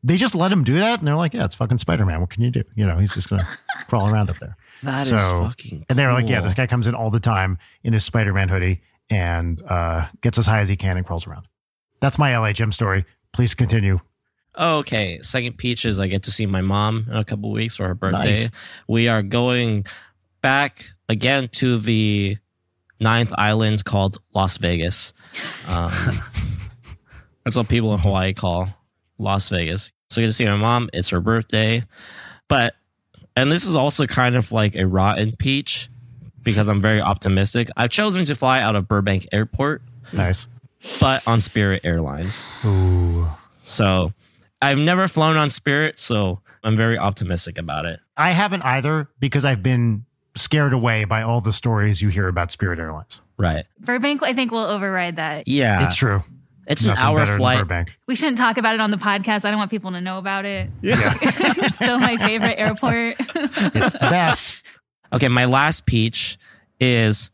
they 0.04 0.18
just 0.18 0.36
let 0.36 0.52
him 0.52 0.64
do 0.64 0.80
that, 0.80 1.00
and 1.00 1.08
they're 1.08 1.16
like, 1.16 1.34
yeah, 1.34 1.46
it's 1.46 1.56
fucking 1.56 1.78
Spider 1.78 2.06
Man. 2.06 2.20
What 2.22 2.30
can 2.30 2.44
you 2.44 2.52
do? 2.52 2.64
You 2.76 2.86
know, 2.86 2.98
he's 2.98 3.14
just 3.14 3.30
gonna 3.30 3.48
crawl 3.88 4.12
around 4.12 4.30
up 4.30 4.38
there. 4.40 4.58
That 4.84 5.02
is 5.04 5.10
So- 5.10 5.44
fucking. 5.44 5.86
And 5.90 5.98
they 5.98 6.06
were 6.06 6.14
like, 6.14 6.28
yeah, 6.30 6.42
this 6.42 6.54
guy 6.54 6.68
comes 6.68 6.88
in 6.88 6.96
all 6.96 7.10
the 7.10 7.20
time 7.20 7.58
in 7.84 7.94
his 7.94 8.04
Spider 8.04 8.34
Man 8.34 8.50
hoodie 8.50 8.82
and 9.10 9.62
uh, 9.68 10.08
gets 10.22 10.38
as 10.38 10.46
high 10.46 10.60
as 10.60 10.70
he 10.70 10.76
can 10.76 10.98
and 10.98 11.06
crawls 11.06 11.26
around. 11.28 11.48
That's 12.02 12.20
my 12.20 12.38
LA 12.38 12.54
gym 12.54 12.72
story. 12.72 13.06
Please 13.34 13.54
continue. 13.56 14.00
Okay, 14.58 15.20
second 15.22 15.58
peach 15.58 15.86
is 15.86 16.00
I 16.00 16.08
get 16.08 16.24
to 16.24 16.32
see 16.32 16.46
my 16.46 16.62
mom 16.62 17.06
in 17.10 17.16
a 17.16 17.24
couple 17.24 17.52
weeks 17.52 17.76
for 17.76 17.88
her 17.88 17.94
birthday. 17.96 18.34
Nice. 18.34 18.50
We 18.88 19.08
are 19.08 19.22
going 19.24 19.86
back 20.42 20.86
again 21.08 21.48
to 21.54 21.78
the 21.78 22.38
ninth 23.00 23.34
island 23.38 23.86
called 23.86 24.18
Las 24.34 24.58
Vegas. 24.58 25.14
Um, 25.68 25.92
that's 27.46 27.56
what 27.56 27.70
people 27.70 27.94
in 27.94 28.00
Hawaii 28.00 28.34
call 28.34 28.70
Las 29.20 29.50
Vegas. 29.50 29.92
So 30.10 30.22
I 30.22 30.24
get 30.24 30.28
to 30.30 30.34
see 30.34 30.46
my 30.46 30.56
mom. 30.56 30.90
It's 30.94 31.10
her 31.10 31.22
birthday, 31.22 31.84
but 32.48 32.74
and 33.36 33.52
this 33.52 33.66
is 33.66 33.76
also 33.76 34.06
kind 34.08 34.36
of 34.36 34.52
like 34.52 34.76
a 34.76 34.86
rotten 34.88 35.36
peach 35.38 35.90
because 36.42 36.68
I'm 36.68 36.82
very 36.82 37.00
optimistic. 37.02 37.70
I've 37.78 37.92
chosen 37.92 38.26
to 38.26 38.36
fly 38.36 38.62
out 38.62 38.76
of 38.76 38.88
Burbank 38.88 39.28
Airport, 39.32 39.82
Nice. 40.12 40.48
but 41.00 41.26
on 41.28 41.42
Spirit 41.42 41.82
Airlines. 41.84 42.44
Ooh. 42.66 43.28
So 43.66 44.14
I've 44.62 44.78
never 44.80 45.08
flown 45.08 45.38
on 45.38 45.50
Spirit, 45.50 46.00
so 46.00 46.40
I'm 46.64 46.76
very 46.76 46.98
optimistic 46.98 47.58
about 47.58 47.86
it. 47.86 48.00
I 48.18 48.32
haven't 48.32 48.64
either 48.64 49.08
because 49.20 49.46
I've 49.46 49.62
been 49.62 50.06
scared 50.36 50.74
away 50.74 51.04
by 51.06 51.22
all 51.22 51.40
the 51.42 51.54
stories 51.54 52.02
you 52.02 52.10
hear 52.10 52.28
about 52.28 52.52
Spirit 52.52 52.80
Airlines. 52.80 53.22
Right. 53.38 53.66
Burbank, 53.80 54.24
I 54.24 54.34
think, 54.34 54.52
will 54.52 54.60
override 54.66 55.18
that. 55.18 55.48
Yeah. 55.48 55.86
it's 55.86 55.96
true. 55.96 56.24
It's 56.70 56.86
an 56.86 56.92
hour 56.92 57.26
flight. 57.26 57.60
Burbank. 57.60 57.98
We 58.08 58.16
shouldn't 58.16 58.38
talk 58.38 58.58
about 58.58 58.76
it 58.76 58.82
on 58.82 58.92
the 58.92 58.98
podcast. 58.98 59.44
I 59.44 59.50
don't 59.50 59.58
want 59.58 59.72
people 59.72 59.92
to 59.92 60.02
know 60.02 60.18
about 60.20 60.46
it. 60.46 60.70
Yeah. 60.82 61.14
it's 61.22 61.76
still 61.76 62.00
my 62.00 62.16
favorite 62.18 62.56
airport. 62.60 63.16
it's 63.20 63.94
the 63.94 63.98
best. 64.00 64.64
Okay, 65.12 65.28
my 65.28 65.46
last 65.46 65.88
peach 65.88 66.38
is 66.80 67.32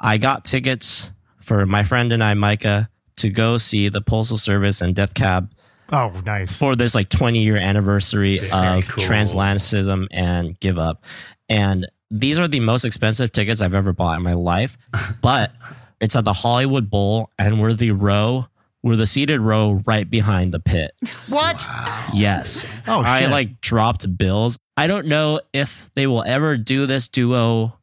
I 0.00 0.16
got 0.16 0.46
tickets 0.46 1.12
for 1.42 1.66
my 1.66 1.84
friend 1.84 2.12
and 2.12 2.24
I, 2.24 2.32
Micah, 2.32 2.88
to 3.16 3.28
go 3.28 3.58
see 3.58 3.90
the 3.90 4.00
Postal 4.00 4.38
Service 4.38 4.80
and 4.80 4.94
Death 4.94 5.12
Cab 5.12 5.52
Oh, 5.92 6.14
nice. 6.24 6.56
for 6.56 6.76
this 6.76 6.94
like 6.94 7.10
20 7.10 7.42
year 7.42 7.58
anniversary 7.58 8.38
Very 8.38 8.78
of 8.78 8.88
cool. 8.88 9.04
Transatlanticism 9.04 10.06
and 10.12 10.58
Give 10.60 10.78
Up. 10.78 11.04
And 11.50 11.86
these 12.10 12.38
are 12.40 12.48
the 12.48 12.60
most 12.60 12.86
expensive 12.86 13.32
tickets 13.32 13.60
I've 13.60 13.74
ever 13.74 13.92
bought 13.92 14.16
in 14.16 14.22
my 14.22 14.32
life, 14.32 14.78
but 15.20 15.52
it's 16.00 16.16
at 16.16 16.24
the 16.24 16.32
Hollywood 16.32 16.88
Bowl 16.88 17.28
and 17.38 17.60
we're 17.60 17.74
the 17.74 17.90
row, 17.90 18.46
we're 18.82 18.96
the 18.96 19.06
seated 19.06 19.40
row 19.40 19.82
right 19.86 20.08
behind 20.08 20.52
the 20.52 20.60
pit. 20.60 20.92
What? 21.28 21.66
Yes. 22.14 22.64
Oh, 22.88 23.04
shit. 23.04 23.06
I 23.06 23.26
like 23.26 23.60
dropped 23.60 24.16
bills. 24.18 24.58
I 24.76 24.86
don't 24.86 25.06
know 25.06 25.40
if 25.52 25.90
they 25.94 26.06
will 26.06 26.24
ever 26.24 26.56
do 26.56 26.86
this 26.86 27.08
duo 27.08 27.76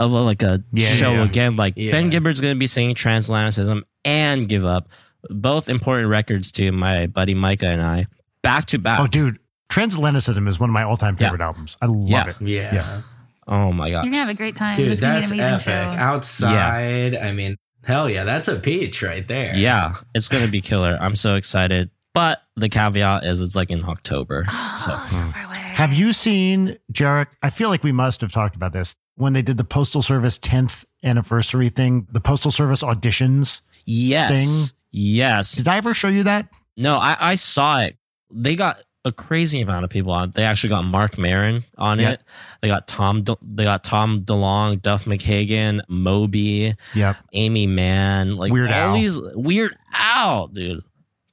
of 0.00 0.12
a, 0.12 0.20
like 0.20 0.42
a 0.42 0.62
Yeah, 0.72 0.86
show 0.88 1.10
yeah, 1.12 1.16
yeah. 1.18 1.24
again. 1.24 1.56
Like 1.56 1.74
Yeah. 1.76 1.92
Ben 1.92 2.10
Gibbard's 2.10 2.40
going 2.40 2.54
to 2.54 2.58
be 2.58 2.66
singing 2.66 2.94
Transatlanticism 2.94 3.82
and 4.04 4.48
Give 4.48 4.64
Up, 4.64 4.88
both 5.30 5.68
important 5.68 6.08
records 6.08 6.50
to 6.52 6.72
my 6.72 7.06
buddy 7.08 7.34
Micah 7.34 7.66
and 7.66 7.82
I, 7.82 8.06
back 8.42 8.64
to 8.66 8.78
back. 8.78 9.00
Oh, 9.00 9.06
dude. 9.06 9.38
Transatlanticism 9.68 10.48
is 10.48 10.58
one 10.58 10.70
of 10.70 10.74
my 10.74 10.82
all-time 10.82 11.14
Yeah. 11.18 11.26
favorite 11.28 11.44
albums. 11.44 11.76
I 11.82 11.86
love 11.86 12.08
Yeah. 12.08 12.28
it. 12.30 12.36
Yeah. 12.40 12.74
Yeah. 12.74 13.00
Oh 13.46 13.72
my 13.72 13.90
gosh. 13.90 14.04
You're 14.04 14.12
gonna 14.12 14.24
have 14.24 14.28
a 14.30 14.34
great 14.34 14.56
time. 14.56 14.74
Dude, 14.76 14.90
it's 14.92 15.00
gonna 15.00 15.14
that's 15.20 15.30
be 15.30 15.38
an 15.38 15.44
amazing 15.44 15.72
epic. 15.74 15.92
show. 15.92 15.98
Outside, 15.98 17.16
I 17.16 17.32
mean, 17.32 17.56
hell 17.88 18.08
yeah, 18.08 18.22
that's 18.24 18.46
a 18.46 18.56
peach 18.60 19.02
right 19.02 19.26
there. 19.26 19.56
Yeah, 19.56 19.96
it's 20.14 20.28
gonna 20.28 20.46
be 20.46 20.60
killer. 20.60 20.96
I'm 21.00 21.16
so 21.16 21.34
excited. 21.34 21.90
But 22.14 22.42
the 22.56 22.68
caveat 22.68 23.24
is 23.24 23.40
it's 23.40 23.56
like 23.56 23.70
in 23.70 23.84
October. 23.84 24.44
So 24.44 24.52
Oh, 24.56 25.08
so 25.10 25.16
far 25.32 25.44
away. 25.44 25.56
Have 25.56 25.92
you 25.92 26.12
seen 26.12 26.78
Jarek? 26.92 27.28
I 27.42 27.50
feel 27.50 27.68
like 27.68 27.82
we 27.82 27.92
must 27.92 28.20
have 28.20 28.30
talked 28.32 28.56
about 28.56 28.72
this 28.72 28.94
when 29.16 29.32
they 29.32 29.42
did 29.42 29.56
the 29.56 29.64
Postal 29.64 30.02
Service 30.02 30.38
10th 30.38 30.84
anniversary 31.02 31.68
thing, 31.68 32.06
the 32.10 32.20
Postal 32.20 32.50
Service 32.50 32.82
auditions. 32.82 33.62
yes. 33.84 34.38
Thing. 34.38 34.76
Yes. 34.90 35.52
Did 35.52 35.68
I 35.68 35.76
ever 35.76 35.92
show 35.94 36.08
you 36.08 36.22
that? 36.24 36.48
No, 36.76 36.96
I, 36.96 37.16
I 37.32 37.34
saw 37.34 37.80
it. 37.80 37.96
They 38.30 38.56
got 38.56 38.78
a 39.04 39.12
crazy 39.12 39.60
amount 39.60 39.84
of 39.84 39.90
people 39.90 40.12
on. 40.12 40.32
They 40.32 40.44
actually 40.44 40.70
got 40.70 40.82
Marc 40.82 41.16
Maron 41.18 41.64
on 41.78 41.98
Yeah. 41.98 42.10
it. 42.10 42.22
They 42.60 42.68
got 42.68 42.86
Tom. 42.88 43.22
De- 43.22 43.36
they 43.42 43.64
got 43.64 43.84
Tom 43.84 44.22
DeLong, 44.22 44.82
Duff 44.82 45.04
McKagan, 45.04 45.80
Moby, 45.88 46.74
Yep. 46.94 47.16
Aimee 47.32 47.66
Mann, 47.66 48.36
like 48.36 48.52
Weird 48.52 48.70
all 48.72 48.90
Al. 48.90 48.94
these 48.94 49.18
Weird 49.34 49.72
Al, 49.94 50.48
dude, 50.48 50.82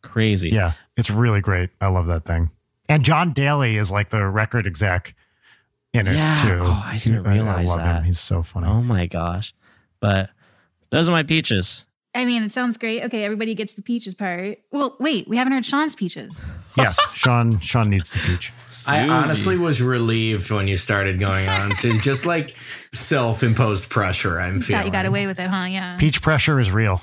crazy. 0.02 0.50
Yeah. 0.52 0.74
It's 0.96 1.10
really 1.10 1.42
great. 1.42 1.72
I 1.82 1.88
love 1.88 2.06
that 2.08 2.24
thing. 2.26 2.50
And 2.88 3.04
John 3.04 3.34
Daly 3.34 3.78
is 3.78 3.92
like 3.92 4.10
the 4.10 4.26
record 4.28 4.68
exec 4.68 5.16
in 5.94 6.08
it 6.08 6.14
too. 6.14 6.60
Oh, 6.62 6.84
I 6.86 6.98
didn't 6.98 7.24
realize 7.24 7.68
love 7.70 7.80
that. 7.80 7.96
him. 8.00 8.04
He's 8.06 8.20
so 8.20 8.44
funny. 8.44 8.68
Oh 8.68 8.82
my 8.82 9.08
gosh. 9.08 9.54
But 10.00 10.30
those 10.92 11.10
are 11.10 11.12
my 11.12 11.24
peaches. 11.24 11.86
I 12.16 12.24
mean, 12.26 12.44
it 12.44 12.52
sounds 12.52 12.78
great. 12.78 13.04
Okay, 13.04 13.24
everybody 13.24 13.54
gets 13.56 13.74
the 13.74 13.82
peaches 13.82 14.14
part. 14.16 14.60
Well, 14.72 14.96
wait, 15.00 15.28
we 15.28 15.36
haven't 15.38 15.52
heard 15.54 15.66
Sean's 15.66 15.96
peaches. 15.96 16.52
Yes, 16.78 16.98
Sean. 17.14 17.60
Sean 17.60 17.90
needs 17.90 18.10
to 18.12 18.20
peach. 18.20 18.54
I 18.88 19.08
honestly 19.08 19.58
was 19.58 19.82
relieved 19.82 20.50
when 20.50 20.68
you 20.68 20.78
started 20.78 21.20
going 21.20 21.48
on. 21.48 21.74
So 21.74 21.92
just 22.00 22.26
like 22.26 22.56
self-imposed 22.94 23.90
pressure, 23.90 24.40
I'm 24.40 24.62
feeling. 24.62 24.80
Thought 24.80 24.86
you 24.86 24.92
got 24.92 25.06
away 25.06 25.28
with 25.28 25.40
it, 25.40 25.48
huh? 25.48 25.66
Yeah. 25.66 25.98
Peach 25.98 26.22
pressure 26.22 26.60
is 26.60 26.72
real. 26.72 27.02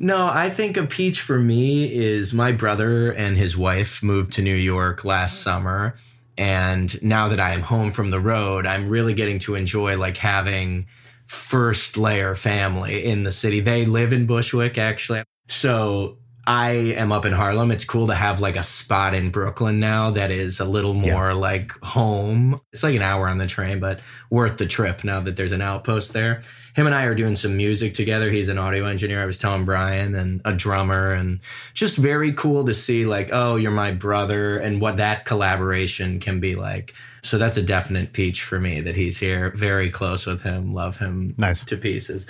No, 0.00 0.26
I 0.26 0.50
think 0.50 0.76
a 0.76 0.86
peach 0.86 1.20
for 1.20 1.38
me 1.38 1.92
is 1.94 2.34
my 2.34 2.50
brother 2.50 3.12
and 3.12 3.36
his 3.36 3.56
wife 3.56 4.02
moved 4.02 4.32
to 4.32 4.42
New 4.42 4.54
York 4.56 5.04
last 5.04 5.42
summer. 5.42 5.94
And 6.36 7.00
now 7.00 7.28
that 7.28 7.38
I 7.38 7.52
am 7.52 7.60
home 7.60 7.92
from 7.92 8.10
the 8.10 8.18
road, 8.18 8.66
I'm 8.66 8.88
really 8.88 9.14
getting 9.14 9.38
to 9.40 9.54
enjoy 9.54 9.96
like 9.96 10.16
having 10.16 10.86
first 11.26 11.96
layer 11.96 12.34
family 12.34 13.04
in 13.04 13.24
the 13.24 13.32
city. 13.32 13.60
They 13.60 13.86
live 13.86 14.12
in 14.12 14.26
Bushwick, 14.26 14.78
actually. 14.78 15.24
So 15.48 16.18
I 16.46 16.70
am 16.72 17.10
up 17.12 17.24
in 17.24 17.32
Harlem. 17.32 17.70
It's 17.70 17.84
cool 17.84 18.08
to 18.08 18.14
have 18.14 18.40
like 18.40 18.56
a 18.56 18.62
spot 18.62 19.14
in 19.14 19.30
Brooklyn 19.30 19.80
now 19.80 20.10
that 20.10 20.30
is 20.30 20.60
a 20.60 20.64
little 20.64 20.92
more 20.94 21.32
like 21.34 21.72
home. 21.82 22.60
It's 22.72 22.82
like 22.82 22.94
an 22.94 23.02
hour 23.02 23.28
on 23.28 23.38
the 23.38 23.46
train, 23.46 23.80
but 23.80 24.00
worth 24.30 24.58
the 24.58 24.66
trip 24.66 25.04
now 25.04 25.20
that 25.20 25.36
there's 25.36 25.52
an 25.52 25.62
outpost 25.62 26.12
there. 26.12 26.42
Him 26.74 26.86
and 26.86 26.94
I 26.94 27.04
are 27.04 27.14
doing 27.14 27.36
some 27.36 27.56
music 27.56 27.94
together. 27.94 28.30
He's 28.30 28.48
an 28.48 28.58
audio 28.58 28.84
engineer. 28.84 29.22
I 29.22 29.26
was 29.26 29.38
telling 29.38 29.64
Brian 29.64 30.14
and 30.14 30.42
a 30.44 30.52
drummer 30.52 31.12
and 31.12 31.40
just 31.72 31.96
very 31.96 32.32
cool 32.32 32.64
to 32.64 32.74
see 32.74 33.06
like, 33.06 33.30
oh, 33.32 33.56
you're 33.56 33.70
my 33.70 33.92
brother 33.92 34.58
and 34.58 34.80
what 34.80 34.96
that 34.98 35.24
collaboration 35.24 36.18
can 36.20 36.40
be 36.40 36.56
like. 36.56 36.92
So 37.22 37.38
that's 37.38 37.56
a 37.56 37.62
definite 37.62 38.12
peach 38.12 38.42
for 38.42 38.58
me 38.60 38.80
that 38.82 38.96
he's 38.96 39.18
here. 39.18 39.50
Very 39.56 39.88
close 39.88 40.26
with 40.26 40.42
him. 40.42 40.74
Love 40.74 40.98
him 40.98 41.34
Nice. 41.38 41.64
to 41.64 41.76
pieces. 41.76 42.26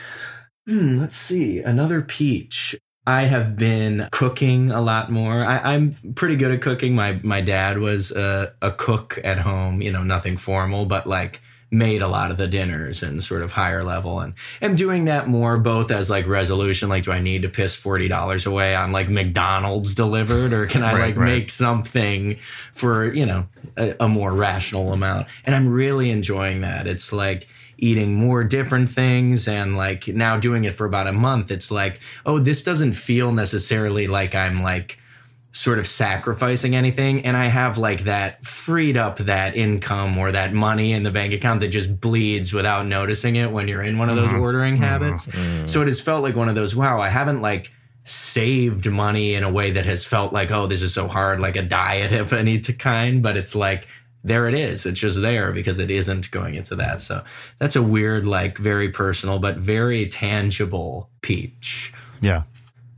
Hmm, 0.69 0.97
let's 0.97 1.17
see. 1.17 1.59
Another 1.61 2.01
peach. 2.01 2.77
I 3.07 3.25
have 3.25 3.57
been 3.57 4.09
cooking 4.13 4.71
a 4.71 4.81
lot 4.81 5.11
more. 5.11 5.45
I, 5.45 5.75
I'm 5.75 5.97
pretty 6.15 6.37
good 6.37 6.51
at 6.53 6.63
cooking. 6.63 6.95
My 6.95 7.21
my 7.23 7.41
dad 7.41 7.79
was 7.79 8.11
a, 8.13 8.55
a 8.63 8.73
cook 8.73 9.19
at 9.23 9.39
home. 9.39 9.83
You 9.83 9.93
know, 9.93 10.03
nothing 10.03 10.37
formal, 10.37 10.87
but 10.87 11.07
like 11.07 11.41
made 11.71 12.03
a 12.03 12.09
lot 12.09 12.31
of 12.31 12.37
the 12.37 12.47
dinners 12.47 13.03
and 13.03 13.23
sort 13.23 13.43
of 13.43 13.53
higher 13.53 13.83
level 13.83 14.21
and 14.21 14.35
am 14.63 14.75
doing 14.75 15.07
that 15.07 15.27
more 15.27 15.59
both 15.59 15.91
as 15.91 16.09
like 16.09 16.27
resolution 16.27 16.89
like 16.89 17.05
do 17.05 17.11
i 17.11 17.19
need 17.21 17.43
to 17.43 17.49
piss 17.49 17.79
$40 17.81 18.47
away 18.47 18.77
on 18.77 18.93
like 18.93 19.09
mcdonald's 19.09 19.95
delivered 19.95 20.53
or 20.53 20.67
can 20.67 20.83
i 20.85 20.93
Right, 20.93 21.01
like 21.01 21.17
right. 21.17 21.27
make 21.27 21.51
something 21.51 22.39
for 22.73 23.13
you 23.13 23.27
know 23.27 23.49
a, 23.77 23.97
a 24.01 24.09
more 24.09 24.33
rational 24.33 24.93
amount 24.93 25.27
and 25.45 25.55
i'm 25.55 25.69
really 25.69 26.11
enjoying 26.11 26.61
that 26.61 26.87
it's 26.87 27.13
like 27.13 27.49
eating 27.85 28.15
more 28.15 28.43
different 28.43 28.89
things 28.89 29.47
and 29.47 29.77
like 29.77 30.09
now 30.09 30.37
doing 30.39 30.65
it 30.65 30.73
for 30.73 30.87
about 30.87 31.07
a 31.07 31.13
month 31.13 31.51
it's 31.51 31.71
like 31.71 32.01
oh 32.25 32.39
this 32.39 32.65
doesn't 32.65 32.95
feel 32.95 33.33
necessarily 33.33 34.07
like 34.07 34.35
i'm 34.35 34.63
like 34.63 34.99
sort 35.55 35.79
of 35.79 35.87
sacrificing 35.87 36.75
anything. 36.75 37.25
And 37.25 37.37
i 37.37 37.47
have 37.47 37.79
like 37.79 38.03
that 38.03 38.45
freed 38.45 38.97
up 38.97 39.19
that 39.19 39.57
income 39.57 40.19
or 40.19 40.33
that 40.33 40.53
money 40.53 40.93
in 40.93 41.05
the 41.05 41.13
bank 41.13 41.33
account 41.33 41.61
that 41.61 41.69
just 41.69 42.01
bleeds 42.01 42.53
without 42.53 42.87
noticing 42.87 43.37
it 43.37 43.51
when 43.53 43.69
you're 43.69 43.83
in 43.83 43.97
one 43.97 44.11
of 44.11 44.17
those 44.17 44.29
mm-hmm. 44.29 44.41
ordering 44.41 44.75
mm-hmm. 44.75 44.83
habits. 44.83 45.27
Mm-hmm. 45.29 45.67
So 45.67 45.81
it 45.81 45.87
has 45.87 46.01
felt 46.01 46.25
like 46.25 46.35
one 46.35 46.49
of 46.49 46.57
those 46.57 46.75
wow 46.75 47.01
i 47.01 47.09
haven't 47.09 47.41
like 47.41 47.71
saved 48.05 48.91
money 48.91 49.35
in 49.35 49.45
a 49.45 49.51
way 49.51 49.71
that 49.71 49.87
has 49.87 50.05
felt 50.05 50.33
like 50.33 50.51
oh 50.51 50.67
this 50.67 50.83
is 50.83 50.93
so 50.93 51.09
hard 51.09 51.41
like 51.41 51.57
a 51.57 51.63
diet 51.63 52.13
of 52.13 52.33
any 52.33 52.59
kind 52.59 53.23
but 53.23 53.37
it's 53.37 53.55
like 53.55 53.87
there 54.25 54.49
it 54.49 54.55
is 54.55 54.87
it's 54.87 54.99
just 54.99 55.21
there 55.21 55.53
because 55.53 55.79
it 55.79 55.91
isn't 55.91 56.31
going 56.31 56.55
into 56.55 56.75
that 56.75 57.01
so 57.01 57.23
that's 57.59 57.77
a 57.77 57.83
weird 57.83 58.27
like 58.27 58.57
very 58.59 58.89
personal 58.91 59.39
but 59.39 59.57
very 59.59 60.09
tangible 60.09 61.11
peach 61.21 61.93
Yeah. 62.21 62.43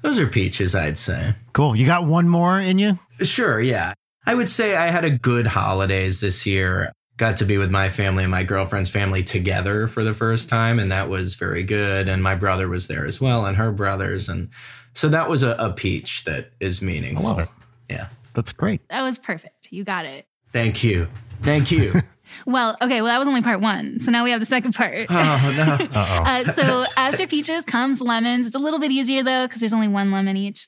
those 0.03 0.19
are 0.19 0.27
peaches 0.27 0.75
i'd 0.75 0.97
say 0.99 1.35
Cool. 1.53 1.75
You 1.75 1.87
got 1.87 2.05
one 2.05 2.29
more 2.29 2.61
in 2.61 2.79
you? 2.79 2.99
Sure, 3.23 3.59
yeah. 3.59 3.95
I 4.27 4.35
would 4.35 4.51
say 4.51 4.77
I 4.77 4.89
had 4.89 5.05
a 5.07 5.11
good 5.11 5.47
holidays 5.47 6.21
this 6.21 6.45
year. 6.45 6.93
Got 7.17 7.39
to 7.39 7.47
be 7.47 7.57
with 7.57 7.71
my 7.71 7.89
family 7.89 8.25
and 8.25 8.31
my 8.31 8.43
girlfriend's 8.45 8.91
family 8.91 9.23
together 9.23 9.89
for 9.89 10.05
the 10.05 10.13
first 10.13 10.51
time, 10.51 10.79
and 10.79 10.93
that 10.93 11.09
was 11.09 11.37
very 11.37 11.63
good. 11.63 12.11
And 12.11 12.23
my 12.23 12.35
brother 12.35 12.69
was 12.69 12.89
there 12.89 13.07
as 13.07 13.23
well, 13.23 13.47
and 13.47 13.57
her 13.57 13.73
brothers. 13.73 14.29
And 14.29 14.51
so 14.93 15.09
that 15.09 15.31
was 15.31 15.43
a, 15.43 15.53
a 15.59 15.73
peach 15.73 16.25
that 16.25 16.51
is 16.61 16.83
meaningful. 16.83 17.25
I 17.27 17.29
love 17.31 17.39
it. 17.39 17.49
Yeah. 17.89 18.09
That's 18.35 18.53
great. 18.53 18.87
That 18.91 19.01
was 19.01 19.19
perfect. 19.19 19.73
You 19.73 19.83
got 19.83 20.05
it. 20.05 20.27
Thank 20.53 20.83
you. 20.85 21.09
Thank 21.43 21.71
you. 21.71 21.95
Well, 22.45 22.77
okay, 22.83 23.03
well, 23.03 23.13
that 23.13 23.19
was 23.21 23.29
only 23.29 23.41
part 23.41 23.61
one. 23.61 24.01
So 24.01 24.11
now 24.11 24.25
we 24.25 24.33
have 24.33 24.41
the 24.41 24.47
second 24.47 24.75
part. 24.75 25.07
oh, 25.09 25.55
no. 25.57 25.87
Uh 25.95 26.45
so 26.51 26.85
after 26.97 27.25
peaches 27.29 27.65
comes 27.65 28.01
lemons. 28.01 28.47
It's 28.47 28.57
a 28.57 28.59
little 28.59 28.81
bit 28.81 28.91
easier 28.91 29.23
though 29.23 29.47
because 29.47 29.61
there's 29.61 29.73
only 29.73 29.87
one 29.87 30.11
lemon 30.11 30.37
each. 30.37 30.67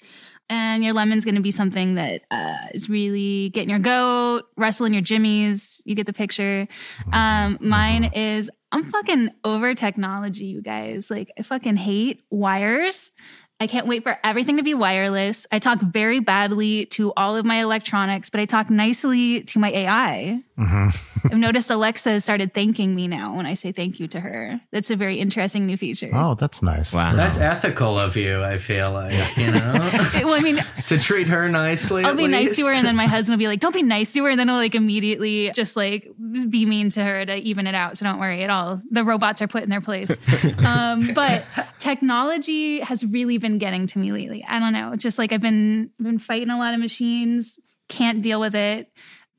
And 0.49 0.85
your 0.85 0.93
lemon's 0.95 1.25
going 1.25 1.35
to 1.35 1.43
be 1.43 1.51
something 1.51 1.97
that 1.97 2.23
uh, 2.31 2.69
is 2.73 2.89
really 2.89 3.51
getting 3.51 3.69
your 3.71 3.81
goat, 3.81 4.45
wrestling 4.57 4.95
your 4.95 5.03
jimmies. 5.03 5.83
You 5.85 5.95
get 5.97 6.07
the 6.07 6.13
picture. 6.15 6.69
Um, 7.13 7.59
mine 7.61 8.05
is 8.15 8.51
I'm 8.71 8.85
fucking 8.85 9.31
over 9.45 9.75
technology, 9.75 10.47
you 10.47 10.63
guys. 10.63 11.11
Like 11.11 11.33
I 11.39 11.43
fucking 11.43 11.77
hate 11.77 12.23
wires. 12.31 13.13
I 13.61 13.67
can't 13.67 13.89
wait 13.89 14.05
for 14.05 14.17
everything 14.23 14.59
to 14.59 14.63
be 14.63 14.75
wireless. 14.75 15.47
I 15.51 15.59
talk 15.59 15.81
very 15.81 16.21
badly 16.21 16.87
to 16.87 17.13
all 17.17 17.37
of 17.37 17.45
my 17.45 17.57
electronics, 17.57 18.31
but 18.31 18.41
I 18.41 18.45
talk 18.45 18.71
nicely 18.71 19.43
to 19.43 19.59
my 19.59 19.71
AI. 19.71 20.45
I've 21.25 21.39
noticed 21.39 21.71
Alexa 21.71 22.11
has 22.11 22.25
started 22.25 22.53
thanking 22.53 22.95
me 22.95 23.07
now 23.07 23.37
when 23.37 23.47
I 23.47 23.55
say 23.55 23.73
thank 23.73 24.01
you 24.01 24.09
to 24.09 24.21
her. 24.21 24.61
That's 24.73 24.91
a 24.91 24.97
very 24.97 25.21
interesting 25.21 25.67
new 25.67 25.77
feature. 25.77 26.11
Oh, 26.13 26.35
that's 26.35 26.63
nice. 26.63 26.93
Wow. 26.93 27.15
That's 27.15 27.39
ethical 27.39 27.99
of 27.99 28.17
you, 28.17 28.43
I 28.43 28.59
feel 28.59 28.91
like, 28.91 29.37
you 29.37 29.51
know, 29.53 29.61
well, 30.15 30.35
I 30.35 30.41
mean, 30.41 30.57
to 30.89 30.99
treat 30.99 31.29
her 31.29 31.49
nicely. 31.49 32.05
I'll 32.05 32.11
at 32.13 32.17
be 32.17 32.27
nice 32.27 32.57
to 32.57 32.63
her, 32.63 32.69
least. 32.69 32.79
and 32.79 32.87
then 32.87 32.97
my 32.97 33.07
husband 33.07 33.35
will 33.37 33.45
be 33.45 33.47
like, 33.47 33.61
"Don't 33.61 33.75
be 33.75 33.83
nice 33.83 34.13
to 34.15 34.25
her," 34.25 34.31
and 34.31 34.39
then 34.39 34.51
I'll 34.51 34.57
like 34.57 34.75
immediately 34.75 35.51
just 35.53 35.77
like 35.77 36.09
be 36.49 36.67
mean 36.67 36.91
to 36.91 37.05
her 37.05 37.25
to 37.25 37.37
even 37.37 37.67
it 37.67 37.75
out. 37.75 37.97
So 37.97 38.05
don't 38.05 38.19
worry 38.19 38.43
at 38.43 38.51
all. 38.51 38.81
The 38.91 39.05
robots 39.05 39.41
are 39.43 39.49
put 39.49 39.63
in 39.63 39.71
their 39.71 39.81
place. 39.81 40.17
um, 40.65 41.13
but 41.15 41.45
technology 41.79 42.81
has 42.81 43.05
really 43.05 43.39
been 43.39 43.59
getting 43.59 43.87
to 43.89 43.99
me 43.99 44.13
lately. 44.13 44.45
I 44.45 44.59
don't 44.59 44.73
know. 44.73 44.97
Just 44.97 45.19
like 45.19 45.33
I've 45.33 45.41
been 45.41 45.91
been 45.99 46.19
fighting 46.19 46.51
a 46.51 46.59
lot 46.59 46.75
of 46.75 46.81
machines, 46.81 47.59
can't 47.89 48.23
deal 48.23 48.41
with 48.41 48.55
it. 48.55 48.91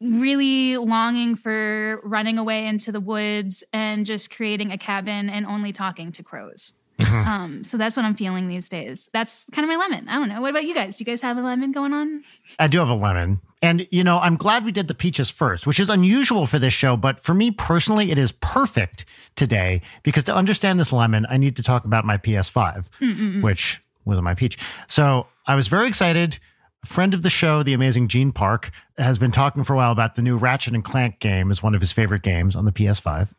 Really 0.01 0.77
longing 0.77 1.35
for 1.35 1.99
running 2.03 2.37
away 2.37 2.65
into 2.65 2.91
the 2.91 3.01
woods 3.01 3.63
and 3.73 4.05
just 4.05 4.31
creating 4.31 4.71
a 4.71 4.77
cabin 4.77 5.29
and 5.29 5.45
only 5.45 5.73
talking 5.73 6.11
to 6.13 6.23
crows. 6.23 6.73
um, 7.11 7.63
so 7.63 7.77
that's 7.77 7.95
what 7.95 8.05
I'm 8.05 8.15
feeling 8.15 8.47
these 8.47 8.67
days. 8.67 9.09
That's 9.13 9.45
kind 9.51 9.63
of 9.63 9.69
my 9.69 9.77
lemon. 9.77 10.09
I 10.09 10.15
don't 10.15 10.27
know. 10.27 10.41
What 10.41 10.49
about 10.49 10.65
you 10.65 10.73
guys? 10.73 10.97
Do 10.97 11.01
you 11.01 11.05
guys 11.05 11.21
have 11.21 11.37
a 11.37 11.41
lemon 11.41 11.71
going 11.71 11.93
on? 11.93 12.23
I 12.57 12.67
do 12.67 12.79
have 12.79 12.89
a 12.89 12.95
lemon. 12.95 13.39
And, 13.61 13.87
you 13.91 14.03
know, 14.03 14.19
I'm 14.19 14.35
glad 14.35 14.65
we 14.65 14.71
did 14.71 14.87
the 14.87 14.95
peaches 14.95 15.29
first, 15.29 15.67
which 15.67 15.79
is 15.79 15.89
unusual 15.89 16.45
for 16.45 16.59
this 16.59 16.73
show. 16.73 16.97
But 16.97 17.19
for 17.19 17.33
me 17.33 17.51
personally, 17.51 18.11
it 18.11 18.17
is 18.17 18.31
perfect 18.31 19.05
today 19.35 19.81
because 20.03 20.23
to 20.25 20.35
understand 20.35 20.79
this 20.79 20.91
lemon, 20.93 21.25
I 21.29 21.37
need 21.37 21.55
to 21.57 21.63
talk 21.63 21.85
about 21.85 22.05
my 22.05 22.17
PS5, 22.17 23.41
which 23.41 23.81
was 24.05 24.19
my 24.21 24.33
peach. 24.33 24.57
So 24.87 25.27
I 25.45 25.55
was 25.55 25.67
very 25.67 25.87
excited. 25.87 26.39
A 26.83 26.87
friend 26.87 27.13
of 27.13 27.23
the 27.23 27.29
show, 27.29 27.61
the 27.61 27.73
amazing 27.73 28.07
Gene 28.07 28.31
Park, 28.31 28.71
has 28.97 29.17
been 29.17 29.31
talking 29.31 29.63
for 29.63 29.73
a 29.73 29.75
while 29.75 29.91
about 29.91 30.15
the 30.15 30.21
new 30.21 30.37
Ratchet 30.37 30.73
and 30.73 30.83
Clank 30.83 31.19
game 31.19 31.51
is 31.51 31.61
one 31.61 31.75
of 31.75 31.81
his 31.81 31.91
favorite 31.91 32.23
games 32.23 32.55
on 32.55 32.65
the 32.65 32.71
PS5. 32.71 33.29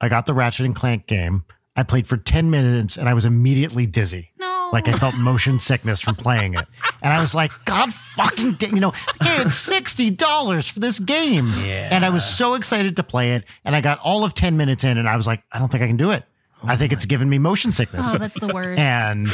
I 0.00 0.08
got 0.08 0.26
the 0.26 0.34
Ratchet 0.34 0.66
and 0.66 0.74
Clank 0.74 1.06
game. 1.06 1.44
I 1.74 1.82
played 1.82 2.06
for 2.06 2.16
10 2.16 2.50
minutes 2.50 2.96
and 2.96 3.08
I 3.08 3.14
was 3.14 3.24
immediately 3.24 3.86
dizzy. 3.86 4.30
No. 4.38 4.70
Like 4.72 4.88
I 4.88 4.92
felt 4.92 5.16
motion 5.16 5.58
sickness 5.58 6.00
from 6.00 6.14
playing 6.14 6.54
it. 6.54 6.66
And 7.02 7.12
I 7.12 7.20
was 7.20 7.34
like, 7.34 7.52
God 7.64 7.92
fucking, 7.92 8.52
da- 8.52 8.68
you 8.68 8.80
know, 8.80 8.92
it's 9.20 9.68
$60 9.68 10.72
for 10.72 10.80
this 10.80 10.98
game. 10.98 11.48
Yeah. 11.48 11.88
And 11.90 12.04
I 12.04 12.10
was 12.10 12.24
so 12.24 12.54
excited 12.54 12.96
to 12.96 13.02
play 13.02 13.32
it. 13.32 13.44
And 13.64 13.74
I 13.74 13.80
got 13.80 13.98
all 13.98 14.24
of 14.24 14.34
10 14.34 14.56
minutes 14.56 14.84
in 14.84 14.98
and 14.98 15.08
I 15.08 15.16
was 15.16 15.26
like, 15.26 15.42
I 15.50 15.58
don't 15.58 15.70
think 15.70 15.82
I 15.82 15.88
can 15.88 15.96
do 15.96 16.10
it. 16.10 16.24
I 16.62 16.74
oh 16.74 16.76
think 16.76 16.92
it's 16.92 17.06
giving 17.06 17.28
me 17.28 17.38
motion 17.38 17.72
sickness. 17.72 18.14
Oh, 18.14 18.18
that's 18.18 18.38
the 18.38 18.48
worst. 18.48 18.80
And 18.80 19.28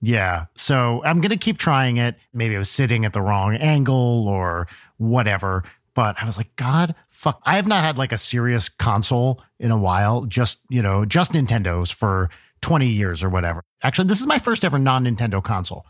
yeah, 0.00 0.46
so 0.54 1.02
I'm 1.04 1.20
going 1.20 1.30
to 1.30 1.36
keep 1.36 1.58
trying 1.58 1.96
it. 1.96 2.16
Maybe 2.32 2.54
I 2.54 2.58
was 2.58 2.70
sitting 2.70 3.04
at 3.04 3.12
the 3.12 3.20
wrong 3.20 3.56
angle 3.56 4.28
or 4.28 4.68
whatever. 4.96 5.64
But 5.94 6.14
I 6.20 6.24
was 6.24 6.36
like, 6.36 6.54
God, 6.54 6.94
fuck. 7.08 7.40
I 7.44 7.56
have 7.56 7.66
not 7.66 7.82
had 7.82 7.98
like 7.98 8.12
a 8.12 8.18
serious 8.18 8.68
console 8.68 9.42
in 9.58 9.72
a 9.72 9.78
while, 9.78 10.26
just, 10.26 10.60
you 10.68 10.80
know, 10.80 11.04
just 11.04 11.32
Nintendo's 11.32 11.90
for 11.90 12.30
20 12.60 12.86
years 12.86 13.24
or 13.24 13.28
whatever. 13.28 13.64
Actually, 13.82 14.06
this 14.06 14.20
is 14.20 14.26
my 14.26 14.38
first 14.38 14.64
ever 14.64 14.78
non 14.78 15.04
Nintendo 15.04 15.42
console. 15.42 15.84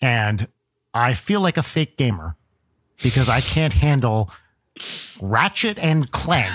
And 0.00 0.48
I 0.94 1.12
feel 1.12 1.42
like 1.42 1.58
a 1.58 1.62
fake 1.62 1.98
gamer 1.98 2.36
because 3.02 3.28
I 3.28 3.40
can't 3.40 3.74
handle 3.74 4.30
Ratchet 5.20 5.78
and 5.78 6.10
Clank 6.10 6.54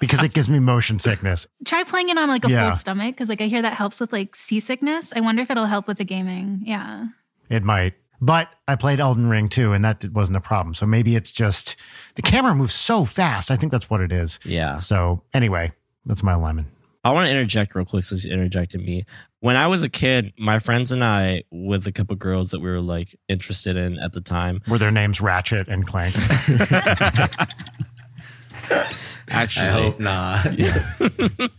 because 0.00 0.22
it 0.22 0.32
gives 0.34 0.48
me 0.48 0.58
motion 0.58 0.98
sickness. 0.98 1.46
Try 1.64 1.84
playing 1.84 2.08
it 2.08 2.18
on 2.18 2.28
like 2.28 2.44
a 2.44 2.50
Yeah. 2.50 2.68
full 2.70 2.76
stomach 2.78 3.14
because 3.14 3.28
like 3.28 3.40
I 3.40 3.46
hear 3.46 3.62
that 3.62 3.74
helps 3.74 4.00
with 4.00 4.12
like 4.12 4.34
seasickness. 4.36 5.12
I 5.14 5.20
wonder 5.20 5.42
if 5.42 5.50
it'll 5.50 5.66
help 5.66 5.86
with 5.86 5.98
the 5.98 6.04
gaming. 6.04 6.62
Yeah. 6.64 7.06
It 7.50 7.62
might. 7.62 7.94
But 8.20 8.48
I 8.66 8.76
played 8.76 9.00
Elden 9.00 9.28
Ring 9.28 9.48
too, 9.48 9.72
and 9.72 9.84
that 9.84 10.04
wasn't 10.12 10.36
a 10.36 10.40
problem. 10.40 10.72
So 10.74 10.86
maybe 10.86 11.14
it's 11.16 11.30
just 11.32 11.76
the 12.14 12.22
camera 12.22 12.54
moves 12.54 12.72
so 12.72 13.04
fast. 13.04 13.50
I 13.50 13.56
think 13.56 13.70
that's 13.72 13.90
what 13.90 14.00
it 14.00 14.12
is. 14.12 14.38
Yeah. 14.44 14.78
So 14.78 15.22
anyway, 15.34 15.72
that's 16.06 16.22
my 16.22 16.34
lemon. 16.34 16.66
I 17.04 17.10
want 17.10 17.26
to 17.26 17.30
interject 17.30 17.74
real 17.74 17.84
quick 17.84 18.04
since 18.04 18.24
you 18.24 18.32
interjected 18.32 18.80
me. 18.80 19.04
When 19.40 19.56
I 19.56 19.66
was 19.66 19.82
a 19.82 19.90
kid, 19.90 20.32
my 20.38 20.58
friends 20.58 20.90
and 20.90 21.04
I, 21.04 21.42
with 21.50 21.86
a 21.86 21.92
couple 21.92 22.16
girls 22.16 22.50
that 22.52 22.60
we 22.60 22.70
were 22.70 22.80
like 22.80 23.14
interested 23.28 23.76
in 23.76 23.98
at 23.98 24.14
the 24.14 24.22
time, 24.22 24.62
Were 24.68 24.78
their 24.78 24.90
names 24.90 25.20
Ratchet 25.20 25.68
and 25.68 25.86
Clank? 25.86 26.14
actually, 29.28 29.68
I 29.68 29.72
hope 29.72 30.00
not. 30.00 30.46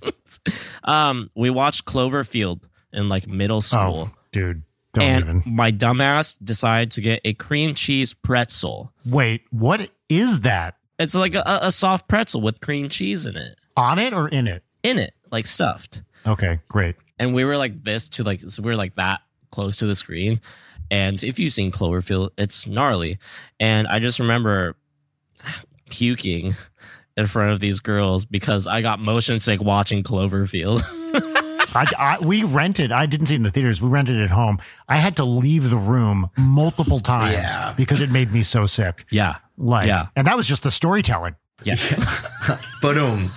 um, 0.84 1.30
we 1.36 1.50
watched 1.50 1.86
Cloverfield 1.86 2.64
in 2.94 3.10
like 3.10 3.28
middle 3.28 3.62
school. 3.62 4.10
oh, 4.12 4.18
dude, 4.32 4.64
don't 4.94 5.04
and 5.04 5.24
even. 5.24 5.44
my 5.46 5.72
dumbass 5.72 6.38
decided 6.44 6.92
to 6.92 7.02
get 7.02 7.22
a 7.26 7.34
cream 7.34 7.76
cheese 7.76 8.14
pretzel. 8.14 8.92
Wait, 9.06 9.44
what 9.52 9.92
is 10.10 10.42
that? 10.42 10.76
It's 10.98 11.16
like 11.16 11.36
a, 11.36 11.44
a 11.46 11.72
soft 11.72 12.08
pretzel 12.08 12.42
with 12.42 12.62
cream 12.62 12.90
cheese 12.90 13.26
in 13.26 13.36
it. 13.36 13.60
On 13.76 14.00
it 14.00 14.14
or 14.14 14.30
in 14.30 14.48
it? 14.48 14.64
In 14.84 14.98
it, 14.98 15.14
like 15.32 15.46
stuffed. 15.46 16.02
Okay, 16.26 16.60
great. 16.70 16.96
And 17.20 17.34
we 17.34 17.44
were 17.44 17.58
like 17.58 17.84
this 17.84 18.10
to 18.10 18.24
like 18.24 18.42
so 18.42 18.62
we 18.62 18.70
were 18.72 18.76
like 18.76 18.96
that 18.96 19.22
close 19.52 19.78
to 19.78 19.86
the 19.86 19.96
screen. 19.96 20.40
And 20.92 21.22
if 21.24 21.40
you've 21.40 21.54
seen 21.54 21.72
Cloverfield, 21.72 22.30
it's 22.38 22.68
gnarly. 22.68 23.18
And 23.60 23.88
I 23.88 24.00
just 24.00 24.20
remember 24.20 24.76
puking 25.90 26.56
in 27.18 27.28
front 27.28 27.52
of 27.52 27.60
these 27.60 27.80
girls 27.80 28.26
because 28.26 28.68
I 28.68 28.82
got 28.82 29.00
motion 29.00 29.40
sick 29.40 29.62
watching 29.62 30.04
Cloverfield. 30.04 30.82
I, 31.78 31.86
I, 32.00 32.18
we 32.26 32.44
rented. 32.44 32.92
I 32.94 33.06
didn't 33.06 33.26
see 33.26 33.34
it 33.34 33.38
in 33.38 33.44
the 33.44 33.52
theaters. 33.52 33.82
We 33.82 33.90
rented 33.90 34.18
it 34.18 34.24
at 34.24 34.30
home. 34.30 34.60
I 34.88 34.98
had 34.98 35.18
to 35.18 35.26
leave 35.26 35.70
the 35.70 35.78
room 35.78 36.30
multiple 36.38 37.00
times 37.02 37.34
Yeah. 37.34 37.74
because 37.76 38.00
it 38.02 38.10
made 38.12 38.32
me 38.32 38.44
so 38.44 38.66
sick. 38.66 39.06
yeah. 39.12 39.36
Like, 39.58 39.88
Yeah. 39.88 40.08
and 40.16 40.28
that 40.28 40.36
was 40.38 40.48
just 40.48 40.64
the 40.64 40.72
storytelling. 40.72 41.36
Yeah. 41.64 41.76
Boom. 42.82 43.32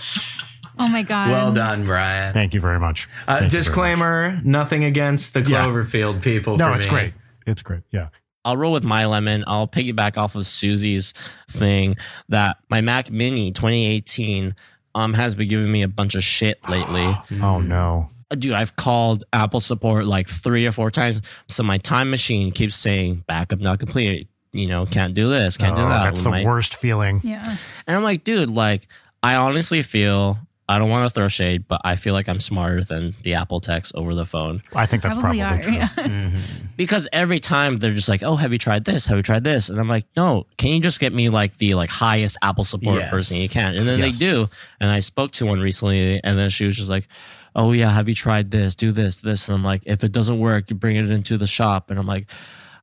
Oh 0.80 0.88
my 0.88 1.02
god. 1.02 1.30
Well 1.30 1.52
done, 1.52 1.84
Brian. 1.84 2.32
Thank 2.34 2.54
you 2.54 2.60
very 2.60 2.78
much. 2.80 3.06
Uh, 3.06 3.08
Thank 3.08 3.26
you 3.26 3.34
very 3.36 3.42
much. 3.44 3.52
disclaimer: 3.52 4.40
nothing 4.44 4.84
against 4.84 5.34
the 5.34 5.40
Yeah. 5.42 5.64
Cloverfield 5.66 6.22
people. 6.22 6.56
No, 6.56 6.70
for 6.70 6.76
it's 6.76 6.86
me. 6.86 6.90
great. 6.90 7.14
It's 7.46 7.62
great. 7.62 7.82
Yeah. 7.92 8.08
I'll 8.44 8.56
roll 8.56 8.72
with 8.72 8.84
my 8.84 9.06
lemon. 9.06 9.44
I'll 9.46 9.68
piggyback 9.68 10.16
off 10.16 10.34
of 10.36 10.46
Susie's 10.46 11.12
thing 11.50 11.96
that 12.28 12.56
my 12.70 12.80
Mac 12.80 13.10
Mini 13.10 13.52
2018 13.52 14.54
um 14.94 15.14
has 15.14 15.34
been 15.34 15.48
giving 15.48 15.70
me 15.70 15.82
a 15.82 15.88
bunch 15.88 16.14
of 16.14 16.22
shit 16.22 16.58
lately. 16.68 17.14
Oh 17.42 17.60
no. 17.60 18.08
Uh, 18.30 18.34
Dude, 18.34 18.52
I've 18.52 18.76
called 18.76 19.24
Apple 19.32 19.60
support 19.60 20.06
like 20.06 20.28
three 20.28 20.66
or 20.66 20.72
four 20.72 20.90
times. 20.90 21.20
So 21.48 21.62
my 21.62 21.78
time 21.78 22.10
machine 22.10 22.50
keeps 22.52 22.76
saying 22.76 23.24
backup 23.26 23.58
not 23.60 23.78
complete. 23.78 24.28
You 24.52 24.66
know, 24.66 24.86
can't 24.86 25.14
do 25.14 25.28
this, 25.28 25.56
can't 25.58 25.76
do 25.76 25.82
Oh, 25.82 25.88
that. 25.88 26.04
that's 26.04 26.22
the 26.22 26.30
My- 26.30 26.44
worst 26.44 26.74
feeling. 26.76 27.20
Yeah. 27.22 27.56
And 27.86 27.96
I'm 27.96 28.02
like, 28.02 28.24
dude, 28.24 28.48
like, 28.50 28.86
I 29.22 29.34
honestly 29.36 29.82
feel 29.82 30.38
I 30.70 30.78
don't 30.78 30.90
want 30.90 31.08
to 31.08 31.14
throw 31.14 31.28
shade, 31.28 31.64
but 31.66 31.80
I 31.84 31.96
feel 31.96 32.12
like 32.12 32.28
I'm 32.28 32.40
smarter 32.40 32.84
than 32.84 33.14
the 33.22 33.34
Apple 33.34 33.60
techs 33.60 33.90
over 33.94 34.14
the 34.14 34.26
phone 34.26 34.62
I 34.74 34.84
think 34.84 35.02
that's 35.02 35.16
Probably, 35.16 35.40
probably, 35.40 35.58
are. 35.58 35.62
true. 35.62 35.72
Yeah. 35.74 35.88
Mm-hmm. 35.88 36.66
because 36.76 37.08
every 37.12 37.40
time 37.40 37.78
they're 37.78 37.94
just 37.94 38.08
like, 38.08 38.22
"Oh, 38.22 38.36
have 38.36 38.52
you 38.52 38.58
tried 38.58 38.84
this? 38.84 39.06
Have 39.06 39.16
you 39.16 39.22
tried 39.22 39.44
this?" 39.44 39.70
And 39.70 39.80
I'm 39.80 39.88
like, 39.88 40.04
"No, 40.16 40.46
can 40.58 40.70
you 40.72 40.80
just 40.80 41.00
get 41.00 41.12
me 41.14 41.28
like 41.30 41.56
the 41.58 41.74
like 41.74 41.88
highest 41.90 42.36
Apple 42.42 42.64
support 42.64 42.96
Yes. 42.98 43.10
person 43.10 43.36
you 43.38 43.48
can?" 43.48 43.74
And 43.76 43.86
then 43.88 43.98
Yes. 44.00 44.14
they 44.14 44.18
do. 44.18 44.48
And 44.80 44.90
I 44.90 45.00
spoke 45.00 45.32
to 45.32 45.46
one 45.46 45.60
recently, 45.60 46.20
and 46.22 46.38
then 46.38 46.50
she 46.50 46.66
was 46.66 46.76
just 46.76 46.90
like, 46.90 47.08
"Oh 47.56 47.72
yeah, 47.72 47.90
have 47.90 48.08
you 48.08 48.14
tried 48.14 48.50
this? 48.50 48.74
Do 48.74 48.92
this, 48.92 49.20
this." 49.22 49.48
And 49.48 49.56
I'm 49.56 49.64
like, 49.64 49.82
"If 49.86 50.04
it 50.04 50.12
doesn't 50.12 50.38
work, 50.38 50.68
you 50.70 50.76
bring 50.76 50.96
it 50.96 51.10
into 51.10 51.38
the 51.38 51.46
shop." 51.46 51.90
And 51.90 51.98
I'm 51.98 52.06
like, 52.06 52.30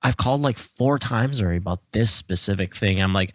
"I've 0.02 0.18
called 0.18 0.42
like 0.42 0.58
four 0.58 0.98
times 0.98 1.42
already 1.42 1.58
about 1.60 1.80
this 1.92 2.10
specific 2.12 2.76
thing." 2.76 3.00
I'm 3.02 3.14
like. 3.14 3.34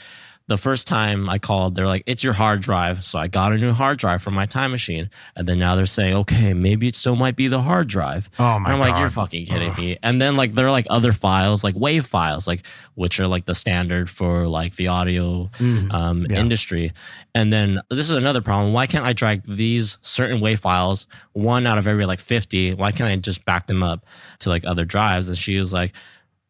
The 0.51 0.59
first 0.59 0.89
time 0.89 1.31
I 1.31 1.39
called, 1.39 1.77
they're 1.77 1.87
like, 1.87 2.03
"It's 2.07 2.25
your 2.25 2.33
hard 2.33 2.61
drive." 2.61 3.05
So 3.05 3.21
I 3.21 3.29
got 3.29 3.53
a 3.53 3.57
new 3.57 3.73
hard 3.73 3.99
drive 3.99 4.21
for 4.21 4.33
my 4.33 4.47
time 4.47 4.73
machine, 4.73 5.09
and 5.37 5.49
then 5.49 5.61
now 5.61 5.77
they're 5.77 5.87
saying, 5.87 6.15
"Okay, 6.23 6.55
maybe 6.55 6.89
it 6.89 6.97
still 6.97 7.15
might 7.15 7.37
be 7.37 7.47
the 7.47 7.63
hard 7.63 7.87
drive." 7.87 8.29
Oh 8.37 8.59
my 8.59 8.67
And 8.71 8.75
I'm 8.75 8.81
like, 8.81 8.99
"You're 9.01 9.11
fucking 9.11 9.47
kidding 9.47 9.73
me!" 9.79 9.97
And 10.03 10.21
then 10.21 10.35
like 10.35 10.55
there 10.57 10.67
are 10.67 10.73
like 10.73 10.87
other 10.91 11.13
files, 11.13 11.63
like 11.63 11.77
wave 11.77 12.05
files, 12.05 12.49
like 12.49 12.67
which 12.97 13.21
are 13.21 13.29
like 13.29 13.45
the 13.45 13.55
standard 13.55 14.11
for 14.11 14.49
like 14.49 14.75
the 14.75 14.89
audio 14.89 15.49
um, 15.93 16.27
Yeah. 16.29 16.41
industry. 16.41 16.93
And 17.33 17.53
then 17.53 17.81
this 17.89 18.11
is 18.11 18.17
another 18.17 18.41
problem. 18.43 18.73
Why 18.73 18.89
can't 18.89 19.07
I 19.07 19.13
drag 19.13 19.45
these 19.45 19.99
certain 20.03 20.41
wave 20.41 20.59
files, 20.59 21.07
one 21.33 21.65
out 21.65 21.79
of 21.79 21.87
every 21.87 22.07
like 22.07 22.19
50? 22.21 22.75
Why 22.75 22.91
can't 22.91 23.09
I 23.09 23.15
just 23.15 23.45
back 23.45 23.69
them 23.69 23.85
up 23.85 24.05
to 24.41 24.49
like 24.49 24.65
other 24.65 24.85
drives? 24.85 25.29
And 25.29 25.39
she 25.39 25.59
was 25.59 25.73
like, 25.73 25.93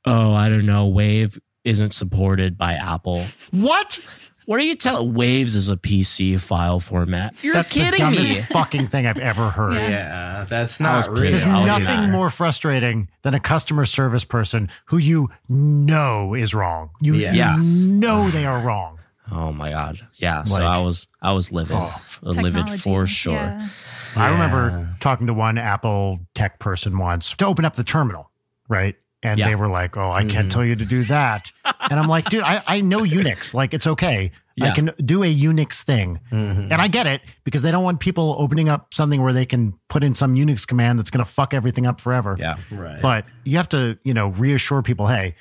"Oh, 0.06 0.32
I 0.32 0.48
don't 0.48 0.64
know. 0.64 0.86
Wave 0.86 1.38
isn't 1.70 1.94
supported 1.94 2.58
by 2.58 2.74
Apple." 2.74 3.22
What? 3.52 3.98
What 4.46 4.58
are 4.58 4.64
you 4.64 4.74
telling? 4.74 5.14
Waves 5.14 5.54
is 5.54 5.68
a 5.70 5.76
PC 5.76 6.40
file 6.40 6.80
format. 6.80 7.34
You're 7.44 7.54
That's 7.54 7.72
the 7.72 7.80
kidding 7.82 8.00
dumbest 8.00 8.28
me. 8.30 8.34
fucking 8.40 8.88
thing 8.88 9.06
I've 9.06 9.18
ever 9.18 9.48
heard. 9.48 9.74
Yeah. 9.74 9.88
Yeah, 9.90 10.44
that's 10.48 10.80
not 10.80 11.06
real. 11.08 11.22
There's 11.22 11.46
nothing 11.46 11.84
mad. 11.84 12.10
more 12.10 12.30
frustrating 12.30 13.08
than 13.22 13.34
a 13.34 13.38
customer 13.38 13.84
service 13.84 14.24
person 14.24 14.68
who 14.86 14.98
you 14.98 15.28
know 15.48 16.34
is 16.34 16.52
wrong. 16.52 16.90
You 17.00 17.14
Yeah. 17.14 17.32
Yeah. 17.32 17.54
know 17.60 18.28
they 18.30 18.44
are 18.44 18.58
wrong. 18.60 18.98
Oh 19.30 19.52
my 19.52 19.70
god. 19.70 20.00
Yeah. 20.16 20.42
so 20.42 20.64
I 20.64 20.80
was 20.80 21.06
I 21.22 21.32
was 21.32 21.52
livid. 21.52 21.76
Oh. 21.78 22.02
livid 22.24 22.68
for 22.80 23.06
sure. 23.06 23.34
Yeah. 23.34 23.68
I 24.16 24.30
remember 24.30 24.88
talking 24.98 25.28
to 25.28 25.34
one 25.34 25.58
Apple 25.58 26.18
tech 26.34 26.58
person 26.58 26.98
once 26.98 27.34
to 27.34 27.46
open 27.46 27.64
up 27.64 27.76
the 27.76 27.84
terminal, 27.84 28.32
right? 28.68 28.96
And 29.22 29.38
Yeah. 29.38 29.48
they 29.48 29.54
were 29.54 29.68
like, 29.68 29.96
"Oh, 29.98 30.10
I 30.10 30.24
can't 30.24 30.50
tell 30.50 30.64
you 30.64 30.74
to 30.76 30.84
do 30.84 31.04
that." 31.04 31.52
and 31.90 32.00
I'm 32.00 32.08
like, 32.08 32.24
"Dude, 32.30 32.42
I, 32.42 32.62
I 32.66 32.80
know 32.80 33.00
Unix. 33.00 33.52
Like, 33.52 33.74
it's 33.74 33.86
okay. 33.86 34.32
I 34.62 34.70
can 34.72 34.90
do 35.04 35.22
a 35.22 35.26
Unix 35.34 35.82
thing." 35.82 36.20
Mhm. 36.32 36.70
And 36.70 36.74
I 36.74 36.88
get 36.88 37.06
it 37.06 37.20
because 37.44 37.60
they 37.62 37.70
don't 37.70 37.84
want 37.84 38.00
people 38.00 38.34
opening 38.38 38.68
up 38.70 38.94
something 38.94 39.20
where 39.22 39.32
they 39.34 39.44
can 39.46 39.74
put 39.88 40.02
in 40.02 40.14
some 40.14 40.34
Unix 40.36 40.66
command 40.66 40.98
that's 40.98 41.10
going 41.10 41.22
to 41.24 41.30
fuck 41.30 41.52
everything 41.52 41.86
up 41.86 42.00
forever. 42.00 42.36
Yeah. 42.38 42.56
Right. 42.70 43.00
But 43.02 43.26
you 43.44 43.56
have 43.58 43.68
to, 43.70 43.98
you 44.04 44.14
know, 44.14 44.28
reassure 44.28 44.82
people, 44.82 45.06
"Hey, 45.06 45.34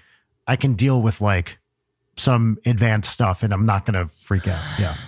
I 0.45 0.55
can 0.57 0.73
deal 0.73 1.01
with 1.01 1.21
like 1.21 1.57
some 2.17 2.57
advanced 2.65 3.11
stuff, 3.11 3.43
and 3.43 3.53
I'm 3.53 3.65
not 3.65 3.85
going 3.85 4.05
to 4.07 4.13
freak 4.21 4.47
out." 4.47 4.61
Yeah. 4.77 4.95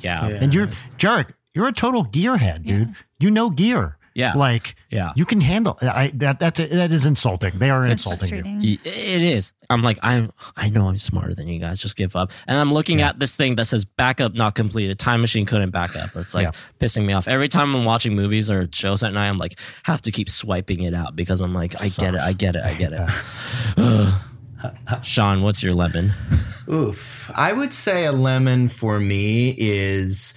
Yeah. 0.00 0.26
Yeah. 0.28 0.38
And 0.40 0.52
you're 0.52 0.66
Jarek, 0.98 1.30
you're 1.54 1.68
a 1.68 1.72
total 1.72 2.04
gearhead, 2.04 2.64
dude. 2.66 2.92
You 3.20 3.30
know 3.30 3.50
gear. 3.50 3.96
Yeah. 4.14 4.34
Like 4.34 4.74
Yeah. 4.90 5.12
you 5.16 5.24
can 5.24 5.40
handle 5.40 5.78
I 5.80 6.10
that 6.14 6.38
that's 6.38 6.58
that 6.58 6.90
is 6.92 7.06
insulting. 7.06 7.58
They 7.58 7.70
are 7.70 7.86
It's 7.86 8.04
insulting 8.06 8.60
you. 8.60 8.78
It 8.84 9.22
is. 9.22 9.52
I'm 9.70 9.80
like, 9.80 9.98
I'm. 10.02 10.30
I 10.56 10.68
know 10.68 10.88
I'm 10.88 10.98
smarter 10.98 11.34
than 11.34 11.48
you 11.48 11.58
guys. 11.58 11.80
Just 11.80 11.96
give 11.96 12.14
up. 12.14 12.30
And 12.46 12.58
I'm 12.58 12.72
looking 12.74 13.00
at 13.00 13.18
this 13.18 13.36
thing 13.36 13.56
that 13.56 13.64
says 13.64 13.84
backup 13.86 14.34
not 14.34 14.54
completed. 14.54 14.98
Time 14.98 15.20
machine 15.22 15.46
couldn't 15.46 15.70
back 15.70 15.96
up. 15.96 16.10
It's 16.16 16.34
like 16.34 16.44
Yeah. 16.44 16.52
pissing 16.78 17.06
me 17.06 17.14
off 17.14 17.26
every 17.26 17.48
time 17.48 17.74
I'm 17.74 17.84
watching 17.86 18.14
movies 18.14 18.50
or 18.50 18.68
shows 18.72 19.02
at 19.02 19.14
night. 19.14 19.28
I'm 19.28 19.38
like, 19.38 19.58
have 19.84 20.02
to 20.02 20.10
keep 20.10 20.28
swiping 20.28 20.82
it 20.82 20.92
out 20.94 21.16
because 21.16 21.40
I'm 21.40 21.54
like, 21.54 21.80
I 21.80 21.88
get 21.88 22.14
it. 22.14 22.20
I 22.20 22.32
get 22.34 22.54
it. 22.56 22.62
I 22.64 22.74
get 22.74 22.92
it. 22.92 24.14
Sean, 25.02 25.42
what's 25.42 25.62
your 25.62 25.74
lemon? 25.74 26.12
Oof. 26.68 27.30
I 27.34 27.52
would 27.52 27.72
say 27.72 28.04
a 28.04 28.12
lemon 28.12 28.68
for 28.68 29.00
me 29.00 29.54
is 29.58 30.34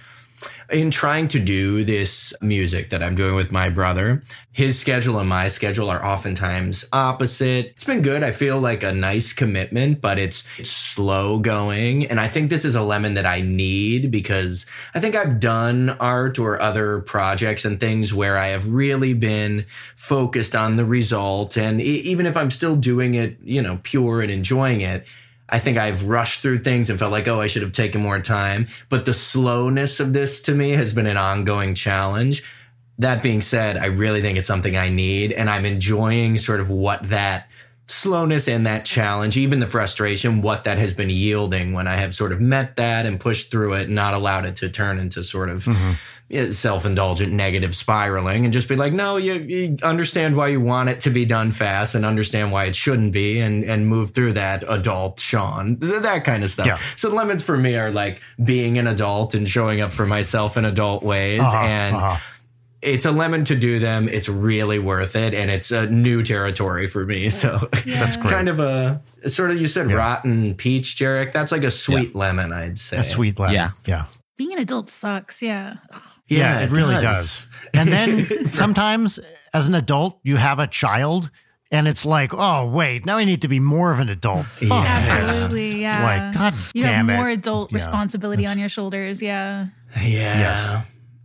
in 0.70 0.90
trying 0.90 1.28
to 1.28 1.38
do 1.38 1.84
this 1.84 2.34
music 2.40 2.90
that 2.90 3.02
I'm 3.02 3.14
doing 3.14 3.34
with 3.34 3.52
my 3.52 3.68
brother, 3.68 4.22
his 4.52 4.78
schedule 4.78 5.18
and 5.18 5.28
my 5.28 5.48
schedule 5.48 5.90
are 5.90 6.04
oftentimes 6.04 6.84
opposite. 6.92 7.66
It's 7.66 7.84
been 7.84 8.02
good. 8.02 8.22
I 8.22 8.30
feel 8.30 8.58
like 8.58 8.82
a 8.82 8.92
nice 8.92 9.32
commitment, 9.32 10.00
but 10.00 10.18
it's, 10.18 10.44
it's 10.58 10.70
slow 10.70 11.38
going. 11.38 12.06
And 12.06 12.18
I 12.18 12.28
think 12.28 12.50
this 12.50 12.64
is 12.64 12.74
a 12.74 12.82
lemon 12.82 13.14
that 13.14 13.26
I 13.26 13.42
need 13.42 14.10
because 14.10 14.66
I 14.94 15.00
think 15.00 15.14
I've 15.14 15.40
done 15.40 15.90
art 16.00 16.38
or 16.38 16.60
other 16.60 17.00
projects 17.00 17.64
and 17.64 17.78
things 17.78 18.12
where 18.12 18.36
I 18.36 18.48
have 18.48 18.68
really 18.68 19.14
been 19.14 19.66
focused 19.94 20.56
on 20.56 20.76
the 20.76 20.84
result. 20.84 21.56
And 21.56 21.80
even 21.80 22.26
if 22.26 22.36
I'm 22.36 22.50
still 22.50 22.76
doing 22.76 23.14
it, 23.14 23.38
you 23.42 23.62
know, 23.62 23.78
pure 23.82 24.22
and 24.22 24.30
enjoying 24.30 24.80
it, 24.80 25.06
I 25.48 25.58
think 25.58 25.78
I've 25.78 26.08
rushed 26.08 26.40
through 26.40 26.58
things 26.58 26.90
and 26.90 26.98
felt 26.98 27.12
like, 27.12 27.28
oh, 27.28 27.40
I 27.40 27.46
should 27.46 27.62
have 27.62 27.72
taken 27.72 28.00
more 28.00 28.20
time. 28.20 28.66
But 28.88 29.04
the 29.04 29.12
slowness 29.12 30.00
of 30.00 30.12
this 30.12 30.42
to 30.42 30.52
me 30.52 30.70
has 30.70 30.92
been 30.92 31.06
an 31.06 31.16
ongoing 31.16 31.74
challenge. 31.74 32.42
That 32.98 33.22
being 33.22 33.40
said, 33.40 33.76
I 33.76 33.86
really 33.86 34.22
think 34.22 34.38
it's 34.38 34.46
something 34.46 34.76
I 34.76 34.88
need, 34.88 35.32
and 35.32 35.50
I'm 35.50 35.66
enjoying 35.66 36.38
sort 36.38 36.60
of 36.60 36.70
what 36.70 37.10
that 37.10 37.48
slowness 37.86 38.48
and 38.48 38.66
that 38.66 38.84
challenge, 38.84 39.36
even 39.36 39.60
the 39.60 39.66
frustration, 39.66 40.42
what 40.42 40.64
that 40.64 40.78
has 40.78 40.92
been 40.92 41.10
yielding 41.10 41.72
when 41.72 41.86
I 41.86 41.96
have 41.96 42.14
sort 42.14 42.32
of 42.32 42.40
met 42.40 42.76
that 42.76 43.06
and 43.06 43.20
pushed 43.20 43.50
through 43.50 43.74
it, 43.74 43.82
and 43.82 43.94
not 43.94 44.14
allowed 44.14 44.46
it 44.46 44.56
to 44.56 44.68
turn 44.68 44.98
into 44.98 45.22
sort 45.22 45.50
of 45.50 45.64
mm-hmm. 45.64 45.92
Self-indulgent 46.50 47.32
negative 47.32 47.76
spiraling, 47.76 48.44
and 48.44 48.52
just 48.52 48.68
be 48.68 48.76
like, 48.76 48.92
no, 48.92 49.16
you, 49.16 49.34
you, 49.34 49.76
understand 49.82 50.36
why 50.36 50.48
you 50.48 50.60
want 50.60 50.88
it 50.88 51.00
to 51.00 51.10
be 51.10 51.24
done 51.24 51.52
fast, 51.52 51.94
and 51.94 52.04
understand 52.04 52.52
why 52.52 52.64
it 52.64 52.74
shouldn't 52.74 53.12
be, 53.12 53.40
and 53.40 53.64
and 53.64 53.86
move 53.86 54.10
through 54.10 54.32
that 54.32 54.64
adult 54.68 55.20
Sean, 55.20 55.76
that 55.78 56.24
kind 56.24 56.44
of 56.44 56.50
stuff. 56.50 56.66
Yeah. 56.66 56.78
So 56.96 57.10
lemons 57.10 57.42
for 57.42 57.56
me 57.56 57.76
are 57.76 57.90
like 57.90 58.20
being 58.42 58.78
an 58.78 58.86
adult 58.86 59.34
and 59.34 59.48
showing 59.48 59.80
up 59.80 59.92
for 59.92 60.06
myself 60.06 60.56
in 60.56 60.64
adult 60.64 61.02
ways, 61.02 61.40
uh-huh, 61.40 61.56
and. 61.56 61.96
Uh-huh 61.96 62.18
it's 62.82 63.04
a 63.04 63.10
lemon 63.10 63.44
to 63.44 63.56
do 63.56 63.78
them. 63.78 64.08
It's 64.08 64.28
really 64.28 64.78
worth 64.78 65.16
it, 65.16 65.34
and 65.34 65.50
it's 65.50 65.70
a 65.70 65.86
new 65.86 66.22
territory 66.22 66.86
for 66.86 67.04
me. 67.04 67.30
So 67.30 67.68
yeah. 67.84 67.98
that's 67.98 68.16
great. 68.16 68.30
kind 68.30 68.48
of 68.48 68.60
a 68.60 69.02
sort 69.26 69.50
of 69.50 69.60
you 69.60 69.66
said 69.66 69.90
yeah. 69.90 69.96
rotten 69.96 70.54
peach, 70.54 70.96
Jarek. 70.96 71.32
That's 71.32 71.52
like 71.52 71.64
a 71.64 71.70
sweet 71.70 72.12
yeah. 72.14 72.20
lemon, 72.20 72.52
I'd 72.52 72.78
say. 72.78 72.98
A 72.98 73.04
sweet 73.04 73.38
lemon. 73.38 73.54
Yeah, 73.54 73.70
yeah. 73.86 74.04
Being 74.36 74.52
an 74.52 74.58
adult 74.60 74.88
sucks. 74.88 75.42
Yeah. 75.42 75.76
Yeah, 76.28 76.60
it, 76.60 76.72
it 76.72 76.76
really 76.76 76.94
does. 76.94 77.02
does. 77.02 77.46
And 77.74 77.90
then 77.90 78.48
sometimes, 78.48 79.18
as 79.52 79.68
an 79.68 79.74
adult, 79.74 80.18
you 80.22 80.36
have 80.36 80.58
a 80.58 80.66
child. 80.66 81.30
And 81.70 81.88
it's 81.88 82.06
like, 82.06 82.32
oh 82.32 82.70
wait, 82.70 83.04
now 83.04 83.18
I 83.18 83.24
need 83.24 83.42
to 83.42 83.48
be 83.48 83.58
more 83.60 83.92
of 83.92 83.98
an 83.98 84.08
adult. 84.08 84.46
Yeah, 84.62 84.72
absolutely. 84.72 85.82
Yeah, 85.82 86.02
like 86.02 86.34
God 86.34 86.54
you 86.72 86.80
damn 86.80 87.08
have 87.08 87.18
more 87.18 87.28
adult 87.28 87.72
responsibility 87.72 88.46
on 88.46 88.58
your 88.58 88.68
shoulders. 88.68 89.20
Yeah. 89.20 89.66
Yeah. 89.96 90.38
Yes. 90.38 90.76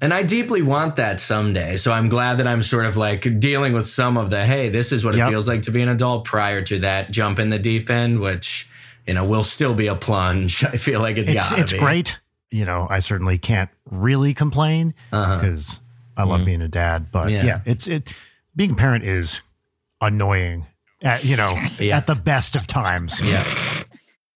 And 0.02 0.16
I 0.16 0.24
deeply 0.24 0.64
want 0.64 0.96
that 0.96 1.20
someday. 1.20 1.78
So 1.78 1.92
I'm 1.92 2.10
glad 2.10 2.40
that 2.40 2.48
I'm 2.48 2.64
sort 2.64 2.88
of 2.88 2.98
like 2.98 3.40
dealing 3.40 3.74
with 3.74 3.86
some 3.86 4.18
of 4.18 4.32
the, 4.32 4.44
hey, 4.44 4.70
this 4.70 4.92
is 4.92 5.06
what 5.06 5.16
yep. 5.16 5.28
it 5.28 5.32
feels 5.32 5.48
like 5.48 5.62
to 5.64 5.72
be 5.72 5.84
an 5.84 5.90
adult 5.90 6.26
prior 6.26 6.64
to 6.64 6.80
that 6.80 7.12
jump 7.12 7.38
in 7.38 7.50
the 7.50 7.60
deep 7.60 7.88
end, 7.92 8.20
which, 8.20 8.68
you 9.06 9.14
know, 9.14 9.24
will 9.24 9.44
still 9.44 9.76
be 9.76 9.86
a 9.86 9.96
plunge. 9.96 10.64
I 10.66 10.78
feel 10.78 11.02
like 11.02 11.18
it's 11.18 11.30
It's, 11.30 11.52
it's 11.52 11.74
be. 11.74 11.78
great. 11.78 12.20
You 12.52 12.66
know, 12.66 12.88
I 12.90 13.00
certainly 13.00 13.38
can't 13.38 13.70
really 13.90 14.34
complain 14.34 14.94
because 15.10 15.80
uh-huh. 16.18 16.24
I 16.24 16.24
love 16.26 16.42
mm. 16.42 16.46
being 16.46 16.62
a 16.62 16.68
dad. 16.68 17.08
But 17.12 17.32
yeah. 17.32 17.44
yeah, 17.44 17.62
it's 17.66 17.88
it 17.88 18.14
being 18.56 18.72
a 18.72 18.76
parent 18.76 19.06
is 19.06 19.42
annoying 20.02 20.66
at, 21.02 21.24
you 21.24 21.38
know, 21.38 21.58
yeah. 21.80 21.98
at 21.98 22.08
the 22.08 22.16
best 22.16 22.56
of 22.56 22.68
times. 22.68 23.22
Yeah. 23.22 23.46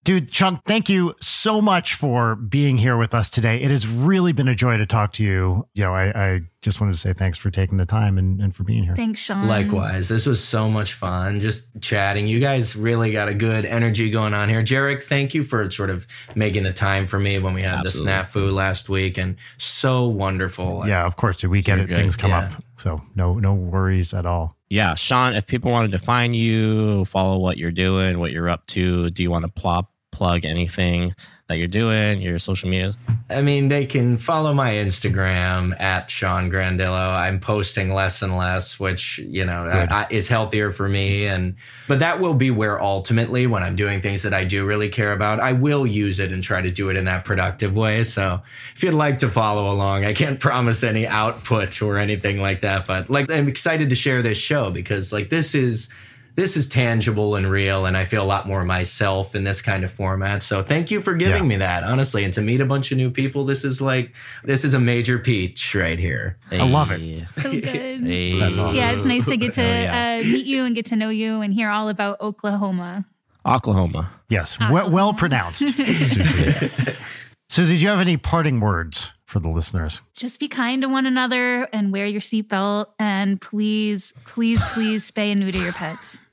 Dude, 0.05 0.31
Sean, 0.31 0.57
thank 0.57 0.87
you 0.87 1.15
so 1.19 1.59
much 1.59 1.95
for 1.95 2.35
being 2.35 2.77
here 2.77 2.95
with 2.95 3.15
us 3.15 3.27
today. 3.27 3.63
It 3.63 3.71
has 3.71 3.87
really 3.87 4.33
been 4.33 4.47
a 4.47 4.53
joy 4.53 4.77
to 4.77 4.85
talk 4.85 5.13
to 5.13 5.23
you. 5.23 5.67
You 5.73 5.81
know, 5.81 5.95
I, 5.95 6.33
I 6.33 6.41
just 6.61 6.79
wanted 6.79 6.93
to 6.93 6.99
say 6.99 7.11
thanks 7.13 7.39
for 7.39 7.49
taking 7.49 7.79
the 7.79 7.87
time 7.87 8.19
and, 8.19 8.39
and 8.39 8.55
for 8.55 8.61
being 8.61 8.83
here. 8.83 8.95
Thanks, 8.95 9.19
Sean. 9.19 9.47
Likewise. 9.47 10.07
This 10.07 10.27
was 10.27 10.43
so 10.43 10.69
much 10.69 10.93
fun 10.93 11.39
just 11.39 11.69
chatting. 11.81 12.27
You 12.27 12.39
guys 12.39 12.75
really 12.75 13.13
got 13.13 13.29
a 13.29 13.33
good 13.33 13.65
energy 13.65 14.11
going 14.11 14.35
on 14.35 14.47
here. 14.47 14.61
Jarek, 14.61 15.01
thank 15.01 15.33
you 15.33 15.43
for 15.43 15.71
sort 15.71 15.89
of 15.89 16.05
making 16.35 16.61
the 16.61 16.73
time 16.73 17.07
for 17.07 17.17
me 17.17 17.39
when 17.39 17.55
we 17.55 17.63
had 17.63 17.79
Absolutely. 17.79 18.11
the 18.11 18.19
snafu 18.19 18.53
last 18.53 18.87
week 18.89 19.17
and 19.17 19.37
so 19.57 20.07
wonderful. 20.07 20.87
Yeah, 20.87 21.03
of 21.03 21.15
course. 21.15 21.43
We 21.43 21.63
get 21.63 21.79
it. 21.79 21.89
Things 21.89 22.15
come 22.15 22.29
yeah. 22.29 22.41
up. 22.41 22.63
So 22.77 23.01
no, 23.15 23.39
no 23.39 23.55
worries 23.55 24.13
at 24.13 24.27
all 24.27 24.55
yeah, 24.67 24.95
Sean, 24.95 25.35
if 25.35 25.45
people 25.45 25.71
wanted 25.71 25.91
to 25.91 25.99
find 25.99 26.35
you, 26.35 27.05
follow 27.05 27.37
what 27.37 27.57
you're 27.57 27.71
doing, 27.71 28.19
what 28.19 28.31
you're 28.31 28.49
up 28.49 28.65
to, 28.67 29.11
do 29.11 29.21
you 29.21 29.29
want 29.29 29.45
to 29.45 29.51
plop 29.51 29.91
plug 30.15 30.45
anything 30.45 31.13
that 31.47 31.57
you're 31.59 31.67
doing, 31.67 32.21
your 32.21 32.39
social 32.39 32.69
media? 32.69 32.93
I 33.29 33.41
mean, 33.41 33.67
they 33.67 33.85
can 33.85 34.17
follow 34.17 34.53
my 34.53 34.71
Instagram 34.71 35.79
at 35.79 36.09
Sean 36.09 36.49
Grandillo. 36.49 37.13
I'm 37.15 37.39
posting 37.39 37.93
less 37.93 38.21
and 38.21 38.35
less, 38.35 38.79
which 38.79 39.19
you 39.19 39.45
know 39.45 39.65
I, 39.65 39.83
I, 39.83 40.07
is 40.09 40.27
healthier 40.27 40.71
for 40.71 40.87
me. 40.87 41.27
And 41.27 41.55
but 41.87 41.99
that 41.99 42.19
will 42.19 42.33
be 42.33 42.49
where 42.49 42.81
ultimately, 42.81 43.45
when 43.45 43.61
I'm 43.61 43.75
doing 43.75 44.01
things 44.01 44.23
that 44.23 44.33
I 44.33 44.43
do 44.45 44.65
really 44.65 44.89
care 44.89 45.11
about, 45.11 45.39
I 45.39 45.51
will 45.51 45.85
use 45.85 46.19
it 46.19 46.31
and 46.31 46.43
try 46.43 46.61
to 46.61 46.71
do 46.71 46.89
it 46.89 46.95
in 46.95 47.05
that 47.05 47.25
productive 47.25 47.75
way. 47.75 48.03
So 48.05 48.41
if 48.75 48.81
you'd 48.81 48.93
like 48.93 49.19
to 49.19 49.29
follow 49.29 49.71
along, 49.71 50.05
I 50.05 50.13
can't 50.13 50.39
promise 50.39 50.83
any 50.83 51.05
output 51.05 51.81
or 51.81 51.97
anything 51.97 52.41
like 52.41 52.61
that, 52.61 52.87
but 52.87 53.09
like 53.09 53.29
I'm 53.29 53.47
excited 53.47 53.89
to 53.89 53.95
share 53.95 54.23
this 54.23 54.37
show 54.37 54.71
because 54.71 55.13
like 55.13 55.29
this 55.29 55.53
is 55.53 55.89
this 56.35 56.57
is 56.57 56.67
tangible 56.67 57.35
and 57.35 57.49
real 57.49 57.85
and 57.85 57.95
I 57.95 58.03
feel 58.03 58.21
a 58.21 58.25
lot 58.25 58.45
more 58.45 58.63
myself 58.65 59.35
in 59.35 59.43
this 59.43 59.61
kind 59.61 59.83
of 59.83 59.91
format. 59.91 60.43
So 60.43 60.63
thank 60.63 60.91
you 60.91 61.01
for 61.01 61.15
giving 61.15 61.43
yeah. 61.43 61.49
me 61.49 61.57
that, 61.57 61.83
honestly. 61.83 62.23
And 62.23 62.33
to 62.33 62.41
meet 62.41 62.61
a 62.61 62.65
bunch 62.65 62.91
of 62.91 62.97
new 62.97 63.09
people, 63.09 63.45
this 63.45 63.63
is 63.63 63.81
like 63.81 64.13
this 64.43 64.65
is 64.65 64.73
a 64.73 64.79
major 64.79 65.17
peach 65.17 65.73
right 65.73 65.97
here. 65.97 66.37
Hey. 66.49 66.59
I 66.59 66.67
love 66.67 66.91
it. 66.91 67.29
So 67.29 67.51
good. 67.51 67.63
Hey. 67.63 68.37
That's 68.37 68.57
awesome. 68.57 68.75
Yeah, 68.75 68.91
it's 68.91 69.05
nice 69.05 69.25
to 69.25 69.37
get 69.37 69.53
to 69.53 69.61
oh, 69.61 69.65
yeah. 69.65 70.19
uh, 70.21 70.23
meet 70.25 70.45
you 70.45 70.65
and 70.65 70.75
get 70.75 70.87
to 70.87 70.95
know 70.95 71.09
you 71.09 71.41
and 71.41 71.53
hear 71.53 71.69
all 71.69 71.89
about 71.89 72.19
Oklahoma. 72.19 73.05
Oklahoma. 73.45 74.11
Yes, 74.27 74.59
well, 74.59 74.89
well 74.89 75.13
pronounced. 75.13 75.59
Susie, 77.47 77.77
do 77.77 77.83
you 77.83 77.89
have 77.89 77.99
any 77.99 78.17
parting 78.17 78.59
words 78.59 79.13
for 79.23 79.39
the 79.39 79.49
listeners? 79.49 80.01
Just 80.13 80.39
be 80.39 80.47
kind 80.47 80.81
to 80.81 80.89
one 80.89 81.05
another 81.05 81.69
and 81.71 81.91
wear 81.91 82.07
your 82.07 82.21
seatbelt. 82.21 82.87
And 82.97 83.39
please, 83.39 84.13
please, 84.25 84.61
please 84.73 85.09
spay 85.09 85.31
and 85.31 85.39
neuter 85.39 85.59
your 85.59 85.73
pets. 85.73 86.23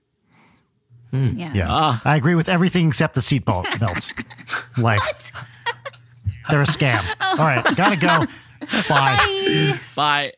Mm. 1.12 1.38
Yeah. 1.38 1.52
Yeah. 1.54 1.66
Ah. 1.68 2.02
I 2.04 2.16
agree 2.16 2.34
with 2.34 2.48
everything 2.48 2.88
except 2.88 3.14
the 3.14 3.20
seatbelt 3.20 3.78
belts. 3.78 4.14
like 4.78 5.00
they're 6.48 6.62
a 6.62 6.64
scam. 6.64 7.04
All 7.20 7.36
right, 7.46 7.64
gotta 7.76 7.96
go. 7.96 8.26
Bye. 8.88 9.78
Bye. 9.94 10.32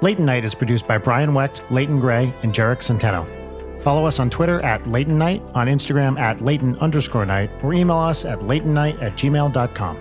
Late 0.00 0.18
Night 0.18 0.44
is 0.44 0.54
produced 0.54 0.86
by 0.86 0.98
Brian 0.98 1.32
Wecht, 1.32 1.62
Leighton 1.70 1.98
Gray, 1.98 2.30
and 2.42 2.52
Jarek 2.52 2.78
Centeno. 2.78 3.26
Follow 3.82 4.06
us 4.06 4.18
on 4.18 4.30
Twitter 4.30 4.62
at 4.62 4.86
Leighton 4.86 5.18
Night, 5.18 5.42
on 5.54 5.66
Instagram 5.66 6.18
at 6.18 6.40
Leighton 6.40 6.76
underscore 6.78 7.26
night, 7.26 7.50
or 7.62 7.74
email 7.74 7.98
us 7.98 8.24
at 8.24 8.40
leightonnight 8.40 9.00
at 9.02 9.12
gmail.com. 9.12 9.96